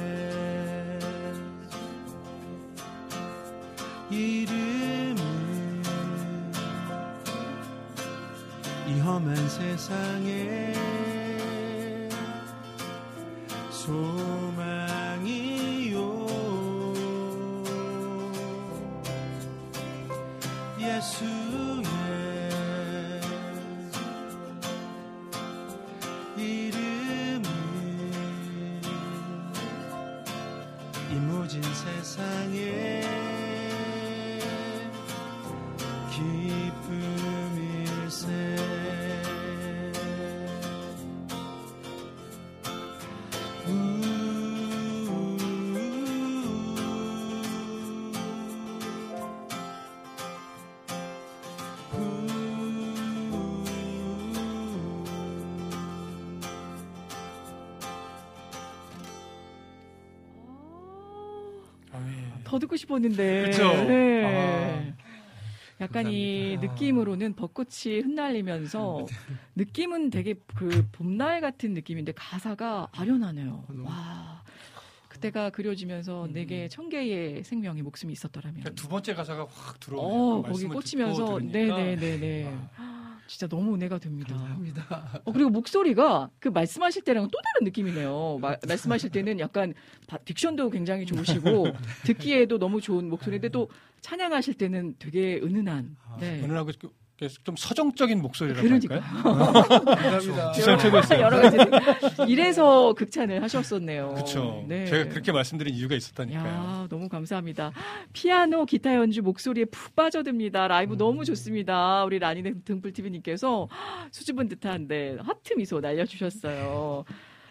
더 62.50 62.58
듣고 62.58 62.76
싶었는데. 62.76 63.42
그쵸? 63.44 63.62
네. 63.84 64.24
아, 64.26 64.92
약간 65.80 66.04
이 66.08 66.58
느낌으로는 66.60 67.34
벚꽃이 67.34 68.00
흩날리면서 68.02 69.06
느낌은 69.54 70.10
되게 70.10 70.34
그 70.56 70.84
봄날 70.90 71.40
같은 71.40 71.74
느낌인데 71.74 72.12
가사가 72.16 72.88
아련하네요. 72.90 73.66
와. 73.84 74.42
그때가 75.08 75.50
그려지면서 75.50 76.28
내게 76.32 76.68
천 76.68 76.88
개의 76.88 77.44
생명이 77.44 77.82
목숨이 77.82 78.12
있었더라면. 78.12 78.74
두 78.74 78.88
번째 78.88 79.14
가사가 79.14 79.46
확 79.48 79.78
들어오네요. 79.78 80.22
어, 80.22 80.42
그 80.42 80.48
거기 80.48 80.66
꽂히면서. 80.66 81.38
네네네네. 81.40 82.58
진짜 83.30 83.46
너무 83.46 83.74
은혜가 83.76 83.98
됩니다. 83.98 84.34
어, 85.24 85.30
그리고 85.32 85.50
목소리가 85.50 86.30
그 86.40 86.48
말씀하실 86.48 87.02
때랑은 87.02 87.28
또 87.30 87.38
다른 87.44 87.64
느낌이네요. 87.64 88.38
마- 88.40 88.56
말씀하실 88.66 89.10
때는 89.10 89.38
약간 89.38 89.72
바- 90.08 90.18
딕션도 90.18 90.72
굉장히 90.72 91.06
좋으시고 91.06 91.66
듣기에도 92.04 92.58
너무 92.58 92.80
좋은 92.80 93.08
목소리인데 93.08 93.48
또 93.50 93.70
찬양하실 94.00 94.54
때는 94.54 94.96
되게 94.98 95.38
은은한. 95.44 95.96
네. 96.18 96.40
은은하고 96.42 96.72
그- 96.80 96.90
좀 97.28 97.54
서정적인 97.56 98.20
목소리라고 98.22 98.62
그러니까요. 98.66 99.00
할까요? 99.00 99.52
감사합니다. 99.84 100.52
지성 100.52 100.78
최고였어요. 100.78 101.20
여러 101.20 101.40
가지 101.40 101.56
이래서 102.28 102.92
극찬을 102.94 103.42
하셨었네요. 103.42 104.14
그렇죠. 104.14 104.64
네. 104.68 104.86
제가 104.86 105.10
그렇게 105.10 105.32
말씀드린 105.32 105.74
이유가 105.74 105.94
있었다니까요. 105.94 106.46
야, 106.46 106.86
너무 106.88 107.08
감사합니다. 107.08 107.72
피아노, 108.12 108.64
기타 108.64 108.94
연주 108.94 109.22
목소리에 109.22 109.66
푹 109.66 109.94
빠져듭니다. 109.94 110.68
라이브 110.68 110.96
너무 110.96 111.24
좋습니다. 111.24 112.04
우리 112.04 112.18
라니네 112.18 112.54
등불TV님께서 112.64 113.68
수줍은 114.12 114.48
듯한데 114.48 115.18
하트 115.22 115.54
미소 115.54 115.80
날려주셨어요. 115.80 117.04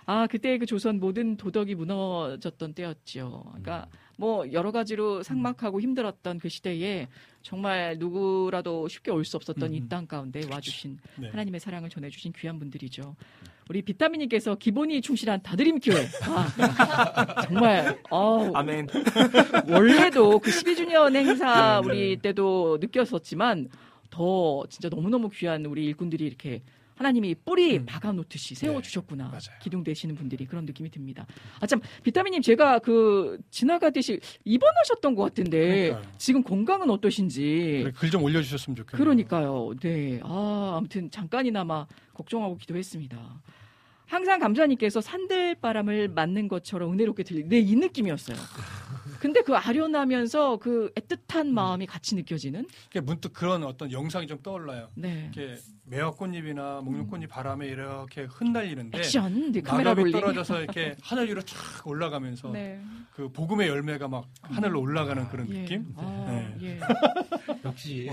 아, 0.06 0.26
그때 0.26 0.58
그 0.58 0.66
조선 0.66 1.00
모든 1.00 1.38
도덕이 1.38 1.76
무너졌던 1.76 2.74
때였죠. 2.74 3.44
그러니까 3.50 3.88
뭐 4.20 4.52
여러 4.52 4.72
가지로 4.74 5.24
삭막하고 5.24 5.80
힘들었던 5.80 6.40
그 6.40 6.50
시대에 6.50 7.08
정말 7.42 7.98
누구라도 7.98 8.90
쉽게 8.90 9.12
올 9.12 9.24
수 9.24 9.38
없었던 9.38 9.74
이땅 9.74 10.08
가운데 10.08 10.42
와주신 10.52 10.98
네. 11.20 11.30
하나님의 11.30 11.62
사랑을 11.62 11.90
전해주신 11.90 12.34
귀한 12.38 12.60
분들이죠. 12.60 13.16
우리 13.70 13.82
비타민님께서 13.82 14.56
기본이 14.56 15.00
충실한 15.02 15.42
다드림 15.42 15.80
교회. 15.80 16.06
아, 16.24 17.42
정말 17.48 17.98
어우, 18.10 18.52
아멘. 18.56 18.88
원래도 19.70 20.40
그 20.40 20.50
12주년 20.52 21.16
행사 21.16 21.80
우리 21.86 22.18
때도 22.18 22.78
느꼈었지만 22.82 23.70
더 24.10 24.66
진짜 24.70 24.90
너무너무 24.90 25.30
귀한 25.30 25.66
우리 25.66 25.86
일꾼들이 25.86 26.26
이렇게 26.26 26.62
하나님이 27.00 27.34
뿌리 27.46 27.86
박아놓듯이 27.86 28.56
세워주셨구나. 28.56 29.32
기둥 29.62 29.86
되시는 29.86 30.16
분들이 30.16 30.46
그런 30.46 30.66
느낌이 30.66 30.92
듭니다. 30.92 31.26
아, 31.62 31.66
참, 31.66 31.80
비타민님 32.04 32.42
제가 32.42 32.80
그 32.80 33.40
지나가듯이 33.52 34.20
입원하셨던 34.44 35.16
것 35.16 35.24
같은데 35.24 35.92
그러니까요. 35.92 36.12
지금 36.18 36.44
건강은 36.44 36.90
어떠신지. 36.90 37.90
글좀 37.96 38.22
올려주셨으면 38.22 38.76
좋겠네요. 38.76 39.02
그러니까요. 39.02 39.74
네. 39.80 40.20
아, 40.24 40.74
아무튼 40.76 41.10
잠깐이나마 41.10 41.88
걱정하고 42.14 42.58
기도했습니다. 42.58 43.18
항상 44.06 44.40
감사님께서 44.40 45.00
산들바람을 45.00 46.10
맞는 46.10 46.50
것처럼 46.50 46.92
은혜롭게 46.92 47.24
들리. 47.24 47.48
네, 47.48 47.60
이 47.60 47.78
느낌이었어요. 47.78 48.36
근데 49.20 49.42
그 49.42 49.56
아련하면서 49.56 50.58
그 50.58 50.92
애틋한 50.96 51.48
마음이 51.48 51.86
같이 51.86 52.16
느껴지는. 52.16 52.66
이게 52.90 53.02
문득 53.02 53.34
그런 53.34 53.64
어떤 53.64 53.92
영상이 53.92 54.28
좀 54.28 54.42
떠올라요. 54.42 54.90
네. 54.96 55.30
이렇게 55.34 55.60
매화 55.86 56.12
꽃잎이나 56.12 56.82
목련 56.84 57.08
꽃잎 57.08 57.28
바람에 57.30 57.68
이렇게 57.68 58.24
흩날리는데 58.24 58.98
액션, 58.98 59.52
네, 59.52 59.62
카메라 59.62 59.92
낙엽이 59.92 60.12
롤링. 60.12 60.22
떨어져서 60.22 60.62
이렇게 60.62 60.96
하늘 61.02 61.28
위로 61.28 61.42
쫙 61.42 61.86
올라가면서 61.86 62.52
네. 62.52 62.80
그 63.14 63.30
복음의 63.32 63.68
열매가 63.68 64.08
막 64.08 64.26
하늘로 64.42 64.82
올라가는 64.82 65.28
그런 65.30 65.50
예. 65.50 65.62
느낌. 65.62 65.94
아, 65.98 66.26
네. 66.28 66.56
예. 66.62 66.80
역시 67.66 68.10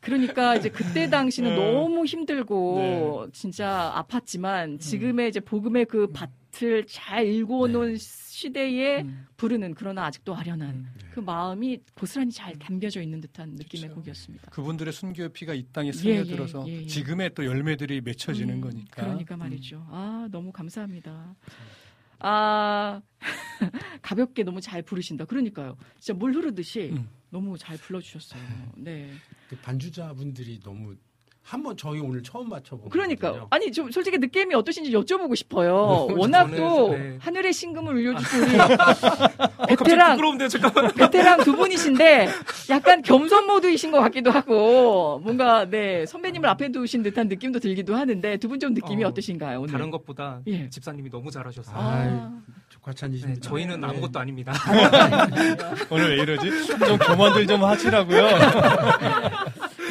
그러니까 0.00 0.56
이제 0.56 0.68
그때 0.68 1.08
당시는 1.08 1.54
네. 1.56 1.72
너무 1.72 2.04
힘들고 2.04 3.28
진짜 3.32 3.92
아팠지만 3.96 4.78
지금의 4.80 5.28
이제 5.30 5.40
복음의 5.40 5.86
그 5.86 6.10
밭 6.12 6.28
을 6.62 6.84
잘 6.86 7.26
일궈 7.26 7.68
놓은 7.68 7.96
시대에 7.96 9.04
부르는 9.36 9.74
그러나 9.74 10.06
아직도 10.06 10.34
아련한 10.34 10.86
그 11.12 11.20
마음이 11.20 11.78
고스란히 11.94 12.30
잘 12.30 12.58
담겨져 12.58 13.00
있는 13.00 13.20
듯한 13.20 13.50
느낌의 13.54 13.90
곡이었습니다. 13.90 14.50
그분들의 14.50 14.92
순교의 14.92 15.30
피가 15.32 15.54
이 15.54 15.64
땅에 15.72 15.88
예, 15.88 15.92
스며들어서 15.92 16.64
예, 16.66 16.72
예, 16.72 16.82
예. 16.82 16.86
지금의 16.86 17.30
또 17.34 17.44
열매들이 17.44 18.00
맺혀지는 18.02 18.56
음, 18.56 18.60
거니까. 18.60 19.02
그러니까 19.02 19.36
말이죠. 19.36 19.86
아 19.90 20.28
너무 20.30 20.52
감사합니다. 20.52 21.34
아 22.18 23.00
가볍게 24.02 24.42
너무 24.42 24.60
잘 24.60 24.82
부르신다. 24.82 25.24
그러니까요. 25.24 25.76
진짜 25.98 26.18
물 26.18 26.34
흐르듯이 26.34 26.90
음. 26.92 27.08
너무 27.30 27.56
잘 27.56 27.76
불러주셨어요. 27.76 28.42
네. 28.76 29.10
그 29.48 29.56
반주자분들이 29.56 30.60
너무 30.60 30.96
한번 31.42 31.76
저희 31.76 31.98
오늘 32.00 32.22
처음 32.22 32.48
맞춰본 32.48 32.90
그러니까 32.90 33.46
아니 33.50 33.72
좀 33.72 33.90
솔직히 33.90 34.18
느낌이 34.18 34.54
어떠신지 34.54 34.92
여쭤보고 34.92 35.34
싶어요. 35.34 35.74
어, 36.08 36.08
워낙 36.16 36.46
또 36.54 36.90
네. 36.90 37.16
하늘의 37.20 37.52
신금을 37.52 37.94
울려주신 37.96 38.42
우리 38.44 38.56
갑자기 38.56 39.26
베테랑 39.68 40.10
부끄러운데요, 40.12 40.48
잠깐만. 40.48 40.92
베테랑 40.94 41.42
두 41.44 41.56
분이신데 41.56 42.28
약간 42.70 43.02
겸손 43.02 43.46
모드이신 43.46 43.90
것 43.90 44.00
같기도 44.00 44.30
하고 44.30 45.18
뭔가 45.24 45.64
네 45.68 46.06
선배님을 46.06 46.48
앞에 46.48 46.70
두신 46.70 47.02
듯한 47.02 47.26
느낌도 47.28 47.58
들기도 47.58 47.96
하는데 47.96 48.36
두 48.36 48.48
분 48.48 48.60
좀 48.60 48.74
느낌이 48.74 49.02
어, 49.04 49.08
어, 49.08 49.14
떠신가요 49.14 49.60
오늘? 49.60 49.72
다른 49.72 49.90
것보다 49.90 50.40
예. 50.46 50.68
집사님이 50.68 51.08
너무 51.10 51.30
잘하셔서. 51.30 51.72
아. 51.74 52.40
과찬이십니다. 52.82 53.40
네, 53.42 53.46
저희는 53.46 53.80
네. 53.82 53.86
아무것도 53.88 54.18
아닙니다. 54.20 54.54
오늘 55.90 56.16
왜 56.16 56.22
이러지? 56.22 56.66
좀 56.78 56.96
교만들 56.96 57.46
좀 57.46 57.62
하시라고요. 57.62 58.26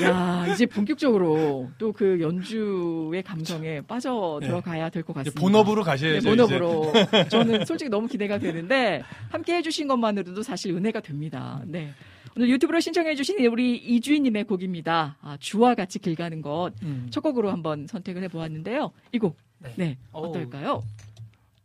야 0.03 0.45
이제 0.53 0.65
본격적으로 0.65 1.69
또 1.77 1.89
그 1.99 2.21
연주의 2.21 3.21
감성에 3.23 3.81
빠져 3.81 4.37
네. 4.41 4.47
들어가야 4.47 4.89
될것 4.89 5.13
이제 5.15 5.31
같습니다. 5.31 5.41
본업으로 5.41 5.83
가셔야죠. 5.83 6.29
네, 6.29 6.29
본업으로. 6.29 6.93
저는 7.29 7.65
솔직히 7.65 7.89
너무 7.89 8.07
기대가 8.07 8.37
되는데 8.37 9.03
함께 9.29 9.55
해주신 9.57 9.87
것만으로도 9.89 10.41
사실 10.43 10.71
은혜가 10.75 11.01
됩니다. 11.01 11.61
네. 11.65 11.91
오늘 12.37 12.49
유튜브로 12.51 12.79
신청해주신 12.79 13.45
우리 13.47 13.75
이주인님의 13.75 14.45
곡입니다. 14.45 15.17
아, 15.21 15.35
주와 15.41 15.75
같이 15.75 15.99
길 15.99 16.15
가는 16.15 16.41
것. 16.41 16.71
음. 16.83 17.07
첫 17.09 17.19
곡으로 17.21 17.51
한번 17.51 17.85
선택을 17.87 18.23
해보았는데요. 18.23 18.91
이 19.11 19.19
곡. 19.19 19.35
네. 19.75 19.97
어우, 20.13 20.27
어떨까요? 20.29 20.83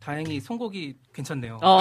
다행히 0.05 0.39
선곡이 0.39 0.93
괜찮네요. 1.13 1.57
어. 1.65 1.79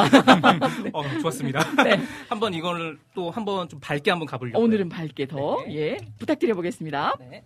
어, 0.94 1.02
좋았습니다. 1.20 1.60
네. 1.84 2.00
한번 2.30 2.54
이거를 2.54 2.98
또 3.14 3.30
한번 3.30 3.68
좀 3.68 3.78
밝게 3.80 4.10
한번 4.10 4.26
가보려고. 4.26 4.62
오늘은 4.64 4.88
밝게 4.88 5.26
더, 5.26 5.62
예, 5.68 5.98
부탁드려 6.18 6.54
보겠습니다. 6.54 7.16
네. 7.20 7.44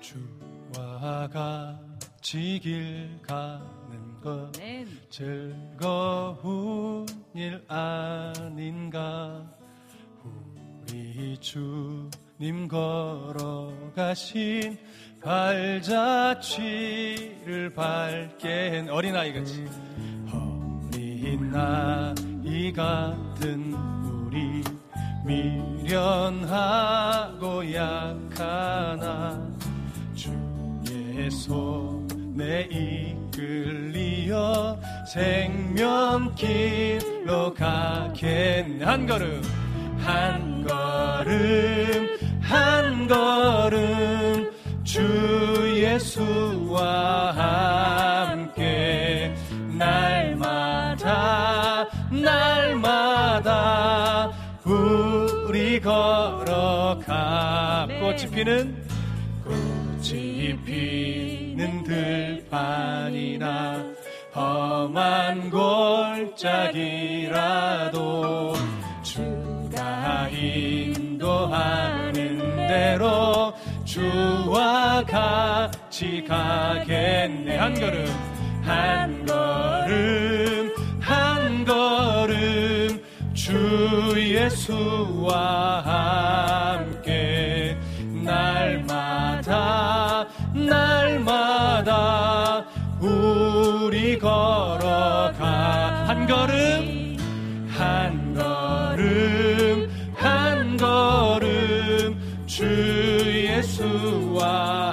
주와 0.00 1.28
같이 1.28 2.60
길 2.62 3.18
가 3.26 3.60
는것 4.24 4.52
네. 4.52 4.86
즐거운 5.10 7.04
일 7.34 7.62
아닌가 7.68 9.44
우리 10.24 11.36
주님 11.38 12.66
걸어가신 12.66 13.98
발자취를 15.20 16.40
밝게 17.74 18.76
한 18.78 18.88
어린아이같이 18.88 19.66
어린 20.32 21.50
나이 21.50 22.72
같은 22.72 23.74
우리 23.74 24.64
미련하고 25.26 26.72
약하나 27.74 29.46
주의 30.14 31.30
손 31.30 32.03
에 32.40 32.68
이끌리어 33.32 34.76
생명길로 35.06 36.34
가겠네 37.54 38.84
한 38.84 39.06
걸음 39.06 39.40
한 39.98 40.66
걸음 40.66 42.08
한 42.40 43.06
걸음 43.06 44.50
주 44.82 45.00
예수와 45.76 47.30
함께 48.26 49.32
날마다 49.78 51.04
날마다 52.10 53.54
우리 54.64 55.78
걸어가 55.80 57.86
꽃이 58.00 58.28
피는 58.28 58.82
꽃이 59.44 60.58
피 60.64 61.33
는 61.64 61.82
들판이나 61.82 63.82
험한 64.36 65.48
골짜기라도 66.28 68.52
주가 69.02 70.28
인도하는 70.28 72.12
대로 72.68 73.54
주와 73.86 75.02
같이 75.04 76.22
가겠네. 76.28 77.56
한 77.56 77.72
걸음 77.72 78.04
한 78.62 79.24
걸음 79.24 80.74
한 81.00 81.64
걸음 81.64 83.02
주 83.32 84.12
예수와 84.18 85.80
함께 85.80 86.93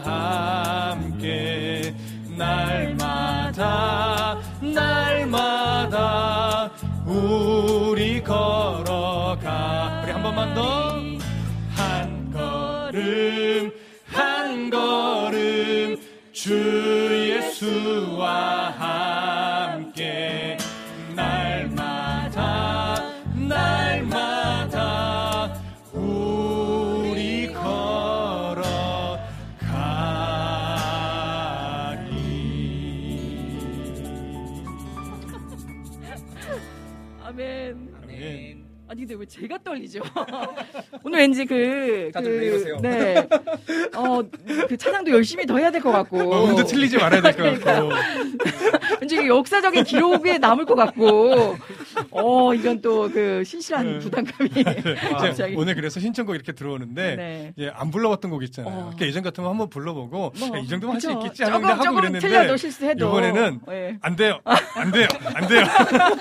함께 0.03 1.93
날마다 2.37 3.61
날마다 4.61 5.91
우리 7.05 8.23
걸어가. 8.23 10.01
우리 10.03 10.11
한 10.11 10.23
번만 10.23 10.53
더. 10.53 10.91
한 11.75 12.31
걸음 12.31 13.71
한 14.05 14.69
걸음 14.69 15.97
주 16.31 16.53
예수와 17.31 18.69
함께 18.77 19.00
떨리죠? 39.71 40.01
오늘 41.03 41.19
왠지 41.19 41.45
그, 41.45 42.11
다들 42.13 42.39
왜 42.39 42.47
이러세요? 42.47 42.77
네, 42.81 43.25
어, 43.95 44.21
그 44.67 44.75
찬양도 44.75 45.11
열심히 45.11 45.45
더 45.45 45.57
해야 45.57 45.71
될 45.71 45.81
것 45.81 45.91
같고, 45.91 46.19
어, 46.19 46.45
음도 46.49 46.63
틀리지 46.65 46.97
말아야 46.97 47.21
될 47.21 47.33
것 47.33 47.63
같고 47.63 47.89
왠지 49.11 49.27
역사적인 49.27 49.83
기록에 49.83 50.37
남을 50.37 50.65
것 50.65 50.75
같고, 50.75 51.57
어, 52.11 52.53
이건 52.53 52.81
또그 52.81 53.43
신실한 53.43 53.99
부담감이 53.99 54.49
아, 55.13 55.17
갑자기. 55.17 55.55
오늘 55.55 55.75
그래서 55.75 55.99
신청곡 55.99 56.35
이렇게 56.35 56.53
들어오는데 56.53 57.15
네. 57.15 57.53
예, 57.57 57.69
안 57.69 57.91
불러봤던 57.91 58.31
곡 58.31 58.43
있잖아요. 58.43 58.73
어. 58.73 58.79
그러니까 58.83 59.05
예전 59.05 59.23
같으면 59.23 59.49
한번 59.49 59.69
불러보고 59.69 60.33
뭐, 60.37 60.57
야, 60.57 60.59
이 60.59 60.67
정도면 60.67 60.95
할 60.95 61.01
수. 61.01 61.11
있겠지 61.11 61.43
하는데 61.43 61.61
조금, 61.61 61.69
하고 61.69 61.83
조금 61.83 61.95
그랬는데 61.97 62.27
틀려도 62.27 62.57
실수해도. 62.57 63.07
이번에는 63.07 63.59
예. 63.69 63.97
안 64.01 64.15
돼요, 64.15 64.39
안 64.45 64.91
돼요, 64.91 65.07
안 65.33 65.47
돼요. 65.47 65.65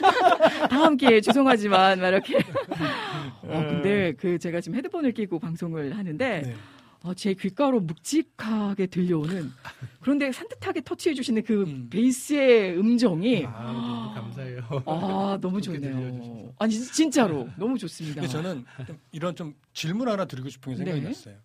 다음 0.69 0.97
기회에 0.97 1.21
죄송하지만 1.21 2.01
막 2.01 2.09
이렇게. 2.09 2.39
어, 3.43 3.65
근데 3.69 4.15
그 4.19 4.39
제가 4.39 4.61
지금 4.61 4.77
헤드폰을 4.79 5.13
끼고 5.13 5.39
방송을 5.39 5.97
하는데 5.97 6.43
네. 6.45 6.55
어, 7.03 7.15
제 7.15 7.33
귓가로 7.35 7.81
묵직하게 7.81 8.87
들려오는 8.87 9.51
그런데 10.01 10.31
산뜻하게 10.33 10.83
터치해 10.83 11.15
주시는 11.15 11.43
그 11.45 11.87
베이스의 11.91 12.79
음정이 12.79 13.45
아, 13.47 13.63
너무 13.73 14.15
감사해요. 14.15 14.63
아, 14.87 15.39
너무 15.41 15.61
좋네요. 15.63 15.81
들려주셔서. 15.97 16.53
아니 16.59 16.75
진짜로 16.75 17.49
너무 17.57 17.79
좋습니다. 17.79 18.27
저는 18.27 18.65
좀 18.87 18.99
이런 19.13 19.35
좀 19.35 19.55
질문 19.73 20.09
하나 20.09 20.27
드리고 20.27 20.49
싶은 20.51 20.73
게 20.73 20.77
생각이 20.77 21.01
네. 21.01 21.09
났어요. 21.09 21.37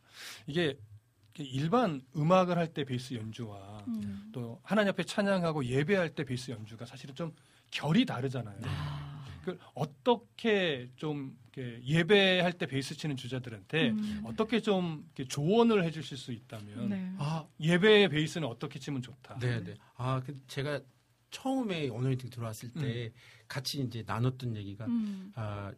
이게 0.48 0.78
일반 1.38 2.02
음악을 2.16 2.58
할 2.58 2.74
때 2.74 2.84
베이스 2.86 3.14
연주와 3.14 3.84
음. 3.88 4.30
또 4.34 4.60
하나님 4.64 4.90
앞에 4.92 5.04
찬양하고 5.04 5.66
예배할 5.66 6.10
때 6.16 6.24
베이스 6.26 6.52
연주가 6.52 6.86
사실은 6.86 7.16
좀 7.16 7.34
결이 7.72 8.06
다르잖아요. 8.06 8.58
그 9.46 9.60
어떻게 9.76 10.90
좀 10.96 11.38
예배할 11.58 12.54
때 12.54 12.66
베이스 12.66 12.98
치는 12.98 13.16
주자들한테 13.16 13.92
음. 13.92 14.24
어떻게 14.26 14.60
좀 14.60 15.08
조언을 15.16 15.86
해주실 15.86 16.18
수 16.18 16.32
있다면 16.32 16.90
네. 16.90 17.14
아, 17.18 17.46
예배의 17.60 18.10
베이스는 18.10 18.48
어떻게 18.48 18.80
치면 18.80 19.02
좋다. 19.04 19.38
네, 19.40 19.64
네. 19.64 19.76
아, 19.96 20.22
그 20.26 20.36
제가 20.48 20.82
처음에 21.30 21.90
어노인팅 21.90 22.30
들어왔을 22.30 22.72
때 22.74 23.12
같이 23.48 23.82
이제 23.82 24.04
나눴던 24.06 24.56
얘기가 24.56 24.86
음. 24.86 25.32
아, 25.36 25.72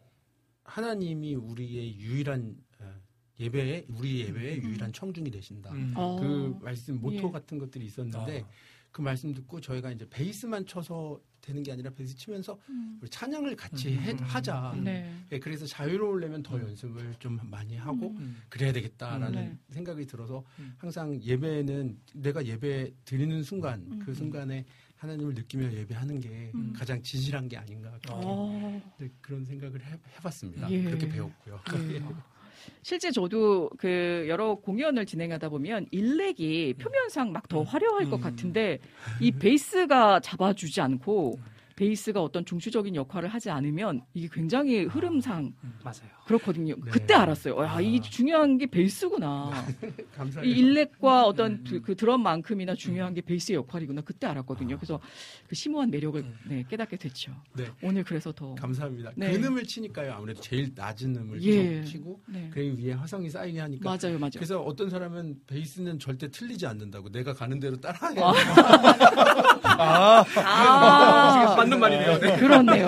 하나님이 0.63 1.35
우리의 1.35 1.99
유일한 1.99 2.55
어, 2.79 2.93
예배에 3.39 3.85
우리 3.89 4.21
예배의 4.21 4.63
유일한 4.63 4.93
청중이 4.93 5.29
되신다. 5.29 5.71
음. 5.71 5.93
어. 5.95 6.19
그 6.19 6.57
말씀 6.61 6.99
모토 6.99 7.27
예. 7.27 7.31
같은 7.31 7.59
것들이 7.59 7.85
있었는데 7.85 8.41
아. 8.41 8.49
그 8.91 9.01
말씀 9.01 9.33
듣고 9.33 9.61
저희가 9.61 9.91
이제 9.91 10.07
베이스만 10.09 10.65
쳐서 10.65 11.19
되는 11.41 11.63
게 11.63 11.71
아니라 11.71 11.89
베이스 11.91 12.15
치면서 12.15 12.59
음. 12.69 12.97
우리 13.01 13.09
찬양을 13.09 13.55
같이 13.55 13.93
음. 13.93 13.99
해, 13.99 14.15
하자. 14.19 14.75
네. 14.83 15.13
예, 15.31 15.39
그래서 15.39 15.65
자유로우려면 15.65 16.43
더 16.43 16.59
연습을 16.59 17.15
좀 17.19 17.39
많이 17.43 17.77
하고 17.77 18.09
음. 18.17 18.41
그래야 18.49 18.73
되겠다라는 18.73 19.31
네. 19.31 19.57
생각이 19.69 20.05
들어서 20.05 20.43
음. 20.59 20.73
항상 20.77 21.21
예배는 21.21 21.99
내가 22.15 22.45
예배 22.45 22.91
드리는 23.05 23.43
순간 23.43 23.79
음. 23.89 23.99
그 23.99 24.13
순간에 24.13 24.65
하나님을 24.97 25.35
느끼며 25.35 25.71
예배하는 25.71 26.19
게 26.19 26.51
음. 26.55 26.73
가장 26.75 27.01
진실한 27.01 27.47
게 27.47 27.55
아닌가 27.55 27.97
어. 28.09 28.81
네, 28.97 29.09
그런 29.21 29.45
생각을 29.45 29.81
해, 29.85 29.97
해봤습니다. 30.17 30.69
예. 30.71 30.83
그렇게 30.83 31.07
배웠고요. 31.07 31.61
예. 31.91 32.01
실제 32.83 33.11
저도 33.11 33.69
그 33.77 34.25
여러 34.27 34.55
공연을 34.55 35.05
진행하다 35.05 35.49
보면 35.49 35.87
일렉이 35.91 36.75
표면상 36.75 37.31
막 37.31 37.47
더 37.47 37.63
화려할 37.63 38.09
것 38.09 38.17
음. 38.17 38.21
같은데 38.21 38.77
이 39.21 39.31
베이스가 39.31 40.19
잡아주지 40.19 40.81
않고 40.81 41.39
베이스가 41.77 42.21
어떤 42.21 42.43
중추적인 42.43 42.95
역할을 42.95 43.29
하지 43.29 43.51
않으면 43.51 44.01
이게 44.13 44.27
굉장히 44.33 44.83
흐름상 44.85 45.53
맞아요. 45.83 46.09
그렇거든요. 46.25 46.75
네. 46.75 46.91
그때 46.91 47.13
알았어요. 47.13 47.55
야, 47.63 47.75
아. 47.75 47.79
이 47.79 48.01
중요한 48.01 48.57
게 48.57 48.65
베이스구나. 48.65 49.51
이 50.43 50.49
일렉과 50.49 51.25
어떤 51.25 51.51
음. 51.53 51.63
그, 51.69 51.81
그 51.81 51.95
드럼만큼이나 51.95 52.73
중요한 52.73 53.13
게 53.13 53.21
베이스의 53.21 53.57
역할이구나. 53.57 54.01
그때 54.01 54.25
알았거든요. 54.27 54.75
그래서 54.77 54.99
그 55.47 55.55
심오한 55.55 55.91
매력을 55.91 56.25
네, 56.49 56.65
깨닫게 56.67 56.97
됐죠. 56.97 57.31
네. 57.55 57.67
오늘 57.83 58.03
그래서 58.03 58.31
더 58.31 58.55
감사합니다. 58.55 59.11
네. 59.15 59.31
근음을 59.31 59.63
치니까요. 59.63 60.13
아무래도 60.13 60.41
제일 60.41 60.71
낮은 60.75 61.15
음을 61.15 61.43
예. 61.43 61.83
치고 61.83 62.21
네. 62.25 62.49
그 62.51 62.59
위에 62.59 62.93
화성이 62.93 63.29
쌓이게 63.29 63.59
하니까 63.59 63.87
맞아요, 63.87 64.17
맞아요. 64.17 64.31
그래서 64.33 64.59
어떤 64.61 64.89
사람은 64.89 65.41
베이스는 65.45 65.99
절대 65.99 66.29
틀리지 66.31 66.65
않는다고 66.65 67.09
내가 67.09 67.33
가는 67.33 67.59
대로 67.59 67.77
따라해야 67.79 68.33
아. 69.77 70.25
아, 70.37 70.41
아, 70.41 71.55
맞는 71.69 71.79
말이네요. 71.79 72.19
네. 72.19 72.37
그렇네요. 72.37 72.87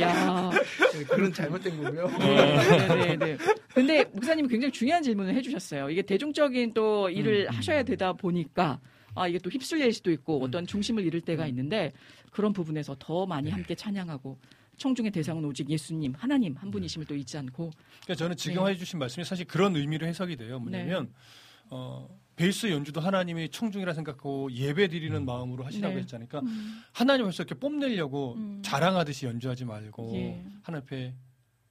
야. 0.00 0.50
네, 0.92 1.04
그런 1.04 1.32
잘못된 1.32 1.82
거고요. 1.82 2.08
네 2.18 3.16
네 3.16 3.16
네. 3.16 3.38
근데 3.74 4.04
목사님이 4.12 4.48
굉장히 4.48 4.72
중요한 4.72 5.02
질문을 5.02 5.34
해주셨어요. 5.36 5.90
이게 5.90 6.02
대중적인 6.02 6.74
또 6.74 7.08
일을 7.08 7.46
음, 7.50 7.56
하셔야 7.56 7.82
되다 7.82 8.12
보니까 8.12 8.80
아 9.14 9.26
이게 9.28 9.38
또 9.38 9.50
휩쓸릴 9.50 9.92
수도 9.92 10.10
있고 10.12 10.42
어떤 10.42 10.66
중심을 10.66 11.04
잃을 11.04 11.20
때가 11.22 11.46
있는데 11.48 11.92
그런 12.30 12.52
부분에서 12.52 12.96
더 12.98 13.26
많이 13.26 13.50
함께 13.50 13.74
찬양하고 13.74 14.38
청중의 14.76 15.10
대상은 15.10 15.44
오직 15.44 15.68
예수님 15.68 16.14
하나님 16.16 16.56
한 16.56 16.70
분이심을 16.70 17.06
또 17.06 17.14
잊지 17.14 17.36
않고 17.38 17.70
그러니까 18.04 18.14
저는 18.14 18.36
지금 18.36 18.64
네. 18.64 18.72
해주신 18.72 18.98
말씀이 18.98 19.24
사실 19.24 19.46
그런 19.46 19.76
의미로 19.76 20.06
해석이 20.06 20.36
돼요. 20.36 20.58
뭐냐면 20.58 21.12
어, 21.70 22.08
베이스 22.40 22.70
연주도 22.70 23.02
하나님이 23.02 23.50
청중이라 23.50 23.92
생각하고 23.92 24.50
예배 24.50 24.88
드리는 24.88 25.26
마음으로 25.26 25.62
하시라고 25.62 25.94
네. 25.94 26.00
했잖아요. 26.00 26.26
그러니까 26.26 26.50
음. 26.50 26.82
하나님을 26.92 27.34
이렇게 27.34 27.54
뽐내려고 27.54 28.32
음. 28.38 28.62
자랑하듯이 28.64 29.26
연주하지 29.26 29.66
말고 29.66 30.12
예. 30.14 30.42
하나님 30.62 30.86
앞에 30.86 31.12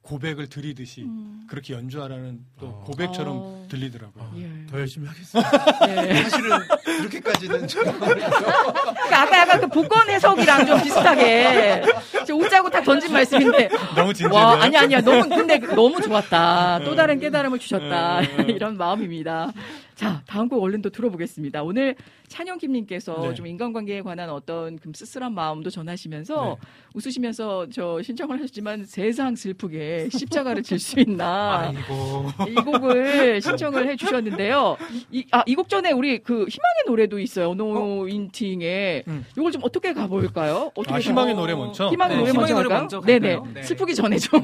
고백을 0.02 0.48
드리듯이 0.48 1.02
음. 1.02 1.44
그렇게 1.48 1.74
연주하라는 1.74 2.40
또 2.58 2.68
어. 2.68 2.84
고백처럼 2.86 3.36
어. 3.36 3.66
들리더라고요. 3.68 4.32
예. 4.36 4.66
더 4.66 4.78
열심히 4.78 5.08
하겠습니다. 5.08 5.86
네. 5.86 6.22
사실은 6.22 6.50
그렇게까지는 6.84 7.66
좀 7.66 7.84
그러니까 7.98 9.22
아까 9.22 9.38
약간 9.38 9.60
그 9.60 9.66
복권 9.66 10.08
해석이랑 10.08 10.66
좀 10.66 10.82
비슷하게 10.82 11.82
저 12.26 12.34
웃자고 12.34 12.70
딱 12.70 12.82
던진 12.82 13.12
말씀인데 13.12 13.68
너무 13.96 14.14
진지해요. 14.14 14.32
와 14.32 14.62
아니 14.62 14.76
아니야 14.76 15.00
너무 15.00 15.28
근데 15.28 15.58
너무 15.58 16.00
좋았다 16.00 16.80
또 16.84 16.94
다른 16.94 17.18
깨달음을 17.18 17.58
주셨다 17.58 18.20
음. 18.20 18.50
이런 18.50 18.76
마음입니다. 18.76 19.52
자 20.00 20.22
다음 20.26 20.48
곡 20.48 20.62
얼른 20.62 20.80
또 20.80 20.88
들어보겠습니다. 20.88 21.62
오늘 21.62 21.94
찬영김님께서 22.28 23.20
네. 23.20 23.34
좀 23.34 23.46
인간관계에 23.46 24.00
관한 24.00 24.30
어떤 24.30 24.78
그 24.78 24.90
쓸쓸한 24.94 25.34
마음도 25.34 25.68
전하시면서 25.68 26.58
네. 26.58 26.68
웃으시면서 26.94 27.66
저 27.70 28.00
신청을 28.00 28.36
하셨지만 28.38 28.84
세상 28.86 29.36
슬프게 29.36 30.08
십자가를 30.10 30.62
질 30.62 30.78
수 30.78 30.98
있나 31.00 31.74
아이고. 31.76 32.30
이 32.48 32.54
곡을 32.54 33.42
신청을 33.42 33.86
해 33.90 33.96
주셨는데요. 33.96 34.78
이, 35.12 35.26
아, 35.32 35.42
이 35.46 35.54
곡 35.54 35.68
전에 35.68 35.90
우리 35.92 36.20
그 36.20 36.46
희망의 36.48 36.84
노래도 36.86 37.18
있어요. 37.18 37.52
노인팅에. 37.52 39.02
음. 39.06 39.26
이걸 39.36 39.52
좀 39.52 39.60
어떻게 39.62 39.92
가볼까요? 39.92 40.70
어떻게 40.74 40.94
아, 40.94 40.96
가- 40.96 41.00
희망의 41.00 41.34
노래 41.34 41.54
먼저? 41.54 41.90
희망의 41.90 42.16
네, 42.16 42.20
노래 42.22 42.32
먼저 42.32 42.56
할까요? 42.56 42.78
먼저 42.78 43.00
네네. 43.02 43.38
네. 43.52 43.62
슬프기 43.62 43.94
전에 43.94 44.16
좀 44.16 44.40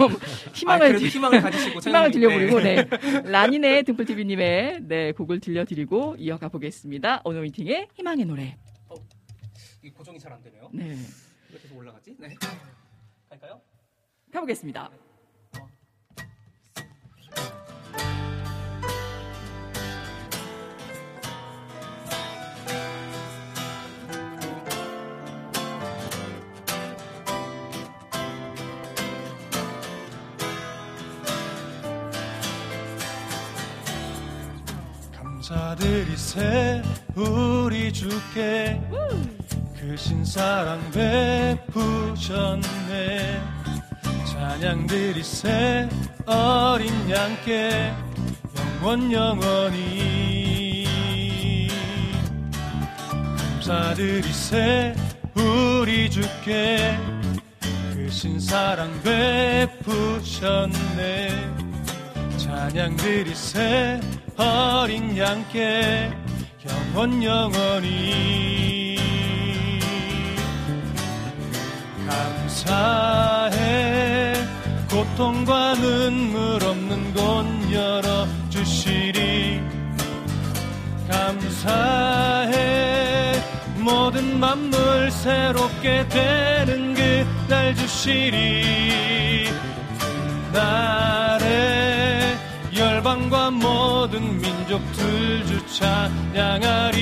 희망을 0.53 0.97
아, 0.97 0.99
희망을 0.99 1.41
가지시고 1.41 1.81
희망을 1.89 2.11
들려버리고 2.11 2.61
네. 2.61 2.85
네. 2.85 3.23
라니네 3.25 3.83
등불TV님의 3.85 4.81
네 4.83 5.13
곡을 5.13 5.41
들려드리고 5.47 6.17
이어가 6.19 6.49
보겠습니다. 6.49 7.21
어노인팅의 7.25 7.89
희망의 7.95 8.25
노래. 8.27 8.59
이 9.83 9.91
고정이 9.91 10.19
잘 10.19 10.33
안 10.33 10.43
되네요. 10.43 10.69
네. 10.73 10.97
왜 11.53 11.59
계속 11.61 11.77
올라가지? 11.77 12.17
네. 12.19 12.35
갈까요? 13.29 13.61
가보겠습니다. 14.33 14.91
감사드리세 35.47 36.83
우리 37.15 37.93
주께 37.93 38.81
그 39.79 39.97
신사랑 39.97 40.91
베푸셨네. 41.71 42.65
찬양드리세 44.25 45.89
어린 46.27 46.93
양께 47.09 47.93
영원 48.59 49.13
영원히. 49.13 50.89
감사드리세 53.53 54.97
우리 55.37 56.11
주께 56.11 56.99
그 57.95 58.11
신사랑 58.11 58.91
베푸셨네. 59.71 60.73
찬양드리세 62.37 64.01
어린 64.37 65.17
양께 65.17 66.13
영원 66.69 67.23
영원히. 67.23 68.99
감사해. 72.07 74.35
고통과 74.91 75.73
눈물 75.75 76.63
없는 76.63 77.15
곳 77.15 77.47
열어 77.73 78.27
주시리. 78.51 79.63
감사해. 81.11 82.53
모든 83.79 84.39
만물 84.39 85.11
새롭게 85.11 86.07
되는 86.09 86.93
그날 86.95 87.75
주시리. 87.75 89.51
날에 90.53 91.86
열방과 93.07 93.53
모든 93.53 94.41
민족들 94.41 95.47
주 95.47 95.65
찬양하리. 95.79 96.97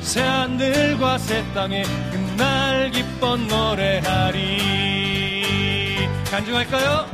새 0.00 0.20
하늘과 0.20 1.18
새 1.18 1.44
땅에 1.52 1.82
그날 2.12 2.92
기뻐 2.92 3.36
노래하리. 3.36 4.62
간증할까요? 6.30 7.10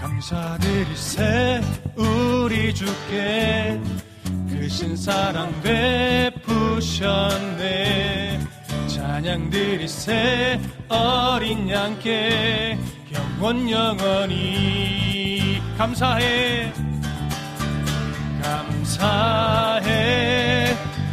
감사드리세 0.00 1.60
우리 2.00 2.74
주께 2.74 3.78
크신 4.48 4.96
사랑 4.96 5.52
베푸셨네. 6.40 7.20
찬양드리세 8.88 10.58
어린 10.88 11.68
양께 11.68 12.78
영원 13.14 13.70
영원히 13.70 15.60
감사해. 15.76 16.72
감사해. 18.42 19.90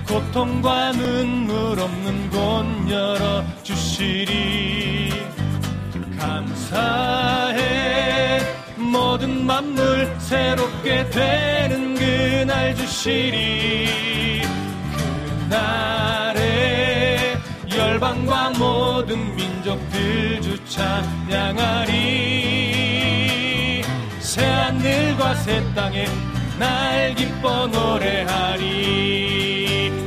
고통과 0.07 0.93
눈물 0.93 1.79
없는 1.79 2.29
곳 2.29 2.65
열어 2.89 3.43
주시리. 3.63 5.11
감사해 6.17 7.57
모든 8.77 9.45
만물 9.45 10.15
새롭게 10.19 11.09
되는 11.09 11.95
그날 11.95 12.75
주시리. 12.75 14.41
그날에 15.49 17.37
열방과 17.75 18.51
모든 18.51 19.35
민족들 19.35 20.41
주 20.41 20.63
찬양하리. 20.65 21.97
새하늘과 24.19 25.35
새 25.35 25.63
땅에 25.73 26.05
날 26.59 27.15
기뻐 27.15 27.67
노래하리. 27.67 28.87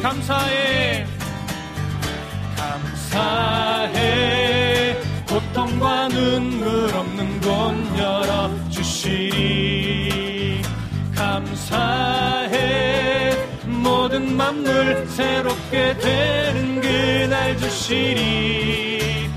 감사해. 0.02 1.06
감사해. 2.56 4.10
고통과 5.26 6.08
눈물 6.08 6.94
없는 6.94 7.40
곳 7.40 7.98
열어 7.98 8.50
주시리 9.10 10.62
감사해. 11.16 12.50
모든 13.66 14.36
만물 14.36 15.06
새롭게 15.08 15.96
되는 15.98 16.80
그날 16.80 17.56
주시리. 17.56 19.28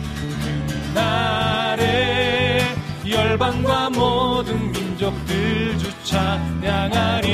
그날에 0.94 2.62
열방과 3.10 3.90
모든 3.90 4.72
민족들 4.72 5.76
주 5.80 5.92
찬양하리. 6.04 7.32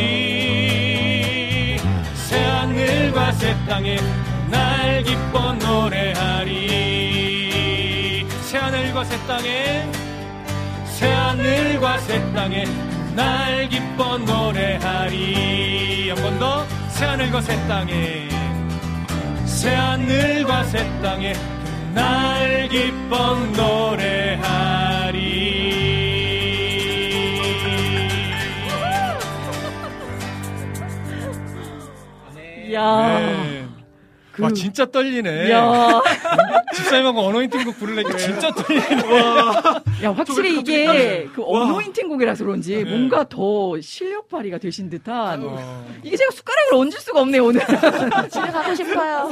새하늘과 2.13 3.33
새 3.33 3.53
땅에 3.67 3.97
날 4.49 5.03
기뻐 5.03 5.53
노래하리. 5.55 6.69
새하늘과 8.43 9.03
새 9.03 9.17
땅에 9.27 9.98
새하늘과 10.99 11.97
새 11.99 12.19
땅에 12.33 12.65
날 13.15 13.69
기뻐 13.69 14.17
노래하리 14.17 16.09
한 16.09 16.21
번 16.21 16.37
더 16.39 16.65
새하늘과 16.89 17.41
새 17.41 17.55
땅에 17.67 18.27
새하늘과 19.45 20.63
새 20.65 21.01
땅에 21.01 21.33
날 21.93 22.67
기뻐 22.67 23.35
노래하리 23.55 25.19
야. 32.73 33.19
네. 33.19 33.65
그- 34.31 34.43
와 34.43 34.49
진짜 34.51 34.85
떨리네. 34.85 35.51
야. 35.51 36.01
집사님하고 36.75 37.19
언어인팅곡 37.21 37.77
부르려니까 37.77 38.17
진짜 38.17 38.51
떨리네. 38.51 38.85
야, 40.03 40.11
확실히 40.13 40.55
저 40.55 40.61
이게 40.61 41.27
그 41.33 41.41
와. 41.41 41.63
어노인팅 41.63 42.07
곡이라서 42.07 42.45
그런지 42.45 42.83
네. 42.83 42.83
뭔가 42.83 43.27
더 43.27 43.79
실력 43.81 44.29
발휘가 44.29 44.57
되신 44.57 44.89
듯한 44.89 45.43
어. 45.43 45.85
이게 46.03 46.15
제가 46.15 46.31
숟가락을 46.31 46.73
얹을 46.75 46.91
수가 46.99 47.21
없네요, 47.21 47.45
오늘. 47.45 47.61
집에 48.29 48.47
가고 48.47 48.75
싶어요. 48.75 49.29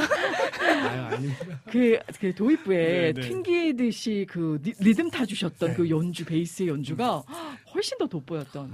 아유. 0.60 1.30
그, 1.70 1.98
그 2.20 2.34
도입부에 2.34 2.76
네, 2.76 3.12
네. 3.12 3.20
튕기듯이 3.20 4.26
그 4.28 4.58
리, 4.62 4.74
리듬 4.78 5.10
타주셨던 5.10 5.70
네. 5.70 5.74
그 5.76 5.90
연주, 5.90 6.24
베이스의 6.24 6.68
연주가 6.68 7.22
훨씬 7.74 7.98
더 7.98 8.06
돋보였던. 8.06 8.72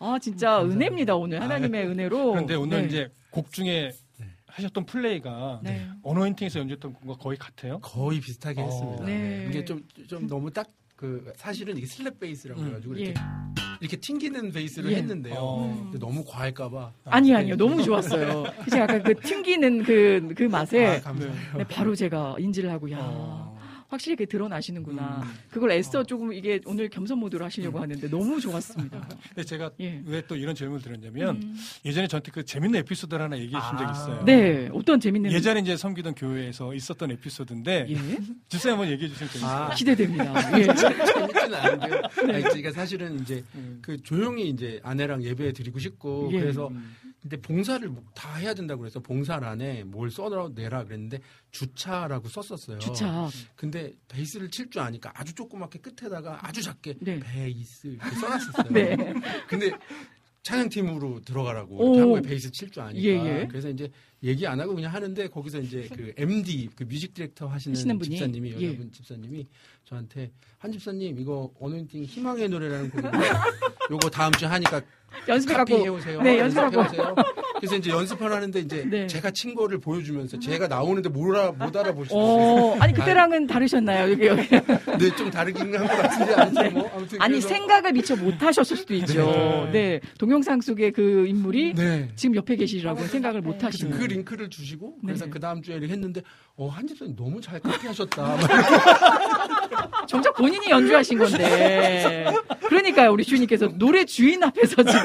아, 0.00 0.18
진짜 0.20 0.62
은혜입니다, 0.62 1.14
오늘. 1.16 1.40
하나님의 1.40 1.86
은혜로. 1.86 2.32
그런데 2.32 2.54
오늘 2.54 2.82
네. 2.82 2.86
이제 2.88 3.08
곡 3.30 3.52
중에 3.52 3.92
하셨던 4.54 4.86
플레이가 4.86 5.60
네. 5.64 5.88
언어인팅에서 6.02 6.60
연주했던 6.60 6.94
것과 6.94 7.14
거의 7.16 7.36
같아요. 7.36 7.80
거의 7.80 8.20
비슷하게 8.20 8.60
어. 8.60 8.64
했습니다. 8.64 9.04
네. 9.04 9.46
이게 9.50 9.64
좀, 9.64 9.82
좀 10.06 10.28
너무 10.28 10.50
딱, 10.50 10.68
그, 10.94 11.32
사실은 11.36 11.76
이게 11.76 11.86
슬랩 11.86 12.20
베이스라고 12.20 12.60
음. 12.60 12.68
해가지고 12.68 12.96
예. 12.98 13.02
이렇게, 13.02 13.20
이렇게 13.80 13.96
튕기는 13.96 14.52
베이스를 14.52 14.92
예. 14.92 14.96
했는데요. 14.96 15.34
어. 15.36 15.80
근데 15.82 15.98
너무 15.98 16.24
과할까봐. 16.24 16.92
아니, 17.06 17.34
아니요. 17.34 17.56
너무 17.56 17.82
좋았어요. 17.82 18.44
그래서 18.60 18.78
약간 18.78 19.02
그 19.02 19.14
튕기는 19.14 19.82
그, 19.82 20.32
그 20.36 20.44
맛에. 20.44 21.00
아. 21.04 21.12
네, 21.56 21.64
바로 21.68 21.96
제가 21.96 22.36
인지를 22.38 22.70
하고, 22.70 22.90
야 22.92 22.98
어. 23.00 23.53
확실히 23.88 24.16
그게 24.16 24.26
드러나시는구나. 24.26 25.22
음. 25.24 25.34
그걸 25.50 25.72
애써 25.72 26.02
조금 26.04 26.32
이게 26.32 26.60
오늘 26.66 26.88
겸손 26.88 27.18
모드로 27.18 27.44
하시려고 27.44 27.80
하는데 27.80 28.08
너무 28.08 28.40
좋았습니다. 28.40 29.08
근데 29.34 29.44
제가 29.44 29.70
예. 29.80 30.02
왜또 30.06 30.36
이런 30.36 30.54
질문을 30.54 30.82
드렸냐면 30.82 31.36
음. 31.36 31.56
예전에 31.84 32.06
저한테 32.06 32.30
그 32.32 32.44
재밌는 32.44 32.80
에피소드를 32.80 33.22
하나 33.22 33.38
얘기해 33.38 33.60
주신 33.60 33.78
적이 33.78 33.88
아. 33.88 33.92
있어요. 33.92 34.24
네, 34.24 34.68
어떤 34.72 35.00
재밌는. 35.00 35.32
예전에 35.32 35.60
이제 35.60 35.76
섬기던 35.76 36.14
교회에서 36.14 36.74
있었던 36.74 37.10
에피소드인데 37.12 37.86
예. 37.90 37.94
집사님 38.48 38.78
한번 38.78 38.88
얘기해 38.90 39.08
주시면 39.10 39.30
재밌어요. 39.32 39.50
아. 39.50 39.74
기대됩니다. 39.74 40.34
예. 40.58 40.64
재밌지는 40.64 41.54
않은데요. 41.54 42.00
네. 42.26 42.32
아니, 42.34 42.42
그러니까 42.42 42.72
사실은 42.72 43.20
이제 43.20 43.44
음. 43.54 43.78
그 43.82 44.02
조용히 44.02 44.48
이제 44.48 44.80
아내랑 44.82 45.22
예배 45.22 45.52
드리고 45.52 45.78
싶고 45.78 46.30
예. 46.32 46.40
그래서 46.40 46.68
음. 46.68 46.94
근데 47.24 47.40
봉사를 47.40 47.88
뭐다 47.88 48.34
해야 48.34 48.52
된다고 48.52 48.80
그래서 48.80 49.00
봉사란에 49.00 49.84
뭘 49.84 50.10
써내라 50.10 50.84
그랬는데 50.84 51.20
주차라고 51.52 52.28
썼었어요. 52.28 52.78
주차. 52.80 53.30
근데 53.56 53.94
베이스를 54.08 54.50
칠 54.50 54.68
줄 54.68 54.82
아니까 54.82 55.10
아주 55.14 55.34
조그맣게 55.34 55.78
끝에다가 55.78 56.46
아주 56.46 56.60
작게 56.62 56.96
네. 57.00 57.20
베이스 57.20 57.86
이렇게 57.86 58.10
써놨었어요. 58.20 58.70
네. 58.72 58.96
근데 59.48 59.72
찬양팀으로 60.42 61.22
들어가라고 61.22 61.76
오. 61.78 61.84
이렇게 61.86 62.00
한 62.00 62.10
거예요. 62.10 62.22
베이스 62.22 62.50
칠 62.50 62.70
줄 62.70 62.82
아니까. 62.82 63.02
예, 63.02 63.40
예. 63.40 63.46
그래서 63.48 63.70
이제 63.70 63.90
얘기 64.22 64.46
안 64.46 64.60
하고 64.60 64.74
그냥 64.74 64.92
하는데 64.92 65.26
거기서 65.28 65.60
이제 65.60 65.88
그 65.94 66.12
MD 66.18 66.68
그 66.76 66.84
music 66.84 67.14
director 67.14 67.46
하시는, 67.46 67.74
하시는? 67.74 67.98
집사님이 68.00 68.54
예. 68.58 68.66
여자분 68.68 68.92
집사님이 68.92 69.46
저한테 69.84 70.30
한 70.58 70.70
집사님 70.72 71.18
이거 71.18 71.50
Anointing 71.58 72.04
희망의 72.04 72.50
노래라는 72.50 72.90
곡인데 72.90 73.16
요거 73.90 74.10
다음 74.10 74.32
주에 74.32 74.48
하니까 74.48 74.82
연습해 75.28 75.54
카피 75.54 75.72
갖고. 75.72 75.84
해오세요. 75.86 76.22
네, 76.22 76.38
연습하고. 76.38 76.76
연습해오세요. 76.80 77.14
그래서 77.58 77.76
이제 77.76 77.90
연습을 77.90 78.32
하는데 78.32 78.58
이제 78.60 78.84
네. 78.88 79.06
제가 79.06 79.30
친 79.30 79.54
거를 79.54 79.78
보여주면서 79.78 80.38
제가 80.38 80.68
나오는데 80.68 81.08
못, 81.08 81.34
알아, 81.34 81.52
못 81.52 81.74
알아보시더라고요. 81.76 82.12
어, 82.12 82.76
아니 82.80 82.92
그때랑은 82.92 83.46
다르셨나요? 83.46 84.12
여기 84.12 84.26
여기. 84.26 84.42
네, 84.98 85.16
좀 85.16 85.30
다르긴 85.30 85.74
한 85.76 85.86
것 85.86 85.96
같은데 86.02 86.34
아무튼 86.34 86.62
네. 86.62 86.68
뭐 86.70 86.90
아무튼 86.94 87.22
아니 87.22 87.32
그래서- 87.34 87.48
생각을 87.48 87.92
미처 87.92 88.16
못 88.16 88.42
하셨을 88.42 88.76
수도 88.76 88.94
있죠. 88.94 89.24
네. 89.24 89.70
네. 89.72 90.00
동영상 90.18 90.60
속의 90.60 90.92
그 90.92 91.26
인물이 91.26 91.74
네. 91.74 92.08
지금 92.16 92.36
옆에 92.36 92.56
계시라고 92.56 93.02
생각을 93.04 93.40
못 93.40 93.52
그래서 93.58 93.66
하시는. 93.68 93.98
그 93.98 94.04
링크를 94.04 94.50
주시고 94.50 94.98
그래서 95.02 95.24
네. 95.24 95.30
그 95.30 95.40
다음 95.40 95.62
주에 95.62 95.76
이렇게 95.76 95.92
했는데 95.92 96.20
어, 96.56 96.68
한 96.68 96.86
집사님 96.86 97.16
너무 97.16 97.40
잘 97.40 97.60
카피하셨다. 97.60 98.36
정작 100.06 100.34
본인이 100.34 100.68
연주하신 100.70 101.18
건데. 101.18 102.26
그러니까요, 102.68 103.10
우리 103.12 103.24
주인님께서 103.24 103.68
노래 103.76 104.04
주인 104.04 104.42
앞에서 104.42 104.82
지금. 104.82 105.03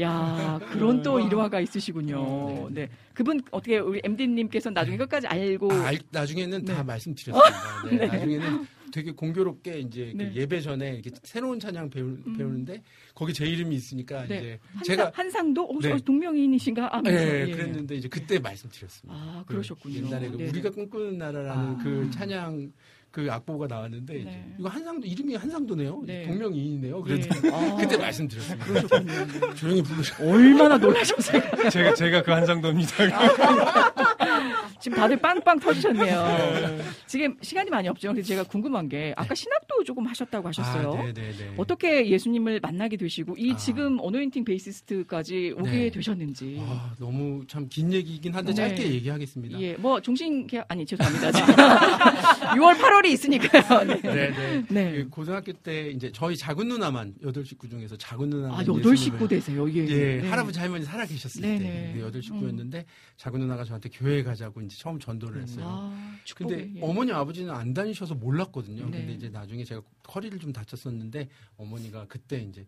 야, 0.00 0.60
그런 0.70 1.02
또 1.02 1.18
일화가 1.18 1.60
있으시군요. 1.60 2.68
네. 2.70 2.88
그분 3.14 3.40
어떻게 3.50 3.78
우리 3.78 4.00
MD님께서 4.04 4.70
나중에 4.70 4.96
끝까지 4.96 5.26
알고 5.26 5.72
아, 5.72 5.86
알- 5.88 5.98
나중에는 6.10 6.64
네. 6.64 6.72
다 6.74 6.84
말씀드렸습니다. 6.84 7.84
네, 7.90 7.96
네. 7.96 8.06
나중에는 8.06 8.66
되게 8.92 9.10
공교롭게 9.10 9.80
이제 9.80 10.12
그 10.16 10.22
네. 10.22 10.32
예배 10.34 10.60
전에 10.60 10.92
이렇게 10.94 11.10
새로운 11.24 11.58
찬양 11.58 11.90
배우, 11.90 12.06
음. 12.06 12.34
배우는데 12.38 12.80
거기 13.14 13.34
제 13.34 13.44
이름이 13.44 13.74
있으니까 13.74 14.24
네. 14.26 14.38
이제 14.38 14.58
한상, 14.68 14.82
제가 14.84 15.10
한상도 15.14 15.64
어, 15.64 15.78
네. 15.82 15.92
어, 15.92 15.98
동명이인이신가 15.98 16.88
하면서 16.92 17.24
네, 17.24 17.48
예. 17.48 17.50
그랬는데 17.50 17.96
이제 17.96 18.08
그때 18.08 18.38
말씀드렸습니다. 18.38 19.20
아, 19.20 19.42
그 19.46 19.54
그러셨군요. 19.54 20.06
옛날에 20.06 20.30
그 20.30 20.36
네. 20.36 20.48
우리가 20.48 20.70
꿈꾸는 20.70 21.18
나라라는 21.18 21.64
아. 21.74 21.80
그 21.82 22.08
찬양 22.12 22.72
그 23.10 23.26
악보가 23.30 23.66
나왔는데 23.66 24.12
네. 24.14 24.20
이제 24.20 24.44
이거 24.58 24.68
한상도 24.68 25.06
이름이 25.06 25.34
한상도네요. 25.34 26.02
네. 26.06 26.26
동명이인이네요. 26.26 26.98
예. 26.98 27.02
그래서 27.02 27.28
아. 27.56 27.76
그때 27.80 27.96
말씀드렸습니다. 27.96 29.54
조용히 29.54 29.82
부르셔. 29.82 30.24
얼마나 30.24 30.76
놀라셨어요. 30.76 31.42
제가 31.70 31.94
제가 31.94 32.22
그 32.22 32.30
한상도입니다. 32.30 32.94
지금 34.80 34.96
다들 34.96 35.16
빵빵 35.16 35.58
터지셨네요. 35.58 36.78
지금 37.06 37.36
시간이 37.42 37.68
많이 37.70 37.88
없죠. 37.88 38.12
그래서 38.12 38.28
제가 38.28 38.44
궁금한 38.44 38.88
게 38.88 39.12
아까 39.16 39.34
신학도 39.34 39.82
조금 39.84 40.06
하셨다고 40.06 40.46
하셨어요. 40.48 40.92
아. 40.92 41.54
어떻게 41.56 42.08
예수님을 42.08 42.60
만나게 42.60 42.96
되시고 42.96 43.34
이 43.38 43.56
지금 43.56 43.98
어노인팅 44.00 44.44
베이시스트까지 44.44 45.54
오게 45.58 45.70
네. 45.70 45.90
되셨는지. 45.90 46.58
아, 46.60 46.92
너무 46.98 47.44
참 47.48 47.68
긴 47.68 47.92
얘기이긴 47.92 48.34
한데 48.34 48.52
네. 48.54 48.68
짧게 48.68 48.92
얘기하겠습니다. 48.92 49.60
예, 49.60 49.74
뭐 49.74 50.00
종신 50.00 50.46
계약 50.46 50.64
아니 50.68 50.86
죄송합니다. 50.86 51.30
6월 51.32 52.78
8월 52.78 52.97
이 53.04 53.12
있으니까요. 53.12 53.84
네. 53.84 54.00
네 54.00 54.30
네. 54.30 54.64
네. 54.68 54.92
그 54.92 55.08
고등학교 55.08 55.52
때 55.52 55.90
이제 55.90 56.10
저희 56.12 56.36
작은 56.36 56.68
누나만 56.68 57.14
여덟 57.22 57.44
식구 57.44 57.68
중에서 57.68 57.96
작은 57.96 58.30
누나만 58.30 58.60
아, 58.60 58.66
여덟 58.66 58.96
식구 58.96 59.28
되세요. 59.28 59.70
예. 59.72 59.86
예, 59.86 60.20
네. 60.20 60.28
할아버지 60.28 60.58
할머니 60.58 60.84
살아 60.84 61.04
계셨을 61.06 61.42
네네. 61.42 61.58
때 61.58 61.92
네, 61.94 62.00
여덟 62.00 62.22
식구였는데 62.22 62.84
작은 63.16 63.40
누나가 63.40 63.64
저한테 63.64 63.88
교회 63.90 64.22
가자고 64.22 64.60
이제 64.62 64.76
처음 64.76 64.98
전도를 64.98 65.42
했어요. 65.42 65.64
아, 65.66 66.18
근데 66.34 66.70
예. 66.76 66.80
어머니 66.80 67.12
아버지는 67.12 67.52
안 67.52 67.74
다니셔서 67.74 68.14
몰랐거든요. 68.14 68.86
네. 68.86 68.98
근데 68.98 69.12
이제 69.14 69.28
나중에 69.28 69.64
제가 69.64 69.82
허리를 70.14 70.38
좀 70.38 70.52
다쳤었는데 70.52 71.28
어머니가 71.56 72.06
그때 72.08 72.40
이제 72.40 72.66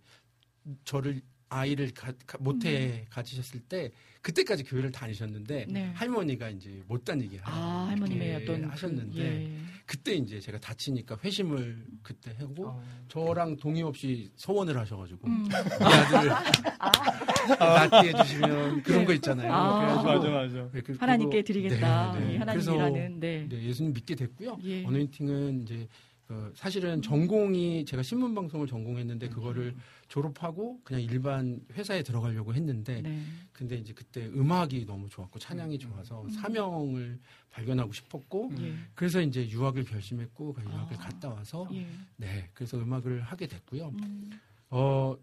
저를 0.85 1.23
아이를 1.51 1.90
가, 1.93 2.12
가- 2.27 2.39
모태에 2.40 3.05
가지셨을 3.10 3.60
때 3.60 3.90
그때까지 4.22 4.62
교회를 4.64 4.93
다니셨는데 4.93 5.66
음. 5.68 5.72
네. 5.72 5.90
할머니가 5.94 6.48
이제 6.51 6.82
못 6.86 7.05
다니게 7.05 7.40
아, 7.43 7.86
할머님의 7.90 8.36
어떤 8.36 8.62
그, 8.62 8.68
하셨는데 8.68 9.20
예. 9.20 9.51
그때 9.86 10.14
이제 10.14 10.39
제가 10.39 10.59
다치니까 10.59 11.18
회심을 11.24 11.85
그때 12.02 12.32
하고 12.39 12.68
어. 12.68 12.82
저랑 13.09 13.56
동의 13.56 13.82
없이 13.82 14.31
소원을 14.36 14.78
하셔가지고 14.78 15.27
음. 15.27 15.47
이 15.51 15.55
아들을 15.85 16.31
낫게 17.59 18.09
해주시면 18.10 18.82
그런 18.82 19.01
네. 19.01 19.05
거 19.06 19.12
있잖아요. 19.14 19.52
아. 19.52 20.02
맞아, 20.02 20.28
맞아. 20.28 20.68
네, 20.72 20.81
그- 20.82 20.97
하나님께 21.01 21.43
드리겠다. 21.43 22.12
네, 22.12 22.20
네. 22.27 22.35
이 22.35 22.36
하나님 22.36 22.60
그래서 22.60 22.74
일하는, 22.77 23.18
네. 23.20 23.47
네, 23.48 23.62
예수님 23.64 23.93
믿게 23.94 24.14
됐고요. 24.14 24.59
예. 24.64 24.85
어노인팅은 24.85 25.62
이제 25.62 25.89
그 26.31 26.52
사실은 26.55 27.02
전공이 27.02 27.85
제가 27.86 28.05
신문 28.05 28.36
방송을 28.36 28.69
전공했는데 28.69 29.27
음. 29.27 29.31
그거를 29.32 29.74
졸업하고 30.07 30.81
그냥 30.85 31.02
일반 31.02 31.61
회사에 31.73 32.05
들어가려고 32.05 32.55
했는데 32.55 33.02
네. 33.02 33.24
근데 33.52 33.74
이제 33.74 33.93
그때 33.93 34.27
음악이 34.27 34.86
너무 34.86 35.09
좋았고 35.09 35.40
찬양이 35.40 35.77
좋아서 35.77 36.24
사명을 36.28 37.19
발견하고 37.51 37.93
싶었고 37.93 38.51
음. 38.51 38.57
예. 38.61 38.90
그래서 38.94 39.20
이제 39.20 39.48
유학을 39.51 39.82
결심했고 39.82 40.52
그 40.52 40.62
유학을 40.62 40.97
갔다 40.98 41.31
와서 41.31 41.69
예. 41.73 41.85
네 42.16 42.48
그래서 42.55 42.78
음악을 42.78 43.23
하게 43.23 43.48
됐고요. 43.48 43.89
음. 43.89 44.31
어 44.70 45.16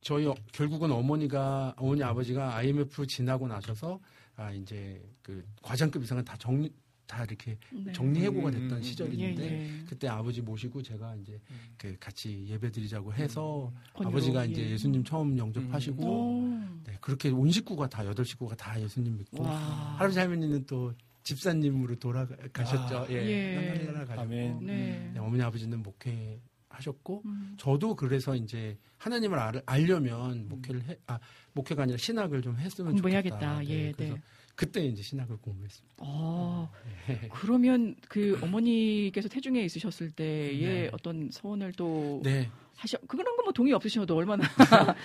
저희 0.00 0.26
어- 0.26 0.34
결국은 0.50 0.90
어머니가 0.90 1.72
어머니 1.76 2.02
아버지가 2.02 2.56
IMF 2.56 3.06
지나고 3.06 3.46
나셔서 3.46 4.00
아 4.34 4.50
이제 4.50 5.00
그 5.22 5.46
과장급 5.62 6.02
이상은 6.02 6.24
다 6.24 6.36
정리 6.36 6.72
다 7.06 7.24
이렇게 7.24 7.58
네. 7.70 7.92
정리해고가 7.92 8.48
음, 8.48 8.52
됐던 8.52 8.78
음, 8.78 8.82
시절인데 8.82 9.42
예, 9.44 9.80
예. 9.80 9.84
그때 9.86 10.08
아버지 10.08 10.40
모시고 10.40 10.82
제가 10.82 11.14
이제 11.16 11.38
그 11.76 11.96
같이 11.98 12.46
예배드리자고 12.48 13.12
해서 13.12 13.72
권유로, 13.92 14.10
아버지가 14.10 14.46
예. 14.46 14.50
이제 14.50 14.70
예수님 14.70 15.04
처음 15.04 15.36
영접하시고 15.36 16.04
오. 16.04 16.48
네, 16.84 16.96
그렇게 17.00 17.30
온 17.30 17.50
식구가 17.50 17.88
다 17.88 18.04
여덟 18.06 18.24
식구가 18.24 18.56
다 18.56 18.80
예수님 18.80 19.16
믿고 19.18 19.42
와. 19.42 19.96
할아버지 19.96 20.18
할머니는 20.18 20.64
또 20.66 20.92
집사님으로 21.24 21.96
돌아가셨죠. 21.96 22.98
아, 22.98 23.06
예. 23.10 23.14
예. 23.14 23.68
하늘나라 23.68 23.98
가셨고 24.00 24.22
아멘. 24.22 24.66
네. 24.66 25.10
네, 25.14 25.18
어머니 25.18 25.42
아버지는 25.42 25.82
목회 25.82 26.40
하셨고 26.68 27.22
음. 27.24 27.54
저도 27.58 27.94
그래서 27.94 28.34
이제 28.34 28.76
하나님을 28.98 29.38
알, 29.38 29.62
알려면 29.66 30.48
목회를 30.48 30.82
해, 30.84 30.96
아 31.06 31.18
목회가 31.52 31.84
아니라 31.84 31.96
신학을 31.98 32.42
좀 32.42 32.56
했으면 32.56 32.92
공부해야겠다. 32.92 33.38
좋겠다. 33.38 33.66
예, 33.66 33.92
그래서 33.92 34.14
네. 34.14 34.20
그때 34.56 34.84
이제 34.84 35.02
신학을 35.02 35.38
공부했습니다. 35.38 35.96
아, 35.98 36.68
네. 37.08 37.28
그러면 37.32 37.96
그 38.08 38.38
어머니께서 38.40 39.28
태중에 39.28 39.60
있으셨을 39.62 40.12
때의 40.12 40.60
네. 40.60 40.90
어떤 40.92 41.30
소원을 41.32 41.72
또 41.72 42.20
네. 42.22 42.48
하셔 42.76 42.98
그런 43.08 43.36
거뭐 43.36 43.52
동의 43.52 43.72
없으셔도 43.72 44.16
얼마나 44.16 44.44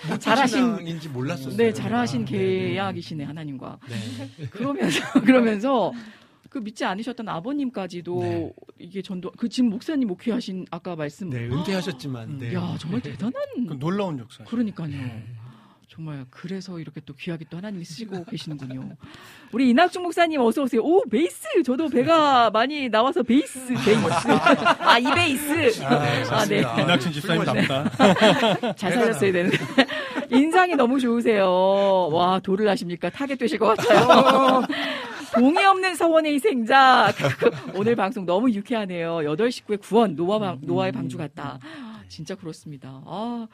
뭐 0.08 0.18
잘하신 0.18 0.58
신앙인지 0.58 1.08
몰랐었어요. 1.08 1.56
네 1.56 1.72
잘하신. 1.72 2.24
네, 2.26 2.32
네. 2.32 2.68
계약이시네 2.70 3.24
하나님과 3.24 3.78
네. 3.88 4.46
그러면서 4.50 5.00
그러면서 5.22 5.92
그 6.48 6.58
믿지 6.58 6.84
않으셨던 6.84 7.28
아버님까지도 7.28 8.20
네. 8.20 8.52
이게 8.78 9.02
전도 9.02 9.30
그 9.32 9.48
지금 9.48 9.70
목사님 9.70 10.08
목회하신 10.08 10.66
아까 10.70 10.96
말씀 10.96 11.30
네, 11.30 11.48
은퇴하셨지만 11.48 12.38
네. 12.38 12.54
야 12.54 12.76
정말 12.78 13.00
대단한 13.00 13.34
그 13.68 13.78
놀라운 13.78 14.18
역사. 14.18 14.44
그러니까요. 14.44 14.90
네. 15.90 15.94
정말 15.94 16.24
그래서 16.30 16.78
이렇게 16.78 17.00
또 17.04 17.14
귀하게 17.14 17.44
또 17.50 17.56
하나님이 17.56 17.84
쓰시고 17.84 18.24
계시는군요. 18.30 18.96
우리 19.52 19.70
이낙중 19.70 20.02
목사님 20.02 20.40
어서 20.40 20.62
오세요. 20.62 20.80
오 20.82 21.02
베이스 21.10 21.62
저도 21.64 21.88
배가 21.88 22.50
많이 22.50 22.88
나와서 22.88 23.22
베이스 23.22 23.66
베이스 23.66 24.00
아 24.78 24.98
이 24.98 25.04
베이스 25.14 25.84
아, 25.84 26.44
네. 26.46 26.60
이낙춘 26.60 27.12
집사님 27.12 27.44
답다. 27.44 28.72
잘 28.74 28.92
살렸어야 28.92 29.32
되는데 29.32 29.56
인상이 30.30 30.74
너무 30.76 31.00
좋으세요. 31.00 32.08
와 32.12 32.38
도를 32.40 32.68
하십니까 32.68 33.10
타겟 33.10 33.36
되실 33.36 33.58
것 33.58 33.76
같아요. 33.76 34.62
동의 35.34 35.64
없는 35.64 35.94
서원의 35.94 36.34
희생자 36.34 37.12
오늘 37.74 37.94
방송 37.96 38.26
너무 38.26 38.50
유쾌하네요. 38.50 39.24
여덟 39.24 39.50
식구의 39.52 39.78
구원 39.78 40.16
노아 40.16 40.38
방, 40.40 40.58
노아의 40.62 40.92
방주 40.92 41.16
같다. 41.18 41.58
진짜 42.08 42.34
그렇습니다. 42.34 43.00
아, 43.06 43.46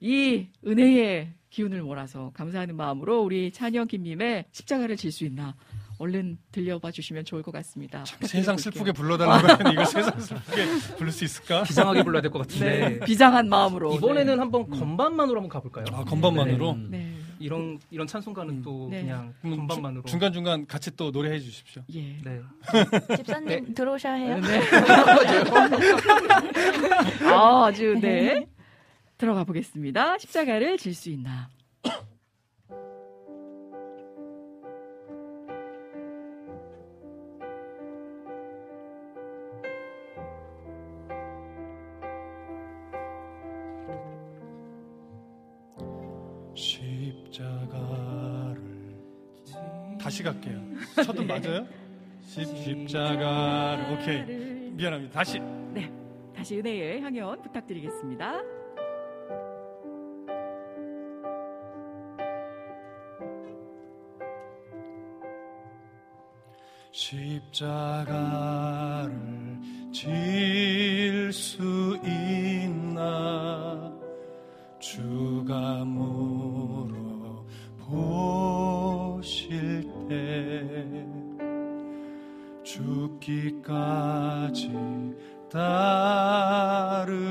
이 0.00 0.46
은혜의 0.64 1.32
기운을 1.56 1.80
몰아서 1.82 2.30
감사하는 2.34 2.76
마음으로 2.76 3.22
우리 3.22 3.50
찬영 3.50 3.86
김님의 3.86 4.44
십자가를 4.52 4.96
질 4.98 5.10
수 5.10 5.24
있나 5.24 5.54
얼른 5.98 6.36
들려봐 6.52 6.90
주시면 6.90 7.24
좋을 7.24 7.42
것 7.42 7.50
같습니다. 7.52 8.04
세상 8.20 8.58
슬프게 8.58 8.92
불러달라고 8.92 9.48
하는데 9.48 9.70
이거 9.72 9.82
세상 9.86 10.20
슬프게 10.20 10.66
부를 10.98 11.10
수 11.10 11.24
있을까? 11.24 11.62
비장하게 11.62 12.02
불러야 12.02 12.20
될 12.20 12.30
것 12.30 12.40
같은데. 12.40 12.98
네, 12.98 13.00
비장한 13.06 13.48
마음으로 13.48 13.94
이번에는 13.94 14.38
한번 14.38 14.68
건반만으로 14.68 15.40
한번 15.40 15.48
가볼까요? 15.48 15.86
아, 15.92 16.04
건반만으로? 16.04 16.74
네. 16.90 16.98
네. 16.98 17.12
이런 17.38 17.78
이런 17.90 18.06
찬송가는 18.06 18.60
또 18.60 18.88
네. 18.90 19.00
그냥 19.00 19.32
그럼 19.40 19.56
건반만으로. 19.66 20.02
중간 20.04 20.34
중간 20.34 20.66
같이 20.66 20.94
또 20.94 21.10
노래해 21.10 21.40
주십시오. 21.40 21.82
예. 21.94 22.18
네. 22.22 22.42
집사님 23.16 23.72
들어오셔야 23.72 24.12
해요. 24.14 24.38
네. 24.42 24.60
아, 27.32 27.64
아주 27.66 27.98
네. 28.02 28.46
들어가 29.18 29.44
보겠습니다. 29.44 30.18
십자가를 30.18 30.76
질 30.78 30.94
수 30.94 31.10
있나. 31.10 31.48
십자가를 46.54 47.76
다시 50.00 50.22
갈게요. 50.22 50.62
첫음 51.04 51.26
맞아요? 51.26 51.66
십, 52.22 52.44
십자가를 52.44 53.92
오케이 53.92 54.22
미안합니다. 54.72 55.12
다시 55.14 55.38
네. 55.72 55.90
다시 56.34 56.58
은혜의 56.58 57.00
향연 57.02 57.42
부탁드리겠습니다. 57.42 58.42
십자가를 66.96 69.12
질 69.92 71.30
수 71.30 71.98
있나? 72.02 73.92
주가 74.78 75.84
물어 75.84 77.44
보실 79.20 79.86
때? 80.08 80.74
죽기까지 82.64 84.72
따르오리 85.52 87.26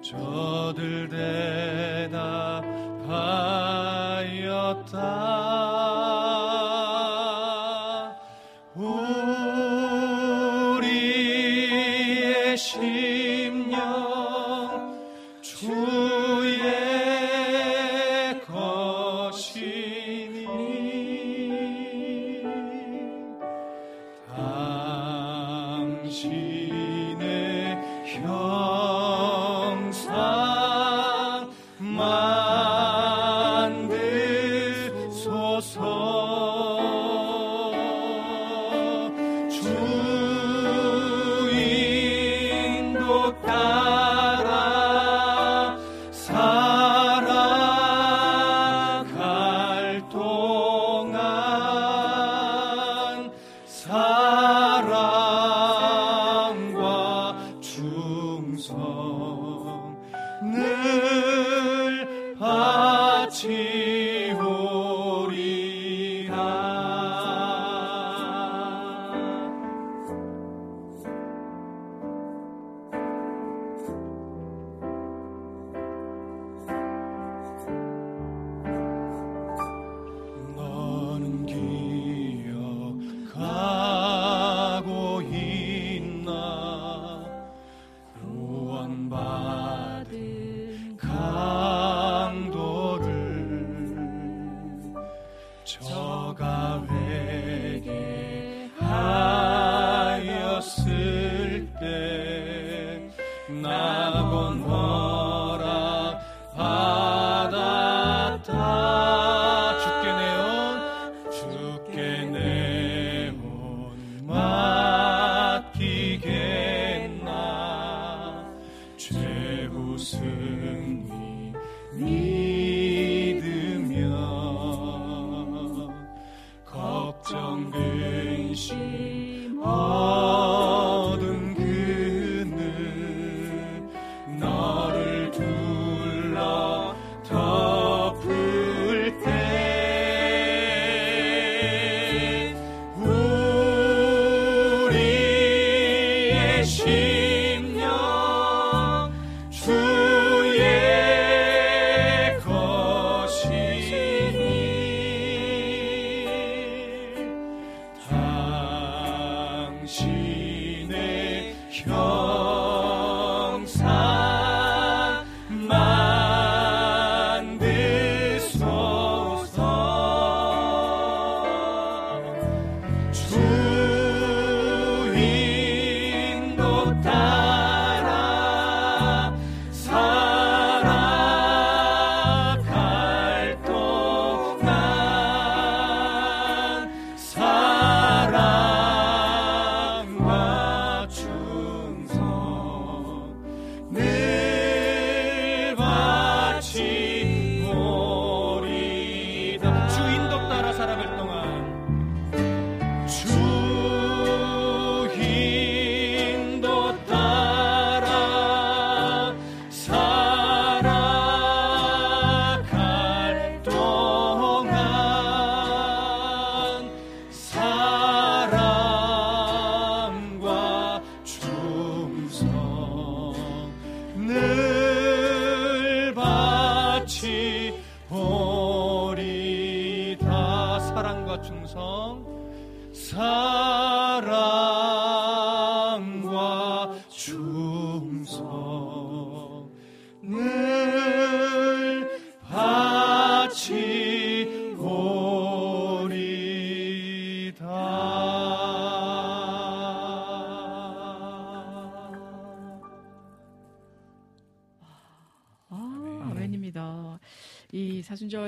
저들 0.00 1.10
대 1.10 1.89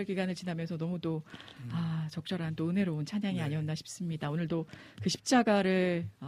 이 0.03 0.05
사순절 0.05 0.05
기간을 0.05 0.35
지나면서 0.35 0.77
너무도 0.77 1.23
음. 1.61 1.69
아, 1.73 2.09
적절한 2.11 2.57
또 2.57 2.69
은혜로운 2.69 3.07
찬양이 3.07 3.41
아니었나 3.41 3.74
싶습니다. 3.77 4.31
오늘도 4.31 4.66
그 5.01 5.09
십자가를 5.09 6.09
아, 6.20 6.22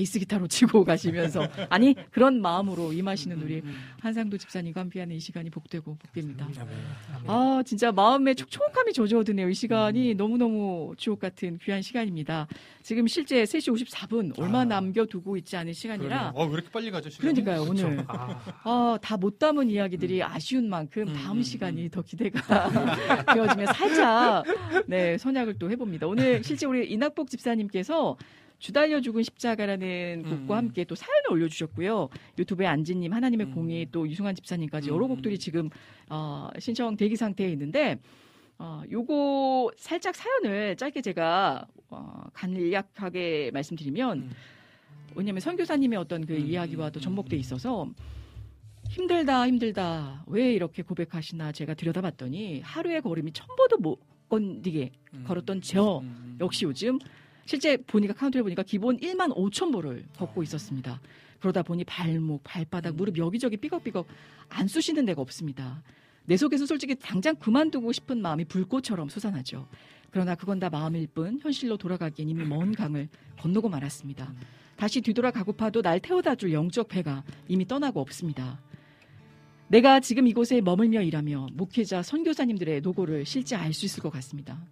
베이스 0.00 0.18
기타로 0.18 0.46
치고 0.46 0.84
가시면서 0.84 1.46
아니 1.68 1.94
그런 2.10 2.40
마음으로 2.40 2.92
임하시는 2.94 3.42
우리 3.42 3.62
한상도 4.00 4.38
집사님과 4.38 4.80
함께하는 4.80 5.14
이 5.16 5.20
시간이 5.20 5.50
복되고 5.50 5.94
복됩니다. 5.96 6.48
아 7.26 7.62
진짜 7.66 7.92
마음에 7.92 8.32
촉촉함이 8.32 8.94
젖어드네요. 8.94 9.50
이 9.50 9.54
시간이 9.54 10.14
너무너무 10.14 10.94
주옥 10.96 11.20
같은 11.20 11.58
귀한 11.62 11.82
시간입니다. 11.82 12.46
지금 12.82 13.06
실제 13.06 13.44
3시 13.44 13.74
54분 13.74 14.38
얼마 14.38 14.64
남겨두고 14.64 15.36
있지 15.36 15.56
않은 15.58 15.74
시간이라 15.74 16.32
어, 16.34 16.46
왜 16.46 16.54
이렇게 16.54 16.70
빨리 16.70 16.90
가죠? 16.90 17.10
시간이? 17.10 17.34
그러니까요? 17.34 17.68
오늘. 17.68 18.02
아. 18.08 18.40
아, 18.64 18.98
다못 19.02 19.38
담은 19.38 19.68
이야기들이 19.68 20.22
아쉬운 20.22 20.70
만큼 20.70 21.12
다음 21.12 21.42
시간이 21.42 21.90
더 21.90 22.00
기대가 22.00 22.40
되어지면 23.34 23.66
살짝, 23.74 24.44
네, 24.86 25.18
선약을 25.18 25.58
또 25.58 25.70
해봅니다. 25.70 26.06
오늘 26.06 26.42
실제 26.42 26.64
우리 26.64 26.90
이낙복 26.90 27.28
집사님께서 27.28 28.16
주달려 28.60 29.00
죽은 29.00 29.22
십자가라는 29.22 30.22
곡과 30.22 30.56
함께 30.58 30.84
또 30.84 30.94
사연을 30.94 31.32
올려주셨고요. 31.32 32.10
유튜브에 32.38 32.66
안지님, 32.66 33.12
하나님의 33.12 33.50
공이 33.50 33.88
또 33.90 34.08
유승환 34.08 34.34
집사님까지 34.36 34.90
여러 34.90 35.06
곡들이 35.06 35.38
지금, 35.38 35.70
어, 36.08 36.50
신청 36.58 36.96
대기 36.96 37.16
상태에 37.16 37.50
있는데, 37.52 37.98
어, 38.58 38.82
요거 38.90 39.72
살짝 39.76 40.14
사연을 40.14 40.76
짧게 40.76 41.00
제가, 41.00 41.66
어, 41.88 42.22
간략하게 42.34 43.50
말씀드리면, 43.52 44.30
왜냐면 45.16 45.40
선교사님의 45.40 45.98
어떤 45.98 46.24
그 46.24 46.36
이야기와 46.36 46.90
또 46.90 47.00
접목돼 47.00 47.36
있어서 47.36 47.88
힘들다 48.90 49.46
힘들다 49.48 50.24
왜 50.26 50.52
이렇게 50.52 50.82
고백하시나 50.82 51.50
제가 51.50 51.74
들여다봤더니 51.74 52.60
하루의 52.60 53.02
걸음이 53.02 53.32
천보도 53.32 53.78
못 53.78 53.98
건디게 54.28 54.92
걸었던 55.24 55.60
저 55.62 56.02
역시 56.38 56.64
요즘 56.64 56.98
실제 57.50 57.76
보니까 57.78 58.14
카운트해 58.14 58.44
보니까 58.44 58.62
기본 58.62 58.96
1만 58.98 59.34
5천 59.34 59.72
보를 59.72 60.04
걷고 60.16 60.44
있었습니다. 60.44 61.00
그러다 61.40 61.64
보니 61.64 61.82
발목, 61.82 62.44
발바닥, 62.44 62.94
무릎 62.94 63.18
여기저기 63.18 63.56
삐걱삐걱 63.56 64.06
안 64.50 64.68
쑤시는 64.68 65.04
데가 65.04 65.20
없습니다. 65.20 65.82
내 66.26 66.36
속에서 66.36 66.64
솔직히 66.64 66.94
당장 66.94 67.34
그만두고 67.34 67.90
싶은 67.90 68.22
마음이 68.22 68.44
불꽃처럼 68.44 69.08
솟아나죠. 69.08 69.66
그러나 70.12 70.36
그건 70.36 70.60
다 70.60 70.70
마음일 70.70 71.08
뿐 71.08 71.40
현실로 71.42 71.76
돌아가기엔 71.76 72.28
이미 72.28 72.44
먼 72.44 72.72
강을 72.72 73.08
건너고 73.40 73.68
말았습니다. 73.68 74.32
다시 74.76 75.00
뒤돌아가고파도 75.00 75.82
날 75.82 75.98
태워다 75.98 76.36
줄 76.36 76.52
영적 76.52 76.86
배가 76.86 77.24
이미 77.48 77.66
떠나고 77.66 78.00
없습니다. 78.00 78.60
내가 79.66 79.98
지금 79.98 80.28
이곳에 80.28 80.60
머물며 80.60 81.02
일하며 81.02 81.48
목회자 81.54 82.04
선교사님들의 82.04 82.82
노고를 82.82 83.26
실제 83.26 83.56
알 83.56 83.72
수 83.72 83.86
있을 83.86 84.04
것 84.04 84.10
같습니다. 84.10 84.64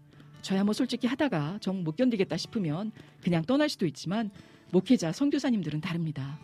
저야 0.42 0.64
뭐 0.64 0.72
솔직히 0.72 1.06
하다가 1.06 1.58
정 1.60 1.82
못 1.84 1.96
견디겠다 1.96 2.36
싶으면 2.36 2.92
그냥 3.22 3.44
떠날 3.44 3.68
수도 3.68 3.86
있지만 3.86 4.30
목회자 4.72 5.12
선교사님들은 5.12 5.80
다릅니다. 5.80 6.38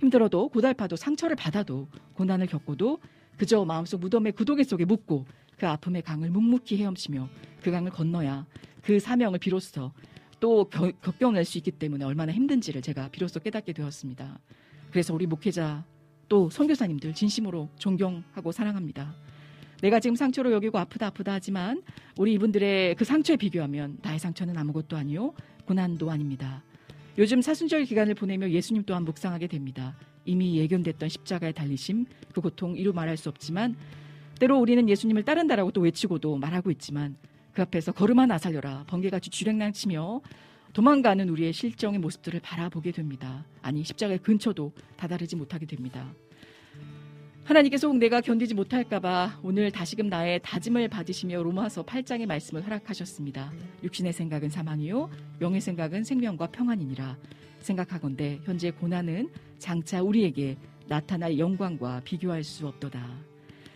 힘들어도 0.00 0.48
고달파도 0.48 0.96
상처를 0.96 1.36
받아도 1.36 1.88
고난을 2.14 2.46
겪고도 2.46 2.98
그저 3.36 3.64
마음속 3.64 4.00
무덤의 4.00 4.32
구도개 4.32 4.64
속에 4.64 4.84
묻고 4.84 5.26
그 5.56 5.66
아픔의 5.68 6.02
강을 6.02 6.30
묵묵히 6.30 6.76
헤엄치며 6.78 7.28
그 7.62 7.70
강을 7.70 7.90
건너야 7.90 8.46
그 8.82 8.98
사명을 8.98 9.38
비로소 9.38 9.92
또 10.40 10.64
겨- 10.70 10.92
겪어낼 11.02 11.44
수 11.44 11.58
있기 11.58 11.70
때문에 11.72 12.04
얼마나 12.04 12.32
힘든지를 12.32 12.80
제가 12.82 13.08
비로소 13.08 13.40
깨닫게 13.40 13.72
되었습니다. 13.74 14.38
그래서 14.90 15.14
우리 15.14 15.26
목회자 15.26 15.84
또 16.28 16.48
선교사님들 16.50 17.14
진심으로 17.14 17.68
존경하고 17.76 18.52
사랑합니다. 18.52 19.14
내가 19.82 19.98
지금 20.00 20.14
상처로 20.14 20.52
여기고 20.52 20.78
아프다 20.78 21.06
아프다 21.06 21.32
하지만 21.32 21.82
우리 22.18 22.34
이분들의 22.34 22.94
그 22.96 23.04
상처에 23.04 23.36
비교하면 23.36 23.98
나의 24.02 24.18
상처는 24.18 24.56
아무것도 24.56 24.96
아니요 24.96 25.32
고난도 25.66 26.10
아닙니다. 26.10 26.62
요즘 27.18 27.42
사순절 27.42 27.84
기간을 27.84 28.14
보내며 28.14 28.50
예수님 28.50 28.84
또한 28.84 29.04
묵상하게 29.04 29.46
됩니다. 29.46 29.96
이미 30.24 30.58
예견됐던 30.58 31.08
십자가의 31.08 31.52
달리심, 31.52 32.06
그 32.32 32.40
고통 32.40 32.76
이루 32.76 32.92
말할 32.92 33.16
수 33.16 33.28
없지만 33.28 33.76
때로 34.38 34.58
우리는 34.58 34.88
예수님을 34.88 35.24
따른다라고 35.24 35.70
또 35.70 35.80
외치고도 35.80 36.36
말하고 36.36 36.70
있지만 36.70 37.16
그 37.52 37.62
앞에서 37.62 37.92
걸음 37.92 38.18
하나 38.18 38.38
살려라 38.38 38.84
번개같이 38.86 39.30
주랭랑치며 39.30 40.20
도망가는 40.72 41.28
우리의 41.28 41.52
실정의 41.52 41.98
모습들을 41.98 42.40
바라보게 42.40 42.92
됩니다. 42.92 43.44
아니 43.60 43.82
십자가의 43.82 44.18
근처도 44.20 44.72
다다르지 44.96 45.36
못하게 45.36 45.66
됩니다. 45.66 46.12
하나님께서 47.50 47.88
혹 47.88 47.96
내가 47.96 48.20
견디지 48.20 48.54
못할까봐 48.54 49.40
오늘 49.42 49.72
다시금 49.72 50.08
나의 50.08 50.38
다짐을 50.40 50.86
받으시며 50.86 51.42
로마서 51.42 51.82
8장의 51.82 52.26
말씀을 52.26 52.64
허락하셨습니다. 52.64 53.52
육신의 53.82 54.12
생각은 54.12 54.50
사망이요 54.50 55.10
영의 55.40 55.60
생각은 55.60 56.04
생명과 56.04 56.46
평안이니라 56.52 57.16
생각하건대 57.58 58.38
현재 58.44 58.70
고난은 58.70 59.30
장차 59.58 60.00
우리에게 60.00 60.58
나타날 60.86 61.40
영광과 61.40 62.02
비교할 62.04 62.44
수 62.44 62.68
없도다. 62.68 63.04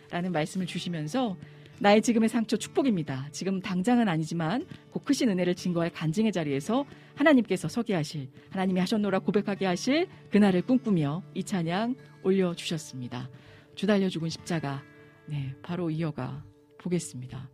라는 0.09 0.31
말씀을 0.31 0.65
주시면서 0.65 1.35
나의 1.79 2.01
지금의 2.01 2.29
상처 2.29 2.55
축복입니다. 2.55 3.27
지금 3.33 3.59
당장은 3.59 4.07
아니지만 4.07 4.65
곧 4.91 5.03
크신 5.03 5.27
은혜를 5.27 5.55
증거할 5.55 5.89
간증의 5.89 6.31
자리에서 6.31 6.85
하나님께서 7.15 7.67
서게 7.67 7.93
하실 7.93 8.29
하나님이 8.51 8.79
하셨노라 8.79 9.19
고백하게 9.19 9.65
하실 9.65 10.07
그날을 10.31 10.61
꿈꾸며 10.61 11.23
이 11.33 11.43
찬양 11.43 11.95
올려주셨습니다. 12.23 13.29
주달려 13.75 14.09
죽은 14.09 14.29
십자가 14.29 14.81
네 15.27 15.53
바로 15.61 15.89
이어가 15.89 16.43
보겠습니다. 16.77 17.49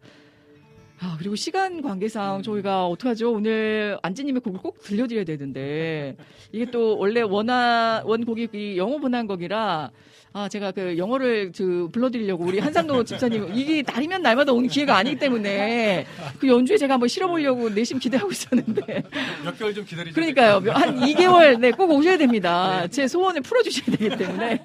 아, 1.04 1.16
그리고 1.18 1.36
시간 1.36 1.82
관계상 1.82 2.44
저희가 2.44 2.86
어떡하죠? 2.86 3.34
오늘 3.34 3.98
안지님의 4.04 4.42
곡을 4.42 4.60
꼭 4.60 4.80
들려드려야 4.82 5.26
되는데, 5.26 6.16
이게 6.52 6.70
또 6.70 6.96
원래 6.96 7.22
원화, 7.22 8.04
원곡이 8.06 8.50
이 8.54 8.78
영어 8.78 9.00
번안곡이라, 9.00 9.90
아, 10.34 10.48
제가 10.48 10.72
그 10.72 10.98
영어를 10.98 11.52
그 11.52 11.90
불러드리려고 11.92 12.46
우리 12.46 12.60
한상도 12.60 13.04
집사님, 13.06 13.54
이게 13.54 13.84
날이면 13.86 14.22
날마다 14.22 14.54
오는 14.54 14.70
기회가 14.70 14.96
아니기 14.96 15.18
때문에, 15.20 16.06
그 16.40 16.48
연주에 16.48 16.78
제가 16.78 16.94
한번 16.94 17.10
실어보려고 17.10 17.70
내심 17.70 18.00
기대하고 18.00 18.32
있었는데. 18.32 19.04
몇 19.44 19.58
개월 19.58 19.74
좀 19.74 19.84
기다리죠. 19.84 20.16
그러니까요. 20.16 20.62
한 20.72 21.00
2개월, 21.02 21.60
네, 21.60 21.72
꼭 21.72 21.92
오셔야 21.92 22.18
됩니다. 22.18 22.88
제 22.88 23.08
소원을 23.08 23.42
풀어주셔야 23.42 23.98
되기 23.98 24.16
때문에. 24.18 24.64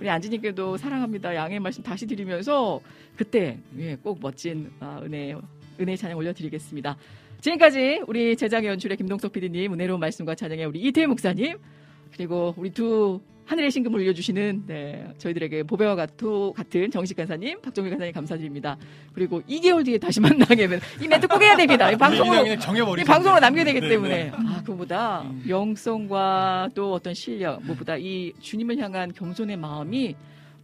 우리 0.00 0.08
안지님께도 0.08 0.78
사랑합니다. 0.78 1.34
양해 1.34 1.58
말씀 1.58 1.82
다시 1.82 2.06
드리면서, 2.06 2.80
그때, 3.14 3.58
예, 3.78 3.96
꼭 3.96 4.18
멋진 4.22 4.70
아, 4.80 4.98
은혜, 5.02 5.34
은혜 5.78 5.94
찬양 5.94 6.16
올려드리겠습니다. 6.16 6.96
지금까지 7.42 8.02
우리 8.06 8.34
제작의 8.36 8.70
연출의 8.70 8.96
김동석 8.96 9.32
PD님, 9.32 9.74
은혜로운 9.74 10.00
말씀과 10.00 10.36
찬양의 10.36 10.64
우리 10.64 10.80
이태희 10.80 11.06
목사님, 11.06 11.58
그리고 12.12 12.54
우리 12.56 12.70
두 12.70 13.20
하늘의 13.46 13.70
신금을 13.70 14.00
올려주시는 14.00 14.64
네, 14.66 15.06
저희들에게 15.18 15.64
보배와 15.64 15.94
같은, 15.94 16.52
같은 16.52 16.90
정식 16.90 17.16
간사님, 17.16 17.60
박정일 17.60 17.90
간사님 17.90 18.12
감사드립니다. 18.14 18.76
그리고 19.12 19.42
2개월 19.42 19.84
뒤에 19.84 19.98
다시 19.98 20.20
만나게 20.20 20.56
되면 20.56 20.80
이 21.00 21.08
멘트 21.08 21.26
꼭 21.28 21.42
해야 21.42 21.56
됩니다. 21.56 21.90
이 21.90 21.96
방송으로. 21.96 22.46
이 22.96 23.04
방송으로 23.04 23.40
남겨야 23.40 23.64
되기 23.64 23.80
네, 23.80 23.88
때문에 23.88 24.24
네. 24.24 24.32
아 24.34 24.62
그보다 24.64 25.24
영성과 25.48 26.70
또 26.74 26.94
어떤 26.94 27.14
실력, 27.14 27.62
무엇보다 27.64 27.96
이 27.96 28.32
주님을 28.40 28.78
향한 28.78 29.12
겸손의 29.12 29.56
마음이 29.56 30.14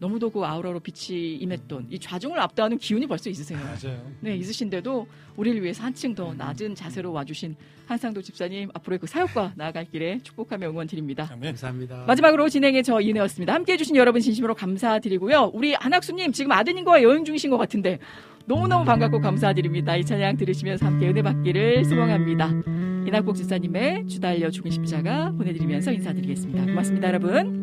너무도 0.00 0.30
그 0.30 0.44
아우라로 0.44 0.80
빛이 0.80 1.34
임했던 1.36 1.88
이 1.90 1.98
좌중을 1.98 2.38
압도하는 2.40 2.78
기운이 2.78 3.06
벌써 3.06 3.30
있으세요. 3.30 3.58
맞아요. 3.58 4.00
네, 4.20 4.36
있으신데도 4.36 5.06
우리를 5.36 5.62
위해서 5.62 5.82
한층 5.82 6.14
더 6.14 6.34
낮은 6.34 6.74
자세로 6.74 7.12
와주신 7.12 7.56
한상도 7.86 8.22
집사님 8.22 8.70
앞으로의 8.74 8.98
그 8.98 9.06
사역과 9.06 9.54
나아갈 9.56 9.86
길에 9.86 10.20
축복하며 10.22 10.68
응원 10.70 10.86
드립니다. 10.86 11.26
감사합니다. 11.26 12.04
마지막으로 12.06 12.48
진행의 12.48 12.82
저 12.82 13.00
이내였습니다. 13.00 13.54
함께 13.54 13.72
해주신 13.72 13.96
여러분 13.96 14.20
진심으로 14.20 14.54
감사드리고요. 14.54 15.50
우리 15.54 15.74
안학수님 15.74 16.32
지금 16.32 16.52
아드님과 16.52 17.02
여행 17.02 17.24
중이신 17.24 17.50
것 17.50 17.56
같은데 17.56 17.98
너무너무 18.44 18.84
반갑고 18.84 19.20
감사드립니다. 19.20 19.96
이 19.96 20.04
찬양 20.04 20.36
들으시면서 20.36 20.86
함께 20.86 21.08
은혜 21.08 21.22
받기를 21.22 21.84
소망합니다. 21.84 22.50
이낙복 23.06 23.36
집사님의 23.36 24.06
주달려 24.06 24.50
죽은 24.50 24.70
십자가 24.70 25.32
보내드리면서 25.32 25.92
인사드리겠습니다. 25.92 26.66
고맙습니다, 26.66 27.08
여러분. 27.08 27.57